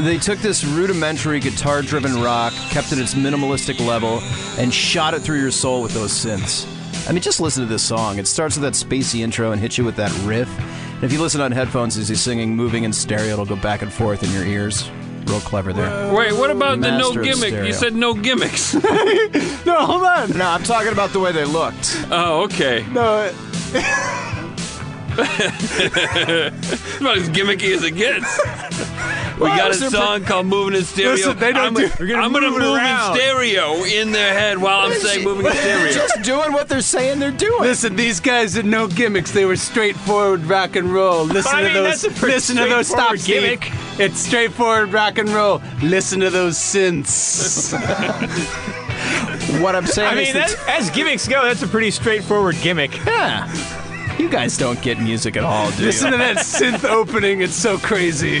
They 0.00 0.18
took 0.18 0.38
this 0.40 0.64
rudimentary 0.64 1.40
guitar 1.40 1.82
driven 1.82 2.20
rock, 2.22 2.52
kept 2.70 2.88
it 2.92 2.98
at 2.98 2.98
its 2.98 3.14
minimalistic 3.14 3.84
level, 3.84 4.20
and 4.58 4.72
shot 4.72 5.14
it 5.14 5.20
through 5.20 5.40
your 5.40 5.50
soul 5.50 5.82
with 5.82 5.92
those 5.94 6.12
synths. 6.12 6.66
I 7.08 7.12
mean, 7.12 7.22
just 7.22 7.40
listen 7.40 7.62
to 7.62 7.68
this 7.68 7.82
song. 7.82 8.18
It 8.18 8.26
starts 8.26 8.56
with 8.56 8.62
that 8.64 8.74
spacey 8.74 9.20
intro 9.20 9.52
and 9.52 9.60
hits 9.60 9.78
you 9.78 9.84
with 9.84 9.96
that 9.96 10.12
riff. 10.24 10.48
And 10.96 11.04
if 11.04 11.12
you 11.12 11.20
listen 11.20 11.40
on 11.40 11.52
headphones 11.52 11.96
as 11.96 12.08
he's 12.08 12.20
singing 12.20 12.54
moving 12.56 12.84
in 12.84 12.92
stereo, 12.92 13.32
it'll 13.34 13.46
go 13.46 13.56
back 13.56 13.82
and 13.82 13.92
forth 13.92 14.22
in 14.22 14.30
your 14.32 14.44
ears. 14.44 14.90
Real 15.26 15.40
clever 15.40 15.72
there. 15.72 16.14
Wait, 16.14 16.32
what 16.32 16.50
about 16.50 16.80
the 16.80 16.96
no 16.98 17.12
gimmick? 17.12 17.48
stereo. 17.48 17.64
You 17.64 17.72
said 17.72 17.94
no 17.94 18.14
gimmicks. 18.14 18.74
no, 19.64 19.86
hold 19.86 20.02
on. 20.04 20.36
No, 20.36 20.46
I'm 20.48 20.62
talking 20.62 20.92
about 20.92 21.10
the 21.10 21.20
way 21.20 21.32
they 21.32 21.44
looked. 21.44 22.06
oh, 22.10 22.44
okay. 22.44 22.84
No, 22.92 23.32
It's 25.18 27.00
about 27.00 27.18
as 27.18 27.28
gimmicky 27.30 27.74
as 27.74 27.82
it 27.84 27.92
gets. 27.92 28.40
We 29.36 29.48
got 29.48 29.70
a 29.70 29.74
song 29.74 30.24
called 30.24 30.46
"Moving 30.46 30.76
in 30.78 30.84
Stereo." 30.84 31.10
Listen, 31.12 31.38
they 31.38 31.52
don't 31.52 31.66
I'm, 31.66 31.74
do- 31.74 31.90
We're 32.00 32.06
gonna 32.06 32.22
I'm 32.22 32.32
gonna 32.32 32.48
move 32.50 32.58
move 32.58 32.74
around. 32.74 33.12
in 33.16 33.20
stereo 33.20 33.84
in 33.84 34.10
their 34.12 34.32
head 34.32 34.56
while 34.56 34.86
I'm 34.86 34.94
saying 34.98 35.24
"moving 35.24 35.44
in 35.44 35.52
stereo." 35.52 35.92
Just 35.92 36.22
doing 36.22 36.54
what 36.54 36.70
they're 36.70 36.80
saying 36.80 37.18
they're 37.18 37.32
doing. 37.32 37.60
listen, 37.60 37.96
these 37.96 38.18
guys 38.18 38.54
had 38.54 38.64
no 38.64 38.88
gimmicks. 38.88 39.32
They 39.32 39.44
were 39.44 39.56
straightforward 39.56 40.44
rock 40.46 40.74
and 40.76 40.90
roll. 40.90 41.24
Listen 41.24 41.54
I 41.54 41.68
to 41.68 41.74
those. 41.74 42.00
that's 42.00 42.16
a 42.16 42.18
pretty 42.18 42.34
Listen 42.36 42.56
to 42.56 42.64
those. 42.64 42.86
Stop, 42.88 43.18
straightforward 43.18 43.60
Steve. 43.60 43.72
gimmick. 43.92 44.00
It's 44.00 44.20
straightforward 44.20 44.94
rock 44.94 45.18
and 45.18 45.28
roll. 45.28 45.60
Listen 45.82 46.20
to 46.20 46.30
those 46.30 46.56
synths. 46.56 47.74
what 49.60 49.76
I'm 49.76 49.84
saying 49.86 50.16
I 50.16 50.20
is 50.22 50.28
mean, 50.28 50.34
that, 50.42 50.48
that, 50.66 50.80
as 50.80 50.88
gimmicks 50.92 51.28
go, 51.28 51.44
that's 51.44 51.60
a 51.60 51.68
pretty 51.68 51.90
straightforward 51.90 52.56
gimmick. 52.62 52.96
yeah. 53.04 53.52
You 54.18 54.28
guys 54.30 54.56
don't 54.56 54.80
get 54.82 54.98
music 54.98 55.36
at 55.36 55.44
all, 55.44 55.70
do 55.72 55.84
Listen 55.84 56.06
you? 56.06 56.12
to 56.12 56.18
that 56.18 56.36
synth 56.38 56.84
opening. 56.88 57.42
It's 57.42 57.54
so 57.54 57.76
crazy. 57.78 58.38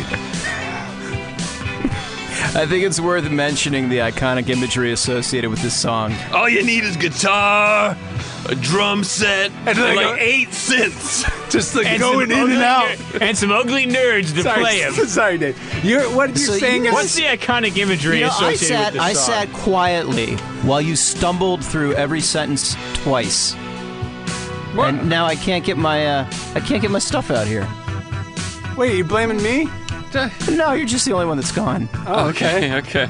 I 2.54 2.64
think 2.66 2.84
it's 2.84 2.98
worth 2.98 3.30
mentioning 3.30 3.88
the 3.90 3.98
iconic 3.98 4.48
imagery 4.48 4.92
associated 4.92 5.50
with 5.50 5.60
this 5.60 5.78
song. 5.78 6.14
All 6.32 6.48
you 6.48 6.64
need 6.64 6.84
is 6.84 6.96
guitar, 6.96 7.94
a 8.48 8.54
drum 8.54 9.04
set, 9.04 9.50
and 9.66 9.78
like 9.78 9.96
like, 9.96 10.18
a- 10.18 10.22
eight 10.22 10.48
synths. 10.48 11.50
Just 11.50 11.74
like 11.76 11.86
And 11.86 12.00
going 12.00 12.30
in 12.30 12.38
and 12.38 12.52
out. 12.62 12.88
ner- 13.12 13.18
and 13.20 13.36
some 13.36 13.52
ugly 13.52 13.86
nerds 13.86 14.34
to 14.34 14.42
Sorry, 14.42 14.60
play 14.62 14.82
'em. 14.84 14.92
sorry, 15.06 15.36
Dave. 15.38 15.84
You're 15.84 16.02
what 16.16 16.30
you're 16.30 16.38
So 16.38 16.54
you 16.54 16.60
saying 16.60 16.82
guys- 16.84 16.88
is 16.92 16.94
What's 16.94 17.14
the 17.16 17.24
iconic 17.24 17.76
imagery 17.76 18.18
You 18.20 18.24
know, 18.24 18.30
associated 18.30 18.66
sat, 18.68 18.92
with 18.94 19.02
I 19.02 19.08
this 19.12 19.24
song? 19.26 19.34
I 19.34 19.44
sat 19.44 19.52
quietly 19.52 20.36
while 20.62 20.80
you 20.80 20.96
stumbled 20.96 21.62
through 21.64 21.92
every 21.94 22.20
sentence 22.22 22.74
twice. 22.94 23.54
And 24.84 25.08
now 25.08 25.26
I 25.26 25.34
can't 25.36 25.64
get 25.64 25.76
my 25.76 26.06
uh, 26.06 26.30
I 26.54 26.60
can't 26.60 26.82
get 26.82 26.90
my 26.90 26.98
stuff 26.98 27.30
out 27.30 27.46
here. 27.46 27.66
Wait, 28.76 28.96
you 28.96 29.04
blaming 29.04 29.42
me? 29.42 29.68
No, 30.50 30.72
you're 30.72 30.86
just 30.86 31.04
the 31.04 31.12
only 31.12 31.26
one 31.26 31.36
that's 31.36 31.52
gone. 31.52 31.88
Oh, 32.06 32.28
okay. 32.28 32.74
okay. 32.78 33.08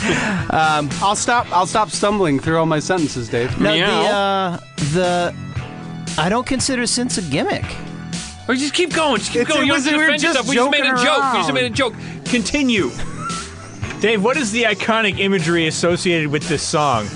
I'll 0.50 1.16
stop. 1.16 1.46
I'll 1.52 1.66
stop 1.66 1.90
stumbling 1.90 2.38
through 2.40 2.58
all 2.58 2.66
my 2.66 2.78
sentences, 2.78 3.28
Dave. 3.28 3.58
No, 3.60 3.72
Meow. 3.72 3.86
the 3.86 4.08
uh, 4.08 4.60
the 4.92 5.34
I 6.18 6.28
don't 6.28 6.46
consider 6.46 6.82
synths 6.82 7.18
a 7.18 7.30
gimmick. 7.30 7.64
Or 8.48 8.54
just 8.54 8.72
keep 8.74 8.94
going. 8.94 9.18
Just 9.18 9.32
keep 9.32 9.42
It's- 9.42 9.54
going. 9.56 9.64
it 9.64 9.66
You 9.66 9.72
was- 9.74 9.84
don't 9.84 9.94
have 9.94 10.00
to 10.00 10.06
we 10.06 10.12
were 10.12 10.16
defend 10.18 10.22
just 10.22 10.34
yourself. 10.36 10.48
We 10.48 10.54
just 10.56 10.70
made 10.70 10.84
a 10.84 10.88
joking 10.90 11.04
joke. 11.04 11.32
We 11.32 11.38
just 11.38 11.48
around. 11.50 11.54
made 11.54 11.64
a 11.64 11.70
joke. 11.70 11.94
Continue. 12.24 12.90
Dave, 14.00 14.22
what 14.24 14.36
is 14.36 14.50
the 14.52 14.62
iconic 14.62 15.18
imagery 15.18 15.66
associated 15.66 16.28
with 16.30 16.48
this 16.48 16.62
song? 16.62 17.06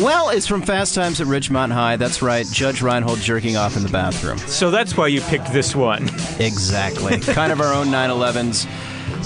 Well, 0.00 0.28
it's 0.28 0.46
from 0.46 0.62
Fast 0.62 0.94
Times 0.94 1.20
at 1.20 1.26
Ridgemont 1.26 1.72
High. 1.72 1.96
That's 1.96 2.22
right, 2.22 2.46
Judge 2.46 2.82
Reinhold 2.82 3.18
jerking 3.18 3.56
off 3.56 3.76
in 3.76 3.82
the 3.82 3.88
bathroom. 3.88 4.38
So 4.38 4.70
that's 4.70 4.96
why 4.96 5.08
you 5.08 5.20
picked 5.22 5.52
this 5.52 5.74
one. 5.74 6.04
Exactly. 6.38 7.18
kind 7.20 7.50
of 7.50 7.60
our 7.60 7.74
own 7.74 7.88
911s, 7.88 8.68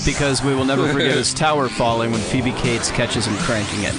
because 0.07 0.43
we 0.43 0.55
will 0.55 0.65
never 0.65 0.91
forget 0.91 1.15
his 1.15 1.35
tower 1.35 1.69
falling 1.69 2.11
when 2.11 2.21
Phoebe 2.21 2.53
Cates 2.53 2.91
catches 2.91 3.27
him 3.27 3.37
cranking 3.39 3.83
it. 3.83 3.93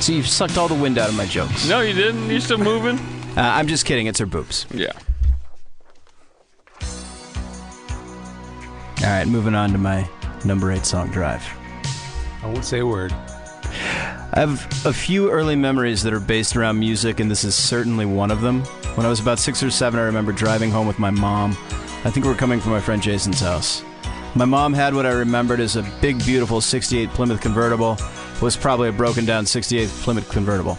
So 0.00 0.12
you've 0.12 0.28
sucked 0.28 0.56
all 0.56 0.68
the 0.68 0.76
wind 0.76 0.96
out 0.96 1.08
of 1.08 1.16
my 1.16 1.26
jokes. 1.26 1.68
No, 1.68 1.80
you 1.80 1.92
didn't. 1.92 2.30
You're 2.30 2.38
still 2.38 2.58
moving. 2.58 2.96
Uh, 3.36 3.40
I'm 3.40 3.66
just 3.66 3.84
kidding. 3.84 4.06
It's 4.06 4.20
her 4.20 4.26
boobs. 4.26 4.64
Yeah. 4.72 4.92
All 9.00 9.06
right, 9.06 9.26
moving 9.26 9.56
on 9.56 9.72
to 9.72 9.78
my 9.78 10.08
number 10.44 10.70
eight 10.70 10.86
song, 10.86 11.10
Drive. 11.10 11.44
I 12.44 12.46
won't 12.46 12.64
say 12.64 12.78
a 12.78 12.86
word. 12.86 13.12
I 14.30 14.40
have 14.40 14.86
a 14.86 14.92
few 14.92 15.30
early 15.30 15.56
memories 15.56 16.02
that 16.02 16.12
are 16.12 16.20
based 16.20 16.54
around 16.54 16.78
music, 16.78 17.18
and 17.18 17.30
this 17.30 17.44
is 17.44 17.54
certainly 17.54 18.04
one 18.04 18.30
of 18.30 18.42
them. 18.42 18.62
When 18.94 19.06
I 19.06 19.08
was 19.08 19.20
about 19.20 19.38
six 19.38 19.62
or 19.62 19.70
seven, 19.70 19.98
I 19.98 20.02
remember 20.02 20.32
driving 20.32 20.70
home 20.70 20.86
with 20.86 20.98
my 20.98 21.10
mom. 21.10 21.52
I 22.04 22.10
think 22.10 22.26
we 22.26 22.30
were 22.30 22.36
coming 22.36 22.60
from 22.60 22.72
my 22.72 22.80
friend 22.80 23.02
Jason's 23.02 23.40
house. 23.40 23.82
My 24.34 24.44
mom 24.44 24.74
had 24.74 24.94
what 24.94 25.06
I 25.06 25.12
remembered 25.12 25.60
as 25.60 25.76
a 25.76 25.82
big, 26.02 26.18
beautiful 26.26 26.60
68 26.60 27.08
Plymouth 27.10 27.40
convertible. 27.40 27.96
It 28.34 28.42
was 28.42 28.56
probably 28.56 28.90
a 28.90 28.92
broken 28.92 29.24
down 29.24 29.46
68 29.46 29.88
Plymouth 29.88 30.28
convertible. 30.28 30.78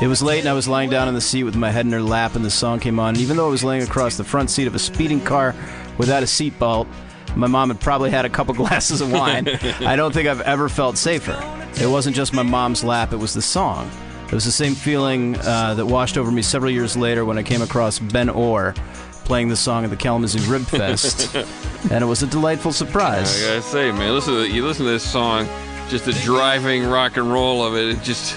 It 0.00 0.06
was 0.06 0.22
late, 0.22 0.40
and 0.40 0.48
I 0.48 0.52
was 0.52 0.68
lying 0.68 0.88
down 0.88 1.08
in 1.08 1.14
the 1.14 1.20
seat 1.20 1.42
with 1.42 1.56
my 1.56 1.70
head 1.70 1.84
in 1.84 1.92
her 1.92 2.00
lap, 2.00 2.36
and 2.36 2.44
the 2.44 2.50
song 2.50 2.78
came 2.78 3.00
on. 3.00 3.10
And 3.10 3.18
even 3.18 3.36
though 3.36 3.48
I 3.48 3.50
was 3.50 3.64
laying 3.64 3.82
across 3.82 4.16
the 4.16 4.24
front 4.24 4.50
seat 4.50 4.68
of 4.68 4.74
a 4.76 4.78
speeding 4.78 5.20
car 5.20 5.54
without 5.98 6.22
a 6.22 6.26
seatbelt, 6.26 6.86
my 7.36 7.46
mom 7.46 7.68
had 7.70 7.80
probably 7.80 8.10
had 8.10 8.24
a 8.24 8.30
couple 8.30 8.54
glasses 8.62 9.00
of 9.00 9.12
wine. 9.12 9.48
I 9.80 9.96
don't 9.96 10.12
think 10.12 10.28
I've 10.28 10.40
ever 10.42 10.68
felt 10.68 10.96
safer. 10.96 11.38
It 11.80 11.86
wasn't 11.86 12.16
just 12.16 12.32
my 12.32 12.42
mom's 12.42 12.84
lap, 12.84 13.12
it 13.12 13.16
was 13.16 13.34
the 13.34 13.42
song. 13.42 13.90
It 14.26 14.32
was 14.32 14.44
the 14.44 14.52
same 14.52 14.74
feeling 14.74 15.36
uh, 15.40 15.74
that 15.74 15.84
washed 15.84 16.16
over 16.16 16.30
me 16.30 16.40
several 16.42 16.70
years 16.70 16.96
later 16.96 17.24
when 17.24 17.36
I 17.36 17.42
came 17.42 17.60
across 17.60 17.98
Ben 17.98 18.30
Orr 18.30 18.74
playing 19.24 19.48
the 19.48 19.56
song 19.56 19.84
at 19.84 19.90
the 19.90 19.96
Kalamazoo 19.96 20.50
Rib 20.50 20.62
Fest, 20.62 21.34
and 21.90 22.02
it 22.02 22.06
was 22.06 22.22
a 22.22 22.26
delightful 22.26 22.72
surprise. 22.72 23.42
I 23.42 23.48
gotta 23.48 23.62
say, 23.62 23.92
man, 23.92 24.14
listen 24.14 24.34
to 24.34 24.48
you 24.48 24.64
listen 24.66 24.84
to 24.86 24.90
this 24.90 25.02
song, 25.08 25.46
just 25.88 26.06
the 26.06 26.12
driving 26.12 26.84
rock 26.84 27.16
and 27.18 27.30
roll 27.32 27.64
of 27.64 27.76
it. 27.76 27.90
It 27.90 28.02
just, 28.02 28.36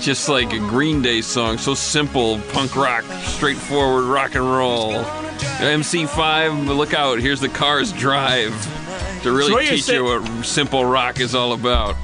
just 0.00 0.28
like 0.28 0.52
a 0.52 0.58
Green 0.58 1.02
Day 1.02 1.20
song, 1.20 1.58
so 1.58 1.74
simple, 1.74 2.38
punk 2.52 2.74
rock, 2.76 3.04
straightforward 3.22 4.04
rock 4.04 4.34
and 4.34 4.44
roll. 4.44 4.94
MC5, 5.60 6.66
look 6.76 6.94
out! 6.94 7.18
Here's 7.18 7.40
the 7.40 7.48
Cars 7.48 7.92
Drive 7.92 8.52
to 9.22 9.32
really 9.32 9.52
what 9.52 9.64
you're 9.64 9.74
teach 9.74 9.88
you 9.88 10.04
what 10.04 10.44
simple 10.44 10.84
rock 10.84 11.20
is 11.20 11.34
all 11.34 11.52
about. 11.52 11.96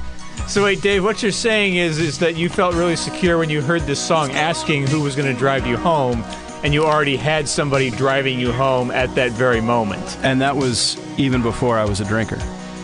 So 0.47 0.63
wait, 0.63 0.81
Dave, 0.81 1.03
what 1.03 1.21
you're 1.23 1.31
saying 1.31 1.75
is 1.75 1.99
is 1.99 2.19
that 2.19 2.35
you 2.35 2.49
felt 2.49 2.75
really 2.75 2.95
secure 2.95 3.37
when 3.37 3.49
you 3.49 3.61
heard 3.61 3.81
this 3.81 3.99
song 3.99 4.31
asking 4.31 4.87
who 4.87 5.01
was 5.01 5.15
going 5.15 5.31
to 5.31 5.37
drive 5.37 5.65
you 5.65 5.75
home, 5.75 6.23
and 6.63 6.73
you 6.73 6.85
already 6.85 7.17
had 7.17 7.49
somebody 7.49 7.89
driving 7.89 8.39
you 8.39 8.51
home 8.51 8.91
at 8.91 9.13
that 9.15 9.31
very 9.31 9.61
moment. 9.61 10.17
And 10.21 10.39
that 10.41 10.55
was 10.55 10.97
even 11.19 11.41
before 11.41 11.77
I 11.77 11.85
was 11.85 11.99
a 11.99 12.05
drinker. 12.05 12.39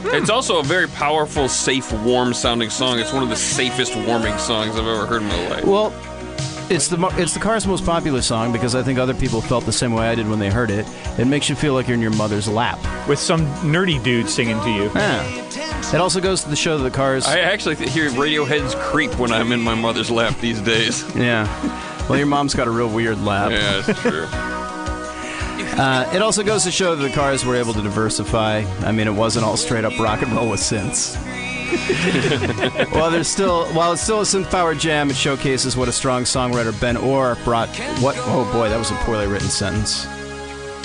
It's 0.06 0.30
also 0.30 0.60
a 0.60 0.64
very 0.64 0.88
powerful, 0.88 1.47
safe, 1.47 1.91
warm 2.04 2.34
sounding 2.34 2.70
song. 2.70 2.99
It's 2.99 3.14
one 3.14 3.24
of 3.24 3.30
the 3.30 3.36
safest 3.36 3.95
warming 3.95 4.38
songs 4.38 4.72
I've 4.72 4.86
ever 4.88 5.06
heard 5.06 5.22
in 5.22 5.28
my 5.28 5.49
life. 5.49 5.66
Well, 5.66 5.93
it's 6.70 6.88
the 6.88 6.97
mo- 6.97 7.12
it's 7.14 7.34
the 7.34 7.39
Cars' 7.39 7.68
most 7.68 7.86
popular 7.86 8.22
song 8.22 8.51
because 8.51 8.74
I 8.76 8.84
think 8.84 8.97
other 8.99 9.14
people 9.14 9.41
felt 9.41 9.66
the 9.66 9.72
same 9.72 9.93
way 9.93 10.08
I 10.08 10.16
did 10.16 10.28
when 10.30 10.39
they 10.39 10.49
heard 10.49 10.72
it. 10.72 10.86
It 11.18 11.26
makes 11.26 11.49
you 11.49 11.56
feel 11.56 11.74
like 11.74 11.88
you're 11.88 11.95
in 11.95 12.01
your 12.01 12.12
mother's 12.16 12.47
lap. 12.47 12.80
With 13.08 13.20
some 13.20 13.45
nerdy 13.58 14.01
dude 14.01 14.30
singing 14.30 14.60
to 14.62 14.70
you. 14.70 14.89
Yeah. 14.95 15.24
It 15.93 15.99
also 15.99 16.20
goes 16.22 16.43
to 16.43 16.49
the 16.49 16.56
show 16.56 16.78
that 16.78 16.84
the 16.84 16.91
Cars. 16.91 17.26
I 17.26 17.39
actually 17.39 17.76
th- 17.76 17.91
hear 17.91 18.10
Radiohead's 18.12 18.76
creep 18.76 19.18
when 19.20 19.32
I'm 19.32 19.51
in 19.51 19.62
my 19.62 19.76
mother's 19.76 20.10
lap 20.10 20.39
these 20.39 20.62
days. 20.62 21.04
yeah. 21.16 21.47
Well, 22.10 22.18
your 22.18 22.28
mom's 22.28 22.54
got 22.54 22.68
a 22.68 22.72
real 22.72 22.89
weird 22.89 23.20
lap. 23.24 23.51
Yeah, 23.51 23.84
it's 23.88 24.01
true. 24.01 24.26
Uh, 25.78 26.09
it 26.13 26.21
also 26.21 26.43
goes 26.43 26.63
to 26.63 26.71
show 26.71 26.95
that 26.95 27.01
the 27.01 27.13
Cars 27.13 27.43
were 27.45 27.55
able 27.55 27.74
to 27.74 27.82
diversify. 27.82 28.59
I 28.82 28.91
mean, 28.91 29.07
it 29.07 29.13
wasn't 29.13 29.45
all 29.45 29.57
straight 29.57 29.86
up 29.86 29.97
rock 29.99 30.21
and 30.21 30.32
roll 30.34 30.49
with 30.51 30.59
synths. 30.59 31.15
while 32.93 33.09
there's 33.09 33.28
still, 33.28 33.65
while 33.74 33.93
it's 33.93 34.01
still 34.01 34.19
a 34.19 34.24
synth-powered 34.24 34.78
jam, 34.78 35.09
it 35.09 35.15
showcases 35.15 35.76
what 35.76 35.88
a 35.88 35.91
strong 35.91 36.24
songwriter 36.24 36.80
Ben 36.80 36.95
Orr 36.97 37.36
brought. 37.43 37.69
What? 37.99 38.15
Oh 38.19 38.47
boy, 38.53 38.69
that 38.69 38.78
was 38.78 38.91
a 38.91 38.95
poorly 38.97 39.26
written 39.28 39.47
sentence. 39.49 40.07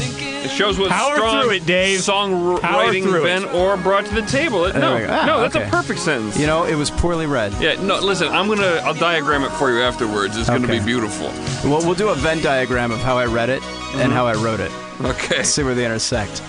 It 0.00 0.50
shows 0.50 0.78
what 0.78 0.88
Power 0.90 1.16
strong 1.16 1.42
through 1.42 1.50
it, 1.56 1.66
Dave. 1.66 1.98
songwriting 2.00 3.02
through 3.02 3.24
Ben 3.24 3.42
it. 3.44 3.52
Orr 3.54 3.76
brought 3.76 4.06
to 4.06 4.14
the 4.14 4.22
table. 4.22 4.64
It- 4.66 4.74
No, 4.76 4.92
There 4.92 5.00
we 5.02 5.06
go. 5.06 5.12
Ah, 5.12 5.26
no, 5.26 5.40
that's 5.40 5.56
okay. 5.56 5.66
a 5.66 5.70
perfect 5.70 5.98
sentence. 5.98 6.38
You 6.38 6.46
know, 6.46 6.64
it 6.64 6.76
was 6.76 6.90
poorly 6.90 7.26
read. 7.26 7.52
Yeah, 7.60 7.74
no, 7.82 7.98
listen, 7.98 8.28
I'm 8.28 8.46
gonna, 8.48 8.80
I'll 8.84 8.94
diagram 8.94 9.42
it 9.42 9.50
for 9.50 9.70
you 9.70 9.82
afterwards. 9.82 10.36
It's 10.38 10.48
gonna 10.48 10.68
be 10.68 10.78
beautiful. 10.80 11.26
Well, 11.68 11.84
we'll 11.84 11.94
do 11.96 12.08
a 12.10 12.14
Venn 12.14 12.40
diagram 12.40 12.92
of 12.92 13.00
how 13.00 13.18
I 13.18 13.26
read 13.26 13.50
it 13.50 13.62
and 13.94 14.12
how 14.12 14.26
I 14.26 14.34
wrote 14.34 14.60
it. 14.60 14.72
Okay. 15.00 15.42
See 15.44 15.62
where 15.62 15.74
they 15.74 15.84
intersect. 15.84 16.42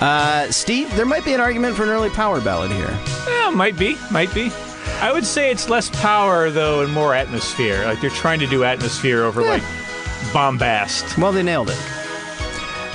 Uh, 0.00 0.50
Steve, 0.50 0.94
there 0.96 1.06
might 1.06 1.24
be 1.24 1.32
an 1.32 1.40
argument 1.40 1.74
for 1.74 1.84
an 1.84 1.88
early 1.88 2.10
power 2.10 2.40
ballad 2.40 2.70
here. 2.70 2.98
Yeah, 3.28 3.50
might 3.50 3.78
be, 3.78 3.96
might 4.10 4.32
be. 4.34 4.50
I 5.00 5.10
would 5.12 5.26
say 5.26 5.50
it's 5.50 5.68
less 5.68 5.90
power 6.00 6.50
though 6.50 6.82
and 6.82 6.92
more 6.92 7.14
atmosphere. 7.14 7.84
Like 7.84 8.00
they're 8.00 8.10
trying 8.10 8.40
to 8.40 8.46
do 8.46 8.64
atmosphere 8.64 9.22
over 9.22 9.42
like 9.42 9.62
bombast. 10.32 11.18
Well, 11.18 11.32
they 11.32 11.42
nailed 11.42 11.70
it. 11.70 11.78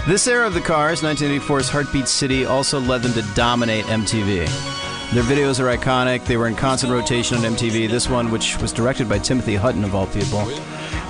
This 0.07 0.27
era 0.27 0.47
of 0.47 0.55
the 0.55 0.61
Cars, 0.61 1.01
1984's 1.01 1.69
Heartbeat 1.69 2.07
City, 2.07 2.45
also 2.45 2.79
led 2.79 3.03
them 3.03 3.13
to 3.13 3.21
dominate 3.35 3.85
MTV. 3.85 4.47
Their 5.13 5.23
videos 5.23 5.59
are 5.59 5.77
iconic. 5.77 6.25
They 6.25 6.37
were 6.37 6.47
in 6.47 6.55
constant 6.55 6.91
rotation 6.91 7.37
on 7.37 7.43
MTV. 7.43 7.87
This 7.87 8.09
one, 8.09 8.31
which 8.31 8.57
was 8.59 8.71
directed 8.71 9.07
by 9.07 9.19
Timothy 9.19 9.55
Hutton, 9.55 9.83
of 9.83 9.93
all 9.93 10.07
people. 10.07 10.39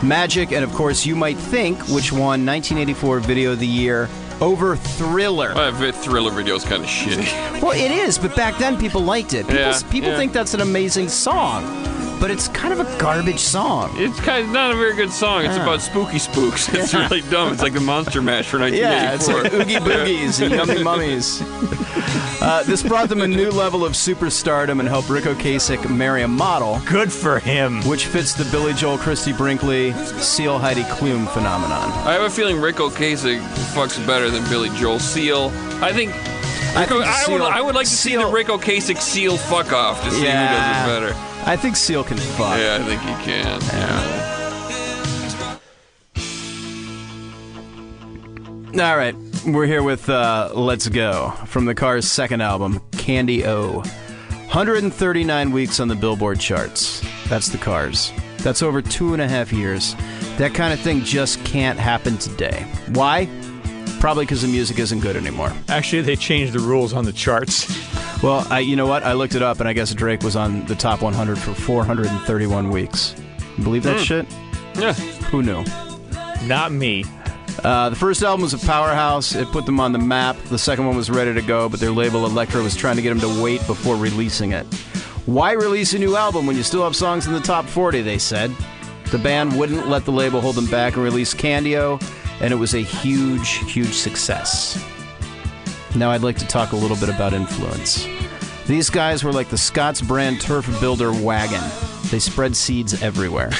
Magic, 0.03 0.51
and 0.51 0.63
of 0.63 0.73
course, 0.73 1.05
You 1.05 1.15
Might 1.15 1.37
Think, 1.37 1.77
which 1.89 2.11
won 2.11 2.45
1984 2.45 3.19
Video 3.19 3.51
of 3.53 3.59
the 3.59 3.67
Year 3.67 4.09
over 4.41 4.75
Thriller. 4.75 5.51
Uh, 5.55 5.71
thriller 5.91 6.31
is 6.55 6.63
kind 6.65 6.81
of 6.83 6.89
shitty. 6.89 7.61
Well, 7.61 7.71
it 7.73 7.91
is, 7.91 8.17
but 8.17 8.35
back 8.35 8.57
then 8.57 8.77
people 8.77 9.01
liked 9.01 9.33
it. 9.33 9.45
People, 9.47 9.55
Yeah, 9.61 9.79
people 9.91 10.09
yeah. 10.09 10.17
think 10.17 10.33
that's 10.33 10.53
an 10.55 10.61
amazing 10.61 11.09
song, 11.09 11.63
but 12.21 12.31
it's 12.31 12.47
kind 12.49 12.71
of 12.71 12.79
a 12.79 12.97
garbage 12.99 13.39
song. 13.39 13.91
It's 13.95 14.19
kind 14.21 14.45
of 14.45 14.51
not 14.53 14.71
a 14.71 14.75
very 14.77 14.95
good 14.95 15.11
song. 15.11 15.43
It's 15.43 15.55
about 15.57 15.81
spooky 15.81 16.19
spooks. 16.19 16.69
It's 16.73 16.93
Yeah. 16.93 17.07
really 17.09 17.21
dumb. 17.29 17.51
It's 17.51 17.61
like 17.63 17.73
the 17.73 17.81
Monster 17.81 18.21
Mash 18.21 18.45
for 18.47 18.59
Yeah, 18.67 19.13
it's 19.15 19.27
1984. 19.27 19.43
like 19.43 19.53
Oogie 19.53 19.75
Boogies 20.29 20.41
and 20.41 20.53
Yummy 20.55 20.83
Mummies. 20.83 21.41
Uh, 22.41 22.63
this 22.63 22.81
brought 22.81 23.07
them 23.07 23.21
a 23.21 23.27
new 23.27 23.51
level 23.51 23.85
of 23.85 23.91
superstardom 23.93 24.79
and 24.79 24.89
helped 24.89 25.09
Ric 25.09 25.25
Ocasek 25.25 25.95
marry 25.95 26.23
a 26.23 26.27
model. 26.27 26.81
Good 26.87 27.13
for 27.13 27.37
him. 27.37 27.83
Which 27.87 28.07
fits 28.07 28.33
the 28.33 28.45
Billy 28.45 28.73
Joel, 28.73 28.97
Christie 28.97 29.31
Brinkley, 29.31 29.93
Seal 30.19 30.57
Heidi 30.57 30.81
Klum 30.85 31.27
phenomenon. 31.29 31.91
I 32.07 32.13
have 32.13 32.23
a 32.23 32.31
feeling 32.31 32.59
Ric 32.59 32.77
Ocasek 32.77 33.39
fucks 33.75 34.03
better 34.07 34.31
than 34.31 34.43
Billy 34.49 34.69
Joel. 34.69 34.97
Seal, 34.97 35.51
I 35.83 35.93
think. 35.93 36.13
I 36.75 36.87
think 36.87 36.91
O- 36.93 37.01
I, 37.03 37.05
would, 37.05 37.25
Seal- 37.41 37.43
I 37.43 37.61
would 37.61 37.75
like 37.75 37.85
to 37.87 37.93
see 37.93 38.15
the 38.15 38.25
Ric 38.25 38.47
Ocasek 38.47 38.97
Seal 38.99 39.37
fuck 39.37 39.71
off 39.71 40.03
to 40.03 40.09
see 40.09 40.23
Yeah. 40.23 40.47
who 40.47 40.89
does 40.89 41.09
it 41.11 41.13
better. 41.13 41.30
I 41.45 41.57
think 41.57 41.75
Seal 41.75 42.03
can 42.03 42.17
fuck. 42.17 42.57
Yeah, 42.57 42.77
I 42.79 42.83
think 42.83 43.01
he 43.01 43.13
can. 43.23 43.61
Yeah. 43.61 44.17
All 48.89 48.97
right, 48.97 49.15
we're 49.45 49.65
here 49.65 49.83
with 49.83 50.09
uh, 50.09 50.51
Let's 50.53 50.87
Go 50.87 51.31
from 51.47 51.65
the 51.65 51.75
Cars' 51.75 52.09
second 52.09 52.41
album, 52.41 52.79
Candy 52.93 53.45
O. 53.45 53.79
139 53.81 55.51
weeks 55.51 55.79
on 55.79 55.87
the 55.87 55.95
Billboard 55.95 56.39
charts. 56.39 57.03
That's 57.27 57.49
the 57.49 57.57
Cars. 57.57 58.11
That's 58.37 58.61
over 58.61 58.81
two 58.81 59.13
and 59.13 59.21
a 59.21 59.27
half 59.27 59.51
years. 59.51 59.95
That 60.37 60.53
kind 60.53 60.73
of 60.73 60.79
thing 60.79 61.03
just 61.03 61.43
can't 61.43 61.79
happen 61.79 62.17
today. 62.17 62.63
Why? 62.89 63.25
Probably 64.01 64.25
because 64.25 64.41
the 64.41 64.47
music 64.49 64.79
isn't 64.79 64.99
good 64.99 65.15
anymore. 65.15 65.53
Actually, 65.69 66.01
they 66.01 66.15
changed 66.17 66.51
the 66.53 66.59
rules 66.59 66.91
on 66.93 67.05
the 67.05 67.13
charts. 67.13 67.67
Well, 68.21 68.45
I, 68.51 68.59
you 68.59 68.75
know 68.75 68.85
what? 68.85 69.01
I 69.01 69.13
looked 69.13 69.33
it 69.33 69.41
up, 69.41 69.59
and 69.61 69.67
I 69.67 69.73
guess 69.73 69.91
Drake 69.95 70.21
was 70.21 70.35
on 70.35 70.63
the 70.67 70.75
top 70.75 71.01
100 71.01 71.39
for 71.39 71.55
431 71.55 72.69
weeks. 72.69 73.15
Believe 73.63 73.81
that 73.81 73.97
Hmm. 73.97 74.03
shit? 74.03 74.25
Yeah. 74.77 74.93
Who 75.31 75.41
knew? 75.41 75.63
Not 76.45 76.71
me. 76.71 77.03
Uh, 77.63 77.89
the 77.89 77.95
first 77.95 78.21
album 78.21 78.43
was 78.43 78.53
a 78.53 78.59
powerhouse. 78.59 79.33
It 79.33 79.47
put 79.47 79.65
them 79.65 79.79
on 79.79 79.91
the 79.91 79.97
map. 79.97 80.37
The 80.49 80.59
second 80.59 80.85
one 80.85 80.95
was 80.95 81.09
ready 81.09 81.33
to 81.33 81.41
go, 81.41 81.67
but 81.67 81.79
their 81.79 81.89
label 81.89 82.27
Elektra 82.27 82.61
was 82.61 82.75
trying 82.75 82.95
to 82.97 83.01
get 83.01 83.09
them 83.09 83.21
to 83.21 83.41
wait 83.41 83.65
before 83.65 83.95
releasing 83.95 84.51
it. 84.51 84.67
Why 85.25 85.53
release 85.53 85.93
a 85.95 85.97
new 85.97 86.15
album 86.15 86.45
when 86.45 86.55
you 86.55 86.61
still 86.61 86.83
have 86.83 86.95
songs 86.95 87.25
in 87.25 87.33
the 87.33 87.39
top 87.39 87.65
40? 87.65 88.03
They 88.03 88.19
said. 88.19 88.51
The 89.09 89.17
band 89.17 89.57
wouldn't 89.57 89.87
let 89.87 90.05
the 90.05 90.11
label 90.11 90.41
hold 90.41 90.55
them 90.57 90.67
back 90.67 90.93
and 90.93 91.03
release 91.03 91.33
Candy 91.33 91.75
O, 91.75 91.97
and 92.41 92.51
it 92.51 92.57
was 92.57 92.73
a 92.73 92.81
huge, 92.81 93.59
huge 93.71 93.93
success. 93.93 94.83
Now 95.95 96.11
I'd 96.11 96.23
like 96.23 96.37
to 96.37 96.47
talk 96.47 96.71
a 96.71 96.75
little 96.75 96.97
bit 96.97 97.09
about 97.09 97.33
influence. 97.33 98.07
These 98.67 98.89
guys 98.89 99.23
were 99.23 99.31
like 99.31 99.49
the 99.49 99.57
Scott's 99.57 100.01
brand 100.01 100.41
turf 100.41 100.67
builder 100.79 101.11
wagon. 101.11 101.63
They 102.09 102.19
spread 102.19 102.55
seeds 102.55 103.01
everywhere. 103.01 103.49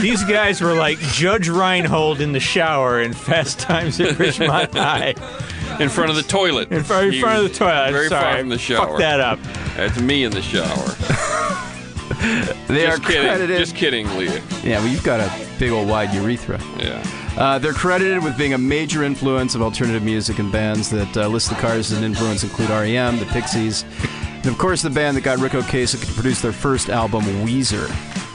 These 0.00 0.24
guys 0.24 0.60
were 0.60 0.74
like 0.74 0.98
Judge 0.98 1.48
Reinhold 1.48 2.20
in 2.20 2.32
the 2.32 2.40
shower 2.40 3.00
in 3.00 3.12
Fast 3.12 3.60
Times 3.60 4.00
at 4.00 4.16
Ridgemont 4.16 4.72
High. 4.74 5.14
In 5.80 5.88
front 5.88 6.10
of 6.10 6.16
the 6.16 6.22
toilet. 6.22 6.70
In 6.72 6.82
front, 6.82 7.14
in 7.14 7.20
front 7.20 7.38
of 7.38 7.44
the 7.44 7.56
toilet. 7.56 7.92
Very 7.92 8.08
Sorry, 8.08 8.22
far 8.22 8.38
from 8.38 8.48
the 8.48 8.58
shower. 8.58 8.86
Fuck 8.88 8.98
that 8.98 9.20
up. 9.20 9.38
That's 9.76 10.00
me 10.00 10.24
in 10.24 10.32
the 10.32 10.42
shower. 10.42 10.96
They 12.68 12.86
just 12.86 12.98
are 13.02 13.06
kidding. 13.06 13.22
credited. 13.22 13.58
Just 13.58 13.74
kidding, 13.76 14.06
Leah. 14.16 14.40
Yeah, 14.62 14.78
well, 14.78 14.88
you've 14.88 15.02
got 15.02 15.20
a 15.20 15.30
big 15.58 15.72
old 15.72 15.88
wide 15.88 16.14
urethra. 16.14 16.60
Yeah. 16.78 17.02
Uh, 17.36 17.58
they're 17.58 17.72
credited 17.72 18.22
with 18.22 18.36
being 18.38 18.52
a 18.54 18.58
major 18.58 19.02
influence 19.02 19.54
of 19.54 19.62
alternative 19.62 20.02
music 20.02 20.38
and 20.38 20.52
bands 20.52 20.90
that 20.90 21.16
uh, 21.16 21.26
list 21.28 21.48
the 21.48 21.54
Cars 21.56 21.90
as 21.90 21.98
an 21.98 22.04
influence 22.04 22.42
include 22.44 22.68
REM, 22.70 23.18
the 23.18 23.26
Pixies, 23.26 23.84
and 24.24 24.46
of 24.46 24.58
course 24.58 24.82
the 24.82 24.90
band 24.90 25.16
that 25.16 25.22
got 25.22 25.38
Ric 25.38 25.52
Ocasek 25.52 26.06
to 26.06 26.12
produce 26.12 26.40
their 26.42 26.52
first 26.52 26.90
album, 26.90 27.22
Weezer. 27.44 27.86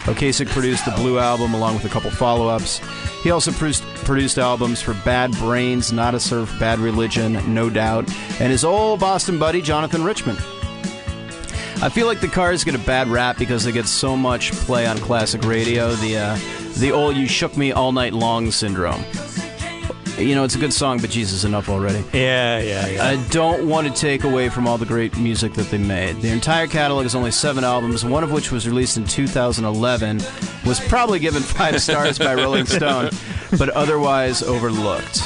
Ocasek 0.08 0.48
produced 0.48 0.86
the 0.86 0.92
Blue 0.92 1.20
Album 1.20 1.54
along 1.54 1.76
with 1.76 1.84
a 1.86 1.90
couple 1.90 2.10
follow-ups. 2.10 2.80
He 3.24 3.32
also 3.32 3.52
produced, 3.52 3.84
produced 4.06 4.38
albums 4.38 4.82
for 4.82 4.94
Bad 5.06 5.32
Brains, 5.34 5.92
Nada 5.92 6.20
Surf, 6.20 6.54
Bad 6.60 6.80
Religion, 6.80 7.54
No 7.54 7.70
Doubt, 7.70 8.10
and 8.40 8.50
his 8.52 8.64
old 8.64 9.02
Boston 9.02 9.38
buddy 9.38 9.62
Jonathan 9.62 10.04
Richman. 10.04 10.38
I 11.80 11.90
feel 11.90 12.08
like 12.08 12.22
the 12.22 12.28
Cars 12.28 12.64
get 12.64 12.74
a 12.74 12.80
bad 12.80 13.08
rap 13.08 13.38
because 13.38 13.64
they 13.64 13.72
get 13.72 13.88
so 13.88 14.18
much 14.18 14.52
play 14.52 14.88
on 14.88 14.98
classic 14.98 15.44
radio. 15.44 15.94
The 15.94 16.18
uh, 16.18 16.40
the 16.80 16.92
old 16.92 17.16
"You 17.16 17.28
Shook 17.28 17.56
Me 17.56 17.72
All 17.72 17.92
Night 17.92 18.14
Long" 18.14 18.50
syndrome. 18.50 19.04
You 20.18 20.34
know, 20.34 20.44
it's 20.44 20.56
a 20.56 20.60
good 20.60 20.74
song, 20.74 21.00
but 21.00 21.12
Jesus, 21.12 21.44
enough 21.44 21.70
already. 21.70 22.04
Yeah, 22.12 22.58
yeah, 22.60 22.88
yeah. 22.88 23.06
I 23.06 23.24
don't 23.30 23.68
want 23.70 23.88
to 23.88 23.94
take 23.94 24.24
away 24.24 24.50
from 24.50 24.68
all 24.68 24.80
the 24.80 24.86
great 24.86 25.16
music 25.16 25.54
that 25.54 25.70
they 25.70 25.78
made. 25.78 26.16
Their 26.18 26.34
entire 26.34 26.66
catalog 26.66 27.06
is 27.06 27.14
only 27.14 27.30
seven 27.30 27.64
albums, 27.64 28.04
one 28.04 28.24
of 28.24 28.32
which 28.32 28.52
was 28.52 28.68
released 28.68 28.98
in 28.98 29.06
2011, 29.06 30.18
was 30.66 30.80
probably 30.88 31.20
given 31.20 31.44
five 31.44 31.80
stars 31.80 32.18
by 32.18 32.34
Rolling 32.34 32.66
Stone, 32.66 33.12
but 33.60 33.70
otherwise 33.70 34.42
overlooked. 34.42 35.22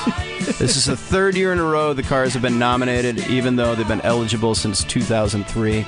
This 0.46 0.76
is 0.78 0.86
the 0.86 0.98
third 0.98 1.36
year 1.36 1.52
in 1.54 1.60
a 1.60 1.64
row 1.64 1.94
the 1.94 2.04
Cars 2.04 2.34
have 2.34 2.42
been 2.42 2.60
nominated, 2.60 3.20
even 3.28 3.56
though 3.56 3.76
they've 3.76 3.88
been 3.88 4.02
eligible 4.02 4.56
since 4.56 4.84
2003. 4.84 5.86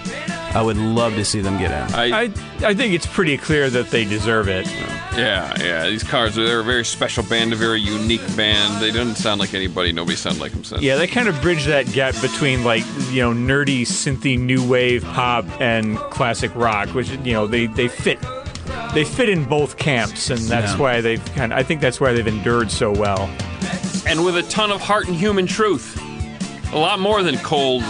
I 0.56 0.62
would 0.62 0.78
love 0.78 1.16
to 1.16 1.26
see 1.26 1.41
them 1.41 1.58
get 1.58 1.72
in. 1.72 1.95
I, 1.95 2.24
I, 2.26 2.34
I 2.64 2.74
think 2.76 2.93
it's 2.93 3.08
pretty 3.08 3.38
clear 3.38 3.70
that 3.72 3.89
they 3.89 4.06
deserve 4.06 4.47
it. 4.47 4.68
yeah, 5.18 5.54
yeah. 5.60 5.88
These 5.89 6.04
cars, 6.04 6.38
are 6.38 6.45
they're 6.45 6.60
a 6.60 6.64
very 6.64 6.86
special 6.86 7.24
band, 7.24 7.54
a 7.54 7.56
very 7.56 7.82
unique 7.82 8.22
band. 8.38 8.82
They 8.82 8.91
don't 8.91 9.16
sound 9.16 9.39
like 9.39 9.54
anybody. 9.56 9.91
Nobody 9.91 10.16
sounded 10.16 10.39
like 10.41 10.51
them 10.51 10.64
since. 10.64 10.82
Yeah, 10.82 10.97
they 10.97 11.08
kind 11.08 11.28
of 11.28 11.41
bridge 11.41 11.66
that 11.66 11.88
gap 11.91 12.14
between 12.22 12.64
like 12.64 12.84
you 13.10 13.22
know 13.24 13.32
nerdy, 13.34 13.82
synthy, 13.82 14.39
new 14.39 14.64
wave 14.68 15.04
pop 15.04 15.45
and 15.60 15.97
classic 15.97 16.54
rock, 16.56 16.89
which 16.89 17.10
you 17.10 17.34
know 17.34 17.47
they 17.47 17.66
they 17.66 17.88
fit 17.88 18.20
they 18.93 19.04
fit 19.04 19.30
in 19.30 19.45
both 19.45 19.78
camps, 19.78 20.30
and 20.30 20.39
that's 20.41 20.74
Yeah. 20.74 20.78
why 20.80 21.01
they've 21.01 21.26
kind 21.34 21.51
of 21.51 21.58
I 21.58 21.64
think 21.64 21.82
that's 21.82 21.99
why 21.99 22.14
they've 22.14 22.28
endured 22.28 22.70
so 22.70 22.91
well. 22.91 23.28
And 24.06 24.24
with 24.26 24.38
a 24.38 24.43
ton 24.43 24.72
of 24.72 24.82
heart 24.82 25.08
and 25.08 25.16
human 25.16 25.47
truth. 25.47 25.99
A 26.74 26.78
lot 26.78 26.99
more 26.99 27.22
than 27.24 27.38
cold, 27.39 27.84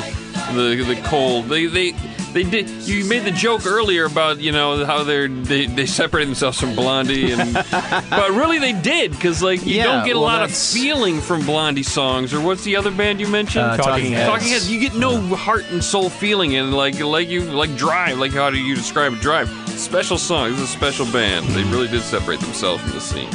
the 0.53 0.83
the 0.85 1.01
cold. 1.05 1.45
They 1.45 1.67
they 1.67 1.91
they 2.33 2.43
did. 2.43 2.67
You 2.69 3.05
made 3.05 3.23
the 3.23 3.31
joke 3.31 3.65
earlier 3.65 4.05
about 4.05 4.39
you 4.39 4.51
know 4.51 4.83
how 4.85 5.03
they're 5.03 5.27
they 5.29 5.67
they 5.67 5.85
separated 5.85 6.27
themselves 6.27 6.59
from 6.59 6.75
Blondie, 6.75 7.31
and 7.31 7.53
but 8.09 8.31
really 8.31 8.59
they 8.59 8.73
did 8.73 9.11
because 9.11 9.41
like 9.41 9.65
you 9.65 9.75
Yeah, 9.75 9.83
don't 9.85 10.05
get 10.05 10.15
a 10.15 10.19
well, 10.19 10.27
lot 10.27 10.43
of 10.43 10.53
feeling 10.53 11.21
from 11.21 11.45
Blondie 11.45 11.83
songs. 11.83 12.33
Or 12.33 12.41
what's 12.41 12.63
the 12.65 12.75
other 12.75 12.91
band 12.91 13.21
you 13.21 13.27
mentioned? 13.27 13.63
Uh, 13.65 13.77
Talking 13.77 14.11
Heads. 14.11 14.29
Talking 14.29 14.47
Heads. 14.49 14.69
You 14.69 14.79
get 14.81 14.95
no 14.95 15.17
heart 15.35 15.63
and 15.69 15.81
soul 15.81 16.09
feeling, 16.09 16.55
and 16.57 16.73
like 16.73 16.99
like 16.99 17.29
you 17.29 17.43
like 17.43 17.73
Drive. 17.77 18.17
Like 18.17 18.33
how 18.33 18.49
do 18.49 18.57
you 18.57 18.75
describe 18.75 19.15
Drive? 19.21 19.47
Special 19.69 20.17
song. 20.17 20.49
This 20.51 20.59
is 20.59 20.69
a 20.69 20.71
special 20.73 21.05
band. 21.05 21.45
They 21.49 21.63
really 21.65 21.87
did 21.87 22.01
separate 22.01 22.41
themselves 22.41 22.83
from 22.83 22.91
the 22.91 23.01
scene. 23.01 23.29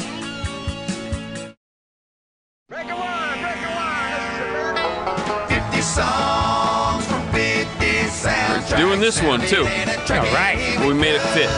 Doing 8.79 9.01
this 9.01 9.21
one 9.21 9.41
too. 9.41 9.63
All 9.65 10.33
right. 10.33 10.77
We 10.87 10.95
made 10.95 11.17
it 11.17 11.21
fit. 11.35 11.51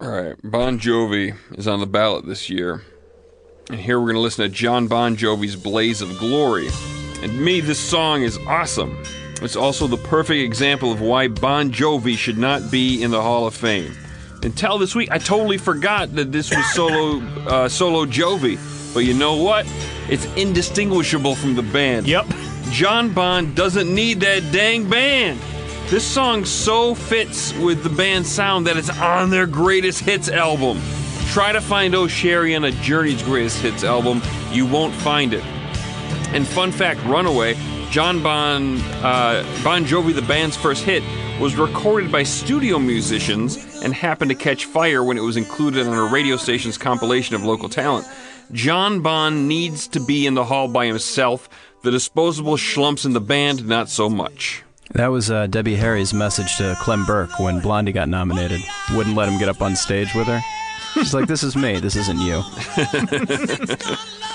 All 0.00 0.08
right, 0.08 0.34
Bon 0.42 0.78
Jovi 0.78 1.36
is 1.58 1.68
on 1.68 1.80
the 1.80 1.86
ballot 1.86 2.24
this 2.24 2.48
year. 2.48 2.82
And 3.68 3.78
here 3.78 4.00
we're 4.00 4.06
going 4.06 4.16
to 4.16 4.20
listen 4.20 4.48
to 4.48 4.48
John 4.48 4.88
Bon 4.88 5.14
Jovi's 5.14 5.56
Blaze 5.56 6.00
of 6.00 6.16
Glory. 6.18 6.70
And 7.22 7.38
me, 7.38 7.60
this 7.60 7.78
song 7.78 8.22
is 8.22 8.38
awesome. 8.46 8.96
It's 9.42 9.56
also 9.56 9.86
the 9.86 9.96
perfect 9.96 10.40
example 10.40 10.92
of 10.92 11.00
why 11.00 11.28
Bon 11.28 11.70
Jovi 11.72 12.16
should 12.16 12.38
not 12.38 12.70
be 12.70 13.02
in 13.02 13.10
the 13.10 13.22
Hall 13.22 13.46
of 13.46 13.54
Fame. 13.54 13.92
Until 14.42 14.78
this 14.78 14.94
week, 14.94 15.10
I 15.10 15.18
totally 15.18 15.58
forgot 15.58 16.14
that 16.14 16.32
this 16.32 16.50
was 16.54 16.64
solo, 16.72 17.20
uh, 17.46 17.68
solo 17.68 18.06
Jovi. 18.06 18.58
But 18.92 19.00
you 19.00 19.14
know 19.14 19.36
what? 19.36 19.66
It's 20.08 20.26
indistinguishable 20.36 21.34
from 21.34 21.54
the 21.54 21.62
band. 21.62 22.06
Yep. 22.06 22.26
John 22.70 23.12
Bond 23.12 23.54
doesn't 23.56 23.92
need 23.92 24.20
that 24.20 24.52
dang 24.52 24.88
band. 24.88 25.40
This 25.88 26.04
song 26.04 26.44
so 26.44 26.94
fits 26.94 27.52
with 27.54 27.82
the 27.82 27.90
band's 27.90 28.30
sound 28.30 28.66
that 28.66 28.76
it's 28.76 28.90
on 28.90 29.30
their 29.30 29.46
greatest 29.46 30.00
hits 30.00 30.28
album. 30.28 30.80
Try 31.28 31.52
to 31.52 31.60
find 31.60 31.94
O'Sherry 31.94 32.54
on 32.54 32.64
a 32.64 32.70
Journey's 32.70 33.22
greatest 33.22 33.60
hits 33.60 33.84
album, 33.84 34.22
you 34.52 34.66
won't 34.66 34.94
find 34.94 35.32
it. 35.32 35.44
And 36.32 36.46
fun 36.46 36.70
fact 36.70 37.02
Runaway, 37.04 37.56
John 37.90 38.22
Bon, 38.22 38.78
uh, 39.02 39.44
bon 39.64 39.84
Jovi, 39.84 40.14
the 40.14 40.22
band's 40.22 40.56
first 40.56 40.84
hit, 40.84 41.02
was 41.40 41.56
recorded 41.56 42.12
by 42.12 42.22
studio 42.22 42.78
musicians 42.78 43.82
and 43.82 43.92
happened 43.92 44.28
to 44.30 44.36
catch 44.36 44.66
fire 44.66 45.02
when 45.02 45.18
it 45.18 45.22
was 45.22 45.36
included 45.36 45.88
on 45.88 45.94
a 45.94 46.04
radio 46.04 46.36
station's 46.36 46.78
compilation 46.78 47.34
of 47.34 47.42
local 47.42 47.68
talent. 47.68 48.06
John 48.52 49.00
Bon 49.00 49.48
needs 49.48 49.88
to 49.88 49.98
be 49.98 50.24
in 50.24 50.34
the 50.34 50.44
hall 50.44 50.68
by 50.68 50.86
himself. 50.86 51.48
The 51.82 51.90
disposable 51.90 52.56
schlumps 52.56 53.04
in 53.04 53.12
the 53.12 53.20
band, 53.20 53.66
not 53.66 53.88
so 53.88 54.08
much. 54.08 54.62
That 54.92 55.08
was 55.08 55.28
uh, 55.28 55.48
Debbie 55.48 55.74
Harry's 55.74 56.14
message 56.14 56.58
to 56.58 56.76
Clem 56.80 57.04
Burke 57.06 57.40
when 57.40 57.58
Blondie 57.58 57.90
got 57.90 58.08
nominated. 58.08 58.60
Wouldn't 58.94 59.16
let 59.16 59.28
him 59.28 59.40
get 59.40 59.48
up 59.48 59.62
on 59.62 59.74
stage 59.74 60.14
with 60.14 60.28
her. 60.28 60.40
She's 60.94 61.14
like, 61.14 61.26
"This 61.26 61.42
is 61.42 61.56
me. 61.56 61.80
This 61.80 61.96
isn't 61.96 62.18
you." 62.18 62.42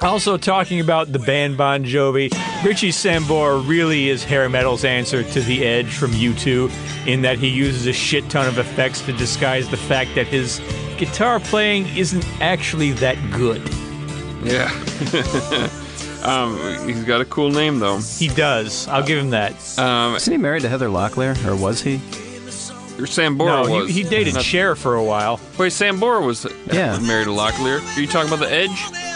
Also, 0.00 0.36
talking 0.36 0.80
about 0.80 1.12
the 1.12 1.18
band 1.18 1.56
Bon 1.56 1.84
Jovi, 1.84 2.30
Richie 2.64 2.90
Sambora 2.90 3.66
really 3.66 4.08
is 4.08 4.22
hair 4.24 4.48
metal's 4.48 4.84
answer 4.84 5.22
to 5.22 5.40
The 5.40 5.64
Edge 5.64 5.94
from 5.94 6.10
U2 6.10 7.06
in 7.06 7.22
that 7.22 7.38
he 7.38 7.48
uses 7.48 7.86
a 7.86 7.92
shit 7.92 8.28
ton 8.28 8.46
of 8.46 8.58
effects 8.58 9.00
to 9.02 9.12
disguise 9.12 9.68
the 9.68 9.76
fact 9.76 10.14
that 10.14 10.26
his 10.26 10.60
guitar 10.98 11.40
playing 11.40 11.86
isn't 11.96 12.26
actually 12.40 12.92
that 12.92 13.16
good. 13.32 13.62
Yeah. 14.42 14.68
um, 16.22 16.58
he's 16.86 17.04
got 17.04 17.20
a 17.20 17.24
cool 17.24 17.50
name, 17.50 17.78
though. 17.78 17.98
He 17.98 18.28
does. 18.28 18.86
I'll 18.88 19.04
give 19.06 19.18
him 19.18 19.30
that. 19.30 19.78
Um, 19.78 20.16
Isn't 20.16 20.32
he 20.32 20.38
married 20.38 20.62
to 20.62 20.68
Heather 20.68 20.88
Locklear, 20.88 21.42
or 21.46 21.56
was 21.56 21.80
he? 21.82 22.00
Or 22.96 23.06
Sambora 23.06 23.66
no, 23.66 23.70
was. 23.80 23.88
he, 23.88 24.02
he 24.04 24.08
dated 24.08 24.34
Not- 24.34 24.44
Cher 24.44 24.76
for 24.76 24.94
a 24.94 25.02
while. 25.02 25.40
Wait, 25.58 25.72
Sambora 25.72 26.24
was 26.24 26.46
Yeah. 26.72 26.96
married 27.00 27.24
to 27.24 27.30
Locklear. 27.30 27.80
Are 27.96 28.00
you 28.00 28.06
talking 28.06 28.32
about 28.32 28.38
the 28.38 28.52
Edge? 28.52 28.70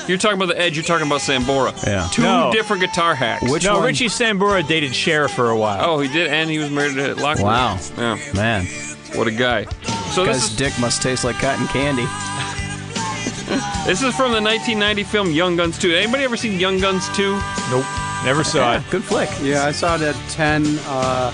You're 0.08 0.18
talking 0.18 0.36
about 0.36 0.48
the 0.48 0.60
Edge. 0.60 0.74
You're 0.76 0.84
talking 0.84 1.06
about 1.06 1.20
Sambora. 1.20 1.72
Yeah. 1.86 2.08
Two 2.10 2.22
No. 2.22 2.50
different 2.52 2.82
guitar 2.82 3.14
hacks. 3.14 3.48
Which 3.48 3.64
no, 3.64 3.74
one? 3.74 3.84
Richie 3.84 4.08
Sambora 4.08 4.66
dated 4.66 4.94
Cher 4.94 5.28
for 5.28 5.50
a 5.50 5.56
while. 5.56 5.80
Oh, 5.88 6.00
he 6.00 6.08
did, 6.08 6.26
and 6.26 6.50
he 6.50 6.58
was 6.58 6.70
married 6.70 6.94
to 6.96 7.14
Locklear. 7.14 7.42
Wow. 7.42 7.78
Yeah. 7.96 8.18
Man, 8.34 8.66
What 9.14 9.28
a 9.28 9.30
guy. 9.30 9.64
So 10.12 10.24
this 10.24 10.36
guy's 10.42 10.50
is, 10.50 10.56
dick 10.56 10.78
must 10.80 11.00
taste 11.02 11.22
like 11.24 11.36
cotton 11.36 11.66
candy. 11.68 12.04
this 13.86 14.02
is 14.02 14.14
from 14.16 14.32
the 14.32 14.42
1990 14.42 15.04
film 15.04 15.30
Young 15.30 15.56
Guns 15.56 15.78
2. 15.78 15.94
Anybody 15.94 16.24
ever 16.24 16.36
seen 16.36 16.58
Young 16.58 16.78
Guns 16.80 17.08
2? 17.16 17.32
Nope. 17.70 17.84
Never 18.24 18.42
saw 18.44 18.74
it. 18.76 18.82
Good 18.90 19.04
flick. 19.04 19.30
Yeah, 19.40 19.64
I 19.64 19.70
saw 19.72 19.94
it 19.94 20.02
at 20.02 20.16
10, 20.30 20.78
uh, 20.86 21.32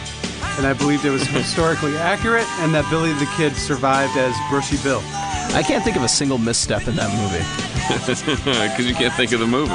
and 0.57 0.66
I 0.66 0.72
believed 0.72 1.05
it 1.05 1.11
was 1.11 1.26
historically 1.26 1.96
accurate, 1.96 2.46
and 2.61 2.74
that 2.74 2.88
Billy 2.90 3.12
the 3.14 3.28
Kid 3.36 3.57
survived 3.57 4.16
as 4.16 4.34
Brushy 4.50 4.82
Bill. 4.82 5.00
I 5.55 5.62
can't 5.66 5.84
think 5.84 5.96
of 5.96 6.02
a 6.02 6.09
single 6.09 6.38
misstep 6.38 6.86
in 6.88 6.96
that 6.96 7.11
movie. 7.16 7.44
Because 7.84 8.86
you 8.88 8.94
can't 8.94 9.12
think 9.12 9.32
of 9.32 9.40
the 9.40 9.46
movie. 9.46 9.72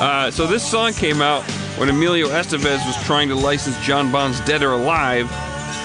Uh, 0.00 0.30
so 0.30 0.46
this 0.46 0.64
song 0.68 0.92
came 0.92 1.20
out 1.20 1.42
when 1.76 1.88
Emilio 1.88 2.28
Estevez 2.28 2.84
was 2.86 2.96
trying 3.04 3.28
to 3.28 3.34
license 3.34 3.76
John 3.84 4.12
Bond's 4.12 4.40
Dead 4.42 4.62
or 4.62 4.72
Alive, 4.72 5.28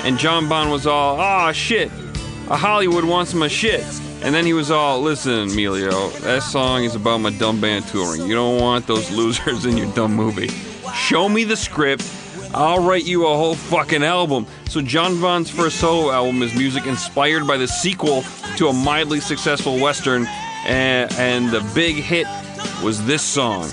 and 0.05 0.17
John 0.19 0.47
Bond 0.47 0.69
was 0.71 0.85
all, 0.85 1.19
"Ah, 1.19 1.51
shit, 1.51 1.91
a 2.49 2.55
Hollywood 2.57 3.03
wants 3.05 3.33
my 3.33 3.47
shit." 3.47 3.83
And 4.21 4.33
then 4.35 4.45
he 4.45 4.53
was 4.53 4.69
all, 4.71 5.01
"Listen, 5.01 5.49
Emilio, 5.49 6.09
that 6.21 6.43
song 6.43 6.83
is 6.83 6.95
about 6.95 7.19
my 7.19 7.31
dumb 7.31 7.59
band 7.59 7.87
touring. 7.87 8.21
You 8.27 8.35
don't 8.35 8.59
want 8.59 8.85
those 8.87 9.09
losers 9.19 9.65
in 9.65 9.77
your 9.77 9.91
dumb 9.93 10.13
movie. 10.13 10.49
Show 10.93 11.27
me 11.27 11.43
the 11.43 11.55
script." 11.57 12.03
I'll 12.53 12.83
write 12.83 13.05
you 13.05 13.27
a 13.27 13.35
whole 13.35 13.55
fucking 13.55 14.03
album. 14.03 14.47
So 14.69 14.81
John 14.81 15.19
Bond's 15.19 15.49
first 15.49 15.79
solo 15.79 16.11
album 16.11 16.41
is 16.41 16.55
music 16.55 16.85
inspired 16.85 17.45
by 17.47 17.57
the 17.57 17.67
sequel 17.67 18.23
to 18.57 18.67
a 18.67 18.73
mildly 18.73 19.19
successful 19.19 19.79
western, 19.79 20.25
and, 20.65 21.11
and 21.13 21.49
the 21.49 21.61
big 21.75 21.95
hit 21.95 22.27
was 22.83 23.05
this 23.05 23.21
song. 23.21 23.69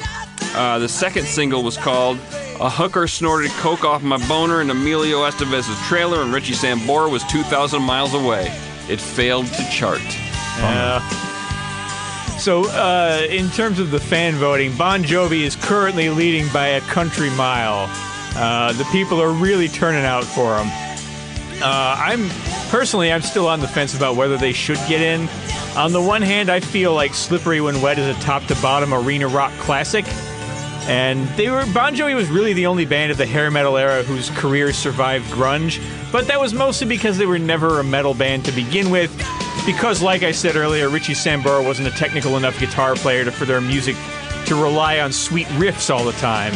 Uh, 0.55 0.79
the 0.79 0.89
second 0.89 1.27
single 1.27 1.63
was 1.63 1.77
called 1.77 2.19
"A 2.61 2.71
Hooker 2.71 3.07
Snorted 3.09 3.51
Coke 3.53 3.85
Off 3.85 4.03
My 4.03 4.19
Boner" 4.29 4.61
in 4.61 4.71
Emilio 4.71 5.25
Estevez's 5.25 5.79
trailer, 5.89 6.23
and 6.23 6.33
Richie 6.33 6.55
Sambora 6.55 7.11
was 7.11 7.25
2,000 7.25 7.83
miles 7.83 8.15
away. 8.15 8.47
It 8.89 9.01
failed 9.01 9.47
to 9.47 9.71
chart. 9.71 10.03
Yeah. 10.59 11.01
So, 12.39 12.69
uh, 12.71 13.27
in 13.31 13.49
terms 13.51 13.79
of 13.79 13.91
the 13.91 13.99
fan 13.99 14.35
voting, 14.35 14.77
Bon 14.77 15.03
Jovi 15.03 15.43
is 15.43 15.57
currently 15.57 16.11
leading 16.11 16.47
by 16.53 16.67
a 16.67 16.81
country 16.83 17.31
mile. 17.31 17.89
Uh, 18.37 18.73
the 18.73 18.85
people 18.87 19.21
are 19.21 19.33
really 19.33 19.69
turning 19.69 20.05
out 20.05 20.25
for 20.25 20.59
him. 20.59 20.67
Uh, 21.63 21.97
I'm 21.99 22.29
personally, 22.69 23.13
I'm 23.13 23.23
still 23.23 23.47
on 23.47 23.61
the 23.61 23.69
fence 23.69 23.97
about 23.97 24.17
whether 24.17 24.37
they 24.37 24.53
should 24.53 24.79
get 24.89 25.01
in. 25.01 25.29
On 25.77 25.93
the 25.93 26.03
one 26.03 26.23
hand, 26.23 26.51
I 26.51 26.61
feel 26.61 26.95
like 26.95 27.15
"Slippery 27.15 27.61
When 27.61 27.81
Wet" 27.81 27.99
is 27.99 28.17
a 28.17 28.21
top-to-bottom 28.21 28.93
arena 28.93 29.29
rock 29.29 29.53
classic, 29.59 30.05
and 30.89 31.27
they 31.37 31.49
were 31.49 31.65
Bon 31.73 31.95
Jovi 31.95 32.15
was 32.15 32.29
really 32.29 32.53
the 32.53 32.67
only 32.67 32.85
band 32.85 33.13
of 33.13 33.19
the 33.19 33.27
hair 33.27 33.51
metal 33.51 33.77
era 33.77 34.03
whose 34.03 34.31
career 34.31 34.73
survived 34.73 35.27
grunge. 35.33 35.81
But 36.13 36.27
that 36.27 36.41
was 36.41 36.53
mostly 36.53 36.87
because 36.87 37.19
they 37.19 37.27
were 37.27 37.39
never 37.39 37.81
a 37.81 37.85
metal 37.85 38.15
band 38.15 38.45
to 38.45 38.53
begin 38.53 38.91
with. 38.91 39.11
Because, 39.67 40.03
like 40.03 40.23
I 40.23 40.33
said 40.33 40.57
earlier, 40.57 40.91
Richie 40.91 41.15
Sambora 41.15 41.65
wasn't 41.65 41.89
a 41.89 41.93
technical 41.93 42.37
enough 42.37 42.59
guitar 42.61 42.95
player 42.97 43.25
to, 43.25 43.33
for 43.33 43.47
their 43.47 43.61
music 43.61 43.97
to 44.47 44.55
rely 44.55 44.99
on 45.01 45.11
sweet 45.11 45.47
riffs 45.49 45.89
all 45.93 46.05
the 46.05 46.13
time. 46.13 46.53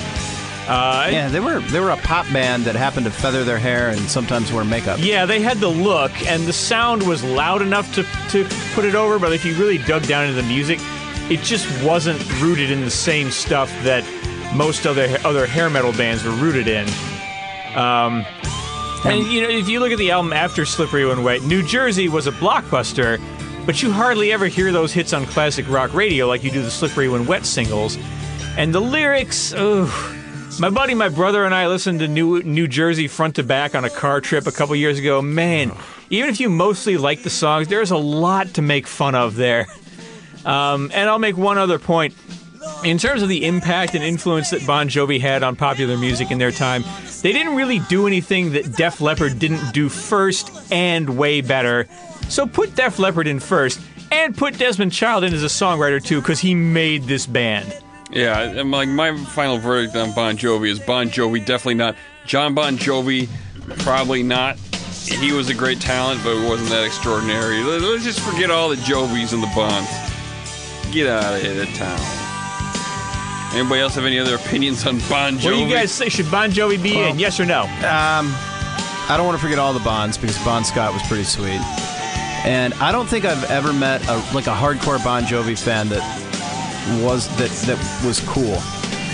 Uh, 0.68 1.08
Yeah, 1.10 1.28
they 1.28 1.40
were 1.40 1.60
they 1.60 1.80
were 1.80 1.90
a 1.90 1.96
pop 1.96 2.30
band 2.32 2.64
that 2.64 2.76
happened 2.76 3.06
to 3.06 3.12
feather 3.12 3.42
their 3.42 3.58
hair 3.58 3.88
and 3.88 4.00
sometimes 4.00 4.52
wear 4.52 4.64
makeup. 4.64 4.98
Yeah, 5.00 5.24
they 5.24 5.40
had 5.40 5.58
the 5.58 5.68
look, 5.68 6.12
and 6.26 6.44
the 6.46 6.52
sound 6.52 7.06
was 7.06 7.24
loud 7.24 7.62
enough 7.62 7.92
to, 7.94 8.02
to 8.30 8.44
put 8.74 8.84
it 8.84 8.94
over, 8.94 9.18
but 9.18 9.32
if 9.32 9.44
you 9.44 9.54
really 9.56 9.78
dug 9.78 10.06
down 10.06 10.24
into 10.26 10.40
the 10.40 10.46
music, 10.46 10.78
it 11.30 11.40
just 11.40 11.66
wasn't 11.82 12.18
rooted 12.40 12.70
in 12.70 12.82
the 12.82 12.90
same 12.90 13.30
stuff 13.30 13.70
that 13.82 14.04
most 14.54 14.86
other 14.86 15.16
other 15.24 15.46
hair 15.46 15.70
metal 15.70 15.92
bands 15.92 16.22
were 16.24 16.32
rooted 16.32 16.68
in. 16.68 16.86
Um, 17.74 18.24
and 19.04 19.26
you 19.26 19.42
know, 19.42 19.48
if 19.48 19.68
you 19.68 19.80
look 19.80 19.92
at 19.92 19.98
the 19.98 20.10
album 20.10 20.32
after 20.32 20.66
Slippery 20.66 21.06
When 21.06 21.22
Wet, 21.22 21.42
New 21.42 21.62
Jersey 21.62 22.08
was 22.08 22.26
a 22.26 22.32
blockbuster, 22.32 23.18
but 23.64 23.82
you 23.82 23.90
hardly 23.92 24.32
ever 24.32 24.46
hear 24.48 24.70
those 24.72 24.92
hits 24.92 25.12
on 25.12 25.24
classic 25.26 25.66
rock 25.68 25.94
radio 25.94 26.26
like 26.26 26.42
you 26.44 26.50
do 26.50 26.62
the 26.62 26.70
Slippery 26.70 27.08
When 27.08 27.24
Wet 27.26 27.46
singles. 27.46 27.96
And 28.56 28.74
the 28.74 28.80
lyrics, 28.80 29.52
ugh. 29.54 29.88
My 30.61 30.70
buddy, 30.70 30.94
my 30.94 31.09
brother, 31.09 31.44
and 31.44 31.55
I 31.55 31.68
listened 31.68 32.01
to 32.01 32.09
New 32.09 32.42
New 32.42 32.66
Jersey 32.66 33.07
front 33.07 33.36
to 33.36 33.44
back 33.44 33.76
on 33.76 33.84
a 33.84 33.90
car 33.90 34.20
trip 34.20 34.46
a 34.49 34.53
couple 34.53 34.74
years 34.74 34.99
ago. 34.99 35.22
Man, 35.22 35.70
even 36.11 36.30
if 36.30 36.40
you 36.40 36.51
mostly 36.51 36.96
like 36.96 37.22
the 37.22 37.30
songs, 37.30 37.68
there's 37.68 37.92
a 37.92 37.96
lot 37.96 38.55
to 38.55 38.62
make 38.62 38.88
fun 38.88 39.14
of 39.14 39.36
there. 39.36 39.68
Um, 40.44 40.90
and 40.92 41.09
I'll 41.09 41.20
make 41.20 41.36
one 41.36 41.59
other 41.59 41.78
point. 41.78 42.14
In 42.84 42.99
terms 42.99 43.22
of 43.22 43.28
the 43.28 43.44
impact 43.44 43.94
and 43.94 44.03
influence 44.03 44.51
that 44.51 44.66
Bon 44.66 44.88
Jovi 44.88 45.20
had 45.20 45.44
on 45.44 45.55
popular 45.55 45.96
music 45.96 46.32
in 46.32 46.38
their 46.38 46.51
time, 46.51 46.82
they 47.22 47.32
didn't 47.32 47.55
really 47.55 47.78
do 47.88 48.07
anything 48.07 48.53
that 48.53 48.76
Def 48.76 49.01
Leppard 49.01 49.38
didn't 49.38 49.72
do 49.72 49.88
first 49.88 50.51
and 50.72 51.16
way 51.16 51.40
better. 51.40 51.86
So 52.28 52.46
put 52.46 52.74
Def 52.74 52.99
Leppard 52.99 53.28
in 53.28 53.38
first, 53.38 53.80
and 54.11 54.36
put 54.36 54.59
Desmond 54.59 54.92
Child 54.92 55.24
in 55.24 55.34
as 55.34 55.44
a 55.44 55.46
songwriter 55.46 56.03
too, 56.03 56.20
because 56.20 56.40
he 56.40 56.55
made 56.55 57.05
this 57.05 57.26
band. 57.26 57.72
Yeah, 58.11 58.38
I'm 58.38 58.70
like 58.70 58.88
my 58.88 59.16
final 59.24 59.59
verdict 59.59 59.94
on 59.96 60.12
Bon 60.12 60.36
Jovi 60.36 60.68
is 60.70 60.78
Bon 60.80 61.09
Jovi 61.09 61.44
definitely 61.44 61.74
not. 61.74 61.94
John 62.26 62.54
Bon 62.54 62.76
Jovi 62.78 63.28
probably 63.80 64.22
not. 64.22 64.56
He 65.04 65.32
was 65.32 65.48
a 65.48 65.54
great 65.54 65.80
talent, 65.80 66.22
but 66.22 66.36
it 66.36 66.48
wasn't 66.48 66.70
that 66.70 66.84
extraordinary. 66.84 67.62
Let- 67.62 67.80
Let's 67.82 68.04
just 68.04 68.20
forget 68.20 68.50
all 68.50 68.68
the 68.68 68.76
Jovis 68.76 69.32
and 69.32 69.42
the 69.42 69.50
Bonds. 69.54 69.88
Get 70.92 71.06
out 71.06 71.34
of 71.34 71.42
here, 71.42 71.54
the 71.54 71.66
town. 71.72 72.00
Anybody 73.54 73.80
else 73.80 73.94
have 73.94 74.04
any 74.04 74.18
other 74.18 74.34
opinions 74.36 74.86
on 74.86 74.98
Bon 75.09 75.34
Jovi? 75.38 75.44
What 75.44 75.50
do 75.52 75.56
you 75.59 75.74
guys 75.74 75.90
say? 75.92 76.09
Should 76.11 76.30
Bon 76.30 76.50
Jovi 76.50 76.82
be 76.82 76.98
in? 76.98 77.18
Yes 77.18 77.40
or 77.40 77.46
no? 77.46 77.62
Um, 77.62 77.68
I 79.11 79.14
don't 79.16 79.26
want 79.26 79.38
to 79.38 79.42
forget 79.42 79.59
all 79.59 79.72
the 79.72 79.80
Bonds 79.80 80.18
because 80.18 80.36
Bon 80.44 80.64
Scott 80.64 80.92
was 80.92 81.02
pretty 81.09 81.24
sweet, 81.24 81.61
and 82.44 82.74
I 82.74 82.92
don't 82.92 83.06
think 83.06 83.24
I've 83.24 83.50
ever 83.50 83.72
met 83.72 84.06
a 84.09 84.16
like 84.34 84.46
a 84.46 84.54
hardcore 84.54 85.02
Bon 85.02 85.22
Jovi 85.24 85.59
fan 85.59 85.88
that 85.88 86.02
was 87.03 87.29
that 87.37 87.51
that 87.66 87.79
was 88.07 88.20
cool. 88.20 88.57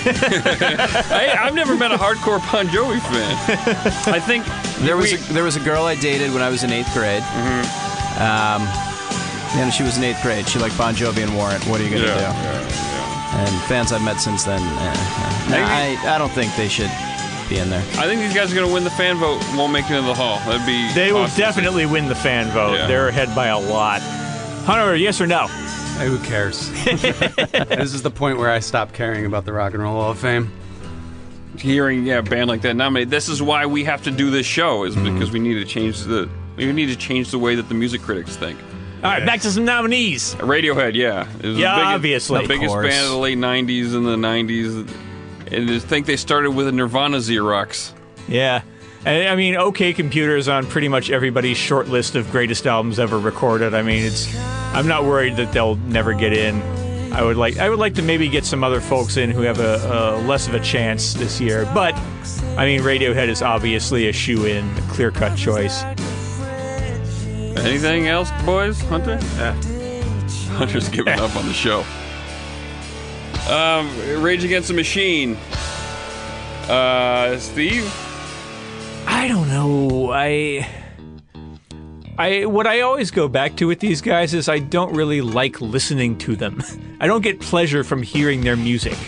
I, 0.06 1.34
I've 1.40 1.54
never 1.54 1.76
met 1.76 1.90
a 1.92 1.96
hardcore 1.96 2.38
Bon 2.52 2.66
Jovi 2.68 3.00
fan. 3.00 4.14
I 4.14 4.20
think 4.20 4.44
There 4.84 4.96
was 4.96 5.12
we- 5.12 5.18
a, 5.18 5.32
there 5.32 5.44
was 5.44 5.56
a 5.56 5.60
girl 5.60 5.84
I 5.84 5.94
dated 5.94 6.32
when 6.32 6.42
I 6.42 6.50
was 6.50 6.62
in 6.62 6.70
eighth 6.72 6.92
grade. 6.92 7.22
Mm-hmm. 7.22 8.22
Um, 8.22 8.62
and 9.60 9.72
she 9.72 9.82
was 9.82 9.96
in 9.96 10.04
eighth 10.04 10.20
grade. 10.22 10.46
She 10.48 10.58
liked 10.58 10.76
Bon 10.76 10.94
Jovi 10.94 11.22
and 11.22 11.34
Warrant. 11.34 11.64
What 11.66 11.80
are 11.80 11.84
you 11.84 11.90
gonna 11.90 12.04
Yeah, 12.06 12.16
do? 12.16 12.20
yeah, 12.20 13.46
And 13.46 13.62
fans 13.68 13.92
I've 13.92 14.02
met 14.02 14.20
since 14.20 14.44
then. 14.44 14.60
Eh. 14.60 14.94
I 15.56 15.96
I 16.14 16.18
don't 16.18 16.32
think 16.32 16.54
they 16.56 16.68
should 16.68 16.90
be 17.48 17.58
in 17.58 17.70
there. 17.70 17.82
I 17.98 18.06
think 18.06 18.20
these 18.20 18.34
guys 18.34 18.50
are 18.52 18.54
going 18.54 18.66
to 18.66 18.72
win 18.72 18.84
the 18.84 18.90
fan 18.90 19.16
vote. 19.18 19.42
Won't 19.54 19.70
make 19.72 19.84
it 19.90 19.94
into 19.94 20.06
the 20.06 20.14
hall. 20.14 20.38
That'd 20.46 20.66
be. 20.66 20.90
They 20.94 21.12
will 21.12 21.28
definitely 21.36 21.84
win 21.86 22.08
the 22.08 22.14
fan 22.14 22.48
vote. 22.48 22.74
Yeah. 22.74 22.86
They're 22.86 23.08
ahead 23.08 23.34
by 23.34 23.48
a 23.48 23.58
lot. 23.58 24.00
Hunter, 24.64 24.96
yes 24.96 25.20
or 25.20 25.26
no? 25.26 25.46
Hey, 25.96 26.08
who 26.08 26.18
cares? 26.18 26.70
this 26.84 27.94
is 27.94 28.02
the 28.02 28.10
point 28.10 28.38
where 28.38 28.50
I 28.50 28.58
stop 28.58 28.92
caring 28.92 29.26
about 29.26 29.44
the 29.44 29.52
Rock 29.52 29.74
and 29.74 29.82
Roll 29.82 29.94
Hall 30.00 30.10
of 30.10 30.18
Fame. 30.18 30.50
hearing 31.58 32.04
yeah 32.04 32.18
a 32.18 32.22
band 32.22 32.48
like 32.48 32.62
that 32.62 32.74
nominated. 32.74 33.10
This 33.10 33.28
is 33.28 33.40
why 33.40 33.66
we 33.66 33.84
have 33.84 34.02
to 34.02 34.10
do 34.10 34.30
this 34.30 34.44
show 34.44 34.84
is 34.84 34.96
Mm-hmm. 34.96 35.14
because 35.14 35.30
we 35.30 35.38
need 35.38 35.54
to 35.54 35.64
change 35.64 36.00
the 36.02 36.28
we 36.56 36.72
need 36.72 36.86
to 36.86 36.96
change 36.96 37.30
the 37.30 37.38
way 37.38 37.54
that 37.54 37.68
the 37.68 37.74
music 37.74 38.02
critics 38.02 38.36
think. 38.36 38.58
All 39.04 39.10
right, 39.10 39.24
back 39.24 39.40
to 39.42 39.50
some 39.50 39.64
nominees. 39.64 40.34
Radiohead, 40.36 40.94
yeah, 40.94 41.28
it 41.40 41.46
was 41.46 41.58
Yeah, 41.58 41.74
the 41.74 41.98
biggest, 41.98 42.30
obviously. 42.30 42.42
the 42.42 42.48
biggest 42.48 42.68
course. 42.74 42.86
band 42.88 43.04
of 43.06 43.10
the 43.12 43.18
late 43.18 43.38
'90s 43.38 43.94
and 43.94 44.04
the 44.06 44.16
'90s, 44.16 44.88
and 45.52 45.70
I 45.70 45.78
think 45.78 46.06
they 46.06 46.16
started 46.16 46.50
with 46.52 46.66
a 46.68 46.72
Nirvana 46.72 47.18
Xerox. 47.18 47.92
Yeah. 48.28 48.62
And, 49.06 49.28
I 49.28 49.36
mean, 49.36 49.56
OK 49.56 49.92
Computer 49.92 50.36
is 50.36 50.48
on 50.48 50.66
pretty 50.66 50.88
much 50.88 51.10
everybody's 51.10 51.58
short 51.58 51.88
list 51.88 52.14
of 52.14 52.30
greatest 52.30 52.66
albums 52.66 52.98
ever 52.98 53.18
recorded. 53.18 53.74
I 53.74 53.82
mean, 53.82 54.04
it's. 54.04 54.34
I'm 54.74 54.88
not 54.88 55.04
worried 55.04 55.36
that 55.36 55.52
they'll 55.52 55.76
never 55.76 56.14
get 56.14 56.32
in. 56.32 56.62
I 57.12 57.22
would 57.22 57.36
like. 57.36 57.58
I 57.58 57.70
would 57.70 57.78
like 57.78 57.94
to 57.94 58.02
maybe 58.02 58.28
get 58.28 58.44
some 58.44 58.64
other 58.64 58.80
folks 58.80 59.16
in 59.16 59.30
who 59.30 59.42
have 59.42 59.60
a, 59.60 59.76
a 60.16 60.26
less 60.26 60.48
of 60.48 60.54
a 60.54 60.60
chance 60.60 61.14
this 61.14 61.40
year. 61.40 61.68
But 61.74 61.94
I 62.56 62.64
mean, 62.66 62.80
Radiohead 62.80 63.28
is 63.28 63.42
obviously 63.42 64.08
a 64.08 64.12
shoe 64.12 64.46
in, 64.46 64.68
a 64.78 64.80
clear 64.82 65.10
cut 65.10 65.36
choice. 65.36 65.82
Anything 67.56 68.08
else, 68.08 68.30
boys? 68.44 68.80
Hunter? 68.82 69.18
Yeah. 69.36 69.52
Hunter's 70.54 70.88
giving 70.88 71.18
up 71.20 71.36
on 71.36 71.46
the 71.46 71.52
show. 71.52 71.84
Um, 73.48 74.22
Rage 74.22 74.44
Against 74.44 74.68
the 74.68 74.74
Machine. 74.74 75.36
Uh, 76.68 77.36
Steve. 77.38 77.84
I 79.24 79.28
don't 79.28 79.48
know. 79.48 80.12
I 80.12 80.68
I 82.18 82.44
what 82.44 82.66
I 82.66 82.82
always 82.82 83.10
go 83.10 83.26
back 83.26 83.56
to 83.56 83.66
with 83.66 83.80
these 83.80 84.02
guys 84.02 84.34
is 84.34 84.50
I 84.50 84.58
don't 84.58 84.94
really 84.94 85.22
like 85.22 85.62
listening 85.62 86.18
to 86.18 86.36
them. 86.36 86.62
I 87.00 87.06
don't 87.06 87.22
get 87.22 87.40
pleasure 87.40 87.82
from 87.84 88.02
hearing 88.02 88.42
their 88.42 88.54
music. 88.54 88.98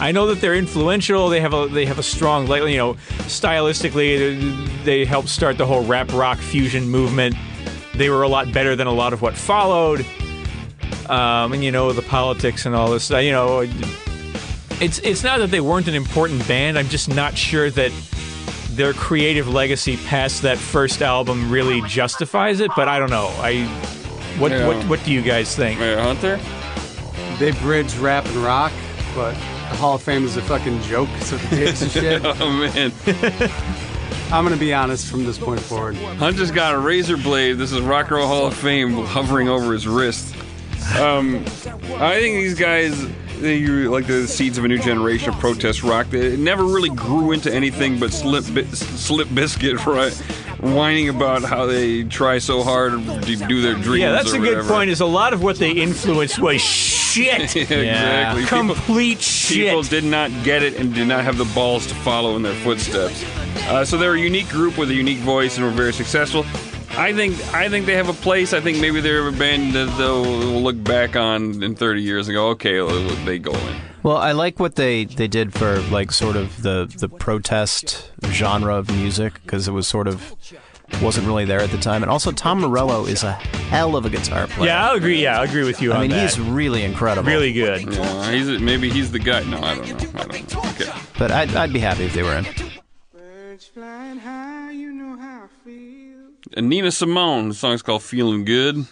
I 0.00 0.12
know 0.12 0.26
that 0.26 0.42
they're 0.42 0.54
influential. 0.54 1.30
They 1.30 1.40
have 1.40 1.54
a 1.54 1.66
they 1.68 1.86
have 1.86 1.98
a 1.98 2.02
strong 2.02 2.46
like 2.46 2.64
you 2.64 2.76
know 2.76 2.92
stylistically 3.24 4.84
they, 4.84 5.06
helped 5.06 5.30
start 5.30 5.56
the 5.56 5.64
whole 5.64 5.82
rap 5.82 6.12
rock 6.12 6.36
fusion 6.36 6.86
movement. 6.86 7.34
They 7.94 8.10
were 8.10 8.22
a 8.22 8.28
lot 8.28 8.52
better 8.52 8.76
than 8.76 8.86
a 8.86 8.92
lot 8.92 9.14
of 9.14 9.22
what 9.22 9.34
followed. 9.34 10.04
Um, 11.08 11.54
and 11.54 11.64
you 11.64 11.72
know 11.72 11.90
the 11.94 12.02
politics 12.02 12.66
and 12.66 12.74
all 12.74 12.90
this. 12.90 13.08
You 13.08 13.32
know, 13.32 13.60
it's 14.82 14.98
it's 14.98 15.24
not 15.24 15.38
that 15.38 15.50
they 15.50 15.62
weren't 15.62 15.88
an 15.88 15.94
important 15.94 16.46
band. 16.46 16.78
I'm 16.78 16.88
just 16.88 17.08
not 17.08 17.38
sure 17.38 17.70
that 17.70 17.92
their 18.76 18.92
creative 18.92 19.48
legacy 19.48 19.96
past 19.96 20.42
that 20.42 20.58
first 20.58 21.02
album 21.02 21.50
really 21.50 21.80
justifies 21.82 22.60
it. 22.60 22.70
But 22.76 22.88
I 22.88 22.98
don't 22.98 23.10
know. 23.10 23.28
I 23.38 23.64
what 24.38 24.50
Yeah. 24.52 24.66
what 24.66 24.84
what 24.86 25.04
do 25.04 25.12
you 25.12 25.22
guys 25.22 25.54
think? 25.54 25.78
Hunter? 25.80 26.38
They 27.38 27.52
bridge 27.52 27.96
rap 27.96 28.24
and 28.26 28.36
rock, 28.36 28.72
but 29.14 29.32
the 29.34 29.76
Hall 29.76 29.94
of 29.96 30.02
Fame 30.02 30.24
is 30.24 30.36
a 30.36 30.42
fucking 30.42 30.80
joke, 30.82 31.08
so 31.20 31.36
it 31.36 31.40
takes 31.50 31.82
a 31.82 31.88
shit. 31.88 32.22
oh 32.24 32.50
man. 32.50 32.92
I'm 34.32 34.44
gonna 34.44 34.56
be 34.56 34.72
honest 34.74 35.06
from 35.10 35.24
this 35.24 35.38
point 35.38 35.60
forward. 35.60 35.96
Hunter's 35.96 36.50
got 36.50 36.74
a 36.74 36.78
razor 36.78 37.16
blade. 37.16 37.54
This 37.58 37.72
is 37.72 37.80
Rock 37.80 38.06
and 38.08 38.16
Roll 38.16 38.26
Hall 38.26 38.46
of 38.46 38.54
Fame 38.54 39.04
hovering 39.04 39.48
over 39.48 39.72
his 39.72 39.86
wrist. 39.86 40.34
Um, 40.98 41.36
I 41.98 42.18
think 42.20 42.36
these 42.36 42.58
guys, 42.58 43.06
they 43.40 43.60
like 43.66 44.06
the 44.06 44.26
seeds 44.26 44.58
of 44.58 44.64
a 44.64 44.68
new 44.68 44.78
generation 44.78 45.30
of 45.32 45.38
protest 45.40 45.82
rock. 45.82 46.08
They 46.10 46.36
never 46.36 46.64
really 46.64 46.88
grew 46.90 47.32
into 47.32 47.52
anything 47.52 47.98
but 47.98 48.12
Slip, 48.12 48.44
Bi- 48.54 48.64
Slip 48.74 49.28
Biscuit, 49.34 49.84
right? 49.86 50.12
Whining 50.60 51.08
about 51.10 51.42
how 51.42 51.66
they 51.66 52.04
try 52.04 52.38
so 52.38 52.62
hard 52.62 52.92
to 52.92 53.36
do 53.36 53.60
their 53.60 53.74
dreams. 53.74 53.98
Yeah, 54.00 54.12
that's 54.12 54.32
a 54.32 54.38
good 54.38 54.64
point. 54.66 54.88
Is 54.88 55.00
a 55.00 55.06
lot 55.06 55.32
of 55.34 55.42
what 55.42 55.56
they 55.58 55.72
influenced 55.72 56.38
was 56.38 56.60
shit. 56.60 56.94
Yeah, 57.14 57.60
exactly. 57.60 58.42
People- 58.42 58.74
Complete 58.74 59.20
shit. 59.20 59.66
People 59.68 59.82
did 59.82 60.02
not 60.04 60.30
get 60.42 60.62
it 60.64 60.74
and 60.76 60.92
did 60.92 61.06
not 61.06 61.22
have 61.22 61.36
the 61.38 61.44
balls 61.54 61.86
to 61.86 61.94
follow 61.96 62.34
in 62.34 62.42
their 62.42 62.54
footsteps. 62.56 63.24
Uh, 63.68 63.84
so 63.84 63.96
they're 63.96 64.14
a 64.14 64.20
unique 64.20 64.48
group 64.48 64.76
with 64.76 64.90
a 64.90 64.94
unique 64.94 65.18
voice 65.18 65.56
and 65.56 65.64
were 65.64 65.70
very 65.70 65.92
successful. 65.92 66.44
I 66.96 67.12
think 67.12 67.34
I 67.54 67.68
think 67.68 67.86
they 67.86 67.96
have 67.96 68.08
a 68.08 68.12
place. 68.12 68.52
I 68.52 68.60
think 68.60 68.78
maybe 68.80 69.00
they're 69.00 69.26
a 69.26 69.32
band 69.32 69.72
that 69.72 69.94
they'll 69.98 70.22
look 70.22 70.82
back 70.82 71.16
on 71.16 71.62
in 71.62 71.74
30 71.74 72.02
years 72.02 72.28
and 72.28 72.34
go, 72.34 72.48
okay, 72.50 72.78
they 73.24 73.38
go 73.38 73.52
in. 73.52 73.76
Well, 74.02 74.16
I 74.18 74.32
like 74.32 74.60
what 74.60 74.76
they, 74.76 75.04
they 75.06 75.28
did 75.28 75.52
for 75.54 75.78
like 75.90 76.12
sort 76.12 76.36
of 76.36 76.62
the 76.62 76.92
the 76.98 77.08
protest 77.08 78.10
genre 78.26 78.76
of 78.76 78.90
music 78.90 79.34
because 79.42 79.66
it 79.66 79.72
was 79.72 79.88
sort 79.88 80.06
of 80.08 80.34
wasn't 81.02 81.26
really 81.26 81.44
there 81.46 81.60
at 81.60 81.70
the 81.70 81.78
time, 81.78 82.02
and 82.02 82.10
also 82.10 82.30
Tom 82.30 82.60
Morello 82.60 83.06
is 83.06 83.24
a 83.24 83.32
hell 83.32 83.96
of 83.96 84.04
a 84.04 84.10
guitar 84.10 84.46
player. 84.46 84.68
Yeah, 84.68 84.88
I'll 84.90 84.96
agree. 84.96 85.22
Yeah, 85.22 85.38
I'll 85.38 85.44
agree 85.48 85.64
with 85.64 85.80
you 85.82 85.92
I 85.92 85.96
on 85.96 86.00
mean 86.02 86.10
that. 86.10 86.22
he's 86.22 86.38
really 86.38 86.84
incredible. 86.84 87.26
really 87.28 87.52
good. 87.52 87.82
Yeah, 87.92 88.30
he's 88.30 88.60
maybe 88.60 88.90
he's 88.90 89.10
the 89.10 89.18
guy. 89.18 89.42
No, 89.44 89.58
I 89.60 89.74
don't 89.74 89.88
know. 89.88 90.20
I 90.20 90.24
don't 90.26 90.54
know. 90.54 90.70
Okay. 90.70 90.92
But 91.18 91.30
I'd, 91.32 91.54
I'd 91.56 91.72
be 91.72 91.80
happy 91.80 92.04
if 92.04 92.12
they 92.12 92.22
were 92.22 92.34
in. 92.36 92.44
And 96.52 96.68
Nina 96.68 96.90
Simone. 96.90 97.48
The 97.48 97.54
song's 97.54 97.82
called 97.82 98.02
"Feeling 98.02 98.44
Good." 98.44 98.86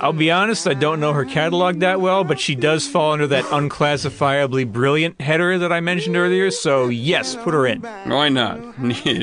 I'll 0.00 0.12
be 0.12 0.30
honest, 0.30 0.68
I 0.68 0.74
don't 0.74 1.00
know 1.00 1.14
her 1.14 1.24
catalog 1.24 1.80
that 1.80 2.02
well, 2.02 2.22
but 2.22 2.38
she 2.38 2.54
does 2.54 2.86
fall 2.86 3.12
under 3.12 3.26
that 3.28 3.46
unclassifiably 3.50 4.64
brilliant 4.64 5.18
header 5.22 5.58
that 5.58 5.72
I 5.72 5.80
mentioned 5.80 6.16
earlier. 6.16 6.50
So 6.50 6.88
yes, 6.88 7.34
put 7.36 7.54
her 7.54 7.66
in. 7.66 7.80
Why 7.80 8.28
not? 8.28 8.58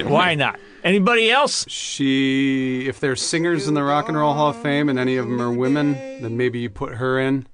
Why 0.05 0.33
not? 0.33 0.59
Anybody 0.83 1.29
else? 1.29 1.65
She, 1.69 2.87
if 2.87 2.99
there's 2.99 3.21
singers 3.21 3.67
in 3.67 3.73
the 3.73 3.83
Rock 3.83 4.09
and 4.09 4.17
Roll 4.17 4.33
Hall 4.33 4.49
of 4.49 4.61
Fame 4.61 4.89
and 4.89 4.97
any 4.97 5.17
of 5.17 5.27
them 5.27 5.41
are 5.41 5.51
women, 5.51 5.93
then 5.93 6.37
maybe 6.37 6.59
you 6.59 6.69
put 6.69 6.95
her 6.95 7.19
in. 7.19 7.45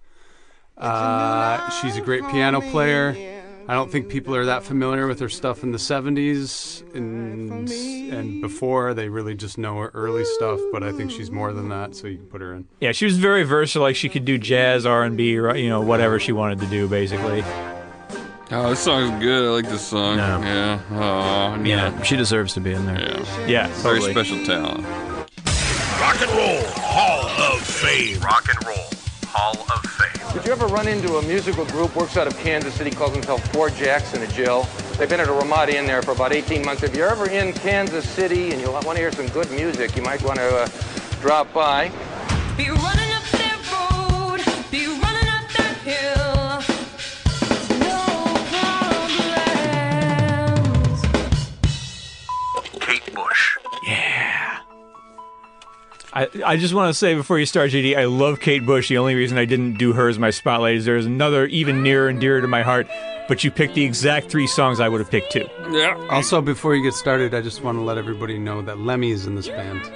Uh, 0.77 1.69
she's 1.71 1.97
a 1.97 2.01
great 2.01 2.25
piano 2.29 2.61
player. 2.61 3.38
I 3.69 3.73
don't 3.73 3.91
think 3.91 4.09
people 4.09 4.35
are 4.35 4.45
that 4.45 4.63
familiar 4.63 5.05
with 5.05 5.19
her 5.19 5.29
stuff 5.29 5.61
in 5.61 5.71
the 5.71 5.77
70s 5.77 6.81
and, 6.95 7.69
and 7.69 8.41
before. 8.41 8.95
They 8.95 9.09
really 9.09 9.35
just 9.35 9.59
know 9.59 9.77
her 9.77 9.91
early 9.93 10.25
stuff, 10.25 10.59
but 10.71 10.81
I 10.81 10.91
think 10.91 11.11
she's 11.11 11.29
more 11.29 11.53
than 11.53 11.69
that, 11.69 11.95
so 11.95 12.07
you 12.07 12.17
can 12.17 12.25
put 12.25 12.41
her 12.41 12.55
in. 12.55 12.67
Yeah, 12.79 12.93
she 12.93 13.05
was 13.05 13.19
very 13.19 13.43
versatile. 13.43 13.83
Like 13.83 13.95
she 13.95 14.09
could 14.09 14.25
do 14.25 14.39
jazz, 14.39 14.87
R 14.87 15.03
and 15.03 15.15
B, 15.15 15.33
you 15.33 15.69
know, 15.69 15.81
whatever 15.81 16.19
she 16.19 16.31
wanted 16.31 16.61
to 16.61 16.65
do, 16.65 16.87
basically. 16.87 17.43
Oh, 18.49 18.71
this 18.71 18.79
song's 18.79 19.21
good. 19.21 19.45
I 19.45 19.49
like 19.49 19.69
this 19.69 19.85
song. 19.85 20.17
No. 20.17 20.39
Yeah. 20.41 20.81
Oh, 20.91 21.55
Nina. 21.57 21.93
Yeah, 21.95 22.01
she 22.01 22.15
deserves 22.15 22.55
to 22.55 22.61
be 22.61 22.73
in 22.73 22.87
there. 22.87 22.99
Yeah. 22.99 23.45
Yeah, 23.45 23.67
Very 23.83 24.01
special 24.01 24.43
talent. 24.45 24.83
Rock 26.01 26.19
and 26.19 26.31
Roll 26.31 26.63
Hall 26.77 27.53
of 27.53 27.61
Fame. 27.61 28.19
Rock 28.21 28.47
and 28.49 28.65
Roll 28.67 28.87
Hall 29.27 29.51
of 29.51 29.59
Fame. 29.59 29.68
Did 30.33 30.45
you 30.45 30.51
ever 30.51 30.67
run 30.67 30.87
into 30.87 31.17
a 31.17 31.23
musical 31.23 31.65
group, 31.65 31.95
works 31.95 32.15
out 32.15 32.27
of 32.27 32.37
Kansas 32.37 32.75
City, 32.75 32.91
calls 32.91 33.13
themselves 33.13 33.45
Four 33.47 33.71
Jacks 33.71 34.13
and 34.13 34.23
a 34.23 34.27
Jill? 34.27 34.67
They've 34.97 35.09
been 35.09 35.19
at 35.19 35.27
a 35.27 35.33
Ramada 35.33 35.75
Inn 35.75 35.87
there 35.87 36.03
for 36.03 36.11
about 36.11 36.33
18 36.33 36.63
months. 36.63 36.83
If 36.83 36.95
you're 36.95 37.09
ever 37.09 37.27
in 37.27 37.51
Kansas 37.51 38.07
City 38.07 38.51
and 38.51 38.61
you 38.61 38.71
want 38.71 38.85
to 38.85 38.97
hear 38.97 39.11
some 39.11 39.27
good 39.29 39.49
music, 39.49 39.95
you 39.95 40.03
might 40.03 40.21
want 40.21 40.37
to 40.37 40.55
uh, 40.55 40.67
drop 41.19 41.51
by. 41.51 41.91
I, 56.19 56.27
I 56.45 56.57
just 56.57 56.73
want 56.73 56.89
to 56.89 56.93
say 56.93 57.15
before 57.15 57.39
you 57.39 57.45
start, 57.45 57.71
JD, 57.71 57.95
I 57.95 58.03
love 58.03 58.41
Kate 58.41 58.65
Bush. 58.65 58.89
The 58.89 58.97
only 58.97 59.15
reason 59.15 59.37
I 59.37 59.45
didn't 59.45 59.77
do 59.77 59.93
her 59.93 60.09
as 60.09 60.19
my 60.19 60.31
spotlight 60.31 60.75
is 60.75 60.83
there's 60.83 61.05
another 61.05 61.45
even 61.45 61.81
nearer 61.81 62.09
and 62.09 62.19
dearer 62.19 62.41
to 62.41 62.47
my 62.47 62.61
heart. 62.61 62.87
But 63.29 63.45
you 63.45 63.51
picked 63.51 63.75
the 63.75 63.85
exact 63.85 64.29
three 64.29 64.45
songs 64.45 64.81
I 64.81 64.89
would 64.89 64.99
have 64.99 65.09
picked 65.09 65.31
too. 65.31 65.47
Yeah. 65.71 65.95
Also, 66.09 66.41
before 66.41 66.75
you 66.75 66.83
get 66.83 66.93
started, 66.93 67.33
I 67.33 67.39
just 67.39 67.63
want 67.63 67.77
to 67.77 67.81
let 67.81 67.97
everybody 67.97 68.37
know 68.37 68.61
that 68.63 68.79
Lemmy 68.79 69.11
is 69.11 69.27
in 69.27 69.35
this 69.35 69.47
band. 69.47 69.89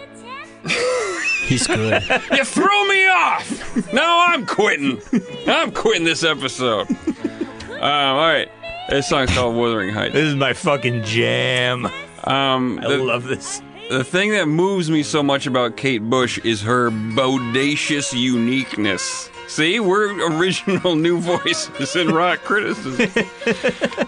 He's 1.44 1.68
good. 1.68 2.02
You 2.32 2.46
threw 2.46 2.88
me 2.88 3.06
off. 3.10 3.92
Now 3.92 4.28
I'm 4.30 4.46
quitting. 4.46 5.02
I'm 5.46 5.72
quitting 5.72 6.06
this 6.06 6.24
episode. 6.24 6.90
Um, 6.90 7.82
all 7.82 8.28
right. 8.28 8.50
This 8.90 9.10
song's 9.10 9.34
called 9.34 9.58
"Wuthering 9.58 9.94
Heights." 9.94 10.14
This 10.14 10.24
is 10.26 10.36
my 10.36 10.54
fucking 10.54 11.04
jam. 11.04 11.86
Um, 12.24 12.80
I 12.80 12.88
the, 12.88 12.98
love 12.98 13.26
this. 13.26 13.62
The 13.90 14.04
thing 14.04 14.32
that 14.32 14.48
moves 14.48 14.90
me 14.90 15.04
so 15.04 15.22
much 15.22 15.46
about 15.46 15.78
Kate 15.78 16.00
Bush 16.00 16.40
is 16.40 16.62
her 16.62 16.90
bodacious 16.90 18.18
uniqueness. 18.18 19.30
See, 19.48 19.80
we're 19.80 20.32
original 20.40 20.96
new 20.96 21.20
voices 21.20 21.96
in 21.96 22.14
rock 22.14 22.40
criticism. 22.40 23.26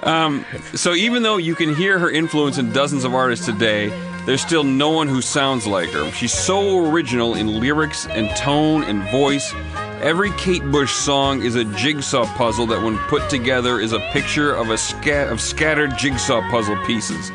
um, 0.03 0.45
so 0.73 0.93
even 0.93 1.23
though 1.23 1.38
you 1.38 1.56
can 1.56 1.76
hear 1.76 1.99
her 1.99 2.10
influence 2.10 2.57
in 2.57 2.72
dozens 2.72 3.03
of 3.03 3.14
artists 3.14 3.45
today, 3.45 3.89
there's 4.26 4.41
still 4.41 4.64
no 4.64 4.89
one 4.89 5.07
who 5.07 5.22
sounds 5.22 5.68
like 5.68 5.89
her. 5.89 6.10
She's 6.11 6.34
so 6.34 6.89
original 6.91 7.35
in 7.35 7.60
lyrics 7.60 8.07
and 8.07 8.35
tone 8.35 8.84
and 8.84 9.03
voice. 9.11 9.53
Every 10.02 10.31
Kate 10.31 10.64
Bush 10.72 10.91
song 10.91 11.43
is 11.43 11.56
a 11.56 11.64
jigsaw 11.64 12.26
puzzle 12.35 12.65
that, 12.68 12.81
when 12.81 12.97
put 13.07 13.30
together, 13.30 13.80
is 13.80 13.93
a 13.93 13.99
picture 14.11 14.53
of 14.53 14.72
a 14.72 14.77
scat 14.77 15.27
of 15.27 15.39
scattered 15.39 15.95
jigsaw 15.97 16.41
puzzle 16.49 16.77
pieces. 16.85 17.31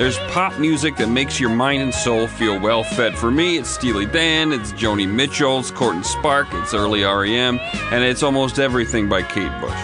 There's 0.00 0.18
pop 0.30 0.58
music 0.58 0.96
that 0.96 1.10
makes 1.10 1.38
your 1.38 1.50
mind 1.50 1.82
and 1.82 1.92
soul 1.92 2.26
feel 2.26 2.58
well 2.58 2.82
fed. 2.82 3.18
For 3.18 3.30
me, 3.30 3.58
it's 3.58 3.68
Steely 3.68 4.06
Dan, 4.06 4.50
it's 4.50 4.72
Joni 4.72 5.06
Mitchell, 5.06 5.58
it's 5.58 5.70
Courtney 5.70 6.04
Spark, 6.04 6.48
it's 6.52 6.72
early 6.72 7.02
REM, 7.02 7.60
and 7.92 8.02
it's 8.02 8.22
almost 8.22 8.58
everything 8.58 9.10
by 9.10 9.20
Kate 9.20 9.52
Bush. 9.60 9.78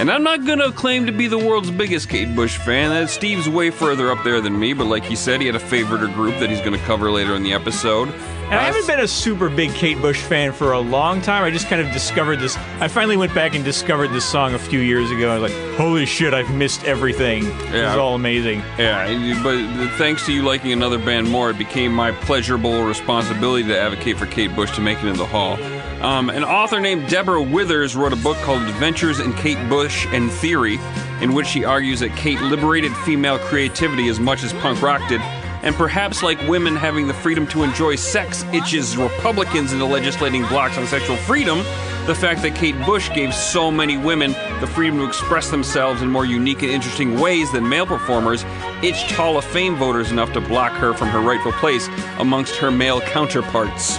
And 0.00 0.10
I'm 0.10 0.24
not 0.24 0.44
gonna 0.44 0.72
claim 0.72 1.06
to 1.06 1.12
be 1.12 1.28
the 1.28 1.38
world's 1.38 1.70
biggest 1.70 2.08
Kate 2.08 2.34
Bush 2.34 2.56
fan. 2.56 2.90
That 2.90 3.08
Steve's 3.08 3.48
way 3.48 3.70
further 3.70 4.10
up 4.10 4.24
there 4.24 4.40
than 4.40 4.58
me, 4.58 4.72
but 4.72 4.88
like 4.88 5.04
he 5.04 5.14
said, 5.14 5.40
he 5.40 5.46
had 5.46 5.54
a 5.54 5.60
favorite 5.60 6.02
or 6.02 6.08
group 6.08 6.36
that 6.40 6.50
he's 6.50 6.60
gonna 6.60 6.78
cover 6.78 7.08
later 7.12 7.36
in 7.36 7.44
the 7.44 7.52
episode. 7.52 8.12
And 8.50 8.58
I 8.58 8.64
haven't 8.64 8.88
been 8.88 8.98
a 8.98 9.06
super 9.06 9.48
big 9.48 9.72
Kate 9.74 9.96
Bush 10.00 10.20
fan 10.20 10.50
for 10.52 10.72
a 10.72 10.80
long 10.80 11.22
time. 11.22 11.44
I 11.44 11.52
just 11.52 11.68
kind 11.68 11.80
of 11.80 11.92
discovered 11.92 12.40
this. 12.40 12.56
I 12.80 12.88
finally 12.88 13.16
went 13.16 13.32
back 13.32 13.54
and 13.54 13.64
discovered 13.64 14.08
this 14.08 14.24
song 14.24 14.54
a 14.54 14.58
few 14.58 14.80
years 14.80 15.08
ago. 15.12 15.30
I 15.30 15.38
was 15.38 15.52
like, 15.52 15.76
holy 15.76 16.04
shit, 16.04 16.34
I've 16.34 16.52
missed 16.52 16.82
everything. 16.82 17.44
Yeah. 17.44 17.92
is 17.92 17.96
all 17.96 18.16
amazing. 18.16 18.58
Yeah, 18.76 19.40
but 19.44 19.90
thanks 19.98 20.26
to 20.26 20.32
you 20.32 20.42
liking 20.42 20.72
another 20.72 20.98
band 20.98 21.30
more, 21.30 21.50
it 21.50 21.58
became 21.58 21.92
my 21.92 22.10
pleasurable 22.10 22.82
responsibility 22.82 23.68
to 23.68 23.78
advocate 23.78 24.18
for 24.18 24.26
Kate 24.26 24.52
Bush 24.56 24.74
to 24.74 24.80
make 24.80 24.98
it 24.98 25.06
into 25.06 25.18
the 25.18 25.26
hall. 25.26 25.56
Um, 26.02 26.28
an 26.28 26.42
author 26.42 26.80
named 26.80 27.08
Deborah 27.08 27.40
Withers 27.40 27.94
wrote 27.94 28.12
a 28.12 28.16
book 28.16 28.36
called 28.38 28.62
Adventures 28.62 29.20
in 29.20 29.32
Kate 29.34 29.68
Bush 29.68 30.08
and 30.10 30.28
Theory, 30.28 30.80
in 31.20 31.34
which 31.34 31.46
she 31.46 31.64
argues 31.64 32.00
that 32.00 32.16
Kate 32.16 32.40
liberated 32.40 32.96
female 33.04 33.38
creativity 33.38 34.08
as 34.08 34.18
much 34.18 34.42
as 34.42 34.52
punk 34.54 34.82
rock 34.82 35.08
did. 35.08 35.20
And 35.62 35.74
perhaps, 35.74 36.22
like 36.22 36.40
women 36.48 36.74
having 36.74 37.06
the 37.06 37.14
freedom 37.14 37.46
to 37.48 37.62
enjoy 37.62 37.96
sex 37.96 38.44
itches 38.52 38.96
Republicans 38.96 39.72
into 39.72 39.84
legislating 39.84 40.46
blocks 40.46 40.78
on 40.78 40.86
sexual 40.86 41.16
freedom, 41.16 41.58
the 42.06 42.14
fact 42.14 42.42
that 42.42 42.54
Kate 42.54 42.78
Bush 42.86 43.10
gave 43.14 43.34
so 43.34 43.70
many 43.70 43.98
women 43.98 44.32
the 44.60 44.66
freedom 44.66 44.98
to 44.98 45.04
express 45.04 45.50
themselves 45.50 46.00
in 46.00 46.10
more 46.10 46.24
unique 46.24 46.62
and 46.62 46.70
interesting 46.70 47.20
ways 47.20 47.52
than 47.52 47.68
male 47.68 47.86
performers 47.86 48.44
itched 48.82 49.10
Hall 49.10 49.36
of 49.36 49.44
Fame 49.44 49.76
voters 49.76 50.10
enough 50.10 50.32
to 50.32 50.40
block 50.40 50.72
her 50.72 50.94
from 50.94 51.08
her 51.08 51.20
rightful 51.20 51.52
place 51.52 51.88
amongst 52.18 52.56
her 52.56 52.70
male 52.70 53.00
counterparts. 53.02 53.98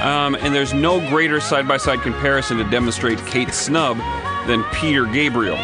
Um, 0.00 0.34
and 0.36 0.54
there's 0.54 0.72
no 0.72 1.00
greater 1.10 1.40
side 1.40 1.68
by 1.68 1.76
side 1.76 2.00
comparison 2.00 2.56
to 2.58 2.64
demonstrate 2.64 3.18
Kate's 3.26 3.58
snub 3.58 3.98
than 4.46 4.64
Peter 4.72 5.04
Gabriel. 5.04 5.58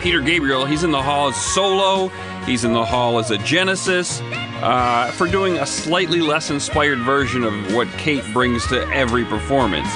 Peter 0.00 0.22
Gabriel, 0.22 0.64
he's 0.64 0.82
in 0.82 0.90
the 0.90 1.02
hall 1.02 1.28
as 1.28 1.36
solo, 1.36 2.08
he's 2.46 2.64
in 2.64 2.72
the 2.72 2.84
hall 2.84 3.18
as 3.18 3.30
a 3.30 3.36
Genesis, 3.38 4.22
uh, 4.62 5.10
for 5.12 5.26
doing 5.28 5.58
a 5.58 5.66
slightly 5.66 6.20
less 6.22 6.50
inspired 6.50 6.98
version 7.00 7.44
of 7.44 7.74
what 7.74 7.86
Kate 7.98 8.24
brings 8.32 8.66
to 8.68 8.80
every 8.92 9.26
performance. 9.26 9.88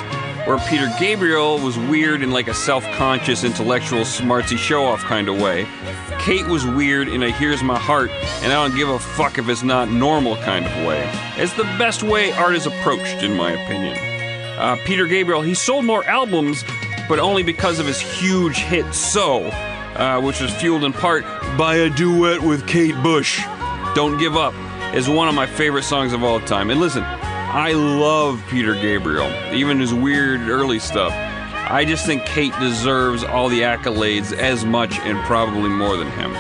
Where 0.47 0.59
Peter 0.69 0.93
Gabriel 1.01 1.59
was 1.59 1.79
weird 1.79 2.23
in 2.23 2.31
like 2.31 2.49
a 2.49 2.55
self 2.55 2.85
conscious, 2.93 3.45
intellectual, 3.45 4.01
smartsy 4.01 4.59
show 4.59 4.85
off 4.85 5.01
kind 5.01 5.31
of 5.31 5.41
way. 5.41 5.67
Kate 6.19 6.47
was 6.47 6.67
weird 6.67 7.09
in 7.09 7.23
a 7.23 7.33
here's 7.33 7.63
my 7.63 7.79
heart, 7.79 8.11
and 8.43 8.53
I 8.53 8.57
don't 8.57 8.77
give 8.77 8.91
a 8.91 8.99
fuck 8.99 9.39
if 9.39 9.49
it's 9.49 9.63
not 9.63 9.89
normal 9.89 10.37
kind 10.37 10.67
of 10.67 10.87
way. 10.87 11.11
It's 11.39 11.55
the 11.55 11.65
best 11.79 12.03
way 12.03 12.31
art 12.33 12.57
is 12.57 12.67
approached, 12.67 13.23
in 13.23 13.35
my 13.35 13.53
opinion. 13.53 13.97
Uh, 14.59 14.77
Peter 14.85 15.07
Gabriel, 15.07 15.41
he 15.41 15.55
sold 15.55 15.87
more 15.87 16.05
albums, 16.05 16.63
but 17.09 17.19
only 17.19 17.43
because 17.43 17.79
of 17.79 17.87
his 17.87 17.99
huge 17.99 18.59
hit 18.59 18.93
So, 18.95 19.51
uh, 19.97 20.21
which 20.21 20.41
was 20.41 20.53
fueled 20.55 20.85
in 20.85 20.93
part 20.93 21.25
by 21.57 21.77
a 21.77 21.91
duet 21.91 22.41
with 22.41 22.67
Kate 22.67 22.95
Bush. 23.03 23.41
Don't 23.95 24.19
Give 24.19 24.37
Up 24.37 24.55
is 24.95 25.09
one 25.09 25.29
of 25.29 25.35
my 25.35 25.47
favorite 25.47 25.85
songs 25.85 26.13
of 26.13 26.23
all 26.23 26.41
time. 26.41 26.71
And 26.71 26.81
listen, 26.81 27.03
I 27.05 27.73
love 27.73 28.43
Peter 28.49 28.75
Gabriel, 28.75 29.29
even 29.53 29.79
his 29.79 29.95
weird 29.95 30.43
early 30.43 30.79
stuff. 30.79 31.13
I 31.71 31.85
just 31.85 32.05
think 32.05 32.25
Kate 32.25 32.53
deserves 32.61 33.25
all 33.25 33.49
the 33.49 33.61
accolades 33.61 34.37
as 34.37 34.65
much 34.65 34.99
and 35.01 35.19
probably 35.25 35.71
more 35.71 35.97
than 35.97 36.11
him. 36.11 36.35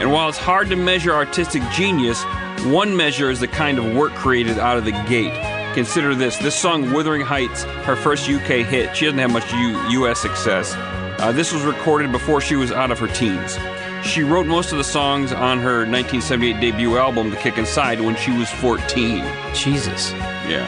And 0.00 0.10
while 0.10 0.28
it's 0.28 0.38
hard 0.38 0.68
to 0.70 0.76
measure 0.76 1.12
artistic 1.12 1.62
genius, 1.72 2.24
one 2.64 2.96
measure 2.96 3.30
is 3.30 3.40
the 3.40 3.48
kind 3.48 3.78
of 3.78 3.94
work 3.94 4.12
created 4.12 4.58
out 4.58 4.76
of 4.76 4.84
the 4.84 4.92
gate. 5.08 5.32
Consider 5.74 6.14
this 6.14 6.36
this 6.38 6.54
song, 6.54 6.90
Wuthering 6.92 7.20
Heights, 7.20 7.62
her 7.84 7.94
first 7.94 8.28
UK 8.28 8.66
hit, 8.66 8.96
she 8.96 9.04
doesn't 9.04 9.18
have 9.18 9.30
much 9.30 9.52
U- 9.52 10.04
US 10.04 10.18
success. 10.18 10.74
Uh, 11.20 11.32
this 11.32 11.52
was 11.52 11.62
recorded 11.62 12.10
before 12.12 12.40
she 12.40 12.56
was 12.56 12.72
out 12.72 12.90
of 12.90 12.98
her 12.98 13.06
teens. 13.08 13.58
she 14.02 14.22
wrote 14.22 14.46
most 14.46 14.72
of 14.72 14.78
the 14.78 14.84
songs 14.84 15.32
on 15.32 15.58
her 15.58 15.80
1978 15.86 16.60
debut 16.60 16.96
album, 16.96 17.30
The 17.30 17.36
Kick 17.36 17.58
Inside, 17.58 18.00
when 18.00 18.16
she 18.16 18.30
was 18.36 18.50
14. 18.50 19.22
Jesus. 19.54 20.12
Yeah. 20.48 20.66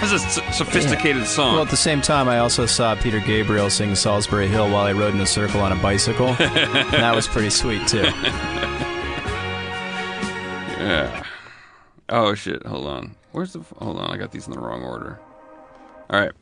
This 0.00 0.12
is 0.12 0.38
a 0.38 0.52
sophisticated 0.52 1.26
song. 1.26 1.54
Well, 1.54 1.62
at 1.62 1.70
the 1.70 1.76
same 1.76 2.00
time, 2.02 2.28
I 2.28 2.38
also 2.40 2.66
saw 2.66 2.94
Peter 2.96 3.20
Gabriel 3.20 3.70
sing 3.70 3.90
Solsbury 3.92 4.48
Hill 4.48 4.68
while 4.68 4.84
I 4.84 4.92
rode 4.92 5.14
in 5.14 5.20
a 5.20 5.26
circle 5.26 5.60
on 5.60 5.70
a 5.72 5.76
bicycle. 5.76 6.28
and 6.38 6.38
that 6.92 7.14
was 7.14 7.28
pretty 7.28 7.50
sweet, 7.50 7.86
too. 7.86 8.04
Yeah. 10.78 11.22
Oh 12.08 12.34
shit! 12.34 12.66
Hold 12.66 12.86
on. 12.88 13.14
Where's 13.30 13.52
the? 13.52 13.60
Hold 13.78 13.98
on. 13.98 14.10
I 14.10 14.16
got 14.16 14.32
these 14.32 14.46
in 14.48 14.52
the 14.52 14.58
wrong 14.58 14.82
order. 14.82 15.20
All 16.10 16.18
right. 16.20 16.32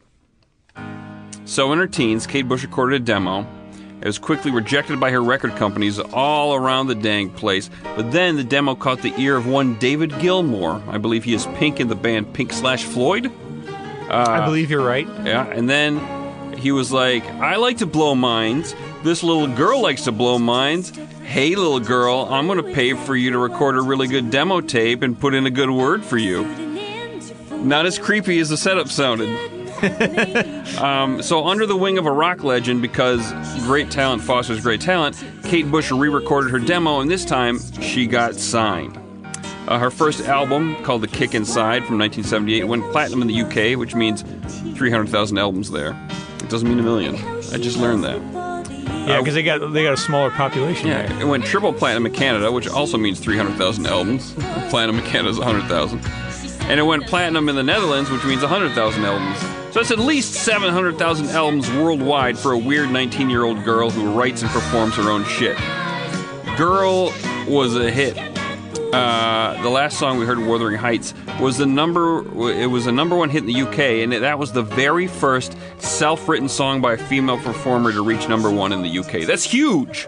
So 1.51 1.73
in 1.73 1.81
her 1.81 1.89
teens, 1.89 2.29
Kate 2.29 2.47
Bush 2.47 2.63
recorded 2.63 3.03
a 3.03 3.05
demo. 3.05 3.45
It 4.01 4.07
was 4.07 4.21
quickly 4.21 4.53
rejected 4.53 5.01
by 5.01 5.11
her 5.11 5.21
record 5.21 5.57
companies 5.57 5.99
all 5.99 6.55
around 6.55 6.87
the 6.87 6.95
dang 6.95 7.29
place. 7.29 7.69
But 7.83 8.13
then 8.13 8.37
the 8.37 8.45
demo 8.45 8.77
caught 8.77 9.03
the 9.03 9.13
ear 9.21 9.37
of 9.37 9.49
one 9.49 9.77
David 9.81 10.13
Gilmour. 10.21 10.81
I 10.87 10.99
believe 10.99 11.25
he 11.25 11.35
is 11.35 11.47
Pink 11.57 11.81
in 11.81 11.89
the 11.89 11.97
band 11.97 12.33
Pink 12.33 12.53
slash 12.53 12.85
Floyd. 12.85 13.33
Uh, 14.09 14.27
I 14.29 14.45
believe 14.45 14.71
you're 14.71 14.87
right. 14.87 15.09
Yeah, 15.25 15.45
and 15.45 15.69
then 15.69 16.57
he 16.57 16.71
was 16.71 16.93
like, 16.93 17.25
I 17.25 17.57
like 17.57 17.79
to 17.79 17.87
blow 17.87 18.15
minds. 18.15 18.73
This 19.03 19.25
little 19.25 19.49
girl 19.49 19.83
likes 19.83 20.05
to 20.05 20.13
blow 20.13 20.39
minds. 20.39 20.97
Hey, 21.25 21.57
little 21.57 21.81
girl, 21.81 22.29
I'm 22.31 22.47
going 22.47 22.65
to 22.65 22.73
pay 22.73 22.93
for 22.93 23.17
you 23.17 23.33
to 23.33 23.39
record 23.39 23.77
a 23.77 23.81
really 23.81 24.07
good 24.07 24.31
demo 24.31 24.61
tape 24.61 25.03
and 25.03 25.19
put 25.19 25.35
in 25.35 25.47
a 25.47 25.51
good 25.51 25.71
word 25.71 26.05
for 26.05 26.17
you. 26.17 26.45
Not 27.57 27.87
as 27.87 27.99
creepy 27.99 28.39
as 28.39 28.51
the 28.51 28.57
setup 28.57 28.87
sounded. 28.87 29.60
um, 30.81 31.23
so, 31.23 31.47
under 31.47 31.66
the 31.66 31.77
wing 31.77 31.98
of 31.98 32.07
a 32.07 32.12
rock 32.12 32.44
legend, 32.44 32.82
because 32.82 33.32
great 33.65 33.90
talent 33.90 34.23
fosters 34.23 34.61
great 34.61 34.81
talent, 34.81 35.23
Kate 35.44 35.70
Bush 35.70 35.90
re 35.90 36.09
recorded 36.09 36.51
her 36.51 36.59
demo, 36.59 37.01
and 37.01 37.11
this 37.11 37.24
time 37.24 37.59
she 37.81 38.07
got 38.07 38.35
signed. 38.35 38.98
Uh, 39.69 39.78
her 39.78 39.90
first 39.90 40.23
album, 40.23 40.74
called 40.82 41.02
The 41.02 41.09
Kick 41.09 41.35
Inside 41.35 41.85
from 41.85 41.98
1978, 41.98 42.65
went 42.65 42.82
platinum 42.90 43.23
in 43.23 43.28
the 43.28 43.43
UK, 43.43 43.78
which 43.78 43.94
means 43.94 44.23
300,000 44.77 45.39
albums 45.39 45.70
there. 45.70 45.97
It 46.39 46.51
doesn't 46.51 46.69
mean 46.69 46.78
a 46.78 46.82
million. 46.82 47.15
I 47.52 47.59
just 47.59 47.78
learned 47.78 48.05
that. 48.05 48.20
Yeah, 49.07 49.19
because 49.19 49.35
they 49.35 49.43
got 49.43 49.73
they 49.73 49.82
got 49.82 49.94
a 49.94 49.97
smaller 49.97 50.31
population. 50.31 50.89
Yeah, 50.89 51.07
there. 51.07 51.23
it 51.23 51.24
went 51.24 51.44
triple 51.44 51.73
platinum 51.73 52.07
in 52.07 52.12
Canada, 52.12 52.52
which 52.52 52.69
also 52.69 52.98
means 52.98 53.19
300,000 53.19 53.86
albums. 53.86 54.32
platinum 54.70 54.98
in 54.98 55.05
Canada 55.05 55.31
is 55.31 55.39
100,000. 55.39 56.01
And 56.71 56.79
it 56.79 56.85
went 56.85 57.05
platinum 57.09 57.49
in 57.49 57.57
the 57.57 57.65
Netherlands, 57.65 58.13
which 58.13 58.25
means 58.25 58.43
100,000 58.43 59.05
albums. 59.05 59.41
So 59.75 59.81
it's 59.81 59.91
at 59.91 59.99
least 59.99 60.35
700,000 60.35 61.27
albums 61.31 61.69
worldwide 61.73 62.39
for 62.39 62.53
a 62.53 62.59
weird 62.59 62.93
19 62.93 63.29
year 63.29 63.43
old 63.43 63.65
girl 63.65 63.91
who 63.91 64.13
writes 64.13 64.43
and 64.43 64.51
performs 64.53 64.95
her 64.95 65.11
own 65.11 65.25
shit. 65.25 65.57
Girl 66.57 67.13
was 67.49 67.75
a 67.75 67.91
hit. 67.91 68.17
Uh, 68.95 69.61
the 69.65 69.69
last 69.69 69.99
song 69.99 70.21
we 70.21 70.27
heard, 70.27 70.39
"Wuthering 70.39 70.79
Heights," 70.79 71.13
was 71.41 71.59
the 71.59 71.67
number. 71.67 72.21
It 72.53 72.71
was 72.71 72.87
a 72.87 72.93
number 72.93 73.17
one 73.17 73.31
hit 73.31 73.43
in 73.43 73.47
the 73.47 73.63
UK, 73.63 74.05
and 74.05 74.13
that 74.13 74.39
was 74.39 74.53
the 74.53 74.63
very 74.63 75.09
first 75.09 75.57
self-written 75.79 76.49
song 76.49 76.81
by 76.81 76.93
a 76.93 76.97
female 76.97 77.39
performer 77.39 77.91
to 77.91 78.05
reach 78.05 78.29
number 78.29 78.49
one 78.49 78.73
in 78.73 78.83
the 78.83 78.89
UK. 78.89 79.27
That's 79.27 79.43
huge. 79.43 80.07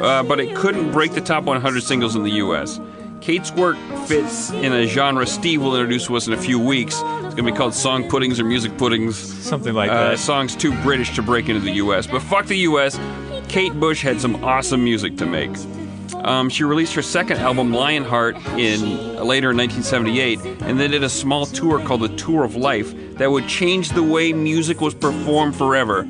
Uh, 0.00 0.22
but 0.22 0.38
it 0.38 0.54
couldn't 0.54 0.92
break 0.92 1.14
the 1.14 1.20
top 1.20 1.42
100 1.44 1.82
singles 1.82 2.14
in 2.14 2.22
the 2.22 2.32
U.S. 2.44 2.78
Kate's 3.20 3.52
work 3.52 3.76
fits 4.06 4.50
in 4.50 4.72
a 4.72 4.86
genre 4.86 5.26
Steve 5.26 5.60
will 5.62 5.74
introduce 5.76 6.06
to 6.06 6.16
us 6.16 6.26
in 6.26 6.32
a 6.32 6.36
few 6.38 6.58
weeks. 6.58 6.94
It's 6.94 7.34
going 7.34 7.36
to 7.36 7.42
be 7.44 7.52
called 7.52 7.74
song 7.74 8.08
puddings 8.08 8.40
or 8.40 8.44
music 8.44 8.76
puddings. 8.78 9.16
Something 9.16 9.74
like 9.74 9.90
Uh, 9.90 10.10
that. 10.10 10.18
songs 10.18 10.56
too 10.56 10.72
British 10.82 11.14
to 11.16 11.22
break 11.22 11.48
into 11.48 11.60
the 11.60 11.72
U.S. 11.72 12.06
But 12.06 12.22
fuck 12.22 12.46
the 12.46 12.56
U.S. 12.58 12.98
Kate 13.48 13.74
Bush 13.78 14.02
had 14.02 14.20
some 14.20 14.42
awesome 14.44 14.82
music 14.82 15.16
to 15.18 15.26
make. 15.26 15.50
Um, 16.24 16.48
she 16.48 16.64
released 16.64 16.94
her 16.94 17.02
second 17.02 17.38
album, 17.38 17.72
Lionheart, 17.72 18.36
in 18.58 18.80
later 19.24 19.50
in 19.52 19.56
1978, 19.58 20.38
and 20.62 20.78
then 20.80 20.90
did 20.90 21.02
a 21.02 21.08
small 21.08 21.46
tour 21.46 21.78
called 21.84 22.00
the 22.02 22.08
Tour 22.16 22.44
of 22.44 22.56
Life 22.56 22.92
that 23.18 23.30
would 23.30 23.46
change 23.48 23.90
the 23.90 24.02
way 24.02 24.32
music 24.32 24.80
was 24.80 24.94
performed 24.94 25.54
forever. 25.56 26.04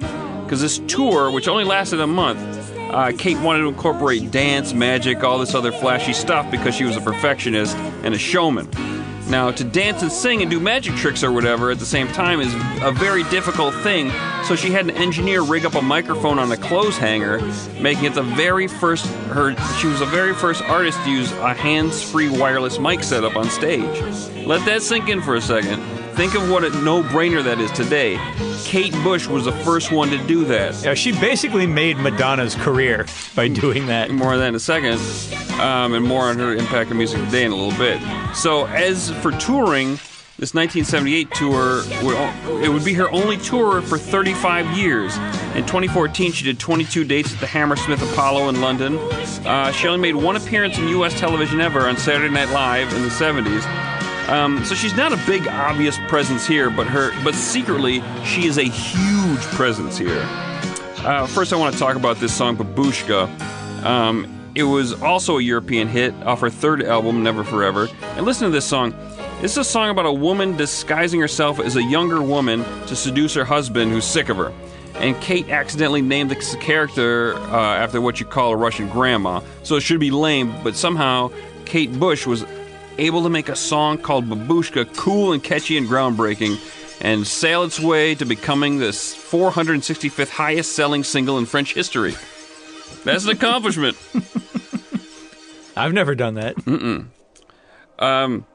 Because 0.45 0.61
this 0.62 0.81
tour, 0.89 1.31
which 1.31 1.47
only 1.49 1.65
lasted 1.65 2.01
a 2.01 2.07
month, 2.07 2.41
uh, 2.90 3.12
Kate 3.16 3.38
wanted 3.38 3.60
to 3.60 3.68
incorporate 3.68 4.30
dance, 4.30 4.72
magic, 4.72 5.22
all 5.22 5.38
this 5.38 5.54
other 5.54 5.72
flashy 5.72 6.12
stuff 6.12 6.50
because 6.50 6.74
she 6.74 6.84
was 6.84 6.96
a 6.96 7.00
perfectionist 7.00 7.76
and 8.02 8.14
a 8.14 8.18
showman. 8.18 8.68
Now, 9.28 9.52
to 9.52 9.62
dance 9.62 10.02
and 10.02 10.10
sing 10.10 10.42
and 10.42 10.50
do 10.50 10.58
magic 10.58 10.96
tricks 10.96 11.22
or 11.22 11.30
whatever 11.30 11.70
at 11.70 11.78
the 11.78 11.86
same 11.86 12.08
time 12.08 12.40
is 12.40 12.52
a 12.82 12.90
very 12.90 13.22
difficult 13.24 13.74
thing, 13.76 14.10
so 14.44 14.56
she 14.56 14.72
had 14.72 14.86
an 14.86 14.90
engineer 14.96 15.42
rig 15.42 15.64
up 15.64 15.76
a 15.76 15.82
microphone 15.82 16.40
on 16.40 16.50
a 16.50 16.56
clothes 16.56 16.98
hanger, 16.98 17.40
making 17.80 18.06
it 18.06 18.14
the 18.14 18.24
very 18.24 18.66
first 18.66 19.06
her 19.28 19.54
she 19.78 19.86
was 19.86 20.00
the 20.00 20.06
very 20.06 20.34
first 20.34 20.62
artist 20.62 20.98
to 21.04 21.10
use 21.10 21.30
a 21.32 21.54
hands-free 21.54 22.28
wireless 22.28 22.80
mic 22.80 23.04
setup 23.04 23.36
on 23.36 23.48
stage. 23.48 24.02
Let 24.44 24.66
that 24.66 24.82
sink 24.82 25.08
in 25.08 25.22
for 25.22 25.36
a 25.36 25.40
second. 25.40 25.80
Think 26.15 26.35
of 26.35 26.51
what 26.51 26.65
a 26.65 26.70
no-brainer 26.82 27.43
that 27.45 27.61
is 27.61 27.70
today. 27.73 28.19
Kate 28.65 28.93
Bush 29.03 29.27
was 29.27 29.45
the 29.45 29.53
first 29.53 29.91
one 29.91 30.11
to 30.11 30.19
do 30.27 30.45
that. 30.45 30.82
Yeah, 30.85 30.95
she 30.95 31.12
basically 31.12 31.66
made 31.66 31.97
Madonna's 31.97 32.55
career 32.55 33.07
by 33.35 33.49
doing 33.49 33.87
that. 33.87 34.11
More 34.20 34.32
on 34.32 34.39
that 34.39 34.49
in 34.49 34.55
a 34.55 34.61
second, 34.61 35.01
um, 35.61 35.95
and 35.95 36.05
more 36.05 36.24
on 36.24 36.39
her 36.39 36.55
impact 36.55 36.91
on 36.91 36.99
music 36.99 37.20
today 37.24 37.45
in 37.45 37.53
a 37.53 37.57
little 37.57 37.78
bit. 37.78 38.01
So, 38.35 38.66
as 38.66 39.11
for 39.23 39.31
touring, 39.32 39.99
this 40.41 40.55
1978 40.55 41.31
tour, 41.32 41.82
would 42.03 42.65
it 42.65 42.70
would 42.70 42.85
be 42.85 42.95
her 42.95 43.11
only 43.11 43.37
tour 43.37 43.82
for 43.82 43.99
35 43.99 44.77
years. 44.77 45.15
In 45.55 45.66
2014, 45.66 46.32
she 46.32 46.45
did 46.45 46.59
22 46.59 47.05
dates 47.05 47.35
at 47.35 47.41
the 47.41 47.47
Hammersmith 47.47 48.03
Apollo 48.12 48.49
in 48.49 48.61
London. 48.62 48.97
Uh, 49.47 49.70
she 49.73 49.87
only 49.87 50.01
made 50.01 50.16
one 50.16 50.37
appearance 50.37 50.78
in 50.78 50.89
U.S. 50.89 51.19
television 51.19 51.61
ever 51.61 51.87
on 51.87 51.97
Saturday 51.97 52.32
Night 52.32 52.49
Live 52.51 52.91
in 52.95 53.03
the 53.03 53.09
70s. 53.09 53.99
Um, 54.31 54.65
so 54.65 54.77
she's 54.77 54.97
not 54.97 55.12
a 55.12 55.20
big 55.27 55.48
obvious 55.48 55.98
presence 56.07 56.47
here, 56.47 56.70
but 56.70 56.86
her 56.86 57.11
but 57.24 57.35
secretly 57.35 58.01
she 58.24 58.47
is 58.47 58.59
a 58.59 58.62
huge 58.62 59.40
presence 59.57 59.98
here. 59.98 60.23
Uh, 61.05 61.27
first, 61.27 61.52
I 61.52 61.57
want 61.57 61.73
to 61.73 61.81
talk 61.81 61.97
about 61.97 62.19
this 62.19 62.32
song, 62.32 62.57
Babushka. 62.57 63.27
Um, 63.85 64.40
it 64.55 64.62
was 64.62 65.01
also 65.02 65.39
a 65.39 65.43
European 65.43 65.89
hit 65.89 66.15
off 66.24 66.40
her 66.40 66.51
third 66.51 66.82
album, 66.85 67.23
Never 67.23 67.43
for 67.43 67.65
Ever. 67.65 67.89
And 68.16 68.24
listen 68.24 68.44
to 68.44 68.51
this 68.52 68.66
song. 68.66 68.94
This 69.40 69.52
is 69.52 69.59
a 69.59 69.65
song 69.65 69.90
about 69.90 70.07
a 70.07 70.12
woman 70.12 70.57
disguising 70.57 71.20
herself 71.20 71.59
as 71.59 71.77
a 71.77 71.82
younger 71.82 72.23
woman 72.23 72.62
to 72.86 72.94
seduce 72.94 73.35
her 73.35 73.44
husband 73.44 73.90
who's 73.90 74.05
sick 74.05 74.28
of 74.28 74.36
her. 74.36 74.52
And 74.97 75.19
Kate 75.23 75.48
accidentally 75.48 76.02
named 76.02 76.31
the 76.31 76.57
character 76.61 77.35
uh, 77.35 77.77
after 77.77 78.01
what 78.01 78.20
you 78.20 78.27
call 78.27 78.52
a 78.52 78.57
Russian 78.57 78.89
grandma, 78.90 79.40
so 79.62 79.77
it 79.77 79.81
should 79.81 79.98
be 79.98 80.11
lame, 80.11 80.55
but 80.62 80.77
somehow 80.77 81.32
Kate 81.65 81.90
Bush 81.98 82.27
was 82.27 82.44
able 83.01 83.22
to 83.22 83.31
make 83.31 83.48
a 83.48 83.56
song 83.56 83.98
called 83.98 84.27
Babushka 84.27 84.97
cool 84.97 85.32
and 85.32 85.43
catchy 85.43 85.77
and 85.77 85.89
groundbreaking 85.89 86.59
and 87.01 87.27
sail 87.27 87.64
its 87.64 87.81
way 87.81 88.14
to 88.14 88.27
becoming 88.27 88.78
the 88.78 88.89
465th 88.89 90.28
highest 90.28 90.72
selling 90.72 91.02
single 91.02 91.39
in 91.39 91.47
French 91.47 91.74
history. 91.74 92.14
That's 93.05 93.24
an 93.24 93.31
accomplishment. 93.31 93.97
I've 95.77 95.94
never 95.94 96.14
done 96.14 96.35
that. 96.35 96.56
Mm-mm. 96.56 97.06
Um, 97.98 98.47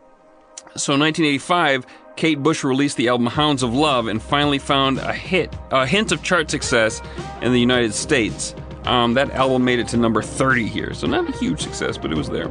so 0.76 0.94
in 0.94 1.00
1985, 1.00 1.86
Kate 2.16 2.42
Bush 2.42 2.64
released 2.64 2.98
the 2.98 3.08
album 3.08 3.28
Hounds 3.28 3.64
of 3.64 3.74
Love 3.74 4.08
and 4.08 4.22
finally 4.22 4.60
found 4.60 5.00
a 5.00 5.14
hit, 5.14 5.54
a 5.72 5.88
hint 5.88 6.12
of 6.12 6.22
chart 6.22 6.52
success 6.52 7.02
in 7.42 7.52
the 7.52 7.60
United 7.60 7.94
States. 7.94 8.54
Um, 8.86 9.16
that 9.16 9.32
album 9.32 9.66
made 9.66 9.80
it 9.80 9.88
to 9.90 9.98
number 9.98 10.22
30 10.22 10.68
here, 10.68 10.94
so 10.94 11.08
not 11.08 11.28
a 11.28 11.38
huge 11.38 11.62
success, 11.62 11.98
but 11.98 12.12
it 12.12 12.18
was 12.18 12.30
there. 12.30 12.50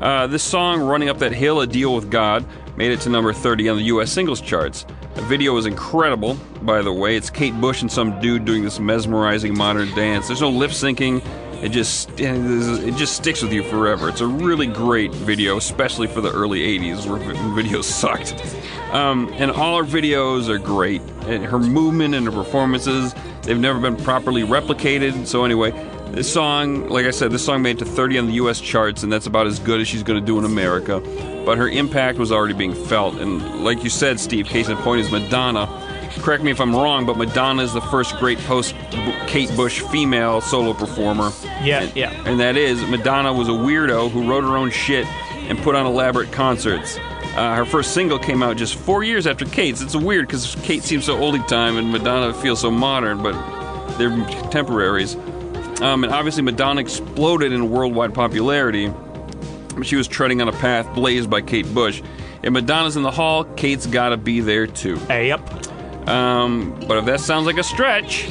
Uh, 0.00 0.26
this 0.26 0.42
song, 0.42 0.82
Running 0.82 1.08
Up 1.08 1.18
That 1.18 1.32
Hill, 1.32 1.60
A 1.62 1.66
Deal 1.66 1.94
with 1.94 2.10
God, 2.10 2.44
made 2.76 2.92
it 2.92 3.00
to 3.00 3.08
number 3.08 3.32
30 3.32 3.70
on 3.70 3.76
the 3.78 3.84
US 3.84 4.12
singles 4.12 4.40
charts. 4.40 4.84
The 5.14 5.22
video 5.22 5.54
was 5.54 5.64
incredible, 5.64 6.34
by 6.62 6.82
the 6.82 6.92
way. 6.92 7.16
It's 7.16 7.30
Kate 7.30 7.58
Bush 7.58 7.80
and 7.80 7.90
some 7.90 8.20
dude 8.20 8.44
doing 8.44 8.62
this 8.62 8.78
mesmerizing 8.78 9.56
modern 9.56 9.88
dance. 9.94 10.26
There's 10.26 10.42
no 10.42 10.50
lip 10.50 10.72
syncing. 10.72 11.24
It 11.62 11.70
just 11.70 12.10
it 12.20 12.94
just 12.96 13.16
sticks 13.16 13.40
with 13.40 13.50
you 13.50 13.62
forever. 13.62 14.10
It's 14.10 14.20
a 14.20 14.26
really 14.26 14.66
great 14.66 15.10
video, 15.12 15.56
especially 15.56 16.06
for 16.06 16.20
the 16.20 16.30
early 16.30 16.60
'80s 16.78 17.08
where 17.08 17.18
videos 17.54 17.84
sucked. 17.84 18.34
Um, 18.92 19.32
and 19.38 19.50
all 19.50 19.82
her 19.82 19.90
videos 19.90 20.50
are 20.50 20.58
great. 20.58 21.00
And 21.22 21.42
her 21.46 21.58
movement 21.58 22.14
and 22.14 22.26
her 22.26 22.32
performances, 22.32 23.14
they've 23.42 23.58
never 23.58 23.80
been 23.80 23.96
properly 23.96 24.42
replicated. 24.42 25.26
So 25.26 25.46
anyway, 25.46 25.72
this 26.12 26.32
song, 26.32 26.88
like 26.88 27.06
I 27.06 27.10
said, 27.10 27.30
this 27.30 27.44
song 27.44 27.62
made 27.62 27.76
it 27.76 27.78
to 27.80 27.84
30 27.84 28.18
on 28.18 28.26
the 28.26 28.34
U.S. 28.34 28.60
charts, 28.60 29.02
and 29.02 29.12
that's 29.12 29.26
about 29.26 29.46
as 29.46 29.58
good 29.58 29.80
as 29.80 29.88
she's 29.88 30.02
going 30.02 30.18
to 30.18 30.24
do 30.24 30.38
in 30.38 30.44
America. 30.44 31.00
But 31.44 31.58
her 31.58 31.68
impact 31.68 32.18
was 32.18 32.32
already 32.32 32.54
being 32.54 32.74
felt, 32.74 33.16
and 33.16 33.64
like 33.64 33.84
you 33.84 33.90
said, 33.90 34.18
Steve, 34.18 34.46
case 34.46 34.68
in 34.68 34.76
point 34.78 35.00
is 35.00 35.10
Madonna. 35.10 35.66
Correct 36.18 36.42
me 36.42 36.50
if 36.50 36.60
I'm 36.60 36.74
wrong, 36.74 37.04
but 37.04 37.18
Madonna 37.18 37.62
is 37.62 37.74
the 37.74 37.80
first 37.82 38.16
great 38.16 38.38
post 38.38 38.74
Kate 39.26 39.54
Bush 39.54 39.82
female 39.82 40.40
solo 40.40 40.72
performer. 40.72 41.30
Yeah, 41.62 41.82
and, 41.82 41.96
yeah. 41.96 42.10
And 42.26 42.40
that 42.40 42.56
is, 42.56 42.80
Madonna 42.86 43.32
was 43.32 43.48
a 43.48 43.52
weirdo 43.52 44.10
who 44.10 44.28
wrote 44.28 44.44
her 44.44 44.56
own 44.56 44.70
shit 44.70 45.06
and 45.48 45.58
put 45.58 45.74
on 45.74 45.86
elaborate 45.86 46.32
concerts. 46.32 46.96
Uh, 47.36 47.54
her 47.54 47.66
first 47.66 47.92
single 47.92 48.18
came 48.18 48.42
out 48.42 48.56
just 48.56 48.76
four 48.76 49.04
years 49.04 49.26
after 49.26 49.44
Kate's. 49.44 49.82
It's 49.82 49.94
weird 49.94 50.26
because 50.26 50.54
Kate 50.62 50.82
seems 50.82 51.04
so 51.04 51.18
oldie 51.18 51.46
time 51.46 51.76
and 51.76 51.92
Madonna 51.92 52.32
feels 52.32 52.60
so 52.60 52.70
modern, 52.70 53.22
but 53.22 53.34
they're 53.98 54.10
contemporaries. 54.10 55.16
Um, 55.80 56.04
and 56.04 56.12
obviously, 56.12 56.42
Madonna 56.42 56.80
exploded 56.80 57.52
in 57.52 57.70
worldwide 57.70 58.14
popularity. 58.14 58.92
She 59.82 59.96
was 59.96 60.08
treading 60.08 60.40
on 60.40 60.48
a 60.48 60.52
path 60.52 60.92
blazed 60.94 61.28
by 61.28 61.42
Kate 61.42 61.72
Bush. 61.74 62.02
If 62.42 62.52
Madonna's 62.52 62.96
in 62.96 63.02
the 63.02 63.10
hall, 63.10 63.44
Kate's 63.44 63.86
got 63.86 64.10
to 64.10 64.16
be 64.16 64.40
there 64.40 64.66
too. 64.66 64.96
Hey, 64.96 65.28
yep. 65.28 65.40
Um, 66.08 66.78
but 66.86 66.98
if 66.98 67.04
that 67.06 67.20
sounds 67.20 67.46
like 67.46 67.58
a 67.58 67.62
stretch, 67.62 68.28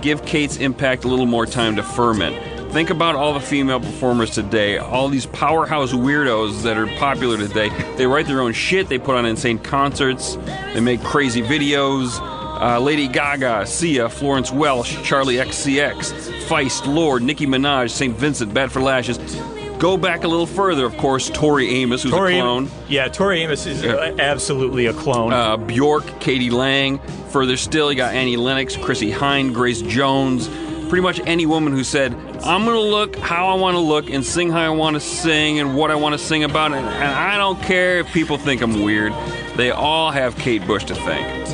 give 0.00 0.24
Kate's 0.24 0.56
impact 0.56 1.04
a 1.04 1.08
little 1.08 1.26
more 1.26 1.44
time 1.44 1.76
to 1.76 1.82
ferment. 1.82 2.36
Think 2.72 2.90
about 2.90 3.16
all 3.16 3.32
the 3.32 3.40
female 3.40 3.80
performers 3.80 4.30
today, 4.30 4.76
all 4.76 5.08
these 5.08 5.26
powerhouse 5.26 5.92
weirdos 5.92 6.62
that 6.62 6.76
are 6.76 6.86
popular 6.98 7.38
today. 7.38 7.70
They 7.96 8.06
write 8.06 8.26
their 8.26 8.42
own 8.42 8.52
shit, 8.52 8.88
they 8.88 8.98
put 8.98 9.16
on 9.16 9.24
insane 9.24 9.58
concerts, 9.58 10.36
they 10.74 10.80
make 10.80 11.02
crazy 11.02 11.42
videos. 11.42 12.18
Uh, 12.60 12.80
Lady 12.80 13.06
Gaga, 13.06 13.64
Sia, 13.66 14.08
Florence 14.08 14.50
Welch, 14.50 14.96
Charli 14.96 15.40
XCX, 15.40 16.12
Feist, 16.46 16.92
Lorde, 16.92 17.22
Nicki 17.22 17.46
Minaj, 17.46 17.90
St. 17.90 18.16
Vincent, 18.16 18.52
Bat 18.52 18.72
for 18.72 18.80
Lashes. 18.80 19.18
Go 19.78 19.96
back 19.96 20.24
a 20.24 20.28
little 20.28 20.46
further, 20.46 20.84
of 20.84 20.96
course, 20.96 21.30
Tori 21.30 21.68
Amos, 21.68 22.02
who's 22.02 22.10
Tori 22.10 22.36
a 22.36 22.42
clone. 22.42 22.68
Yeah, 22.88 23.06
Tori 23.06 23.42
Amos 23.42 23.64
is 23.64 23.84
uh, 23.84 24.16
absolutely 24.18 24.86
a 24.86 24.92
clone. 24.92 25.32
Uh, 25.32 25.56
Bjork, 25.56 26.18
k.d. 26.18 26.50
lang. 26.50 26.98
Further 27.30 27.56
still, 27.56 27.92
you 27.92 27.96
got 27.96 28.12
Annie 28.12 28.36
Lennox, 28.36 28.76
Chrissie 28.76 29.12
Hynde, 29.12 29.54
Grace 29.54 29.80
Jones. 29.82 30.48
Pretty 30.88 31.02
much 31.02 31.20
any 31.26 31.46
woman 31.46 31.72
who 31.72 31.84
said, 31.84 32.12
I'm 32.42 32.64
going 32.64 32.76
to 32.76 32.80
look 32.80 33.16
how 33.16 33.48
I 33.48 33.54
want 33.54 33.76
to 33.76 33.80
look 33.80 34.10
and 34.10 34.24
sing 34.24 34.50
how 34.50 34.62
I 34.62 34.70
want 34.70 34.94
to 34.96 35.00
sing 35.00 35.60
and 35.60 35.76
what 35.76 35.92
I 35.92 35.94
want 35.94 36.14
to 36.14 36.18
sing 36.18 36.42
about, 36.42 36.72
and, 36.72 36.84
and 36.84 37.14
I 37.14 37.36
don't 37.36 37.62
care 37.62 37.98
if 37.98 38.12
people 38.12 38.36
think 38.36 38.62
I'm 38.62 38.82
weird. 38.82 39.12
They 39.56 39.70
all 39.70 40.10
have 40.10 40.36
Kate 40.38 40.66
Bush 40.66 40.84
to 40.86 40.94
thank. 40.96 41.47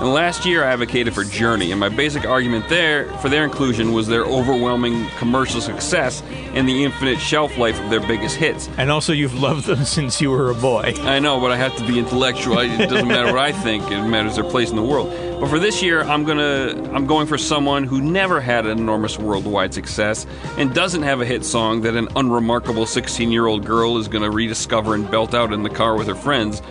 And 0.00 0.14
last 0.14 0.46
year, 0.46 0.64
I 0.64 0.72
advocated 0.72 1.12
for 1.12 1.24
Journey, 1.24 1.72
and 1.72 1.78
my 1.78 1.90
basic 1.90 2.24
argument 2.24 2.70
there 2.70 3.12
for 3.18 3.28
their 3.28 3.44
inclusion 3.44 3.92
was 3.92 4.06
their 4.06 4.24
overwhelming 4.24 5.06
commercial 5.18 5.60
success 5.60 6.22
and 6.54 6.66
the 6.66 6.84
infinite 6.84 7.20
shelf 7.20 7.58
life 7.58 7.78
of 7.78 7.90
their 7.90 8.00
biggest 8.00 8.36
hits. 8.36 8.70
and 8.78 8.90
also, 8.90 9.12
you've 9.12 9.38
loved 9.38 9.66
them 9.66 9.84
since 9.84 10.18
you 10.18 10.30
were 10.30 10.50
a 10.50 10.54
boy. 10.54 10.94
I 11.00 11.18
know, 11.18 11.38
but 11.38 11.50
I 11.50 11.58
have 11.58 11.76
to 11.76 11.86
be 11.86 11.98
intellectual. 11.98 12.58
It 12.60 12.88
doesn't 12.88 13.08
matter 13.08 13.26
what 13.26 13.40
I 13.40 13.52
think; 13.52 13.90
it 13.90 14.02
matters 14.04 14.36
their 14.36 14.44
place 14.44 14.70
in 14.70 14.76
the 14.76 14.82
world. 14.82 15.10
But 15.38 15.50
for 15.50 15.58
this 15.58 15.82
year, 15.82 16.02
I'm 16.02 16.24
gonna 16.24 16.90
I'm 16.94 17.06
going 17.06 17.26
for 17.26 17.36
someone 17.36 17.84
who 17.84 18.00
never 18.00 18.40
had 18.40 18.64
an 18.64 18.78
enormous 18.78 19.18
worldwide 19.18 19.74
success 19.74 20.26
and 20.56 20.74
doesn't 20.74 21.02
have 21.02 21.20
a 21.20 21.26
hit 21.26 21.44
song 21.44 21.82
that 21.82 21.94
an 21.94 22.08
unremarkable 22.16 22.86
16 22.86 23.30
year 23.30 23.46
old 23.46 23.66
girl 23.66 23.98
is 23.98 24.08
gonna 24.08 24.30
rediscover 24.30 24.94
and 24.94 25.10
belt 25.10 25.34
out 25.34 25.52
in 25.52 25.62
the 25.62 25.68
car 25.70 25.94
with 25.94 26.06
her 26.06 26.14
friends. 26.14 26.62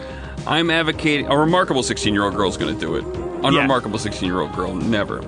I'm 0.47 0.69
advocating 0.69 1.27
a 1.27 1.37
remarkable 1.37 1.83
16 1.83 2.13
year 2.13 2.23
old 2.23 2.35
girl 2.35 2.49
is 2.49 2.57
gonna 2.57 2.73
do 2.73 2.95
it. 2.95 3.05
Unremarkable 3.43 3.99
16 3.99 4.27
year 4.27 4.41
old 4.41 4.53
girl, 4.53 4.75
never. 4.75 5.23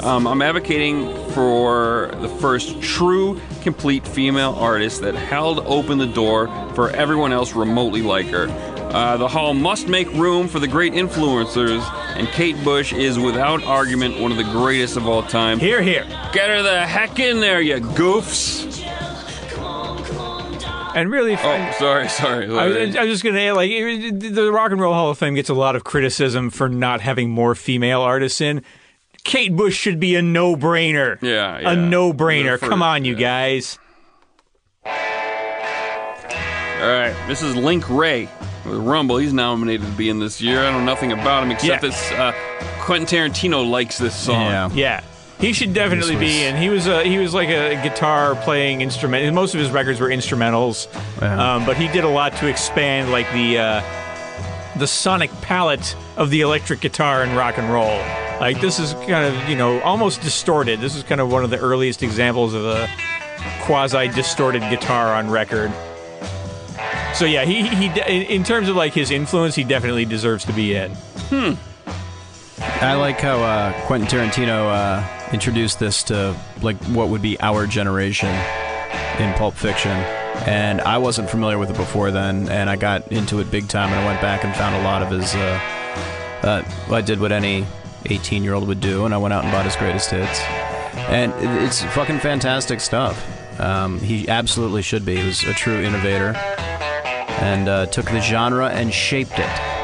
Um, 0.00 0.26
I'm 0.26 0.42
advocating 0.42 1.12
for 1.32 2.10
the 2.20 2.28
first 2.28 2.80
true, 2.82 3.40
complete 3.62 4.06
female 4.06 4.54
artist 4.54 5.00
that 5.00 5.14
held 5.14 5.60
open 5.60 5.98
the 5.98 6.06
door 6.06 6.48
for 6.74 6.90
everyone 6.90 7.32
else 7.32 7.54
remotely 7.54 8.02
like 8.02 8.26
her. 8.26 8.46
Uh, 8.92 9.16
the 9.16 9.26
hall 9.26 9.52
must 9.52 9.88
make 9.88 10.10
room 10.12 10.48
for 10.48 10.60
the 10.60 10.68
great 10.68 10.92
influencers, 10.92 11.82
and 12.16 12.28
Kate 12.28 12.62
Bush 12.62 12.92
is 12.92 13.18
without 13.18 13.64
argument 13.64 14.20
one 14.20 14.30
of 14.30 14.36
the 14.36 14.44
greatest 14.44 14.96
of 14.96 15.08
all 15.08 15.22
time. 15.22 15.58
Here, 15.58 15.82
here. 15.82 16.04
Get 16.32 16.50
her 16.50 16.62
the 16.62 16.86
heck 16.86 17.18
in 17.18 17.40
there, 17.40 17.60
you 17.60 17.76
goofs! 17.76 18.85
And 20.96 21.10
really, 21.10 21.34
Oh, 21.34 21.72
sorry, 21.78 22.08
sorry. 22.08 22.46
I 22.46 22.66
was, 22.66 22.96
I 22.96 23.02
was 23.04 23.10
just 23.12 23.22
gonna 23.24 23.38
add, 23.38 23.52
like 23.52 23.70
the 23.70 24.50
Rock 24.52 24.72
and 24.72 24.80
Roll 24.80 24.94
Hall 24.94 25.10
of 25.10 25.18
Fame 25.18 25.34
gets 25.34 25.50
a 25.50 25.54
lot 25.54 25.76
of 25.76 25.84
criticism 25.84 26.48
for 26.50 26.68
not 26.68 27.00
having 27.02 27.30
more 27.30 27.54
female 27.54 28.00
artists 28.00 28.40
in. 28.40 28.62
Kate 29.22 29.54
Bush 29.54 29.76
should 29.76 29.98
be 30.00 30.14
a 30.14 30.22
no-brainer. 30.22 31.20
Yeah, 31.20 31.58
yeah. 31.60 31.70
a 31.72 31.76
no-brainer. 31.76 32.58
For- 32.58 32.68
Come 32.68 32.80
on, 32.82 33.04
you 33.04 33.14
guys. 33.14 33.78
All 34.86 34.92
right, 36.92 37.14
this 37.26 37.42
is 37.42 37.56
Link 37.56 37.88
Wray 37.90 38.28
with 38.64 38.76
Rumble. 38.78 39.16
He's 39.16 39.32
nominated 39.32 39.84
to 39.86 39.92
be 39.92 40.08
in 40.10 40.18
this 40.20 40.40
year. 40.40 40.64
I 40.64 40.70
know 40.70 40.84
nothing 40.84 41.10
about 41.12 41.42
him 41.42 41.50
except 41.50 41.82
Yeah. 41.82 41.90
that 41.90 42.18
uh, 42.18 42.80
Quentin 42.80 43.06
Tarantino 43.06 43.68
likes 43.68 43.98
this 43.98 44.14
song. 44.14 44.72
Yeah, 44.74 45.00
he 45.40 45.52
should 45.52 45.74
definitely 45.74 46.14
This 46.16 46.20
be 46.20 46.26
was- 46.26 46.54
in. 46.54 46.56
He 46.56 46.68
was 46.68 46.86
a, 46.86 47.04
he 47.04 47.18
was 47.18 47.34
like 47.34 47.48
a 47.48 47.74
guitar 47.82 48.34
playing 48.36 48.80
instrument. 48.80 49.32
Most 49.34 49.54
of 49.54 49.60
his 49.60 49.70
records 49.70 50.00
were 50.00 50.08
instrumentals, 50.08 50.86
Yeah. 51.20 51.54
um, 51.56 51.66
but 51.66 51.76
he 51.76 51.88
did 51.88 52.04
a 52.04 52.08
lot 52.08 52.36
to 52.38 52.46
expand 52.46 53.10
like 53.12 53.30
the 53.32 53.58
uh, 53.58 53.82
the 54.78 54.86
sonic 54.86 55.30
palette 55.42 55.96
of 56.16 56.30
the 56.30 56.40
electric 56.42 56.80
guitar 56.80 57.22
and 57.22 57.36
rock 57.36 57.58
and 57.58 57.70
roll. 57.72 57.98
Like 58.40 58.60
this 58.60 58.78
is 58.78 58.92
kind 59.08 59.34
of 59.34 59.48
you 59.48 59.56
know 59.56 59.80
almost 59.80 60.20
distorted. 60.22 60.80
This 60.80 60.94
is 60.96 61.02
kind 61.02 61.20
of 61.20 61.30
one 61.32 61.44
of 61.44 61.50
the 61.50 61.58
earliest 61.58 62.02
examples 62.02 62.52
of 62.54 62.64
a 62.64 62.88
quasi 63.62 64.08
distorted 64.08 64.60
guitar 64.70 65.14
on 65.14 65.30
record. 65.30 65.72
So 67.14 67.24
yeah, 67.24 67.44
he 67.46 67.66
he 67.66 67.86
in 67.86 68.22
in 68.22 68.44
terms 68.44 68.68
of 68.68 68.76
like 68.76 68.92
his 68.92 69.10
influence, 69.10 69.54
he 69.54 69.64
definitely 69.64 70.04
deserves 70.04 70.44
to 70.44 70.52
be 70.52 70.74
in. 70.74 70.92
I 72.58 72.94
like 72.94 73.20
how 73.20 73.42
uh, 73.42 73.72
Quentin 73.86 74.08
Tarantino 74.08 74.70
uh, 74.70 75.32
introduced 75.32 75.78
this 75.78 76.02
to 76.04 76.34
like 76.62 76.76
what 76.86 77.08
would 77.08 77.22
be 77.22 77.38
our 77.40 77.66
generation 77.66 78.30
in 79.18 79.32
Pulp 79.34 79.54
Fiction, 79.54 79.90
and 80.46 80.80
I 80.80 80.98
wasn't 80.98 81.28
familiar 81.28 81.58
with 81.58 81.70
it 81.70 81.76
before 81.76 82.10
then, 82.10 82.48
and 82.48 82.70
I 82.70 82.76
got 82.76 83.10
into 83.12 83.40
it 83.40 83.50
big 83.50 83.68
time, 83.68 83.90
and 83.90 84.00
I 84.00 84.06
went 84.06 84.20
back 84.22 84.44
and 84.44 84.54
found 84.54 84.74
a 84.74 84.82
lot 84.82 85.02
of 85.02 85.10
his. 85.10 85.34
Uh, 85.34 85.60
uh, 86.42 86.62
I 86.94 87.00
did 87.00 87.20
what 87.20 87.32
any 87.32 87.66
18 88.06 88.42
year 88.42 88.54
old 88.54 88.68
would 88.68 88.80
do, 88.80 89.04
and 89.04 89.12
I 89.12 89.18
went 89.18 89.34
out 89.34 89.44
and 89.44 89.52
bought 89.52 89.64
his 89.64 89.76
greatest 89.76 90.10
hits, 90.10 90.40
and 91.08 91.32
it's 91.62 91.82
fucking 91.94 92.20
fantastic 92.20 92.80
stuff. 92.80 93.60
Um, 93.60 93.98
he 94.00 94.28
absolutely 94.28 94.82
should 94.82 95.04
be. 95.04 95.16
He 95.16 95.26
was 95.26 95.44
a 95.44 95.52
true 95.54 95.82
innovator, 95.82 96.34
and 97.40 97.68
uh, 97.68 97.86
took 97.86 98.06
the 98.06 98.20
genre 98.20 98.68
and 98.68 98.92
shaped 98.92 99.38
it. 99.38 99.75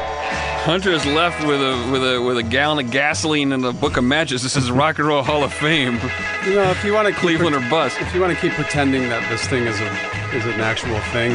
Hunter 0.63 0.91
is 0.91 1.05
left 1.05 1.45
with 1.45 1.59
a 1.59 1.91
with 1.91 2.01
a 2.01 2.21
with 2.21 2.37
a 2.37 2.41
gallon 2.41 2.85
of 2.85 2.89
gasoline 2.89 3.51
and 3.51 3.65
a 3.65 3.73
book 3.73 3.97
of 3.97 4.05
matches. 4.05 4.43
This 4.43 4.55
is 4.55 4.71
Rock 4.71 4.97
and 4.97 5.05
Roll 5.05 5.21
Hall 5.21 5.43
of 5.43 5.53
Fame. 5.53 5.99
You 6.45 6.55
know, 6.55 6.71
if 6.71 6.85
you 6.85 6.93
want 6.93 7.05
to 7.05 7.13
Cleveland 7.13 7.53
or 7.53 7.59
bust. 7.69 7.99
if 7.99 8.15
you 8.15 8.21
want 8.21 8.33
to 8.33 8.39
keep 8.39 8.53
pretending 8.53 9.09
that 9.09 9.29
this 9.29 9.45
thing 9.45 9.63
is 9.67 9.77
a 9.81 9.91
is 10.33 10.45
an 10.45 10.61
actual 10.61 10.97
thing, 11.11 11.33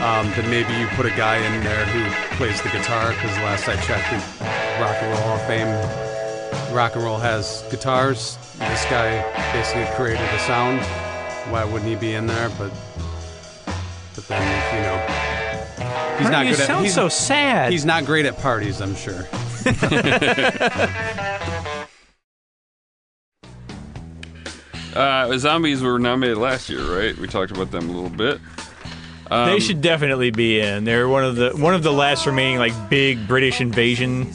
um, 0.00 0.32
then 0.32 0.48
maybe 0.48 0.72
you 0.80 0.86
put 0.96 1.04
a 1.04 1.10
guy 1.10 1.36
in 1.36 1.62
there 1.62 1.84
who 1.84 2.36
plays 2.36 2.62
the 2.62 2.70
guitar. 2.70 3.10
Because 3.10 3.36
last 3.44 3.68
I 3.68 3.76
checked, 3.82 4.08
the 4.10 4.46
Rock 4.82 4.96
and 5.02 5.12
Roll 5.12 5.20
Hall 5.20 5.36
of 5.36 5.46
Fame, 5.46 6.74
Rock 6.74 6.94
and 6.94 7.04
Roll 7.04 7.18
has 7.18 7.66
guitars. 7.70 8.38
This 8.60 8.86
guy 8.86 9.20
basically 9.52 9.84
created 9.94 10.24
a 10.24 10.38
sound. 10.38 10.80
Why 11.52 11.66
wouldn't 11.66 11.90
he 11.90 11.96
be 11.96 12.14
in 12.14 12.26
there? 12.26 12.48
But 12.56 12.72
but 14.14 14.26
then 14.26 14.40
you 14.40 14.83
know, 16.14 16.20
he's 16.20 16.30
not 16.30 16.46
you 16.46 16.52
good 16.52 16.60
at. 16.60 16.66
sound 16.66 16.84
He's, 16.84 16.94
so 16.94 17.08
sad. 17.08 17.72
he's 17.72 17.84
not 17.84 18.04
great 18.04 18.26
at 18.26 18.38
parties. 18.38 18.80
I'm 18.80 18.94
sure. 18.94 19.26
Uh, 24.94 25.36
zombies 25.38 25.82
were 25.82 25.98
nominated 25.98 26.38
last 26.38 26.70
year, 26.70 26.80
right? 26.80 27.18
We 27.18 27.26
talked 27.26 27.50
about 27.50 27.72
them 27.72 27.90
a 27.90 27.92
little 27.92 28.16
bit. 28.16 28.40
Um, 29.28 29.50
they 29.50 29.58
should 29.58 29.80
definitely 29.80 30.30
be 30.30 30.60
in. 30.60 30.84
They're 30.84 31.08
one 31.08 31.24
of 31.24 31.34
the 31.34 31.50
one 31.50 31.74
of 31.74 31.82
the 31.82 31.92
last 31.92 32.26
remaining 32.26 32.58
like 32.58 32.72
big 32.88 33.26
British 33.26 33.60
invasion 33.60 34.32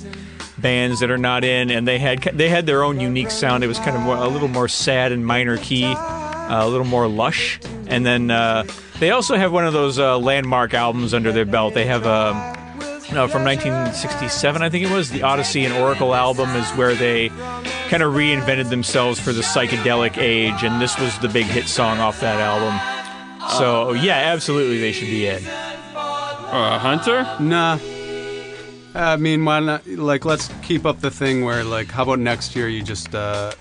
bands 0.58 1.00
that 1.00 1.10
are 1.12 1.18
not 1.18 1.46
in, 1.46 1.72
and 1.72 1.88
they 1.88 2.00
had 2.00 2.22
they 2.34 2.50
had 2.50 2.66
their 2.66 2.84
own 2.84 3.00
unique 3.00 3.32
sound. 3.32 3.64
It 3.64 3.68
was 3.68 3.80
kind 3.80 3.96
of 3.96 4.02
more, 4.02 4.18
a 4.18 4.28
little 4.28 4.48
more 4.50 4.68
sad 4.68 5.12
and 5.14 5.26
minor 5.26 5.58
key, 5.58 5.86
uh, 5.86 6.66
a 6.66 6.68
little 6.68 6.88
more 6.88 7.08
lush. 7.08 7.60
And 7.88 8.06
then 8.06 8.30
uh, 8.30 8.66
they 9.00 9.12
also 9.12 9.36
have 9.36 9.52
one 9.52 9.66
of 9.66 9.74
those 9.74 10.00
uh, 10.00 10.18
landmark 10.18 10.74
albums 10.74 11.14
under 11.14 11.32
their 11.32 11.46
belt. 11.46 11.74
They 11.74 11.86
have 11.86 12.06
um, 12.06 12.36
no, 13.12 13.28
from 13.28 13.44
1967, 13.44 14.62
I 14.62 14.70
think 14.70 14.86
it 14.86 14.94
was. 14.94 15.10
The 15.10 15.22
Odessey 15.22 15.66
and 15.66 15.74
Oracle 15.74 16.14
album 16.14 16.50
is 16.56 16.70
where 16.72 16.94
they 16.94 17.30
kind 17.90 18.04
of 18.04 18.14
reinvented 18.14 18.70
themselves 18.70 19.20
for 19.20 19.34
the 19.34 19.42
psychedelic 19.42 20.18
age, 20.18 20.64
and 20.64 20.80
this 20.80 21.00
was 21.00 21.18
the 21.18 21.28
big 21.28 21.48
hit 21.48 21.68
song 21.68 21.98
off 21.98 22.20
that 22.20 22.40
album. 22.40 22.80
So 23.58 23.94
yeah, 23.94 24.14
absolutely, 24.14 24.80
they 24.80 24.92
should 24.92 25.08
be 25.08 25.26
in. 25.26 25.44
Uh, 25.46 26.78
Hunter? 26.78 27.24
Nah. 27.40 27.80
I 28.94 29.18
mean, 29.18 29.44
why 29.44 29.60
not? 29.60 29.88
Like, 29.88 30.26
let's 30.26 30.50
keep 30.62 30.86
up 30.86 31.00
the 31.00 31.10
thing 31.10 31.44
where, 31.44 31.64
like, 31.64 31.88
how 31.88 32.04
about 32.04 32.20
next 32.20 32.56
year 32.56 32.70
you 32.70 32.84
just 32.84 33.16
uh, 33.16 33.54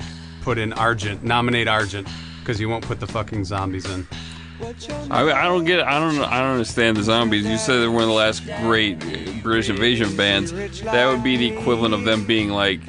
put 0.43 0.59
in 0.59 0.75
Argent, 0.75 1.23
nominate 1.23 1.69
Argent, 1.69 2.07
because 2.41 2.61
you 2.61 2.69
won't 2.69 2.85
put 2.85 3.01
the 3.01 3.07
fucking 3.07 3.45
zombies 3.45 3.89
in. 3.91 4.07
I, 5.11 5.31
I 5.31 5.45
don't 5.45 5.65
get. 5.65 5.81
I 5.81 5.99
don't. 5.99 6.19
I 6.19 6.41
don't 6.41 6.53
understand 6.53 6.97
the 6.97 7.03
zombies. 7.03 7.47
You 7.47 7.59
said 7.59 7.79
they're 7.79 7.91
one 7.91 8.03
of 8.03 8.09
the 8.09 8.15
last 8.15 8.45
great 8.63 8.99
British 9.43 9.71
invasion 9.71 10.17
bands. 10.17 10.53
That 10.83 11.07
would 11.07 11.23
be 11.23 11.37
the 11.37 11.57
equivalent 11.57 11.95
of 11.95 12.05
them 12.05 12.25
being 12.25 12.51
like 12.51 12.81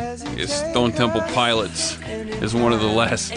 Stone 0.45 0.93
Temple 0.93 1.21
Pilots 1.33 1.99
is 2.41 2.55
one 2.55 2.73
of 2.73 2.79
the 2.79 2.87
last 2.87 3.33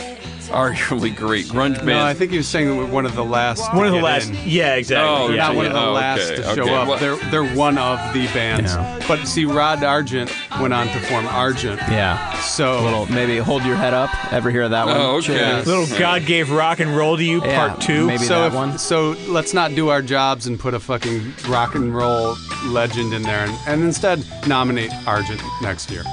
arguably 0.53 1.15
great 1.15 1.47
grunge 1.47 1.74
band. 1.77 1.87
No, 1.87 2.05
I 2.05 2.15
think 2.15 2.31
he 2.31 2.37
was 2.37 2.49
saying 2.49 2.91
one 2.93 3.07
of 3.07 3.15
the 3.16 3.24
last. 3.24 3.70
to 3.70 3.77
One 3.77 3.87
of 3.87 3.93
the 3.93 3.99
get 3.99 4.05
last. 4.05 4.29
in. 4.31 4.37
Yeah, 4.45 4.74
exactly. 4.74 5.09
Oh, 5.09 5.31
yeah. 5.31 5.37
Not 5.49 5.57
one 5.57 5.66
of 5.66 5.73
the 5.73 5.81
Oh, 5.81 5.93
last 5.93 6.20
okay, 6.31 6.37
to 6.37 6.43
show 6.55 6.62
okay. 6.62 6.74
up. 6.74 6.89
Well- 6.89 6.99
they're 6.99 7.16
they're 7.31 7.55
one 7.57 7.79
of 7.79 7.99
the 8.15 8.27
bands. 8.29 8.73
Yeah. 8.74 9.01
But 9.09 9.27
see, 9.27 9.45
Rod 9.45 9.83
Argent 9.83 10.33
went 10.61 10.73
on 10.74 10.87
to 10.89 11.01
form 11.01 11.27
Argent. 11.27 11.81
Yeah. 11.91 12.33
So 12.41 12.79
A 12.79 12.85
little 12.85 13.07
maybe 13.07 13.39
hold 13.39 13.65
your 13.65 13.77
head 13.77 13.95
up. 13.95 14.11
Ever 14.33 14.51
hear 14.51 14.69
that 14.69 14.87
one? 14.87 14.97
Oh, 14.97 15.16
okay. 15.16 15.39
Chase? 15.39 15.66
Little 15.66 15.87
God 15.99 16.27
gave 16.27 16.51
rock 16.51 16.81
and 16.81 16.97
roll 16.97 17.16
to 17.16 17.24
you, 17.24 17.43
Yeah, 17.45 17.69
part 17.69 17.81
two. 17.81 18.07
maybe 18.07 18.24
so 18.24 18.41
that 18.43 18.47
if- 18.49 18.55
one. 18.55 18.79
So 18.79 19.16
let's 19.29 19.55
not 19.55 19.74
do 19.74 19.89
our 19.89 20.03
jobs 20.03 20.47
and 20.47 20.59
put 20.59 20.74
a 20.74 20.81
fucking 20.81 21.33
rock 21.49 21.74
and 21.74 21.95
roll 21.95 22.37
legend 22.66 23.12
in 23.15 23.23
there, 23.23 23.45
and, 23.45 23.55
and 23.66 23.83
instead 23.83 24.24
nominate 24.47 24.91
Argent 25.07 25.41
next 25.62 25.91
year. 25.91 26.05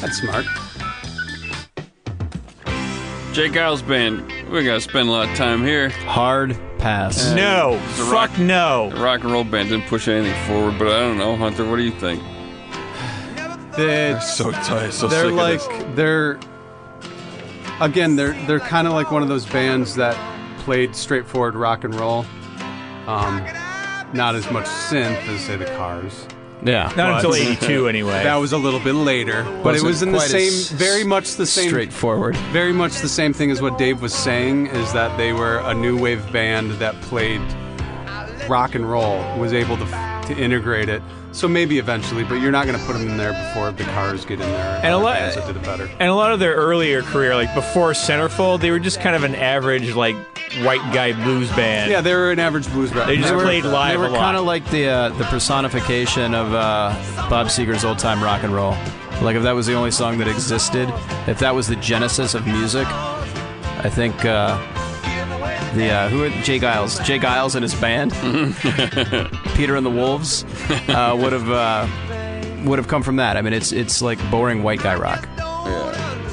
That's 0.00 0.18
smart. 0.18 0.44
J. 3.34 3.48
Geils 3.48 3.86
band. 3.86 4.22
We 4.48 4.62
gotta 4.64 4.80
spend 4.80 5.08
a 5.08 5.12
lot 5.12 5.28
of 5.28 5.36
time 5.36 5.64
here. 5.64 5.88
Hard 5.90 6.56
pass. 6.78 7.32
No, 7.32 7.80
It's 7.90 7.98
a 7.98 8.04
fuck 8.04 8.12
rock- 8.12 8.38
no. 8.38 8.90
The 8.94 9.02
rock 9.02 9.22
and 9.24 9.32
roll 9.32 9.42
band 9.42 9.70
didn't 9.70 9.86
push 9.88 10.06
anything 10.06 10.34
forward, 10.46 10.78
but 10.78 10.86
I 10.88 11.00
don't 11.00 11.18
know, 11.18 11.34
Hunter. 11.36 11.68
What 11.68 11.76
do 11.76 11.82
you 11.82 11.90
think? 11.90 12.22
They're 13.76 14.20
So 14.20 14.52
tight, 14.52 14.92
so 14.92 15.08
they're 15.08 15.22
sick 15.24 15.30
of 15.32 15.36
like 15.36 15.58
this. 15.58 15.84
they're 15.96 16.38
again 17.80 18.14
they're 18.14 18.34
they're 18.46 18.60
kind 18.60 18.86
of 18.86 18.92
like 18.92 19.10
one 19.10 19.22
of 19.24 19.28
those 19.28 19.46
bands 19.46 19.96
that 19.96 20.16
played 20.60 20.94
straightforward 20.94 21.56
rock 21.56 21.82
and 21.82 21.92
roll. 21.96 22.24
Um, 23.08 23.44
not 24.12 24.36
as 24.36 24.48
much 24.52 24.66
synth 24.66 25.26
as 25.28 25.40
say 25.40 25.56
the 25.56 25.64
Cars. 25.76 26.28
Yeah. 26.64 26.84
Not 26.96 26.96
But- 26.96 27.14
until 27.16 27.34
82, 27.34 27.88
anyway. 27.88 28.22
That 28.24 28.36
was 28.36 28.52
a 28.52 28.58
little 28.58 28.80
bit 28.80 28.94
later, 28.94 29.44
but 29.62 29.76
it 29.76 29.82
Wasn't 29.82 29.86
was 29.86 30.02
in 30.02 30.12
the 30.12 30.20
same, 30.20 30.76
very 30.78 31.04
much 31.04 31.34
the 31.36 31.46
same, 31.46 31.68
Straightforward. 31.68 32.36
very 32.52 32.72
much 32.72 33.00
the 33.00 33.08
same 33.08 33.32
thing 33.32 33.50
as 33.50 33.60
what 33.60 33.76
Dave 33.78 34.00
was 34.00 34.14
saying. 34.14 34.68
Is 34.68 34.92
that 34.94 35.16
they 35.18 35.32
were 35.32 35.58
a 35.58 35.74
new 35.74 35.96
wave 35.98 36.30
band 36.32 36.72
that 36.72 36.98
played 37.02 37.40
rock 38.48 38.74
and 38.74 38.90
roll, 38.90 39.22
was 39.38 39.52
able 39.52 39.76
to 39.76 39.84
to 40.26 40.34
integrate 40.38 40.88
it. 40.88 41.02
So 41.34 41.48
maybe 41.48 41.78
eventually, 41.78 42.22
but 42.22 42.36
you're 42.36 42.52
not 42.52 42.66
going 42.66 42.78
to 42.78 42.84
put 42.86 42.92
them 42.92 43.08
in 43.08 43.16
there 43.16 43.32
before 43.32 43.72
the 43.72 43.82
Cars 43.92 44.24
get 44.24 44.34
in 44.40 44.48
there. 44.48 44.80
And 44.84 44.94
a 44.94 44.98
lot- 44.98 45.16
bands 45.16 45.34
that 45.34 45.46
did 45.48 45.56
it 45.56 45.62
better. 45.64 45.90
And 45.98 46.08
a 46.08 46.14
lot 46.14 46.32
of 46.32 46.38
their 46.38 46.54
earlier 46.54 47.02
career, 47.02 47.34
like 47.34 47.52
before 47.56 47.90
Centerfold, 47.90 48.60
they 48.60 48.70
were 48.70 48.78
just 48.78 49.00
kind 49.00 49.16
of 49.16 49.24
an 49.24 49.34
average, 49.34 49.94
like, 49.96 50.14
white 50.62 50.80
guy 50.94 51.12
blues 51.12 51.50
band. 51.56 51.90
Yeah, 51.90 52.00
they 52.00 52.14
were 52.14 52.30
an 52.30 52.38
average 52.38 52.68
blues 52.70 52.92
band. 52.92 53.10
They 53.10 53.16
just 53.16 53.28
They 53.30 53.34
were- 53.34 53.42
played 53.42 53.64
live 53.64 54.00
They 54.00 54.08
were 54.08 54.14
kind 54.14 54.36
of 54.36 54.44
like 54.44 54.64
the 54.70 54.86
uh, 54.86 55.08
the 55.10 55.24
personification 55.24 56.34
of 56.34 56.54
uh, 56.54 56.94
Bob 57.28 57.48
Seger's 57.48 57.84
old 57.84 57.98
time 57.98 58.22
rock 58.22 58.44
and 58.44 58.54
roll. 58.54 58.76
Like 59.20 59.34
if 59.34 59.42
that 59.42 59.52
was 59.56 59.66
the 59.66 59.74
only 59.74 59.90
song 59.90 60.18
that 60.18 60.28
existed, 60.28 60.88
if 61.26 61.40
that 61.40 61.52
was 61.54 61.66
the 61.66 61.76
genesis 61.76 62.34
of 62.34 62.46
music, 62.46 62.86
I 62.88 63.90
think 63.90 64.24
uh, 64.24 64.56
the 65.74 65.90
uh, 65.90 66.08
who 66.08 66.24
are 66.24 66.30
J. 66.42 66.58
Geils, 66.58 67.02
J. 67.04 67.18
Geils 67.18 67.54
and 67.54 67.62
his 67.62 67.74
band, 67.74 68.12
Peter 69.56 69.76
and 69.76 69.84
the 69.84 69.90
Wolves, 69.90 70.44
uh, 70.88 71.16
would 71.18 71.32
have 71.32 71.50
uh, 71.50 71.86
would 72.64 72.78
have 72.78 72.88
come 72.88 73.02
from 73.02 73.16
that. 73.16 73.36
I 73.36 73.42
mean, 73.42 73.52
it's 73.52 73.72
it's 73.72 74.00
like 74.02 74.18
boring 74.30 74.62
white 74.62 74.80
guy 74.80 74.94
rock. 74.94 75.28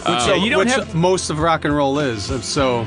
Which, 0.02 0.08
yeah, 0.28 0.34
you 0.36 0.50
don't 0.50 0.60
which 0.66 0.70
have 0.74 0.96
most 0.96 1.30
of 1.30 1.40
rock 1.40 1.64
and 1.64 1.76
roll 1.76 2.00
is. 2.00 2.24
So 2.44 2.82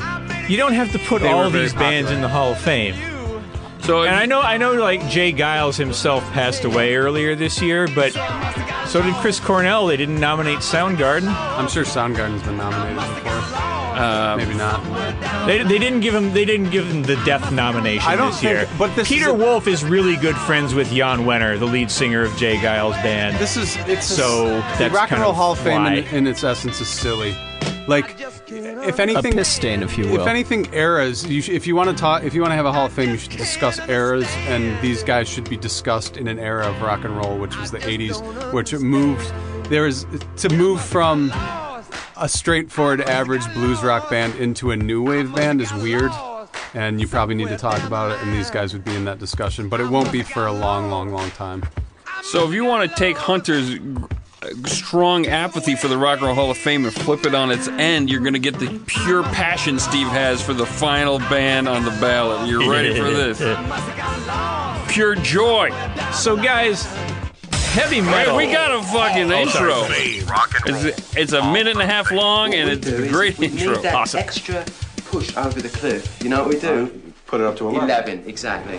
you 0.48 0.56
don't 0.56 0.72
have 0.72 0.90
to 0.92 0.98
put 0.98 1.22
They 1.22 1.28
all 1.30 1.44
were 1.44 1.50
very 1.50 1.64
these 1.64 1.74
bands 1.74 2.08
popular. 2.10 2.16
in 2.16 2.20
the 2.22 2.28
Hall 2.28 2.52
of 2.52 2.58
Fame. 2.58 2.94
So 3.84 4.04
And 4.04 4.14
I 4.14 4.24
know, 4.24 4.40
I 4.40 4.56
know, 4.56 4.72
like 4.72 5.06
J. 5.10 5.30
Geils 5.32 5.76
himself 5.76 6.24
passed 6.32 6.64
away 6.64 6.94
earlier 6.96 7.34
this 7.36 7.60
year, 7.60 7.86
but 7.94 8.12
so 8.88 9.02
did 9.02 9.14
Chris 9.16 9.38
Cornell. 9.38 9.86
They 9.86 9.98
didn't 9.98 10.18
nominate 10.18 10.60
Soundgarden. 10.60 11.28
I'm 11.28 11.68
sure 11.68 11.84
Soundgarden's 11.84 12.42
been 12.42 12.56
nominated 12.56 12.96
before. 12.96 13.32
Uh, 13.94 14.36
Maybe 14.38 14.54
not. 14.54 15.46
They, 15.46 15.62
they 15.62 15.78
didn't 15.78 16.00
give 16.00 16.14
him 16.14 16.32
they 16.32 16.44
didn't 16.44 16.70
give 16.70 16.86
him 16.90 17.02
the 17.02 17.14
death 17.24 17.52
nomination 17.52 18.08
I 18.10 18.16
don't 18.16 18.30
this 18.32 18.40
think- 18.40 18.52
year. 18.52 18.68
but 18.78 18.96
this 18.96 19.06
Peter 19.06 19.26
is 19.26 19.32
a- 19.32 19.34
Wolf 19.34 19.68
is 19.68 19.84
really 19.84 20.16
good 20.16 20.34
friends 20.36 20.74
with 20.74 20.90
Jan 20.90 21.20
Wenner, 21.20 21.56
the 21.58 21.66
lead 21.66 21.90
singer 21.90 22.22
of 22.22 22.34
J. 22.36 22.56
Geils 22.56 22.94
band. 23.04 23.36
This 23.36 23.56
is 23.56 23.76
it's 23.86 24.06
So, 24.06 24.46
the 24.46 24.60
that's 24.78 24.94
Rock 24.94 25.12
and 25.12 25.20
Roll 25.20 25.32
Hall 25.34 25.52
of 25.52 25.58
Fame 25.60 25.86
in, 25.86 26.04
in 26.06 26.26
its 26.26 26.42
essence 26.42 26.80
is 26.80 26.88
silly. 26.88 27.36
Like, 27.86 28.18
if 28.18 28.98
A 28.98 29.02
anything, 29.02 29.32
piss 29.34 29.48
stain, 29.48 29.82
if 29.82 29.98
you 29.98 30.06
will. 30.06 30.20
if 30.22 30.26
anything, 30.26 30.72
eras. 30.72 31.26
You 31.26 31.42
sh- 31.42 31.50
if 31.50 31.66
you 31.66 31.76
want 31.76 31.90
to 31.90 31.96
talk, 31.96 32.22
if 32.22 32.34
you 32.34 32.40
want 32.40 32.52
to 32.52 32.56
have 32.56 32.66
a 32.66 32.72
Hall 32.72 32.86
of 32.86 32.92
Fame, 32.92 33.10
you 33.10 33.18
should 33.18 33.32
discuss 33.32 33.78
eras, 33.88 34.26
and 34.48 34.80
these 34.82 35.02
guys 35.02 35.28
should 35.28 35.48
be 35.50 35.56
discussed 35.56 36.16
in 36.16 36.26
an 36.28 36.38
era 36.38 36.66
of 36.68 36.80
rock 36.80 37.04
and 37.04 37.16
roll, 37.16 37.36
which 37.38 37.56
was 37.58 37.70
the 37.70 37.78
'80s, 37.80 38.52
which 38.52 38.72
it 38.72 38.80
moved. 38.80 39.30
There 39.70 39.86
is 39.86 40.06
to 40.38 40.48
move 40.50 40.80
from 40.80 41.30
a 42.16 42.26
straightforward 42.28 43.00
average 43.02 43.44
blues 43.54 43.82
rock 43.82 44.08
band 44.08 44.34
into 44.36 44.70
a 44.70 44.76
new 44.76 45.02
wave 45.02 45.34
band 45.34 45.60
is 45.60 45.72
weird. 45.74 46.12
And 46.74 47.00
you 47.00 47.06
probably 47.06 47.36
need 47.36 47.48
to 47.48 47.56
talk 47.56 47.80
about 47.84 48.10
it, 48.10 48.18
and 48.22 48.32
these 48.32 48.50
guys 48.50 48.72
would 48.72 48.84
be 48.84 48.96
in 48.96 49.04
that 49.04 49.20
discussion, 49.20 49.68
but 49.68 49.80
it 49.80 49.86
won't 49.88 50.10
be 50.10 50.22
for 50.22 50.46
a 50.46 50.52
long, 50.52 50.90
long, 50.90 51.12
long 51.12 51.30
time. 51.32 51.62
So 52.24 52.48
if 52.48 52.52
you 52.52 52.64
want 52.64 52.90
to 52.90 52.96
take 52.96 53.16
Hunter's 53.16 53.78
strong 54.66 55.26
apathy 55.26 55.74
for 55.76 55.88
the 55.88 55.96
Rock 55.98 56.18
and 56.18 56.26
Roll 56.26 56.34
Hall 56.34 56.50
of 56.50 56.58
Fame 56.58 56.84
and 56.84 56.94
flip 56.94 57.24
it 57.26 57.34
on 57.34 57.50
its 57.50 57.68
end, 57.68 58.10
you're 58.10 58.20
going 58.20 58.32
to 58.34 58.38
get 58.38 58.58
the 58.58 58.80
pure 58.86 59.22
passion 59.22 59.78
Steve 59.78 60.08
has 60.08 60.42
for 60.42 60.52
the 60.54 60.66
final 60.66 61.18
band 61.18 61.68
on 61.68 61.84
the 61.84 61.90
ballot. 61.92 62.48
You're 62.48 62.68
ready 62.70 62.94
for 62.94 63.04
this? 63.10 63.38
Pure 64.92 65.16
joy. 65.16 65.70
So 66.12 66.36
guys, 66.36 66.84
heavy 67.72 67.96
Hey, 67.96 68.00
metal. 68.02 68.36
we 68.36 68.50
got 68.52 68.70
a 68.70 68.82
fucking 68.84 69.32
Oh, 69.32 69.40
intro. 69.40 70.26
Rock 70.30 70.54
and 70.66 70.74
roll. 70.76 70.84
It's, 70.86 71.16
it's 71.16 71.32
a 71.32 71.42
minute 71.52 71.72
and 71.72 71.82
a 71.82 71.86
half 71.86 72.10
long, 72.12 72.54
and 72.54 72.70
it's 72.70 72.86
a 72.86 73.08
great 73.08 73.40
intro. 73.40 73.76
Awesome. 73.88 74.20
extra 74.20 74.64
push 75.06 75.36
over 75.36 75.60
the 75.60 75.68
cliff. 75.68 76.22
You 76.22 76.28
know 76.30 76.40
what 76.44 76.48
we 76.54 76.60
do? 76.60 77.00
Put 77.26 77.40
it 77.40 77.46
up 77.46 77.56
to 77.56 77.68
11. 77.68 77.84
11, 77.88 78.24
exactly. 78.28 78.78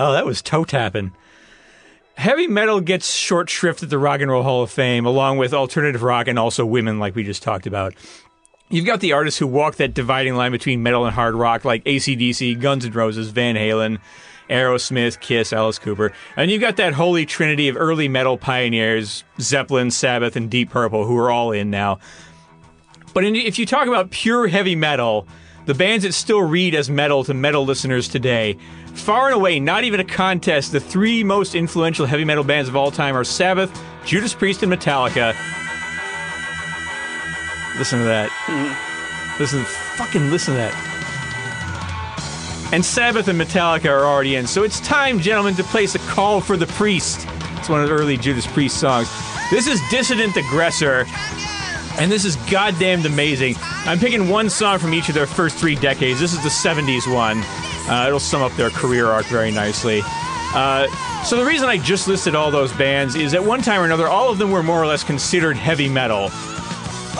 Oh, 0.00 0.12
that 0.12 0.24
was 0.24 0.42
toe 0.42 0.62
tapping. 0.62 1.12
Heavy 2.14 2.46
metal 2.46 2.80
gets 2.80 3.12
short 3.12 3.50
shrift 3.50 3.82
at 3.82 3.90
the 3.90 3.98
Rock 3.98 4.20
and 4.20 4.30
Roll 4.30 4.44
Hall 4.44 4.62
of 4.62 4.70
Fame, 4.70 5.06
along 5.06 5.38
with 5.38 5.52
alternative 5.52 6.02
rock 6.02 6.28
and 6.28 6.38
also 6.38 6.64
women, 6.64 7.00
like 7.00 7.16
we 7.16 7.24
just 7.24 7.42
talked 7.42 7.66
about. 7.66 7.94
You've 8.70 8.84
got 8.84 9.00
the 9.00 9.12
artists 9.12 9.38
who 9.38 9.46
walk 9.46 9.76
that 9.76 9.94
dividing 9.94 10.34
line 10.34 10.52
between 10.52 10.82
metal 10.82 11.06
and 11.06 11.14
hard 11.14 11.34
rock, 11.34 11.64
like 11.64 11.84
ACDC, 11.84 12.60
Guns 12.60 12.84
N' 12.84 12.92
Roses, 12.92 13.30
Van 13.30 13.54
Halen, 13.54 13.98
Aerosmith, 14.50 15.20
Kiss, 15.20 15.54
Alice 15.54 15.78
Cooper. 15.78 16.12
And 16.36 16.50
you've 16.50 16.60
got 16.60 16.76
that 16.76 16.92
holy 16.92 17.24
trinity 17.24 17.68
of 17.68 17.76
early 17.78 18.08
metal 18.08 18.36
pioneers, 18.36 19.24
Zeppelin, 19.40 19.90
Sabbath, 19.90 20.36
and 20.36 20.50
Deep 20.50 20.68
Purple, 20.70 21.06
who 21.06 21.16
are 21.16 21.30
all 21.30 21.50
in 21.52 21.70
now. 21.70 21.98
But 23.14 23.24
in, 23.24 23.36
if 23.36 23.58
you 23.58 23.64
talk 23.64 23.88
about 23.88 24.10
pure 24.10 24.48
heavy 24.48 24.76
metal, 24.76 25.26
the 25.64 25.74
bands 25.74 26.04
that 26.04 26.12
still 26.12 26.42
read 26.42 26.74
as 26.74 26.90
metal 26.90 27.24
to 27.24 27.32
metal 27.32 27.64
listeners 27.64 28.06
today, 28.06 28.58
far 28.94 29.28
and 29.28 29.34
away, 29.34 29.60
not 29.60 29.84
even 29.84 29.98
a 29.98 30.04
contest, 30.04 30.72
the 30.72 30.80
three 30.80 31.24
most 31.24 31.54
influential 31.54 32.04
heavy 32.04 32.24
metal 32.24 32.44
bands 32.44 32.68
of 32.68 32.76
all 32.76 32.90
time 32.90 33.16
are 33.16 33.24
Sabbath, 33.24 33.70
Judas 34.04 34.34
Priest, 34.34 34.62
and 34.62 34.70
Metallica. 34.70 35.34
Listen 37.78 38.00
to 38.00 38.04
that. 38.04 38.30
Listen, 39.38 39.64
fucking 39.96 40.30
listen 40.30 40.54
to 40.54 40.58
that. 40.58 40.74
And 42.72 42.84
Sabbath 42.84 43.28
and 43.28 43.40
Metallica 43.40 43.88
are 43.88 44.04
already 44.04 44.34
in. 44.36 44.46
So 44.46 44.62
it's 44.62 44.80
time, 44.80 45.20
gentlemen, 45.20 45.54
to 45.54 45.64
place 45.64 45.94
a 45.94 46.00
call 46.00 46.40
for 46.40 46.56
the 46.56 46.66
priest. 46.66 47.26
It's 47.56 47.68
one 47.68 47.80
of 47.80 47.88
the 47.88 47.94
early 47.94 48.16
Judas 48.16 48.46
Priest 48.46 48.78
songs. 48.78 49.08
This 49.50 49.66
is 49.66 49.80
Dissident 49.90 50.36
Aggressor. 50.36 51.06
And 51.98 52.12
this 52.12 52.24
is 52.24 52.36
goddamn 52.50 53.06
amazing. 53.06 53.54
I'm 53.86 53.98
picking 53.98 54.28
one 54.28 54.50
song 54.50 54.78
from 54.78 54.92
each 54.92 55.08
of 55.08 55.14
their 55.14 55.26
first 55.26 55.56
three 55.56 55.74
decades. 55.74 56.20
This 56.20 56.32
is 56.32 56.42
the 56.42 56.48
70s 56.48 57.12
one. 57.12 57.42
Uh, 57.88 58.04
it'll 58.06 58.20
sum 58.20 58.42
up 58.42 58.52
their 58.52 58.70
career 58.70 59.06
arc 59.06 59.26
very 59.26 59.50
nicely. 59.50 60.02
Uh, 60.54 60.86
so, 61.24 61.36
the 61.36 61.44
reason 61.44 61.68
I 61.68 61.78
just 61.78 62.06
listed 62.06 62.34
all 62.34 62.50
those 62.50 62.72
bands 62.72 63.14
is 63.16 63.34
at 63.34 63.42
one 63.42 63.62
time 63.62 63.80
or 63.80 63.84
another, 63.84 64.06
all 64.06 64.30
of 64.30 64.38
them 64.38 64.50
were 64.50 64.62
more 64.62 64.82
or 64.82 64.86
less 64.86 65.02
considered 65.02 65.56
heavy 65.56 65.88
metal. 65.88 66.30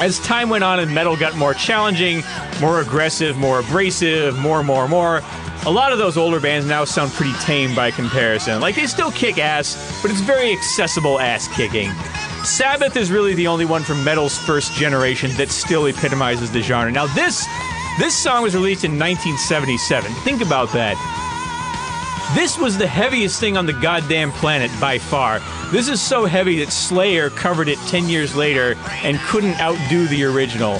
As 0.00 0.18
time 0.20 0.48
went 0.48 0.64
on 0.64 0.80
and 0.80 0.94
metal 0.94 1.16
got 1.16 1.36
more 1.36 1.54
challenging, 1.54 2.22
more 2.60 2.80
aggressive, 2.80 3.36
more 3.36 3.60
abrasive, 3.60 4.38
more, 4.38 4.62
more, 4.62 4.88
more, 4.88 5.22
a 5.66 5.70
lot 5.70 5.92
of 5.92 5.98
those 5.98 6.16
older 6.16 6.40
bands 6.40 6.66
now 6.66 6.84
sound 6.84 7.12
pretty 7.12 7.32
tame 7.40 7.74
by 7.74 7.90
comparison. 7.90 8.60
Like, 8.60 8.76
they 8.76 8.86
still 8.86 9.10
kick 9.10 9.38
ass, 9.38 10.00
but 10.00 10.10
it's 10.10 10.20
very 10.20 10.52
accessible 10.52 11.18
ass 11.18 11.48
kicking. 11.48 11.90
Sabbath 12.44 12.96
is 12.96 13.10
really 13.10 13.34
the 13.34 13.48
only 13.48 13.64
one 13.64 13.82
from 13.82 14.04
metal's 14.04 14.38
first 14.38 14.72
generation 14.74 15.30
that 15.36 15.50
still 15.50 15.86
epitomizes 15.86 16.52
the 16.52 16.62
genre. 16.62 16.90
Now, 16.90 17.06
this 17.08 17.46
this 17.98 18.14
song 18.14 18.44
was 18.44 18.54
released 18.54 18.84
in 18.84 18.92
1977. 18.92 20.12
Think 20.22 20.40
about 20.40 20.72
that. 20.72 20.94
This 22.34 22.58
was 22.58 22.76
the 22.76 22.86
heaviest 22.86 23.40
thing 23.40 23.56
on 23.56 23.64
the 23.64 23.72
goddamn 23.72 24.32
planet 24.32 24.70
by 24.78 24.98
far. 24.98 25.40
This 25.72 25.88
is 25.88 25.98
so 25.98 26.26
heavy 26.26 26.58
that 26.58 26.70
Slayer 26.70 27.30
covered 27.30 27.68
it 27.68 27.78
10 27.88 28.06
years 28.06 28.36
later 28.36 28.76
and 29.02 29.18
couldn't 29.20 29.58
outdo 29.58 30.06
the 30.08 30.24
original. 30.24 30.74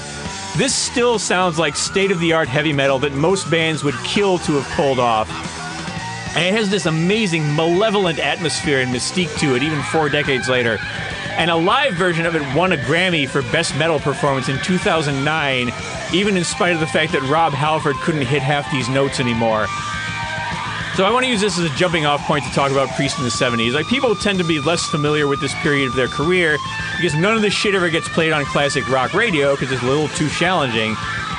This 0.57 0.75
still 0.75 1.17
sounds 1.17 1.57
like 1.57 1.75
state 1.75 2.11
of 2.11 2.19
the 2.19 2.33
art 2.33 2.47
heavy 2.47 2.71
metal 2.71 2.99
that 2.99 3.13
most 3.13 3.49
bands 3.49 3.83
would 3.83 3.95
kill 4.03 4.37
to 4.39 4.59
have 4.59 4.75
pulled 4.75 4.99
off. 4.99 5.27
And 6.35 6.45
it 6.45 6.53
has 6.53 6.69
this 6.69 6.85
amazing, 6.85 7.55
malevolent 7.55 8.19
atmosphere 8.19 8.81
and 8.81 8.93
mystique 8.93 9.35
to 9.39 9.55
it, 9.55 9.63
even 9.63 9.81
four 9.83 10.07
decades 10.07 10.49
later. 10.49 10.77
And 11.31 11.49
a 11.49 11.55
live 11.55 11.95
version 11.95 12.27
of 12.27 12.35
it 12.35 12.55
won 12.55 12.73
a 12.73 12.77
Grammy 12.77 13.27
for 13.27 13.41
Best 13.51 13.75
Metal 13.75 13.99
Performance 13.99 14.49
in 14.49 14.59
2009, 14.59 15.71
even 16.13 16.37
in 16.37 16.43
spite 16.43 16.75
of 16.75 16.79
the 16.79 16.87
fact 16.87 17.11
that 17.13 17.23
Rob 17.23 17.53
Halford 17.53 17.95
couldn't 17.97 18.27
hit 18.27 18.43
half 18.43 18.71
these 18.71 18.87
notes 18.87 19.19
anymore. 19.19 19.65
So 20.95 21.05
I 21.05 21.11
want 21.11 21.23
to 21.23 21.31
use 21.31 21.39
this 21.39 21.57
as 21.57 21.71
a 21.71 21.75
jumping 21.75 22.05
off 22.05 22.19
point 22.21 22.43
to 22.43 22.51
talk 22.51 22.71
about 22.71 22.89
Priest 22.89 23.17
in 23.17 23.23
the 23.23 23.29
70s. 23.29 23.73
Like 23.73 23.87
people 23.87 24.15
tend 24.15 24.37
to 24.39 24.43
be 24.43 24.59
less 24.59 24.85
familiar 24.85 25.27
with 25.27 25.39
this 25.39 25.53
period 25.55 25.87
of 25.87 25.95
their 25.95 26.09
career 26.09 26.57
because 26.97 27.15
none 27.15 27.35
of 27.35 27.41
this 27.41 27.53
shit 27.53 27.73
ever 27.73 27.89
gets 27.89 28.09
played 28.09 28.33
on 28.33 28.43
classic 28.45 28.87
rock 28.89 29.13
radio 29.13 29.55
because 29.55 29.71
it's 29.71 29.81
a 29.81 29.85
little 29.85 30.09
too 30.09 30.27
challenging. 30.29 30.95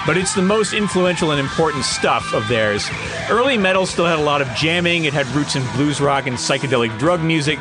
But 0.07 0.17
it's 0.17 0.35
the 0.35 0.43
most 0.43 0.73
influential 0.73 1.31
and 1.31 1.39
important 1.39 1.85
stuff 1.85 2.33
of 2.33 2.49
theirs. 2.49 2.89
Early 3.29 3.59
metal 3.59 3.85
still 3.85 4.07
had 4.07 4.19
a 4.19 4.23
lot 4.23 4.41
of 4.41 4.49
jamming, 4.55 5.05
it 5.05 5.13
had 5.13 5.27
roots 5.29 5.57
in 5.57 5.63
blues 5.73 6.01
rock 6.01 6.27
and 6.27 6.37
psychedelic 6.37 6.99
drug 6.99 7.23
music. 7.23 7.59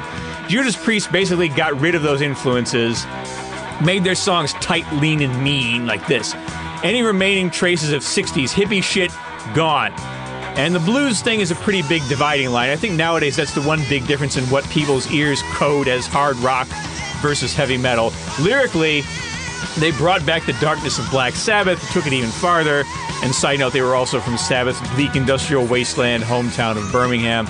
Judas 0.47 0.77
Priest 0.77 1.11
basically 1.11 1.49
got 1.49 1.79
rid 1.81 1.95
of 1.95 2.01
those 2.01 2.21
influences, 2.21 3.05
made 3.83 4.05
their 4.05 4.15
songs 4.15 4.53
tight, 4.53 4.89
lean, 4.93 5.21
and 5.21 5.43
mean 5.43 5.85
like 5.85 6.07
this. 6.07 6.33
Any 6.81 7.01
remaining 7.03 7.51
traces 7.51 7.91
of 7.91 8.03
60s 8.03 8.53
hippie 8.53 8.81
shit, 8.81 9.11
gone. 9.53 9.91
And 10.59 10.75
the 10.75 10.79
blues 10.79 11.21
thing 11.21 11.39
is 11.39 11.51
a 11.51 11.55
pretty 11.55 11.83
big 11.83 12.05
dividing 12.09 12.49
line. 12.49 12.69
I 12.69 12.75
think 12.75 12.95
nowadays 12.95 13.37
that's 13.37 13.53
the 13.55 13.61
one 13.61 13.81
big 13.87 14.05
difference 14.07 14.35
in 14.35 14.43
what 14.47 14.65
people's 14.65 15.09
ears 15.09 15.41
code 15.53 15.87
as 15.87 16.05
hard 16.05 16.35
rock 16.39 16.67
versus 17.21 17.53
heavy 17.53 17.77
metal. 17.77 18.11
Lyrically, 18.41 19.03
they 19.77 19.91
brought 19.91 20.25
back 20.25 20.45
the 20.45 20.51
darkness 20.59 20.99
of 20.99 21.09
Black 21.11 21.33
Sabbath, 21.33 21.79
took 21.93 22.05
it 22.05 22.11
even 22.11 22.29
farther. 22.29 22.83
And 23.23 23.33
side 23.33 23.59
note, 23.59 23.71
they 23.71 23.81
were 23.81 23.95
also 23.95 24.19
from 24.19 24.37
Sabbath's 24.37 24.81
bleak 24.95 25.15
industrial 25.15 25.65
wasteland, 25.65 26.25
hometown 26.25 26.75
of 26.75 26.91
Birmingham. 26.91 27.47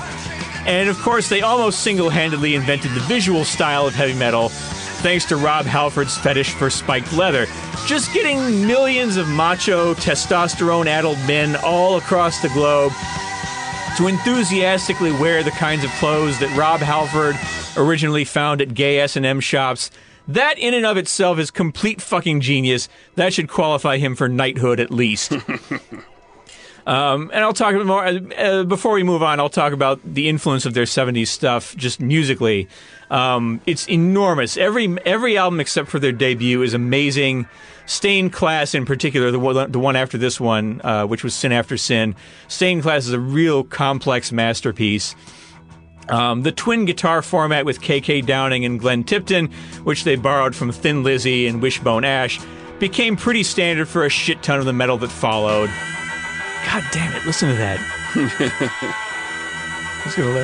And 0.68 0.88
of 0.88 1.00
course, 1.00 1.30
they 1.30 1.42
almost 1.42 1.82
single 1.82 2.12
handedly 2.12 2.54
invented 2.54 2.92
the 2.92 3.02
visual 3.02 3.44
style 3.44 3.88
of 3.88 3.96
heavy 3.96 4.14
metal, 4.14 4.52
thanks 5.00 5.26
to 5.26 5.36
Rob 5.36 5.66
Halford's 5.66 6.18
fetish 6.18 6.54
for 6.54 6.70
spiked 6.70 7.14
leather. 7.14 7.46
Just 7.86 8.14
getting 8.14 8.68
millions 8.68 9.18
of 9.18 9.28
macho, 9.28 9.94
testosterone 9.96 10.86
addled 10.86 11.18
men 11.28 11.56
all 11.64 11.98
across 11.98 12.42
the 12.42 12.50
globe 12.50 12.92
to 13.98 14.08
enthusiastically 14.08 15.12
wear 15.12 15.44
the 15.44 15.52
kinds 15.52 15.84
of 15.84 15.90
clothes 15.92 16.40
that 16.40 16.56
Rob 16.58 16.80
Halford 16.80 17.36
originally 17.78 18.24
found 18.26 18.62
at 18.62 18.74
gay 18.74 19.00
S&M 19.00 19.40
shops. 19.40 19.92
That 20.28 20.60
in 20.60 20.74
and 20.74 20.86
of 20.86 20.98
itself 20.98 21.40
is 21.40 21.52
complete 21.52 22.02
fucking 22.02 22.42
genius. 22.42 22.88
That 23.16 23.34
should 23.34 23.50
qualify 23.50 23.98
him 23.98 24.16
for 24.16 24.30
knighthood 24.30 24.80
at 24.80 24.92
least. 24.92 25.34
Um, 26.90 27.30
and 27.32 27.44
I'll 27.44 27.54
talk 27.54 27.76
more 27.86 28.04
uh, 28.04 28.64
before 28.64 28.94
we 28.94 29.04
move 29.04 29.22
on. 29.22 29.40
I'll 29.40 29.48
talk 29.48 29.74
about 29.74 30.00
the 30.04 30.28
influence 30.28 30.66
of 30.66 30.74
their 30.74 30.86
'70s 30.86 31.28
stuff, 31.28 31.76
just 31.76 32.00
musically. 32.00 32.68
Um, 33.10 33.62
it's 33.66 33.88
enormous. 33.90 34.58
Every 34.58 34.98
every 35.06 35.38
album 35.38 35.60
except 35.60 35.90
for 35.90 36.00
their 36.00 36.12
debut 36.12 36.62
is 36.62 36.74
amazing. 36.74 37.48
Stained 37.86 38.34
Class, 38.34 38.76
in 38.76 38.86
particular, 38.86 39.32
the 39.32 39.40
one, 39.40 39.72
the 39.72 39.80
one 39.80 39.96
after 39.96 40.18
this 40.18 40.40
one, 40.40 40.80
uh, 40.84 41.08
which 41.08 41.24
was 41.24 41.34
Sin 41.34 41.52
After 41.52 41.76
Sin. 41.76 42.16
Stained 42.48 42.84
Class 42.84 43.08
is 43.08 43.14
a 43.14 43.20
real 43.20 43.64
complex 43.64 44.32
masterpiece. 44.32 45.16
Um, 46.08 46.44
the 46.44 46.52
twin 46.52 46.86
guitar 46.86 47.22
format 47.24 47.66
with 47.66 47.82
KK 47.82 48.26
Downing 48.26 48.64
and 48.64 48.80
Glenn 48.80 49.04
Tipton, 49.04 49.48
which 49.84 50.04
they 50.04 50.16
borrowed 50.16 50.56
from 50.56 50.72
Thin 50.72 51.04
Lizzy 51.04 51.48
and 51.48 51.62
Wishbone 51.62 52.04
Ash, 52.04 52.40
became 52.80 53.16
pretty 53.16 53.44
standard 53.44 53.88
for 53.88 54.06
a 54.06 54.10
shit 54.10 54.44
ton 54.44 54.60
of 54.60 54.66
the 54.66 54.74
metal 54.74 54.98
that 54.98 55.10
followed. 55.10 55.70
God 56.66 56.84
damn 56.92 57.16
it, 57.16 57.26
listen 57.26 57.50
to 57.50 57.56
that. 57.56 57.80
Let's 60.06 60.16
go 60.16 60.44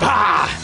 Ah! 0.00 0.62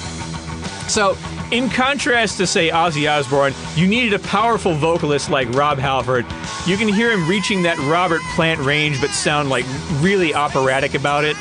So, 0.92 1.16
in 1.50 1.70
contrast 1.70 2.36
to, 2.36 2.46
say, 2.46 2.68
Ozzy 2.68 3.10
Osbourne, 3.10 3.54
you 3.76 3.86
needed 3.86 4.12
a 4.12 4.18
powerful 4.18 4.74
vocalist 4.74 5.30
like 5.30 5.48
Rob 5.54 5.78
Halford. 5.78 6.26
You 6.66 6.76
can 6.76 6.86
hear 6.86 7.10
him 7.10 7.26
reaching 7.26 7.62
that 7.62 7.78
Robert 7.78 8.20
Plant 8.34 8.60
range, 8.60 9.00
but 9.00 9.08
sound 9.08 9.48
like 9.48 9.64
really 10.00 10.34
operatic 10.34 10.92
about 10.92 11.24
it. 11.24 11.34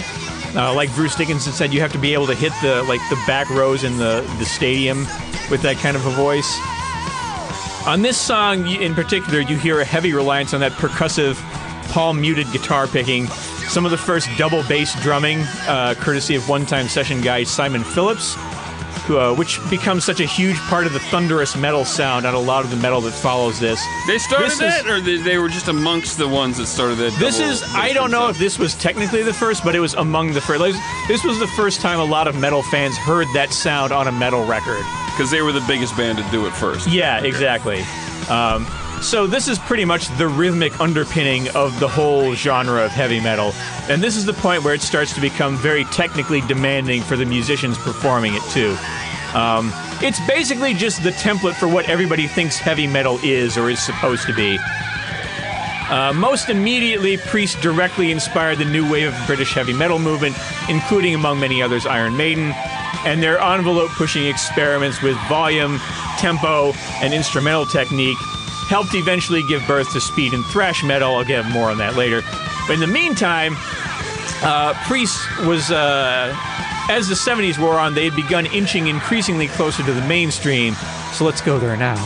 Uh, 0.55 0.73
like 0.73 0.89
Bruce 0.95 1.17
Dickinson 1.17 1.51
said, 1.51 1.73
you 1.73 1.81
have 1.81 1.91
to 1.91 1.97
be 1.97 2.13
able 2.13 2.27
to 2.27 2.33
hit 2.33 2.53
the 2.61 2.81
like 2.83 3.01
the 3.09 3.21
back 3.27 3.49
rows 3.49 3.83
in 3.83 3.97
the, 3.97 4.21
the 4.39 4.45
stadium 4.45 4.99
with 5.49 5.61
that 5.63 5.75
kind 5.81 5.97
of 5.97 6.05
a 6.05 6.11
voice. 6.11 6.57
On 7.85 8.01
this 8.01 8.17
song 8.17 8.65
in 8.67 8.95
particular, 8.95 9.41
you 9.41 9.57
hear 9.57 9.81
a 9.81 9.85
heavy 9.85 10.13
reliance 10.13 10.53
on 10.53 10.61
that 10.61 10.71
percussive, 10.73 11.35
palm 11.91 12.21
muted 12.21 12.49
guitar 12.53 12.87
picking. 12.87 13.27
Some 13.67 13.83
of 13.83 13.91
the 13.91 13.97
first 13.97 14.29
double 14.37 14.63
bass 14.69 14.97
drumming, 15.01 15.39
uh, 15.67 15.95
courtesy 15.97 16.35
of 16.35 16.47
one 16.47 16.65
time 16.65 16.87
session 16.87 17.19
guy 17.19 17.43
Simon 17.43 17.83
Phillips, 17.83 18.37
uh, 19.19 19.33
which 19.35 19.59
becomes 19.69 20.03
such 20.05 20.19
a 20.19 20.25
huge 20.25 20.57
part 20.69 20.85
of 20.85 20.93
the 20.93 20.99
thunderous 20.99 21.55
metal 21.55 21.85
sound 21.85 22.25
on 22.25 22.33
a 22.33 22.39
lot 22.39 22.63
of 22.65 22.71
the 22.71 22.77
metal 22.77 23.01
that 23.01 23.11
follows 23.13 23.59
this. 23.59 23.83
They 24.07 24.17
started 24.17 24.51
This 24.51 24.61
is- 24.61 24.85
or 24.85 25.01
they, 25.01 25.17
they 25.17 25.37
were 25.37 25.49
just 25.49 25.67
amongst 25.67 26.17
the 26.17 26.27
ones 26.27 26.57
that 26.57 26.67
started 26.67 26.95
that. 26.99 27.13
This 27.19 27.39
is 27.39 27.63
I 27.75 27.93
don't 27.93 28.11
know 28.11 28.21
sound? 28.21 28.31
if 28.31 28.37
this 28.39 28.57
was 28.59 28.75
technically 28.75 29.23
the 29.23 29.33
first, 29.33 29.63
but 29.63 29.75
it 29.75 29.79
was 29.79 29.93
among 29.95 30.33
the 30.33 30.41
first. 30.41 30.59
Like, 30.61 30.75
this 31.07 31.23
was 31.23 31.39
the 31.39 31.47
first 31.47 31.81
time 31.81 31.99
a 31.99 32.05
lot 32.05 32.27
of 32.27 32.35
metal 32.39 32.63
fans 32.63 32.97
heard 32.97 33.27
that 33.33 33.51
sound 33.53 33.91
on 33.91 34.07
a 34.07 34.11
metal 34.11 34.45
record. 34.45 34.83
because 35.11 35.29
they 35.29 35.41
were 35.41 35.51
the 35.51 35.63
biggest 35.67 35.95
band 35.97 36.17
to 36.17 36.23
do 36.31 36.45
it 36.47 36.51
first. 36.53 36.87
Yeah, 36.87 37.19
exactly. 37.21 37.81
Um, 38.29 38.65
so 39.01 39.25
this 39.25 39.47
is 39.47 39.57
pretty 39.59 39.83
much 39.83 40.07
the 40.17 40.27
rhythmic 40.27 40.79
underpinning 40.79 41.49
of 41.55 41.77
the 41.79 41.87
whole 41.87 42.33
genre 42.35 42.85
of 42.85 42.91
heavy 42.91 43.19
metal, 43.19 43.51
and 43.89 44.01
this 44.01 44.15
is 44.15 44.25
the 44.25 44.33
point 44.33 44.63
where 44.63 44.73
it 44.73 44.81
starts 44.81 45.13
to 45.13 45.21
become 45.21 45.57
very 45.57 45.83
technically 45.85 46.41
demanding 46.41 47.01
for 47.01 47.15
the 47.15 47.25
musicians 47.25 47.77
performing 47.79 48.33
it 48.35 48.43
too. 48.51 48.77
Um, 49.33 49.71
it's 50.01 50.19
basically 50.27 50.73
just 50.73 51.03
the 51.03 51.11
template 51.11 51.55
for 51.55 51.67
what 51.67 51.89
everybody 51.89 52.27
thinks 52.27 52.57
heavy 52.57 52.85
metal 52.85 53.19
is 53.23 53.57
or 53.57 53.69
is 53.69 53.81
supposed 53.81 54.25
to 54.27 54.33
be. 54.33 54.59
Uh, 55.89 56.13
most 56.13 56.49
immediately, 56.49 57.17
Priest 57.17 57.59
directly 57.61 58.11
inspired 58.11 58.57
the 58.59 58.65
new 58.65 58.89
wave 58.89 59.13
of 59.13 59.27
British 59.27 59.53
heavy 59.53 59.73
metal 59.73 59.99
movement, 59.99 60.35
including, 60.69 61.15
among 61.15 61.39
many 61.39 61.61
others, 61.61 61.85
Iron 61.85 62.15
Maiden, 62.15 62.53
and 63.05 63.21
their 63.21 63.39
envelope 63.39 63.89
pushing 63.91 64.25
experiments 64.27 65.01
with 65.01 65.17
volume, 65.27 65.79
tempo, 66.17 66.71
and 67.01 67.13
instrumental 67.13 67.65
technique 67.65 68.17
helped 68.71 68.95
eventually 68.95 69.43
give 69.43 69.61
birth 69.67 69.91
to 69.91 69.99
speed 69.99 70.33
and 70.33 70.45
thrash 70.45 70.81
metal. 70.81 71.13
I'll 71.13 71.25
get 71.25 71.45
more 71.47 71.69
on 71.69 71.77
that 71.79 71.97
later. 71.97 72.21
But 72.67 72.75
in 72.75 72.79
the 72.79 72.87
meantime, 72.87 73.57
uh, 74.43 74.73
Priest 74.87 75.19
was, 75.45 75.71
uh, 75.71 76.33
as 76.89 77.09
the 77.09 77.15
70s 77.15 77.59
wore 77.59 77.77
on, 77.77 77.93
they 77.93 78.05
had 78.05 78.15
begun 78.15 78.45
inching 78.45 78.87
increasingly 78.87 79.49
closer 79.49 79.83
to 79.83 79.91
the 79.91 80.07
mainstream. 80.07 80.73
So 81.11 81.25
let's 81.25 81.41
go 81.41 81.59
there 81.59 81.75
now. 81.75 81.97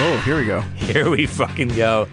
Oh, 0.00 0.22
here 0.24 0.36
we 0.36 0.46
go. 0.46 0.60
Here 0.76 1.10
we 1.10 1.26
fucking 1.26 1.70
go. 1.70 2.06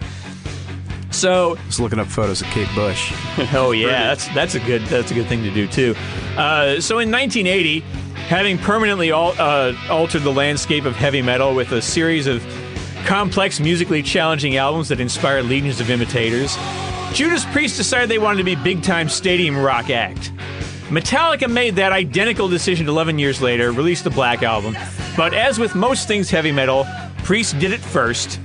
So, 1.12 1.54
Just 1.66 1.78
looking 1.78 2.00
up 2.00 2.08
photos 2.08 2.42
of 2.42 2.48
Kate 2.48 2.68
Bush. 2.74 3.12
oh 3.54 3.70
yeah, 3.70 4.08
that's 4.08 4.28
that's 4.34 4.54
a 4.56 4.60
good 4.60 4.82
that's 4.82 5.12
a 5.12 5.14
good 5.14 5.28
thing 5.28 5.44
to 5.44 5.50
do 5.50 5.68
too. 5.68 5.94
Uh, 6.36 6.80
so 6.80 6.98
in 6.98 7.10
1980, 7.10 7.82
having 8.28 8.58
permanently 8.58 9.12
al- 9.12 9.34
uh, 9.38 9.72
altered 9.88 10.22
the 10.22 10.32
landscape 10.32 10.84
of 10.84 10.96
heavy 10.96 11.22
metal 11.22 11.54
with 11.54 11.72
a 11.72 11.80
series 11.80 12.26
of 12.26 12.44
complex, 13.04 13.60
musically 13.60 14.02
challenging 14.02 14.56
albums 14.56 14.88
that 14.88 15.00
inspired 15.00 15.44
legions 15.44 15.80
of 15.80 15.90
imitators, 15.90 16.56
Judas 17.12 17.44
Priest 17.46 17.76
decided 17.76 18.08
they 18.08 18.18
wanted 18.18 18.38
to 18.38 18.44
be 18.44 18.56
big 18.56 18.82
time 18.82 19.08
stadium 19.08 19.56
rock 19.56 19.90
act. 19.90 20.32
Metallica 20.88 21.50
made 21.50 21.76
that 21.76 21.92
identical 21.92 22.48
decision 22.48 22.88
11 22.88 23.18
years 23.18 23.40
later, 23.40 23.72
released 23.72 24.04
the 24.04 24.10
Black 24.10 24.42
Album. 24.42 24.76
But 25.16 25.32
as 25.32 25.58
with 25.58 25.74
most 25.74 26.08
things 26.08 26.28
heavy 26.28 26.52
metal, 26.52 26.86
Priest 27.24 27.58
did 27.58 27.72
it 27.72 27.80
first. 27.80 28.40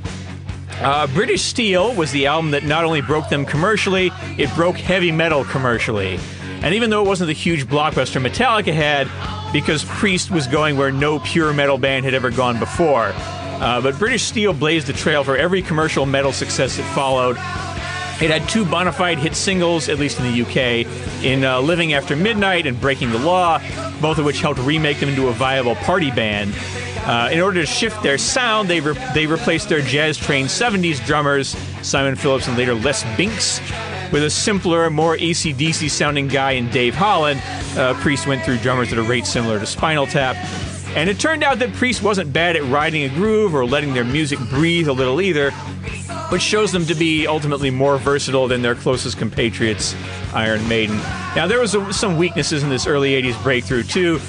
Uh, 0.79 1.05
British 1.07 1.41
Steel 1.41 1.93
was 1.93 2.11
the 2.11 2.25
album 2.27 2.51
that 2.51 2.63
not 2.63 2.83
only 2.83 3.01
broke 3.01 3.29
them 3.29 3.45
commercially, 3.45 4.11
it 4.37 4.53
broke 4.55 4.75
heavy 4.75 5.11
metal 5.11 5.43
commercially. 5.45 6.19
And 6.63 6.73
even 6.73 6.89
though 6.89 7.03
it 7.03 7.07
wasn't 7.07 7.27
the 7.27 7.33
huge 7.33 7.65
blockbuster 7.65 8.23
Metallica 8.23 8.73
had, 8.73 9.07
because 9.53 9.83
Priest 9.83 10.31
was 10.31 10.47
going 10.47 10.77
where 10.77 10.91
no 10.91 11.19
pure 11.19 11.53
metal 11.53 11.77
band 11.77 12.05
had 12.05 12.13
ever 12.13 12.31
gone 12.31 12.59
before. 12.59 13.11
Uh, 13.15 13.79
but 13.81 13.97
British 13.99 14.23
Steel 14.23 14.53
blazed 14.53 14.87
the 14.87 14.93
trail 14.93 15.23
for 15.23 15.37
every 15.37 15.61
commercial 15.61 16.05
metal 16.05 16.31
success 16.31 16.77
that 16.77 16.95
followed. 16.95 17.37
It 18.21 18.29
had 18.29 18.47
two 18.47 18.65
bona 18.65 18.91
fide 18.91 19.17
hit 19.17 19.35
singles, 19.35 19.89
at 19.89 19.97
least 19.97 20.19
in 20.19 20.31
the 20.31 20.41
UK, 20.43 21.23
in 21.23 21.43
uh, 21.43 21.59
Living 21.59 21.93
After 21.93 22.15
Midnight 22.15 22.67
and 22.67 22.79
Breaking 22.79 23.11
the 23.11 23.17
Law, 23.17 23.59
both 23.99 24.19
of 24.19 24.25
which 24.25 24.41
helped 24.41 24.59
remake 24.59 24.99
them 24.99 25.09
into 25.09 25.27
a 25.27 25.31
viable 25.33 25.75
party 25.75 26.11
band. 26.11 26.53
Uh, 27.03 27.29
in 27.31 27.39
order 27.39 27.61
to 27.61 27.65
shift 27.65 28.03
their 28.03 28.19
sound, 28.19 28.69
they, 28.69 28.79
re- 28.79 28.93
they 29.15 29.25
replaced 29.25 29.69
their 29.69 29.81
jazz 29.81 30.17
trained 30.17 30.49
70s 30.49 31.03
drummers, 31.03 31.49
Simon 31.81 32.15
Phillips 32.15 32.47
and 32.47 32.55
later 32.55 32.75
Les 32.75 33.03
Binks, 33.17 33.59
with 34.11 34.23
a 34.23 34.29
simpler, 34.29 34.89
more 34.89 35.15
ACDC 35.17 35.89
sounding 35.89 36.27
guy 36.27 36.51
in 36.51 36.69
Dave 36.69 36.95
Holland. 36.95 37.41
Uh, 37.77 37.93
Priest 37.95 38.27
went 38.27 38.43
through 38.43 38.57
drummers 38.57 38.91
at 38.91 38.99
a 38.99 39.03
rate 39.03 39.25
similar 39.25 39.59
to 39.59 39.65
Spinal 39.65 40.05
Tap. 40.05 40.35
And 40.95 41.09
it 41.09 41.19
turned 41.19 41.43
out 41.43 41.59
that 41.59 41.71
Priest 41.73 42.03
wasn't 42.03 42.33
bad 42.33 42.57
at 42.57 42.63
riding 42.65 43.03
a 43.03 43.09
groove 43.09 43.55
or 43.55 43.65
letting 43.65 43.93
their 43.93 44.03
music 44.03 44.39
breathe 44.49 44.89
a 44.89 44.93
little 44.93 45.21
either, 45.21 45.51
which 46.29 46.41
shows 46.41 46.73
them 46.73 46.85
to 46.87 46.95
be 46.95 47.25
ultimately 47.27 47.69
more 47.69 47.97
versatile 47.97 48.47
than 48.49 48.61
their 48.61 48.75
closest 48.75 49.17
compatriots, 49.17 49.95
Iron 50.33 50.67
Maiden. 50.67 50.97
Now, 51.33 51.47
there 51.47 51.61
was 51.61 51.75
a, 51.75 51.93
some 51.93 52.17
weaknesses 52.17 52.63
in 52.63 52.69
this 52.69 52.87
early 52.87 53.11
80s 53.21 53.41
breakthrough, 53.41 53.83
too. 53.83 54.19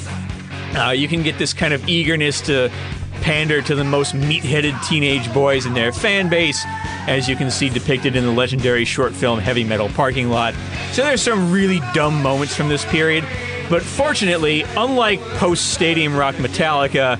Uh, 0.77 0.91
you 0.91 1.09
can 1.09 1.23
get 1.23 1.37
this 1.37 1.53
kind 1.53 1.75
of 1.75 1.89
eagerness 1.89 2.41
to 2.43 2.71
pander 3.23 3.63
to 3.63 3.75
the 3.75 3.85
most 3.85 4.15
meat-headed 4.15 4.75
teenage 4.87 5.33
boys 5.33 5.65
in 5.65 5.73
their 5.73 5.93
fan 5.93 6.29
base, 6.29 6.63
as 7.07 7.29
you 7.29 7.37
can 7.37 7.51
see 7.51 7.69
depicted 7.69 8.17
in 8.17 8.25
the 8.25 8.33
legendary 8.33 8.85
short 8.85 9.15
film 9.15 9.39
Heavy 9.39 9.65
Metal 9.65 9.89
Parking 9.89 10.29
Lot. 10.29 10.55
So 10.93 11.03
there's 11.03 11.23
some 11.23 11.51
really 11.51 11.81
dumb 11.95 12.23
moments 12.23 12.55
from 12.55 12.69
this 12.69 12.85
period, 12.87 13.25
but 13.71 13.83
fortunately, 13.83 14.65
unlike 14.77 15.21
post-stadium 15.39 16.15
rock 16.15 16.35
Metallica, 16.35 17.19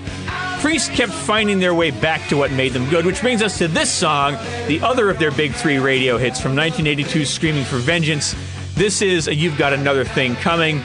Priest 0.61 0.93
kept 0.93 1.13
finding 1.13 1.59
their 1.59 1.75
way 1.75 1.91
back 1.91 2.29
to 2.29 2.37
what 2.37 2.53
made 2.53 2.73
them 2.73 2.89
good, 2.89 3.05
which 3.05 3.21
brings 3.21 3.43
us 3.43 3.59
to 3.59 3.67
this 3.67 3.91
song, 3.91 4.35
the 4.69 4.81
other 4.81 5.11
of 5.11 5.19
their 5.19 5.33
big 5.33 5.53
three 5.53 5.79
radio 5.79 6.19
hits 6.19 6.41
from 6.41 6.55
1982's 6.55 7.31
Screaming 7.31 7.65
for 7.65 7.79
Vengeance. 7.79 8.37
This 8.75 9.03
is 9.03 9.27
a 9.27 9.35
You've 9.35 9.59
Got 9.59 9.73
Another 9.73 10.05
Thing 10.05 10.37
Coming. 10.37 10.81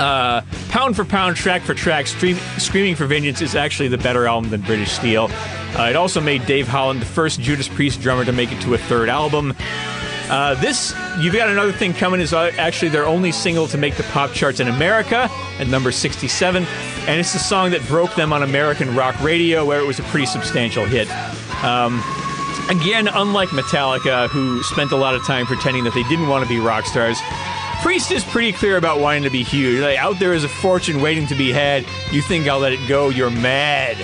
Uh, 0.00 0.40
pound 0.70 0.96
for 0.96 1.04
pound, 1.04 1.36
track 1.36 1.60
for 1.60 1.74
track, 1.74 2.06
Stream- 2.06 2.38
Screaming 2.56 2.94
for 2.96 3.04
Vengeance 3.04 3.42
is 3.42 3.54
actually 3.54 3.88
the 3.88 3.98
better 3.98 4.26
album 4.26 4.50
than 4.50 4.62
British 4.62 4.92
Steel. 4.92 5.28
Uh, 5.78 5.88
it 5.90 5.94
also 5.94 6.22
made 6.22 6.46
Dave 6.46 6.66
Holland 6.66 7.02
the 7.02 7.06
first 7.06 7.38
Judas 7.38 7.68
Priest 7.68 8.00
drummer 8.00 8.24
to 8.24 8.32
make 8.32 8.50
it 8.50 8.60
to 8.62 8.72
a 8.72 8.78
third 8.78 9.10
album. 9.10 9.54
Uh, 10.30 10.54
this, 10.54 10.94
You've 11.18 11.34
Got 11.34 11.50
Another 11.50 11.72
Thing 11.72 11.92
Coming, 11.92 12.20
is 12.20 12.32
uh, 12.32 12.50
actually 12.56 12.88
their 12.88 13.04
only 13.04 13.30
single 13.30 13.66
to 13.68 13.76
make 13.76 13.96
the 13.96 14.02
pop 14.04 14.32
charts 14.32 14.58
in 14.58 14.68
America 14.68 15.28
at 15.58 15.66
number 15.66 15.92
67, 15.92 16.64
and 16.64 17.20
it's 17.20 17.34
the 17.34 17.38
song 17.38 17.70
that 17.72 17.86
broke 17.86 18.14
them 18.14 18.32
on 18.32 18.42
American 18.42 18.96
rock 18.96 19.20
radio, 19.20 19.66
where 19.66 19.80
it 19.80 19.86
was 19.86 19.98
a 19.98 20.04
pretty 20.04 20.26
substantial 20.26 20.86
hit. 20.86 21.10
Um, 21.62 22.02
again, 22.70 23.06
unlike 23.08 23.50
Metallica, 23.50 24.28
who 24.30 24.62
spent 24.62 24.92
a 24.92 24.96
lot 24.96 25.14
of 25.14 25.26
time 25.26 25.44
pretending 25.44 25.84
that 25.84 25.92
they 25.92 26.04
didn't 26.04 26.28
want 26.28 26.42
to 26.42 26.48
be 26.48 26.58
rock 26.58 26.86
stars, 26.86 27.18
Priest 27.82 28.10
is 28.10 28.24
pretty 28.24 28.52
clear 28.52 28.76
about 28.76 29.00
wanting 29.00 29.22
to 29.22 29.30
be 29.30 29.42
huge. 29.42 29.80
Like, 29.80 29.98
out 29.98 30.18
there 30.18 30.34
is 30.34 30.44
a 30.44 30.48
fortune 30.48 31.00
waiting 31.00 31.26
to 31.28 31.34
be 31.34 31.50
had. 31.50 31.84
You 32.12 32.20
think 32.20 32.46
I'll 32.46 32.58
let 32.58 32.72
it 32.72 32.88
go? 32.88 33.08
You're 33.08 33.30
mad. 33.30 33.96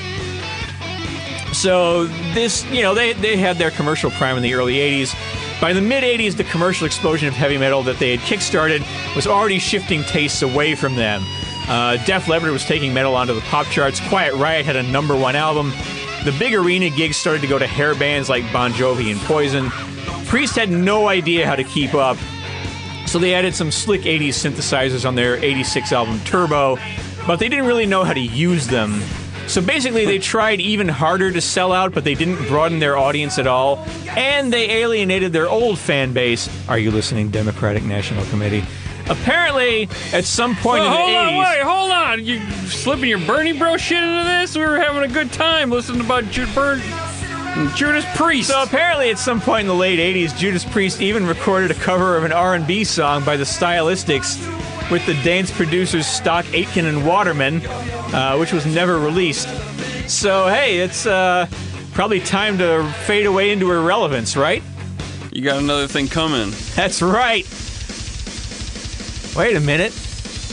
So 1.53 2.05
this, 2.35 2.65
you 2.67 2.83
know, 2.83 2.95
they 2.95 3.15
they 3.15 3.37
had 3.37 3.57
their 3.57 3.71
commercial 3.71 4.11
prime 4.11 4.37
in 4.37 4.43
the 4.43 4.55
early 4.55 4.75
'80s. 4.75 5.15
By 5.61 5.73
the 5.73 5.81
mid 5.81 6.05
'80s, 6.05 6.37
the 6.37 6.45
commercial 6.45 6.87
explosion 6.87 7.29
of 7.29 7.35
heavy 7.35 7.57
metal 7.57 7.83
that 7.85 7.99
they 7.99 8.17
had 8.17 8.21
kickstarted 8.21 8.85
was 9.17 9.27
already 9.27 9.59
shifting 9.59 10.03
tastes 10.05 10.43
away 10.43 10.75
from 10.75 10.97
them. 10.97 11.23
Uh, 11.69 11.97
Def 12.05 12.29
Leppard 12.29 12.51
was 12.51 12.65
taking 12.65 12.95
metal 12.95 13.17
onto 13.17 13.35
the 13.35 13.41
pop 13.43 13.67
charts. 13.67 14.01
Quiet 14.09 14.35
Riot 14.35 14.67
had 14.67 14.77
a 14.77 14.83
number 14.85 15.17
one 15.17 15.35
album. 15.35 15.73
The 16.25 16.35
big 16.39 16.55
arena 16.55 16.91
gigs 16.91 17.17
started 17.17 17.41
to 17.43 17.49
go 17.49 17.59
to 17.59 17.67
hair 17.67 17.95
bands 17.95 18.29
like 18.29 18.51
Bon 18.53 18.73
Jovi 18.73 19.11
and 19.11 19.21
Poison. 19.21 19.71
Priest 20.27 20.57
had 20.57 20.71
no 20.71 21.09
idea 21.09 21.47
how 21.47 21.57
to 21.57 21.65
keep 21.65 21.95
up, 21.95 22.17
so 23.07 23.19
they 23.19 23.35
added 23.35 23.55
some 23.55 23.71
slick 23.71 24.03
80s 24.03 24.29
synthesizers 24.31 25.07
on 25.07 25.15
their 25.15 25.37
86 25.37 25.93
album 25.93 26.21
Turbo, 26.25 26.77
but 27.27 27.39
they 27.39 27.49
didn't 27.49 27.67
really 27.67 27.87
know 27.87 28.05
how 28.05 28.13
to 28.13 28.21
use 28.21 28.67
them. 28.67 29.01
So 29.47 29.63
basically, 29.63 30.05
they 30.07 30.19
tried 30.19 30.61
even 30.61 30.89
harder 30.89 31.31
to 31.31 31.41
sell 31.41 31.73
out, 31.73 31.95
but 31.95 32.03
they 32.03 32.15
didn't 32.15 32.49
broaden 32.49 32.81
their 32.81 32.99
audience 32.99 33.39
at 33.39 33.47
all, 33.47 33.79
and 34.17 34.53
they 34.53 34.69
alienated 34.83 35.33
their 35.33 35.49
old 35.49 35.79
fan 35.79 36.13
base. 36.13 36.49
Are 36.69 36.79
you 36.79 36.91
listening, 36.91 37.31
Democratic 37.31 37.85
National 37.85 38.25
Committee? 38.27 38.65
Apparently, 39.09 39.89
at 40.13 40.25
some 40.25 40.57
point 40.57 40.81
Well, 40.81 40.87
in 40.87 40.93
hold 40.93 41.11
the 41.11 41.17
on, 41.17 41.37
wait, 41.37 41.63
hold 41.63 41.91
on. 41.93 42.25
You 42.27 42.41
slipping 42.67 43.09
your 43.09 43.21
Bernie 43.21 43.53
Bro 43.53 43.77
shit 43.77 44.03
into 44.03 44.25
this? 44.25 44.57
We 44.57 44.65
were 44.65 44.81
having 44.81 45.09
a 45.09 45.13
good 45.15 45.33
time 45.33 45.71
listening 45.71 46.01
about 46.01 46.29
Ju- 46.33 46.49
Bern- 46.53 46.81
Judas 47.75 48.05
Priest. 48.15 48.51
So 48.51 48.63
apparently, 48.63 49.11
at 49.11 49.19
some 49.19 49.41
point 49.41 49.63
in 49.63 49.67
the 49.69 49.75
late 49.75 49.99
'80s, 49.99 50.37
Judas 50.37 50.65
Priest 50.65 51.01
even 51.01 51.27
recorded 51.27 51.71
a 51.71 51.75
cover 51.75 52.17
of 52.17 52.25
an 52.25 52.33
R&B 52.33 52.85
song 52.85 53.25
by 53.25 53.37
the 53.37 53.45
Stylistics 53.45 54.37
with 54.91 55.05
the 55.07 55.15
dance 55.23 55.51
producers 55.51 56.07
Stock 56.07 56.45
Aitken 56.53 56.85
and 56.85 57.07
Waterman, 57.07 57.65
uh, 57.67 58.37
which 58.37 58.53
was 58.53 58.67
never 58.67 58.99
released. 58.99 59.49
So 60.07 60.49
hey, 60.49 60.81
it's 60.81 61.07
uh, 61.07 61.49
probably 61.93 62.21
time 62.21 62.59
to 62.59 62.87
fade 63.07 63.25
away 63.25 63.53
into 63.53 63.73
irrelevance, 63.73 64.37
right? 64.37 64.63
You 65.33 65.43
got 65.43 65.59
another 65.59 65.87
thing 65.87 66.09
coming. 66.09 66.53
That's 66.75 67.01
right. 67.01 67.47
Wait 69.35 69.57
a 69.57 69.61
minute. 69.61 69.93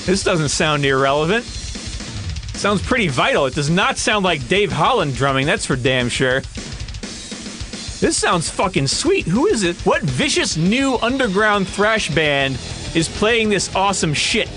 This 0.06 0.24
doesn't 0.24 0.50
sound 0.50 0.86
irrelevant. 0.86 1.44
Sounds 1.44 2.82
pretty 2.82 3.10
vital. 3.10 3.46
It 3.46 3.56
does 3.56 3.70
not 3.70 3.98
sound 3.98 4.24
like 4.24 4.48
Dave 4.48 4.72
Holland 4.72 5.16
drumming, 5.16 5.46
that's 5.46 5.66
for 5.66 5.76
damn 5.76 6.08
sure. 6.08 6.42
This 8.04 8.18
sounds 8.18 8.50
fucking 8.50 8.88
sweet. 8.88 9.26
Who 9.28 9.48
is 9.48 9.64
it? 9.64 9.78
What 9.86 10.02
vicious 10.02 10.58
new 10.58 10.98
underground 11.02 11.70
thrash 11.70 12.14
band 12.14 12.56
is 12.94 13.08
playing 13.08 13.48
this 13.48 13.74
awesome 13.78 14.14
shit? 14.14 14.50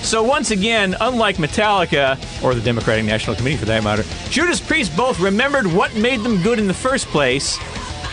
So, 0.00 0.22
once 0.22 0.52
again, 0.52 0.96
unlike 1.02 1.36
Metallica, 1.36 2.16
or 2.42 2.54
the 2.54 2.62
Democratic 2.62 3.04
National 3.04 3.36
Committee 3.36 3.58
for 3.58 3.66
that 3.66 3.84
matter, 3.84 4.04
Judas 4.30 4.58
Priest 4.58 4.96
both 4.96 5.20
remembered 5.20 5.66
what 5.66 5.94
made 5.94 6.20
them 6.20 6.42
good 6.42 6.58
in 6.58 6.66
the 6.66 6.72
first 6.72 7.08
place. 7.08 7.58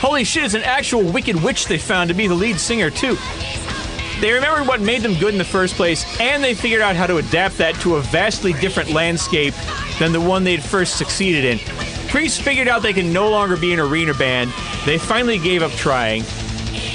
Holy 0.01 0.25
shit, 0.25 0.43
it's 0.43 0.53
an 0.53 0.63
actual 0.63 1.01
Wicked 1.01 1.41
Witch 1.41 1.67
they 1.67 1.77
found 1.77 2.09
to 2.09 2.13
be 2.13 2.27
the 2.27 2.35
lead 2.35 2.59
singer, 2.59 2.89
too. 2.89 3.17
They 4.19 4.33
remembered 4.33 4.67
what 4.67 4.81
made 4.81 5.03
them 5.03 5.17
good 5.17 5.31
in 5.31 5.37
the 5.37 5.45
first 5.45 5.75
place, 5.75 6.03
and 6.19 6.43
they 6.43 6.53
figured 6.53 6.81
out 6.81 6.97
how 6.97 7.07
to 7.07 7.15
adapt 7.15 7.59
that 7.59 7.75
to 7.75 7.95
a 7.95 8.01
vastly 8.01 8.51
different 8.51 8.89
landscape 8.89 9.53
than 9.99 10.11
the 10.11 10.19
one 10.19 10.43
they'd 10.43 10.61
first 10.61 10.97
succeeded 10.97 11.45
in. 11.45 11.90
Priest 12.11 12.41
figured 12.41 12.67
out 12.67 12.81
they 12.81 12.91
can 12.91 13.13
no 13.13 13.29
longer 13.29 13.55
be 13.55 13.71
an 13.71 13.79
arena 13.79 14.13
band. 14.13 14.51
They 14.85 14.97
finally 14.97 15.39
gave 15.39 15.63
up 15.63 15.71
trying. 15.71 16.25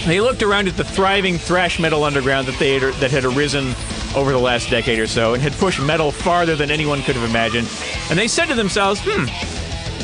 They 0.05 0.21
looked 0.21 0.43
around 0.43 0.69
at 0.69 0.77
the 0.77 0.85
thriving 0.85 1.39
thrash 1.39 1.79
metal 1.79 2.05
underground 2.05 2.47
that 2.49 2.59
they 2.59 2.79
had, 2.79 2.93
that 2.97 3.11
had 3.11 3.25
arisen 3.25 3.75
over 4.15 4.31
the 4.31 4.39
last 4.39 4.69
decade 4.69 4.99
or 4.99 5.07
so 5.07 5.33
and 5.33 5.43
had 5.43 5.55
pushed 5.55 5.81
metal 5.81 6.13
farther 6.13 6.55
than 6.55 6.71
anyone 6.71 7.01
could 7.01 7.17
have 7.17 7.29
imagined. 7.29 7.67
And 8.11 8.19
they 8.19 8.29
said 8.29 8.49
to 8.49 8.55
themselves, 8.55 9.01
"Hmm, 9.03 9.25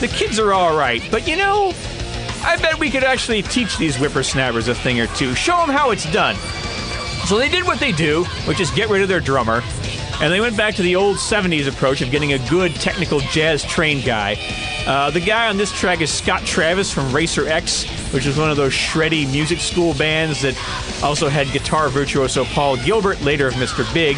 the 0.01 0.09
kids 0.09 0.39
are 0.39 0.55
all 0.55 0.75
right, 0.75 1.03
but 1.11 1.29
you 1.29 1.37
know, 1.37 1.75
I 2.43 2.57
bet 2.57 2.79
we 2.79 2.89
could 2.89 3.05
actually 3.05 3.43
teach 3.43 3.77
these 3.77 3.97
whippersnappers 3.97 4.69
a 4.69 4.75
thing 4.75 4.99
or 4.99 5.09
two. 5.09 5.35
Show 5.35 5.59
them 5.59 5.69
how 5.69 5.91
it's 5.91 6.11
done." 6.11 6.37
So 7.27 7.37
they 7.37 7.51
did 7.51 7.65
what 7.65 7.81
they 7.81 7.93
do, 7.93 8.25
which 8.47 8.61
is 8.61 8.71
get 8.71 8.89
rid 8.89 9.03
of 9.03 9.09
their 9.09 9.21
drummer, 9.21 9.63
and 10.23 10.33
they 10.33 10.41
went 10.41 10.57
back 10.57 10.77
to 10.77 10.83
the 10.83 10.95
old 10.95 11.17
70s 11.17 11.67
approach 11.67 12.01
of 12.01 12.13
getting 12.13 12.33
a 12.33 12.39
good 12.49 12.73
technical 12.77 13.19
jazz 13.19 13.65
trained 13.65 14.05
guy. 14.05 14.37
Uh, 14.87 15.11
the 15.11 15.19
guy 15.19 15.49
on 15.49 15.57
this 15.57 15.73
track 15.73 16.01
is 16.01 16.13
Scott 16.13 16.43
Travis 16.43 16.93
from 16.93 17.13
Racer 17.13 17.49
X, 17.49 17.85
which 18.15 18.25
is 18.25 18.39
one 18.39 18.49
of 18.49 18.57
those 18.57 18.73
shreddy 18.73 19.29
music 19.33 19.59
school 19.59 19.95
bands 19.95 20.41
that 20.43 20.57
also 21.03 21.29
had 21.29 21.49
guitar 21.49 21.89
virtuoso 21.89 22.45
Paul 22.45 22.77
Gilbert, 22.77 23.21
later 23.23 23.49
of 23.49 23.55
Mr. 23.55 23.83
Big. 23.93 24.17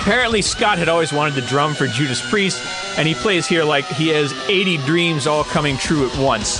Apparently, 0.00 0.42
Scott 0.42 0.78
had 0.78 0.88
always 0.88 1.12
wanted 1.12 1.36
to 1.36 1.42
drum 1.42 1.74
for 1.74 1.86
Judas 1.86 2.28
Priest, 2.28 2.60
and 2.98 3.06
he 3.06 3.14
plays 3.14 3.46
here 3.46 3.62
like 3.62 3.86
he 3.86 4.08
has 4.08 4.32
80 4.48 4.78
dreams 4.78 5.28
all 5.28 5.44
coming 5.44 5.76
true 5.76 6.08
at 6.08 6.18
once. 6.18 6.58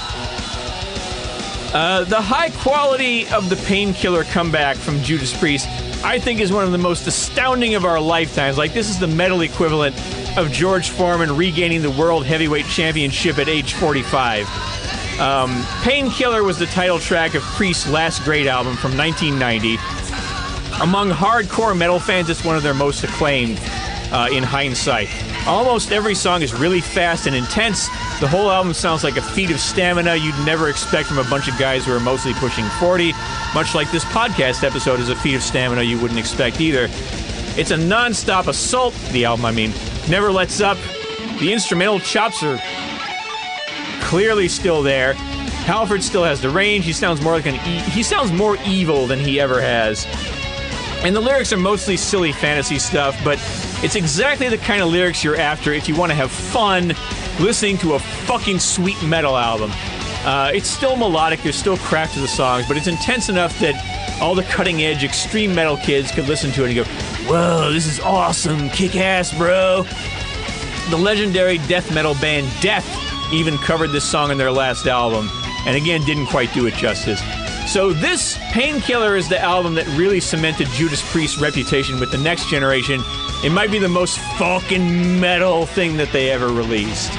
Uh, 1.75 2.05
the 2.09 2.21
high 2.21 2.51
quality 2.51 3.27
of 3.29 3.49
the 3.49 3.57
painkiller 3.67 4.25
comeback 4.25 4.77
from 4.77 5.01
Judas 5.03 5.37
Priest, 5.39 5.69
I 6.05 6.19
think, 6.19 6.41
is 6.41 6.53
one 6.53 6.65
of 6.65 6.73
the 6.73 6.79
most 6.79 7.07
astounding 7.07 7.75
of 7.75 7.85
our 7.85 8.01
lifetimes. 8.01 8.57
Like, 8.57 8.73
this 8.73 8.89
is 8.89 8.99
the 8.99 9.07
metal 9.07 9.41
equivalent 9.41 9.97
of 10.39 10.53
George 10.53 10.91
Foreman 10.91 11.37
regaining 11.37 11.83
the 11.83 11.91
World 11.91 12.25
Heavyweight 12.25 12.67
Championship 12.67 13.39
at 13.39 13.49
age 13.49 13.75
45. 13.75 14.47
Um, 15.19 15.65
Painkiller 15.83 16.45
was 16.45 16.59
the 16.59 16.67
title 16.67 17.01
track 17.01 17.35
of 17.35 17.43
Priest's 17.43 17.89
last 17.89 18.23
great 18.23 18.47
album 18.47 18.77
from 18.77 18.97
1990. 18.97 19.75
Among 20.81 21.11
hardcore 21.11 21.77
metal 21.77 21.99
fans, 21.99 22.31
it's 22.31 22.45
one 22.45 22.55
of 22.55 22.63
their 22.63 22.75
most 22.75 23.03
acclaimed 23.03 23.59
uh, 24.13 24.29
in 24.33 24.45
hindsight. 24.45 25.09
Almost 25.49 25.91
every 25.91 26.15
song 26.15 26.43
is 26.43 26.55
really 26.55 26.81
fast 26.81 27.27
and 27.27 27.35
intense. 27.35 27.89
The 28.21 28.27
whole 28.27 28.51
album 28.51 28.75
sounds 28.75 29.05
like 29.05 29.17
a 29.17 29.23
feat 29.23 29.53
of 29.53 29.61
stamina 29.61 30.17
you'd 30.17 30.39
never 30.45 30.69
expect 30.69 31.09
from 31.09 31.19
a 31.19 31.31
bunch 31.31 31.47
of 31.47 31.57
guys 31.57 31.87
who 31.87 31.93
are 31.93 32.01
mostly 32.01 32.35
pushing 32.35 32.65
40, 32.81 33.13
much 33.55 33.77
like 33.77 33.93
this 33.93 34.05
podcast 34.07 34.65
episode 34.65 34.99
is 34.99 35.09
a 35.09 35.15
feat 35.15 35.37
of 35.37 35.43
stamina 35.43 35.83
you 35.83 36.01
wouldn't 36.01 36.19
expect 36.19 36.61
either. 36.61 36.89
It's 37.57 37.71
a 37.71 37.77
non 37.77 38.13
stop 38.13 38.49
assault, 38.49 38.93
the 39.13 39.25
album, 39.25 39.45
I 39.45 39.53
mean, 39.53 39.73
never 40.09 40.33
lets 40.33 40.61
up. 40.61 40.79
The 41.39 41.53
instrumental 41.53 42.01
chops 42.01 42.43
are 42.43 42.61
clearly 44.01 44.49
still 44.49 44.83
there. 44.83 45.15
Halford 45.15 46.03
still 46.03 46.25
has 46.25 46.41
the 46.41 46.51
range. 46.51 46.87
He 46.87 46.93
sounds 46.93 47.21
more 47.21 47.35
like 47.35 47.47
an 47.47 47.55
e- 47.55 47.91
he 47.91 48.03
sounds 48.03 48.33
more 48.33 48.57
evil 48.67 49.07
than 49.07 49.21
he 49.21 49.39
ever 49.39 49.61
has. 49.61 50.07
And 51.05 51.15
the 51.15 51.21
lyrics 51.21 51.53
are 51.53 51.57
mostly 51.57 51.97
silly 51.97 52.33
fantasy 52.33 52.81
stuff, 52.81 53.17
but 53.23 53.39
it's 53.85 53.95
exactly 53.95 54.49
the 54.49 54.59
kind 54.59 54.83
of 54.83 54.89
lyrics 54.89 55.23
you're 55.23 55.37
after 55.37 55.73
if 55.73 55.89
you 55.89 55.95
want 55.95 56.11
to 56.11 56.17
have 56.17 56.33
fun 56.33 56.95
listening 57.41 57.79
to 57.79 57.95
a 57.95 57.99
fucking 57.99 58.59
sweet 58.59 59.01
metal 59.03 59.37
album. 59.37 59.71
Uh, 60.25 60.51
it's 60.53 60.69
still 60.69 60.97
melodic, 60.97 61.41
there's 61.43 61.57
still 61.57 61.77
craft 61.77 62.15
to 62.15 62.21
the 62.21 62.29
songs, 62.29 62.67
but 62.67 62.77
it's 62.77 62.87
intense 62.87 63.29
enough 63.29 63.59
that 63.61 63.75
all 64.21 64.35
the 64.35 64.43
cutting 64.45 64.83
edge 64.83 65.05
extreme 65.05 65.55
metal 65.55 65.77
kids 65.77 66.11
could 66.11 66.27
listen 66.27 66.51
to 66.53 66.65
it 66.65 66.67
and 66.67 66.77
go, 66.77 66.85
Whoa, 67.31 67.73
this 67.73 67.87
is 67.87 68.01
awesome. 68.01 68.69
Kick 68.71 68.97
ass, 68.97 69.37
bro. 69.37 69.85
The 70.91 70.97
legendary 70.97 71.59
death 71.59 71.95
metal 71.95 72.15
band 72.15 72.51
Death 72.61 72.87
even 73.33 73.59
covered 73.59 73.89
this 73.89 74.05
song 74.05 74.31
in 74.31 74.39
their 74.39 74.51
last 74.51 74.87
album, 74.87 75.31
and 75.67 75.77
again, 75.77 76.03
didn't 76.05 76.27
quite 76.27 76.53
do 76.55 76.67
it 76.67 76.75
justice. 76.75 77.21
So, 77.69 77.93
this 77.93 78.39
Painkiller 78.53 79.15
is 79.15 79.29
the 79.29 79.39
album 79.39 79.75
that 79.75 79.87
really 79.89 80.21
cemented 80.21 80.69
Judas 80.69 81.03
Priest's 81.13 81.37
reputation 81.37 82.01
with 82.01 82.11
the 82.11 82.17
next 82.17 82.49
generation. 82.49 83.03
It 83.45 83.53
might 83.53 83.71
be 83.71 83.79
the 83.79 83.91
most 83.91 84.19
fucking 84.39 85.21
metal 85.21 85.67
thing 85.67 85.99
that 85.99 86.11
they 86.11 86.31
ever 86.31 86.49
released. 86.49 87.13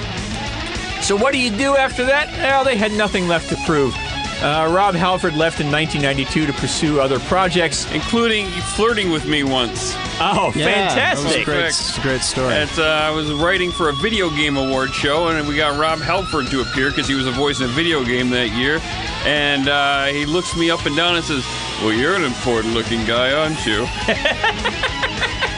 So, 1.03 1.15
what 1.15 1.33
do 1.33 1.39
you 1.39 1.55
do 1.55 1.75
after 1.75 2.03
that? 2.03 2.29
Well, 2.39 2.63
they 2.63 2.77
had 2.77 2.91
nothing 2.93 3.27
left 3.27 3.49
to 3.49 3.57
prove. 3.67 3.95
Uh, 4.41 4.69
Rob 4.71 4.95
Halford 4.95 5.33
left 5.33 5.59
in 5.59 5.69
1992 5.69 6.45
to 6.45 6.53
pursue 6.53 7.01
other 7.01 7.19
projects, 7.19 7.91
including 7.91 8.47
flirting 8.75 9.09
with 9.11 9.25
me 9.25 9.43
once. 9.43 9.93
Oh, 10.21 10.53
Yeah, 10.55 10.65
that 10.95 11.15
was 11.17 11.25
fantastic! 11.25 11.41
a 11.41 11.45
great, 11.45 11.65
it's 11.65 11.97
a 11.97 12.01
great 12.01 12.21
story. 12.21 12.53
At, 12.53 12.79
uh, 12.79 12.83
I 12.83 13.09
was 13.11 13.31
writing 13.33 13.69
for 13.71 13.89
a 13.89 13.93
video 13.93 14.29
game 14.29 14.55
award 14.55 14.93
show, 14.93 15.27
and 15.27 15.45
we 15.45 15.57
got 15.57 15.77
Rob 15.77 15.99
Halford 15.99 16.47
to 16.51 16.61
appear 16.61 16.89
because 16.89 17.07
he 17.07 17.15
was 17.15 17.27
a 17.27 17.31
voice 17.31 17.59
in 17.59 17.65
a 17.65 17.73
video 17.73 18.03
game 18.05 18.29
that 18.29 18.49
year. 18.55 18.79
And 19.25 19.67
uh, 19.67 20.05
he 20.05 20.25
looks 20.25 20.55
me 20.55 20.71
up 20.71 20.85
and 20.85 20.95
down 20.95 21.17
and 21.17 21.25
says, 21.25 21.43
"Well, 21.81 21.91
you're 21.91 22.15
an 22.15 22.23
important-looking 22.23 23.03
guy, 23.05 23.33
aren't 23.33 23.65
you?" 23.65 23.85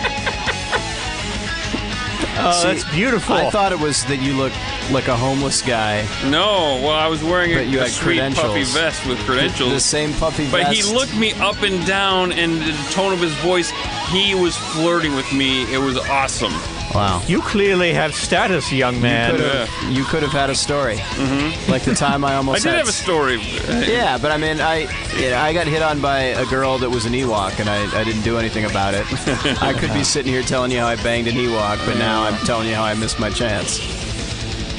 Oh, 2.43 2.63
that's 2.63 2.83
beautiful. 2.91 3.35
I 3.35 3.49
thought 3.49 3.71
it 3.71 3.79
was 3.79 4.03
that 4.05 4.17
you 4.17 4.33
look 4.33 4.53
like 4.91 5.07
a 5.07 5.15
homeless 5.15 5.61
guy. 5.61 6.07
No, 6.29 6.79
well, 6.81 6.91
I 6.91 7.07
was 7.07 7.23
wearing 7.23 7.51
a, 7.51 7.55
But 7.55 7.67
you 7.67 7.79
a 7.79 7.83
had 7.83 7.91
sweet 7.91 8.33
puffy 8.33 8.63
vest 8.63 9.05
with 9.05 9.19
credentials. 9.19 9.71
The 9.71 9.79
same 9.79 10.13
puffy 10.13 10.45
vest. 10.45 10.51
But 10.51 10.73
he 10.73 10.83
looked 10.83 11.15
me 11.15 11.33
up 11.33 11.61
and 11.61 11.85
down, 11.85 12.31
and 12.31 12.61
the 12.61 12.73
tone 12.91 13.13
of 13.13 13.19
his 13.19 13.33
voice, 13.35 13.69
he 14.09 14.35
was 14.35 14.57
flirting 14.57 15.15
with 15.15 15.31
me. 15.31 15.71
It 15.73 15.79
was 15.79 15.97
awesome. 15.97 16.53
Wow. 16.93 17.21
You 17.27 17.41
clearly 17.41 17.93
have 17.93 18.13
status, 18.13 18.71
young 18.71 19.01
man. 19.01 19.31
You 19.31 19.37
could 19.37 19.51
have, 19.55 19.91
you 19.91 20.03
could 20.03 20.23
have 20.23 20.31
had 20.31 20.49
a 20.49 20.55
story. 20.55 20.97
Mm-hmm. 20.97 21.71
Like 21.71 21.83
the 21.83 21.95
time 21.95 22.23
I 22.23 22.35
almost. 22.35 22.65
I 22.65 22.69
did 22.69 22.69
had 22.71 22.79
have 22.79 22.89
a 22.89 22.91
story. 22.91 23.39
Yeah, 23.41 24.17
but 24.17 24.31
I 24.31 24.37
mean, 24.37 24.59
I 24.59 24.87
yeah, 25.17 25.41
I 25.43 25.53
got 25.53 25.67
hit 25.67 25.81
on 25.81 26.01
by 26.01 26.19
a 26.19 26.45
girl 26.45 26.77
that 26.79 26.89
was 26.89 27.05
an 27.05 27.13
Ewok, 27.13 27.59
and 27.59 27.69
I, 27.69 27.99
I 27.99 28.03
didn't 28.03 28.23
do 28.23 28.37
anything 28.37 28.65
about 28.65 28.93
it. 28.93 29.05
I 29.61 29.73
could 29.73 29.93
be 29.93 30.03
sitting 30.03 30.31
here 30.31 30.43
telling 30.43 30.71
you 30.71 30.79
how 30.79 30.87
I 30.87 30.95
banged 30.97 31.27
an 31.27 31.35
Ewok, 31.35 31.85
but 31.85 31.97
now 31.97 32.23
I'm 32.23 32.37
telling 32.45 32.67
you 32.67 32.75
how 32.75 32.83
I 32.83 32.93
missed 32.93 33.19
my 33.19 33.29
chance. 33.29 33.79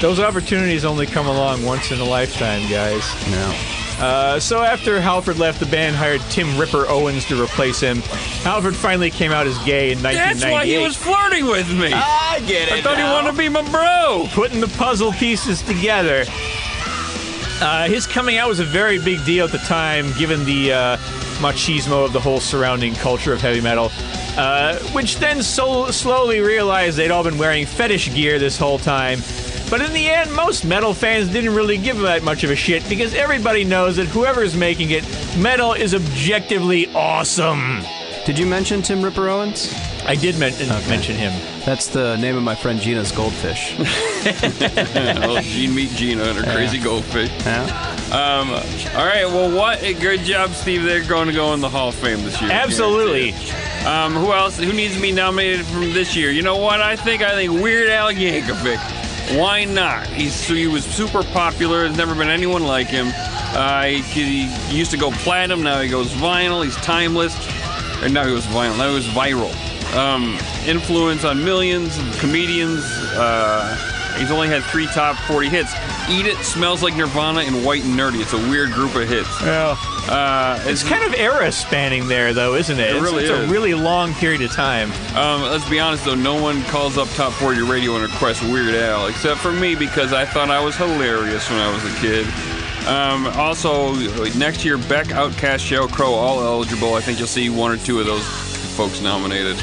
Those 0.00 0.18
opportunities 0.18 0.84
only 0.84 1.06
come 1.06 1.26
along 1.26 1.64
once 1.64 1.92
in 1.92 2.00
a 2.00 2.04
lifetime, 2.04 2.68
guys. 2.68 3.30
No. 3.30 3.81
Uh, 4.00 4.40
so 4.40 4.62
after 4.62 5.00
Halford 5.00 5.38
left, 5.38 5.60
the 5.60 5.66
band 5.66 5.94
hired 5.96 6.20
Tim 6.22 6.58
Ripper 6.58 6.86
Owens 6.88 7.24
to 7.26 7.40
replace 7.40 7.80
him. 7.80 7.98
Halford 8.42 8.74
finally 8.74 9.10
came 9.10 9.30
out 9.32 9.46
as 9.46 9.56
gay 9.64 9.92
in 9.92 10.02
1998. 10.02 10.40
That's 10.40 10.52
why 10.52 10.66
he 10.66 10.78
was 10.78 10.96
flirting 10.96 11.46
with 11.46 11.70
me. 11.72 11.92
I 11.92 12.42
get 12.46 12.68
it. 12.68 12.72
I 12.72 12.82
thought 12.82 12.96
he 12.96 13.04
wanted 13.04 13.32
to 13.32 13.38
be 13.38 13.48
my 13.48 13.62
bro. 13.70 14.26
putting 14.32 14.60
the 14.60 14.68
puzzle 14.68 15.12
pieces 15.12 15.62
together. 15.62 16.24
Uh, 17.60 17.86
his 17.86 18.08
coming 18.08 18.38
out 18.38 18.48
was 18.48 18.58
a 18.58 18.64
very 18.64 18.98
big 18.98 19.24
deal 19.24 19.44
at 19.44 19.52
the 19.52 19.58
time, 19.58 20.12
given 20.18 20.44
the 20.44 20.72
uh, 20.72 20.96
machismo 21.38 22.04
of 22.04 22.12
the 22.12 22.18
whole 22.18 22.40
surrounding 22.40 22.92
culture 22.94 23.32
of 23.32 23.40
heavy 23.40 23.60
metal. 23.60 23.90
Uh, 24.36 24.78
which 24.92 25.18
then 25.18 25.42
so 25.42 25.90
slowly 25.90 26.40
realized 26.40 26.96
they'd 26.96 27.10
all 27.10 27.22
been 27.22 27.38
wearing 27.38 27.66
fetish 27.66 28.12
gear 28.14 28.38
this 28.38 28.58
whole 28.58 28.78
time. 28.78 29.20
But 29.72 29.80
in 29.80 29.94
the 29.94 30.10
end, 30.10 30.30
most 30.34 30.66
metal 30.66 30.92
fans 30.92 31.30
didn't 31.30 31.54
really 31.54 31.78
give 31.78 31.98
that 32.00 32.22
much 32.22 32.44
of 32.44 32.50
a 32.50 32.54
shit 32.54 32.86
because 32.90 33.14
everybody 33.14 33.64
knows 33.64 33.96
that 33.96 34.04
whoever's 34.04 34.54
making 34.54 34.90
it, 34.90 35.02
metal 35.38 35.72
is 35.72 35.94
objectively 35.94 36.88
awesome. 36.94 37.80
Did 38.26 38.38
you 38.38 38.44
mention 38.44 38.82
Tim 38.82 39.02
Ripper 39.02 39.30
Owens? 39.30 39.72
I 40.04 40.14
did 40.14 40.38
men- 40.38 40.52
mention 40.90 41.16
him. 41.16 41.32
That's 41.64 41.86
the 41.86 42.16
name 42.16 42.36
of 42.36 42.42
my 42.42 42.54
friend 42.54 42.80
Gina's 42.80 43.12
goldfish. 43.12 43.74
oh, 43.78 45.40
Gene 45.42 45.74
meet 45.74 45.88
Gina 45.92 46.22
and 46.22 46.36
her 46.36 46.52
crazy 46.52 46.78
goldfish. 46.78 47.30
Yeah. 47.46 47.64
Um, 48.12 48.50
all 48.94 49.06
right. 49.06 49.24
Well, 49.24 49.56
what 49.56 49.82
a 49.82 49.94
good 49.94 50.20
job, 50.20 50.50
Steve. 50.50 50.82
They're 50.82 51.02
going 51.02 51.28
to 51.28 51.32
go 51.32 51.54
in 51.54 51.62
the 51.62 51.70
Hall 51.70 51.88
of 51.88 51.94
Fame 51.94 52.22
this 52.24 52.38
year. 52.42 52.52
Absolutely. 52.52 53.32
Um, 53.86 54.12
who 54.12 54.34
else? 54.34 54.58
Who 54.58 54.70
needs 54.74 54.96
to 54.96 55.00
be 55.00 55.12
nominated 55.12 55.64
from 55.64 55.94
this 55.94 56.14
year? 56.14 56.30
You 56.30 56.42
know 56.42 56.58
what? 56.58 56.82
I 56.82 56.94
think 56.94 57.22
I 57.22 57.30
think 57.30 57.52
Weird 57.52 57.88
Al 57.88 58.12
Yankovic. 58.12 59.01
Why 59.30 59.64
not? 59.64 60.06
He's 60.08 60.46
he 60.46 60.66
was 60.66 60.84
super 60.84 61.22
popular. 61.22 61.84
There's 61.84 61.96
never 61.96 62.14
been 62.14 62.28
anyone 62.28 62.64
like 62.64 62.88
him. 62.88 63.08
Uh, 63.54 63.84
he, 63.84 64.46
he 64.46 64.76
used 64.76 64.90
to 64.90 64.96
go 64.96 65.10
platinum. 65.10 65.62
Now 65.62 65.80
he 65.80 65.88
goes 65.88 66.12
vinyl. 66.12 66.64
He's 66.64 66.76
timeless. 66.76 67.34
And 68.02 68.12
now 68.12 68.26
he 68.26 68.32
was 68.32 68.46
vinyl. 68.46 68.76
Now 68.78 68.88
he 68.88 68.94
was 68.94 69.06
viral. 69.08 69.52
Um, 69.94 70.38
influence 70.66 71.24
on 71.24 71.44
millions 71.44 71.98
of 71.98 72.18
comedians. 72.18 72.82
Uh, 73.14 74.01
he's 74.18 74.30
only 74.30 74.48
had 74.48 74.62
three 74.64 74.86
top 74.86 75.16
40 75.26 75.48
hits. 75.48 75.72
Eat 76.08 76.26
It, 76.26 76.36
Smells 76.38 76.82
Like 76.82 76.96
Nirvana, 76.96 77.40
and 77.40 77.64
White 77.64 77.84
and 77.84 77.94
Nerdy. 77.98 78.20
It's 78.20 78.32
a 78.32 78.38
weird 78.50 78.72
group 78.72 78.94
of 78.94 79.08
hits. 79.08 79.28
Yeah. 79.42 79.76
Uh, 80.08 80.58
It's 80.64 80.82
kind 80.82 81.04
of 81.04 81.14
era 81.14 81.50
spanning 81.52 82.08
there, 82.08 82.32
though, 82.34 82.54
isn't 82.54 82.78
it? 82.78 82.82
It 82.90 82.96
It's- 82.96 83.02
really 83.02 83.24
it's, 83.24 83.32
is. 83.32 83.48
a 83.48 83.52
really 83.52 83.74
long 83.74 84.12
period 84.14 84.42
of 84.42 84.50
time. 84.52 84.90
Um, 85.16 85.42
let's 85.42 85.68
be 85.68 85.78
honest 85.78 86.04
though, 86.04 86.14
no 86.16 86.34
one 86.40 86.62
calls 86.64 86.98
up 86.98 87.08
Top 87.10 87.32
40 87.34 87.62
Radio 87.62 87.94
and 87.94 88.02
requests 88.02 88.42
Weird 88.42 88.74
Al, 88.74 89.06
except 89.06 89.40
for 89.40 89.52
me 89.52 89.74
because 89.74 90.12
I 90.12 90.24
thought 90.24 90.50
I 90.50 90.58
was 90.60 90.76
hilarious 90.76 91.48
when 91.50 91.60
I 91.60 91.72
was 91.72 91.84
a 91.84 92.00
kid. 92.00 92.26
Um, 92.88 93.28
also, 93.38 93.94
next 94.36 94.64
year, 94.64 94.76
Beck, 94.76 95.06
OutKast, 95.06 95.60
Sheryl 95.64 95.88
Crow, 95.88 96.14
all 96.14 96.40
eligible. 96.42 96.94
I 96.94 97.00
think 97.00 97.18
you'll 97.20 97.28
see 97.28 97.48
one 97.48 97.70
or 97.70 97.76
two 97.76 98.00
of 98.00 98.06
those 98.06 98.26
folks 98.76 99.00
nominated. 99.00 99.56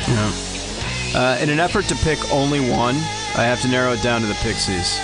Uh, 1.14 1.38
in 1.42 1.50
an 1.50 1.60
effort 1.60 1.84
to 1.86 1.96
pick 1.96 2.18
only 2.32 2.62
one, 2.72 2.96
I 3.36 3.44
have 3.44 3.62
to 3.62 3.68
narrow 3.68 3.94
it 3.94 4.02
down 4.02 4.22
to 4.22 4.28
the 4.28 4.34
Pixies. 4.36 4.98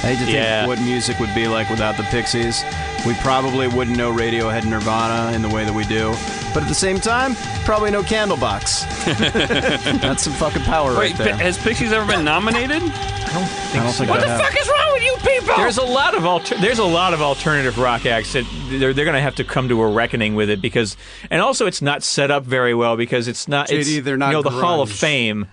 I 0.00 0.12
hate 0.12 0.18
to 0.18 0.24
think 0.26 0.34
Yeah. 0.36 0.66
what 0.66 0.80
music 0.80 1.18
would 1.18 1.34
be 1.34 1.48
like 1.48 1.68
without 1.70 1.96
the 1.96 2.04
Pixies. 2.04 2.62
We 3.06 3.14
probably 3.14 3.66
wouldn't 3.68 3.96
know 3.96 4.12
Radiohead 4.12 4.62
and 4.62 4.70
Nirvana 4.70 5.32
in 5.34 5.42
the 5.42 5.48
way 5.48 5.64
that 5.64 5.72
we 5.72 5.84
do. 5.84 6.10
But 6.54 6.62
at 6.64 6.68
the 6.68 6.74
same 6.74 7.00
time, 7.00 7.34
probably 7.64 7.90
no 7.90 8.02
Candlebox. 8.02 8.84
That's 10.00 10.22
some 10.22 10.32
fucking 10.34 10.62
power 10.62 10.90
Wait, 10.90 11.10
right 11.10 11.16
there. 11.18 11.34
Pi- 11.34 11.42
has 11.42 11.58
Pixies 11.58 11.92
ever 11.92 12.06
been 12.06 12.24
nominated? 12.24 12.82
I 12.82 13.32
don't 13.32 13.46
think 13.46 13.88
so. 13.90 14.04
What 14.06 14.20
they 14.20 14.26
the 14.26 14.32
have. 14.32 14.40
fuck 14.40 14.60
is 14.60 14.68
wrong 14.68 14.92
with 14.92 15.02
you 15.04 15.16
people? 15.16 15.56
There's 15.56 15.78
a 15.78 15.84
lot 15.84 16.16
of 16.16 16.24
alter- 16.26 16.56
there's 16.58 16.78
a 16.78 16.84
lot 16.84 17.12
of 17.14 17.20
alternative 17.22 17.78
rock 17.78 18.06
acts 18.06 18.32
that 18.34 18.44
they're 18.70 18.92
they're 18.92 19.04
going 19.04 19.14
to 19.14 19.20
have 19.20 19.36
to 19.36 19.44
come 19.44 19.68
to 19.68 19.80
a 19.82 19.88
reckoning 19.90 20.34
with 20.34 20.48
it 20.50 20.60
because 20.62 20.96
and 21.30 21.40
also 21.42 21.66
it's 21.66 21.82
not 21.82 22.02
set 22.02 22.30
up 22.30 22.44
very 22.44 22.74
well 22.74 22.96
because 22.96 23.28
it's 23.28 23.46
not 23.48 23.68
JD, 23.68 23.78
it's, 23.98 24.04
they're 24.04 24.16
not 24.16 24.28
you 24.28 24.32
know 24.34 24.42
the 24.42 24.50
Hall 24.50 24.80
of. 24.80 24.90
Fame. 24.90 25.46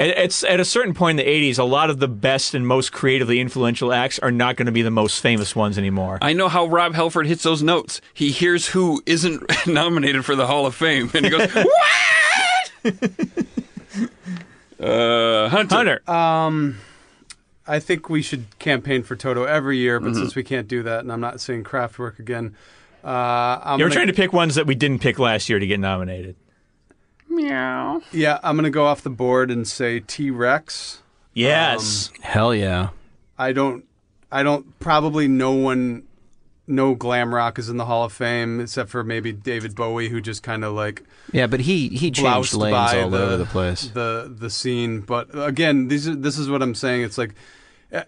It- 0.00 0.16
It's 0.18 0.42
at 0.44 0.58
a 0.60 0.64
certain 0.64 0.94
point 0.94 1.20
in 1.20 1.24
the 1.26 1.30
'80s. 1.30 1.58
A 1.58 1.64
lot 1.64 1.90
of 1.90 1.98
the 2.00 2.08
best 2.08 2.54
and 2.54 2.66
most 2.66 2.90
creatively 2.90 3.38
influential 3.38 3.92
acts 3.92 4.18
are 4.18 4.30
not 4.32 4.56
going 4.56 4.66
to 4.66 4.72
be 4.72 4.82
the 4.82 4.90
most 4.90 5.20
famous 5.20 5.54
ones 5.54 5.76
anymore. 5.78 6.18
I 6.22 6.32
know 6.32 6.48
how 6.48 6.66
Rob 6.66 6.94
Halford 6.94 7.26
hits 7.26 7.42
those 7.42 7.62
notes. 7.62 8.00
He 8.14 8.30
hears 8.30 8.68
who 8.68 9.02
isn't 9.06 9.42
nominated 9.66 10.24
for 10.24 10.34
the 10.34 10.46
Hall 10.46 10.64
of 10.66 10.74
Fame, 10.74 11.10
and 11.14 11.26
he 11.26 11.30
goes, 11.30 11.48
"What?" 11.54 11.70
uh, 14.80 15.48
Hunter. 15.50 15.74
Hunter, 15.76 16.10
Um, 16.10 16.78
I 17.66 17.78
think 17.78 18.08
we 18.08 18.22
should 18.22 18.58
campaign 18.58 19.02
for 19.02 19.14
Toto 19.16 19.44
every 19.44 19.76
year, 19.78 20.00
but 20.00 20.12
Mm-hmm. 20.12 20.18
since 20.20 20.34
we 20.34 20.42
can't 20.42 20.66
do 20.66 20.82
that, 20.84 21.00
and 21.00 21.12
I'm 21.12 21.20
not 21.20 21.40
saying 21.40 21.64
Kraftwerk 21.64 22.18
again, 22.18 22.56
uh, 23.04 23.08
I'm 23.62 23.78
you're 23.78 23.88
gonna, 23.88 23.94
trying 23.94 24.06
to 24.08 24.12
pick 24.12 24.32
ones 24.32 24.54
that 24.56 24.66
we 24.66 24.74
didn't 24.74 25.00
pick 25.00 25.18
last 25.18 25.48
year 25.48 25.58
to 25.58 25.66
get 25.66 25.78
nominated. 25.80 26.36
Meow. 27.30 28.02
yeah, 28.12 28.38
I'm 28.42 28.56
gonna 28.56 28.70
go 28.70 28.86
off 28.86 29.02
the 29.02 29.10
board 29.10 29.50
and 29.50 29.66
say 29.66 30.00
T 30.00 30.30
Rex. 30.30 31.02
Yes, 31.32 32.10
Hell 32.22 32.54
yeah. 32.54 32.90
I 33.38 33.52
don't, 33.52 33.84
I 34.30 34.42
don't. 34.42 34.78
Probably 34.80 35.28
no 35.28 35.52
one, 35.52 36.02
no 36.66 36.94
glam 36.94 37.32
rock 37.34 37.58
is 37.58 37.68
in 37.68 37.76
the 37.76 37.86
Hall 37.86 38.04
of 38.04 38.12
Fame 38.12 38.60
except 38.60 38.90
for 38.90 39.04
maybe 39.04 39.32
David 39.32 39.74
Bowie, 39.76 40.08
who 40.08 40.20
just 40.20 40.42
kind 40.42 40.64
of 40.64 40.74
like 40.74 41.04
Yeah, 41.32 41.46
but 41.46 41.60
he, 41.60 41.88
he 41.88 42.10
changed 42.10 42.52
lanes 42.52 42.74
by 42.74 43.00
all 43.00 43.10
the, 43.10 43.22
over 43.22 43.36
the 43.36 43.46
place. 43.46 43.86
The 43.88 44.30
the 44.36 44.50
scene, 44.50 45.00
but 45.00 45.28
again, 45.32 45.88
these 45.88 46.08
are, 46.08 46.16
this 46.16 46.36
is 46.36 46.50
what 46.50 46.62
I'm 46.62 46.74
saying. 46.74 47.02
It's 47.02 47.16
like 47.16 47.34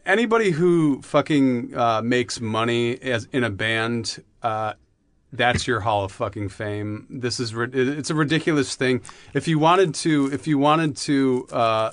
anybody 0.04 0.50
who 0.50 1.00
fucking 1.02 1.76
uh, 1.76 2.02
makes 2.02 2.40
money 2.40 3.00
as 3.00 3.26
in 3.32 3.44
a 3.44 3.50
band. 3.50 4.22
Uh, 4.42 4.74
that's 5.32 5.66
your 5.66 5.80
hall 5.80 6.04
of 6.04 6.12
fucking 6.12 6.50
fame. 6.50 7.06
This 7.10 7.40
is 7.40 7.52
it's 7.56 8.10
a 8.10 8.14
ridiculous 8.14 8.74
thing. 8.76 9.00
If 9.34 9.48
you 9.48 9.58
wanted 9.58 9.94
to, 9.96 10.30
if 10.32 10.46
you 10.46 10.58
wanted 10.58 10.96
to, 10.98 11.46
uh, 11.50 11.90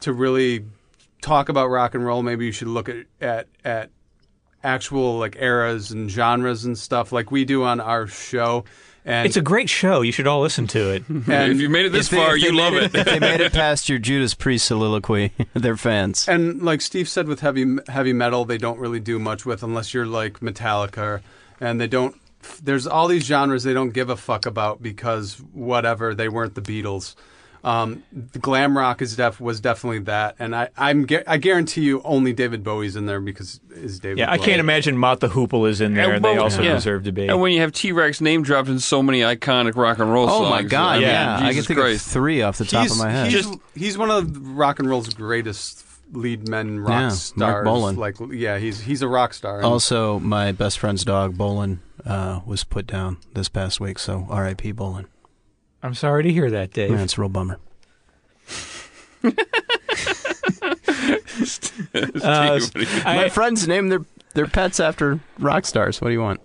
to 0.00 0.12
really 0.12 0.64
talk 1.22 1.48
about 1.48 1.68
rock 1.68 1.94
and 1.94 2.04
roll, 2.04 2.22
maybe 2.22 2.46
you 2.46 2.52
should 2.52 2.68
look 2.68 2.88
at 2.88 3.06
at 3.20 3.46
at 3.64 3.90
actual 4.62 5.18
like 5.18 5.36
eras 5.40 5.90
and 5.90 6.10
genres 6.10 6.64
and 6.64 6.76
stuff 6.76 7.12
like 7.12 7.30
we 7.30 7.44
do 7.44 7.64
on 7.64 7.80
our 7.80 8.06
show. 8.06 8.64
And 9.06 9.26
it's 9.26 9.38
a 9.38 9.42
great 9.42 9.70
show. 9.70 10.02
You 10.02 10.12
should 10.12 10.26
all 10.26 10.42
listen 10.42 10.66
to 10.68 10.90
it. 10.90 11.04
and- 11.08 11.52
if 11.52 11.58
you 11.58 11.70
made 11.70 11.86
it 11.86 11.92
this 11.92 12.08
they- 12.10 12.18
far, 12.18 12.36
you 12.36 12.52
love 12.54 12.74
made 12.74 12.82
it. 12.82 12.94
if 12.94 13.06
they 13.06 13.18
made 13.18 13.40
it 13.40 13.52
past 13.52 13.88
your 13.88 13.98
Judas 13.98 14.34
Priest 14.34 14.66
soliloquy, 14.66 15.32
they're 15.54 15.78
fans. 15.78 16.28
And 16.28 16.62
like 16.62 16.82
Steve 16.82 17.08
said, 17.08 17.26
with 17.26 17.40
heavy 17.40 17.78
heavy 17.88 18.12
metal, 18.12 18.44
they 18.44 18.58
don't 18.58 18.78
really 18.78 19.00
do 19.00 19.18
much 19.18 19.46
with 19.46 19.62
unless 19.62 19.94
you're 19.94 20.04
like 20.06 20.40
Metallica, 20.40 21.22
and 21.60 21.80
they 21.80 21.86
don't. 21.86 22.14
There's 22.62 22.86
all 22.86 23.08
these 23.08 23.24
genres 23.24 23.64
they 23.64 23.74
don't 23.74 23.90
give 23.90 24.10
a 24.10 24.16
fuck 24.16 24.46
about 24.46 24.82
because 24.82 25.34
whatever 25.52 26.14
they 26.14 26.28
weren't 26.28 26.54
the 26.54 26.62
Beatles. 26.62 27.14
Um, 27.62 28.02
the 28.10 28.38
glam 28.38 28.76
rock 28.78 29.02
is 29.02 29.16
def 29.16 29.38
was 29.38 29.60
definitely 29.60 29.98
that, 30.00 30.36
and 30.38 30.56
I 30.56 30.70
I'm 30.78 31.04
gu- 31.04 31.22
I 31.26 31.36
guarantee 31.36 31.82
you 31.82 32.00
only 32.04 32.32
David 32.32 32.64
Bowie's 32.64 32.96
in 32.96 33.04
there 33.04 33.20
because 33.20 33.60
is 33.70 34.00
David. 34.00 34.20
Yeah, 34.20 34.30
I 34.30 34.38
can't 34.38 34.60
imagine 34.60 34.96
Mott 34.96 35.20
the 35.20 35.28
Hoople 35.28 35.68
is 35.68 35.82
in 35.82 35.92
there. 35.92 36.14
And 36.14 36.24
they 36.24 36.38
also 36.38 36.62
yeah. 36.62 36.72
deserve 36.72 37.04
to 37.04 37.12
be. 37.12 37.28
And 37.28 37.38
when 37.38 37.52
you 37.52 37.60
have 37.60 37.72
T 37.72 37.92
Rex 37.92 38.22
name 38.22 38.42
dropped 38.42 38.70
in 38.70 38.78
so 38.78 39.02
many 39.02 39.20
iconic 39.20 39.76
rock 39.76 39.98
and 39.98 40.10
roll 40.10 40.24
Oh 40.24 40.38
songs, 40.38 40.50
my 40.50 40.62
god, 40.62 40.92
I 40.92 40.98
mean, 41.00 41.08
yeah. 41.08 41.38
I 41.42 41.52
can 41.52 41.62
think 41.62 41.78
Christ. 41.78 42.06
of 42.06 42.12
three 42.12 42.40
off 42.40 42.56
the 42.56 42.64
top 42.64 42.84
He's, 42.84 42.92
of 42.92 42.98
my 42.98 43.10
head. 43.10 43.30
he's, 43.30 43.46
he's 43.74 43.98
one 43.98 44.10
of 44.10 44.56
rock 44.56 44.78
and 44.78 44.88
roll's 44.88 45.12
greatest 45.12 45.84
lead 46.12 46.48
men, 46.48 46.80
rock 46.80 46.90
Yeah, 46.90 47.00
Marc 47.02 47.12
stars. 47.12 47.64
Bolan. 47.64 47.96
Like, 47.96 48.16
yeah, 48.30 48.58
he's 48.58 48.80
he's 48.80 49.02
a 49.02 49.08
rock 49.08 49.34
star. 49.34 49.56
and- 49.58 49.64
Also, 49.66 50.18
my 50.20 50.52
best 50.52 50.78
friend's 50.78 51.04
dog, 51.04 51.36
Bolin, 51.36 51.78
uh, 52.04 52.40
was 52.46 52.64
put 52.64 52.86
down 52.86 53.18
this 53.34 53.48
past 53.48 53.80
week, 53.80 53.98
so 53.98 54.26
R.I.P. 54.30 54.72
Bolin. 54.72 55.06
I'm 55.82 55.94
sorry 55.94 56.22
to 56.24 56.32
hear 56.32 56.50
that, 56.50 56.72
Dave. 56.72 56.90
Yeah, 56.90 57.02
it's 57.02 57.16
a 57.16 57.20
real 57.22 57.28
bummer. 57.30 57.58
Uh, 62.22 62.60
my 63.04 63.24
I- 63.24 63.28
friends 63.28 63.66
name 63.66 63.88
their 63.88 64.04
their 64.34 64.46
pets 64.46 64.78
after 64.80 65.20
rock 65.38 65.66
stars. 65.66 66.00
What 66.00 66.08
do 66.08 66.12
you 66.14 66.20
want? 66.20 66.40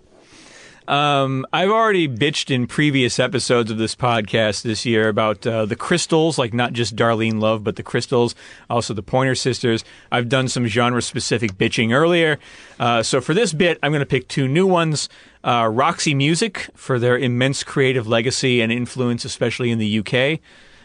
Um, 0.88 1.46
I've 1.52 1.72
already 1.72 2.08
bitched 2.08 2.54
in 2.54 2.68
previous 2.68 3.20
episodes 3.20 3.72
of 3.72 3.78
this 3.78 3.96
podcast 3.96 4.62
this 4.62 4.86
year 4.86 5.10
about 5.10 5.46
uh, 5.48 5.66
the 5.66 5.76
Crystals, 5.76 6.38
like 6.38 6.54
not 6.54 6.74
just 6.74 6.96
Darlene 6.96 7.42
Love, 7.42 7.64
but 7.64 7.76
the 7.76 7.84
Crystals, 7.84 8.36
also 8.70 8.94
the 8.94 9.02
Pointer 9.02 9.36
Sisters. 9.36 9.84
I've 10.12 10.30
done 10.30 10.48
some 10.48 10.68
genre 10.68 11.02
specific 11.02 11.54
bitching 11.58 11.92
earlier. 11.92 12.38
Uh, 12.80 13.02
so 13.02 13.20
for 13.20 13.34
this 13.34 13.54
bit, 13.54 13.80
I'm 13.82 13.92
going 13.92 14.02
to 14.02 14.06
pick 14.06 14.28
two 14.28 14.48
new 14.48 14.68
ones 14.68 15.10
uh, 15.44 15.70
Roxy 15.72 16.14
Music 16.14 16.70
for 16.76 17.00
their 17.00 17.18
immense 17.18 17.64
creative 17.64 18.08
legacy 18.08 18.62
and 18.62 18.72
influence, 18.72 19.26
especially 19.26 19.72
in 19.72 19.80
the 19.80 20.00
UK, 20.00 20.40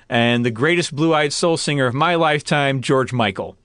and 0.09 0.45
the 0.45 0.51
greatest 0.51 0.95
blue 0.95 1.15
eyed 1.15 1.33
soul 1.33 1.57
singer 1.57 1.87
of 1.87 1.95
my 1.95 2.15
lifetime, 2.15 2.81
George 2.81 3.13
Michael. 3.13 3.57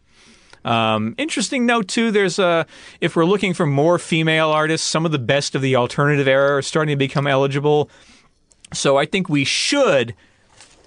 Um, 0.65 1.15
interesting 1.17 1.65
note 1.65 1.87
too. 1.87 2.11
There's 2.11 2.39
a 2.39 2.65
if 2.99 3.15
we're 3.15 3.25
looking 3.25 3.53
for 3.53 3.65
more 3.65 3.97
female 3.99 4.49
artists, 4.49 4.85
some 4.87 5.05
of 5.05 5.11
the 5.11 5.19
best 5.19 5.55
of 5.55 5.61
the 5.61 5.75
alternative 5.75 6.27
era 6.27 6.57
are 6.57 6.61
starting 6.61 6.93
to 6.93 6.97
become 6.97 7.27
eligible. 7.27 7.89
So 8.73 8.97
I 8.97 9.05
think 9.05 9.29
we 9.29 9.43
should 9.45 10.15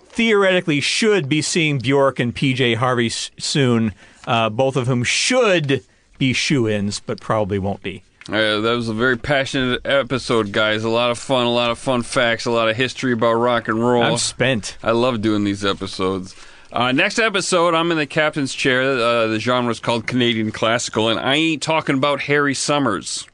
theoretically 0.08 0.80
should 0.80 1.28
be 1.28 1.42
seeing 1.42 1.78
Bjork 1.78 2.18
and 2.18 2.34
PJ 2.34 2.76
Harvey 2.76 3.06
s- 3.06 3.30
soon. 3.38 3.94
Uh, 4.26 4.50
both 4.50 4.76
of 4.76 4.86
whom 4.86 5.04
should 5.04 5.82
be 6.18 6.32
shoe-ins, 6.32 7.00
but 7.00 7.20
probably 7.20 7.58
won't 7.58 7.82
be. 7.82 8.02
Uh, 8.28 8.60
that 8.60 8.74
was 8.76 8.88
a 8.90 8.92
very 8.94 9.16
passionate 9.16 9.80
episode, 9.86 10.52
guys. 10.52 10.84
A 10.84 10.88
lot 10.90 11.10
of 11.10 11.18
fun, 11.18 11.46
a 11.46 11.50
lot 11.50 11.70
of 11.70 11.78
fun 11.78 12.02
facts, 12.02 12.44
a 12.44 12.50
lot 12.50 12.68
of 12.68 12.76
history 12.76 13.12
about 13.12 13.34
rock 13.34 13.68
and 13.68 13.78
roll. 13.80 14.02
I'm 14.02 14.18
spent. 14.18 14.76
I 14.82 14.90
love 14.90 15.22
doing 15.22 15.44
these 15.44 15.64
episodes. 15.64 16.34
Uh, 16.70 16.92
next 16.92 17.18
episode, 17.18 17.74
I'm 17.74 17.90
in 17.90 17.96
the 17.96 18.06
captain's 18.06 18.52
chair. 18.52 18.82
Uh, 18.82 19.26
the 19.28 19.40
genre 19.40 19.70
is 19.70 19.80
called 19.80 20.06
Canadian 20.06 20.50
Classical, 20.52 21.08
and 21.08 21.18
I 21.18 21.34
ain't 21.34 21.62
talking 21.62 21.96
about 21.96 22.20
Harry 22.22 22.54
Somers. 22.54 23.26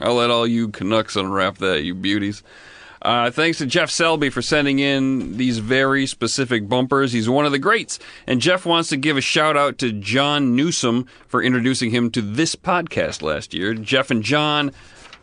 I'll 0.00 0.14
let 0.14 0.30
all 0.30 0.46
you 0.46 0.68
Canucks 0.68 1.16
unwrap 1.16 1.58
that, 1.58 1.82
you 1.82 1.94
beauties. 1.94 2.42
Uh, 3.02 3.30
thanks 3.30 3.58
to 3.58 3.66
Jeff 3.66 3.90
Selby 3.90 4.30
for 4.30 4.42
sending 4.42 4.78
in 4.78 5.36
these 5.36 5.58
very 5.58 6.06
specific 6.06 6.68
bumpers. 6.68 7.12
He's 7.12 7.28
one 7.28 7.46
of 7.46 7.52
the 7.52 7.58
greats. 7.58 7.98
And 8.26 8.40
Jeff 8.40 8.66
wants 8.66 8.88
to 8.88 8.96
give 8.96 9.16
a 9.16 9.20
shout 9.20 9.56
out 9.56 9.78
to 9.78 9.92
John 9.92 10.56
Newsom 10.56 11.06
for 11.28 11.42
introducing 11.42 11.90
him 11.90 12.10
to 12.12 12.22
this 12.22 12.56
podcast 12.56 13.22
last 13.22 13.54
year. 13.54 13.74
Jeff 13.74 14.10
and 14.10 14.22
John 14.22 14.72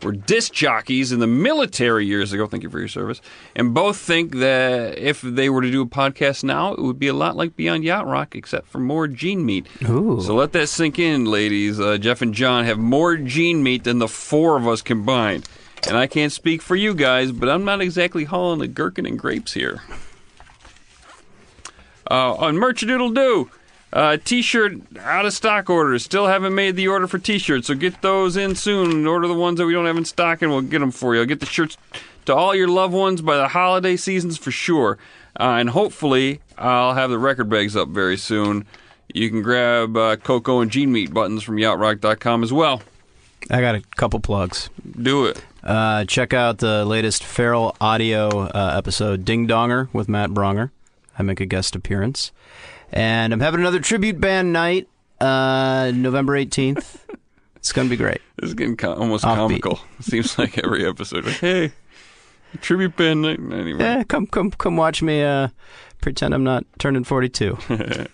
were 0.02 0.12
disc 0.12 0.52
jockeys 0.52 1.12
in 1.12 1.20
the 1.20 1.26
military 1.26 2.06
years 2.06 2.32
ago. 2.32 2.46
Thank 2.46 2.62
you 2.62 2.70
for 2.70 2.78
your 2.78 2.88
service. 2.88 3.20
And 3.54 3.74
both 3.74 3.96
think 3.96 4.36
that 4.36 4.98
if 4.98 5.20
they 5.20 5.48
were 5.48 5.62
to 5.62 5.70
do 5.70 5.82
a 5.82 5.86
podcast 5.86 6.44
now, 6.44 6.72
it 6.74 6.80
would 6.80 6.98
be 6.98 7.08
a 7.08 7.14
lot 7.14 7.36
like 7.36 7.56
Beyond 7.56 7.84
Yacht 7.84 8.06
Rock, 8.06 8.34
except 8.34 8.68
for 8.68 8.78
more 8.78 9.08
gene 9.08 9.44
meat. 9.44 9.66
Ooh. 9.88 10.20
So 10.20 10.34
let 10.34 10.52
that 10.52 10.68
sink 10.68 10.98
in, 10.98 11.24
ladies. 11.24 11.80
Uh, 11.80 11.98
Jeff 11.98 12.22
and 12.22 12.34
John 12.34 12.64
have 12.64 12.78
more 12.78 13.16
gene 13.16 13.62
meat 13.62 13.84
than 13.84 13.98
the 13.98 14.08
four 14.08 14.56
of 14.56 14.68
us 14.68 14.82
combined. 14.82 15.48
And 15.86 15.96
I 15.96 16.06
can't 16.06 16.32
speak 16.32 16.62
for 16.62 16.74
you 16.74 16.94
guys, 16.94 17.32
but 17.32 17.48
I'm 17.48 17.64
not 17.64 17.80
exactly 17.80 18.24
hauling 18.24 18.58
the 18.58 18.66
gherkin 18.66 19.06
and 19.06 19.18
grapes 19.18 19.52
here. 19.52 19.82
Uh, 22.10 22.34
on 22.34 22.56
Merchadoodle 22.56 23.14
Doo, 23.14 23.50
uh, 23.96 24.18
t-shirt 24.22 24.74
out 25.00 25.24
of 25.24 25.32
stock 25.32 25.70
orders. 25.70 26.04
Still 26.04 26.26
haven't 26.26 26.54
made 26.54 26.76
the 26.76 26.86
order 26.86 27.06
for 27.06 27.18
t-shirts, 27.18 27.68
so 27.68 27.74
get 27.74 28.02
those 28.02 28.36
in 28.36 28.54
soon. 28.54 29.06
Order 29.06 29.26
the 29.26 29.34
ones 29.34 29.58
that 29.58 29.64
we 29.64 29.72
don't 29.72 29.86
have 29.86 29.96
in 29.96 30.04
stock, 30.04 30.42
and 30.42 30.50
we'll 30.50 30.60
get 30.60 30.80
them 30.80 30.90
for 30.90 31.14
you. 31.14 31.22
I'll 31.22 31.26
get 31.26 31.40
the 31.40 31.46
shirts 31.46 31.78
to 32.26 32.34
all 32.34 32.54
your 32.54 32.68
loved 32.68 32.92
ones 32.92 33.22
by 33.22 33.38
the 33.38 33.48
holiday 33.48 33.96
seasons 33.96 34.36
for 34.36 34.50
sure. 34.50 34.98
Uh, 35.40 35.56
and 35.58 35.70
hopefully, 35.70 36.42
I'll 36.58 36.92
have 36.92 37.08
the 37.08 37.18
record 37.18 37.48
bags 37.48 37.74
up 37.74 37.88
very 37.88 38.18
soon. 38.18 38.66
You 39.14 39.30
can 39.30 39.40
grab 39.40 39.96
uh, 39.96 40.16
Cocoa 40.16 40.60
and 40.60 40.70
Gene 40.70 40.92
Meat 40.92 41.14
buttons 41.14 41.42
from 41.42 41.56
yachtrock.com 41.56 42.42
as 42.42 42.52
well. 42.52 42.82
I 43.50 43.62
got 43.62 43.76
a 43.76 43.80
couple 43.96 44.20
plugs. 44.20 44.68
Do 45.00 45.24
it. 45.24 45.42
Uh, 45.64 46.04
check 46.04 46.34
out 46.34 46.58
the 46.58 46.84
latest 46.84 47.24
Feral 47.24 47.74
Audio 47.80 48.28
uh, 48.28 48.74
episode, 48.76 49.24
Ding 49.24 49.48
Donger, 49.48 49.88
with 49.94 50.06
Matt 50.06 50.30
Bronger. 50.30 50.70
I 51.18 51.22
make 51.22 51.40
a 51.40 51.46
guest 51.46 51.74
appearance. 51.74 52.30
And 52.92 53.32
I'm 53.32 53.40
having 53.40 53.60
another 53.60 53.80
tribute 53.80 54.20
band 54.20 54.52
night, 54.52 54.88
uh, 55.20 55.92
November 55.94 56.34
18th. 56.34 56.96
it's 57.56 57.72
going 57.72 57.88
to 57.88 57.90
be 57.90 57.96
great. 57.96 58.20
This 58.36 58.48
is 58.48 58.54
getting 58.54 58.76
co- 58.76 58.94
almost 58.94 59.24
Offbeat. 59.24 59.36
comical. 59.36 59.80
Seems 60.00 60.38
like 60.38 60.58
every 60.58 60.86
episode. 60.86 61.24
Like, 61.24 61.36
hey, 61.38 61.72
tribute 62.60 62.96
band 62.96 63.22
night. 63.22 63.38
Anyway. 63.40 63.80
Yeah, 63.80 64.02
come, 64.04 64.26
come, 64.26 64.50
come 64.52 64.76
watch 64.76 65.02
me 65.02 65.22
uh, 65.22 65.48
pretend 66.00 66.32
I'm 66.34 66.44
not 66.44 66.64
turning 66.78 67.04
42. 67.04 67.58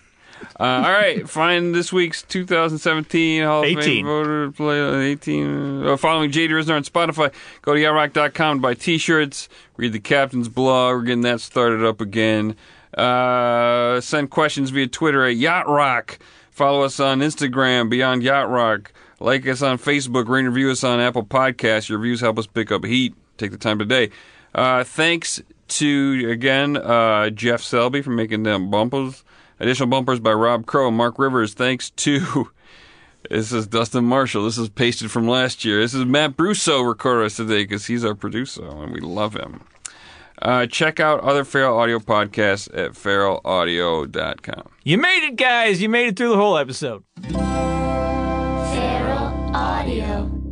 Uh, 0.59 0.63
all 0.63 0.91
right, 0.91 1.27
find 1.27 1.73
this 1.73 1.93
week's 1.93 2.21
2017 2.23 3.43
Hall 3.43 3.61
of 3.63 3.65
18. 3.65 3.81
Fame 3.81 4.05
voter 4.05 4.51
play 4.51 5.11
18. 5.11 5.87
Uh, 5.87 5.95
following 5.97 6.31
JD 6.31 6.49
Ryznar 6.49 6.75
on 6.75 6.83
Spotify. 6.83 7.33
Go 7.61 7.73
to 7.73 7.79
yachtrock.com 7.79 8.57
to 8.57 8.61
buy 8.61 8.73
T-shirts. 8.73 9.47
Read 9.77 9.93
the 9.93 10.01
captain's 10.01 10.49
blog. 10.49 10.95
We're 10.97 11.03
getting 11.03 11.21
that 11.21 11.39
started 11.39 11.85
up 11.85 12.01
again. 12.01 12.57
Uh, 12.97 13.99
send 14.01 14.29
questions 14.29 14.69
via 14.69 14.87
Twitter 14.87 15.25
at 15.25 15.35
Yacht 15.35 15.67
Rock. 15.67 16.19
Follow 16.51 16.83
us 16.83 16.99
on 16.99 17.19
Instagram 17.19 17.89
Beyond 17.89 18.23
Yacht 18.23 18.49
Rock. 18.49 18.93
Like 19.19 19.47
us 19.47 19.61
on 19.61 19.77
Facebook. 19.77 20.27
Rate 20.27 20.45
and 20.45 20.53
review 20.53 20.71
us 20.71 20.83
on 20.83 20.99
Apple 20.99 21.25
Podcasts. 21.25 21.89
Your 21.89 21.97
reviews 21.97 22.21
help 22.21 22.37
us 22.37 22.45
pick 22.45 22.71
up 22.71 22.85
heat. 22.85 23.15
Take 23.37 23.51
the 23.51 23.57
time 23.57 23.79
today. 23.79 24.11
Uh, 24.53 24.83
thanks 24.83 25.41
to 25.69 26.29
again 26.29 26.77
uh, 26.77 27.29
Jeff 27.29 27.61
Selby 27.61 28.01
for 28.01 28.11
making 28.11 28.43
them 28.43 28.69
bumpers. 28.69 29.23
Additional 29.59 29.87
bumpers 29.87 30.19
by 30.19 30.33
Rob 30.33 30.65
Crow 30.65 30.89
and 30.89 30.97
Mark 30.97 31.17
Rivers. 31.17 31.53
Thanks 31.53 31.89
to 31.91 32.51
this 33.29 33.51
is 33.51 33.65
Dustin 33.67 34.05
Marshall. 34.05 34.45
This 34.45 34.57
is 34.57 34.69
pasted 34.69 35.09
from 35.09 35.27
last 35.27 35.63
year. 35.65 35.79
This 35.79 35.93
is 35.93 36.05
Matt 36.05 36.37
Brusso 36.37 36.85
recorded 36.87 37.27
us 37.27 37.37
today 37.37 37.63
because 37.63 37.85
he's 37.87 38.05
our 38.05 38.15
producer 38.15 38.67
and 38.67 38.91
we 38.91 38.99
love 38.99 39.35
him. 39.35 39.61
Uh, 40.43 40.65
check 40.67 40.99
out 40.99 41.21
other 41.21 41.45
Feral 41.45 41.77
Audio 41.77 41.99
podcasts 41.99 42.67
at 42.77 42.91
feralaudio.com. 42.91 44.69
You 44.83 44.97
made 44.97 45.25
it, 45.25 45.37
guys. 45.37 45.81
You 45.81 45.87
made 45.87 46.07
it 46.07 46.17
through 46.17 46.29
the 46.31 46.35
whole 46.35 46.57
episode. 46.57 47.03
Feral 47.29 47.45
Audio. 49.55 50.42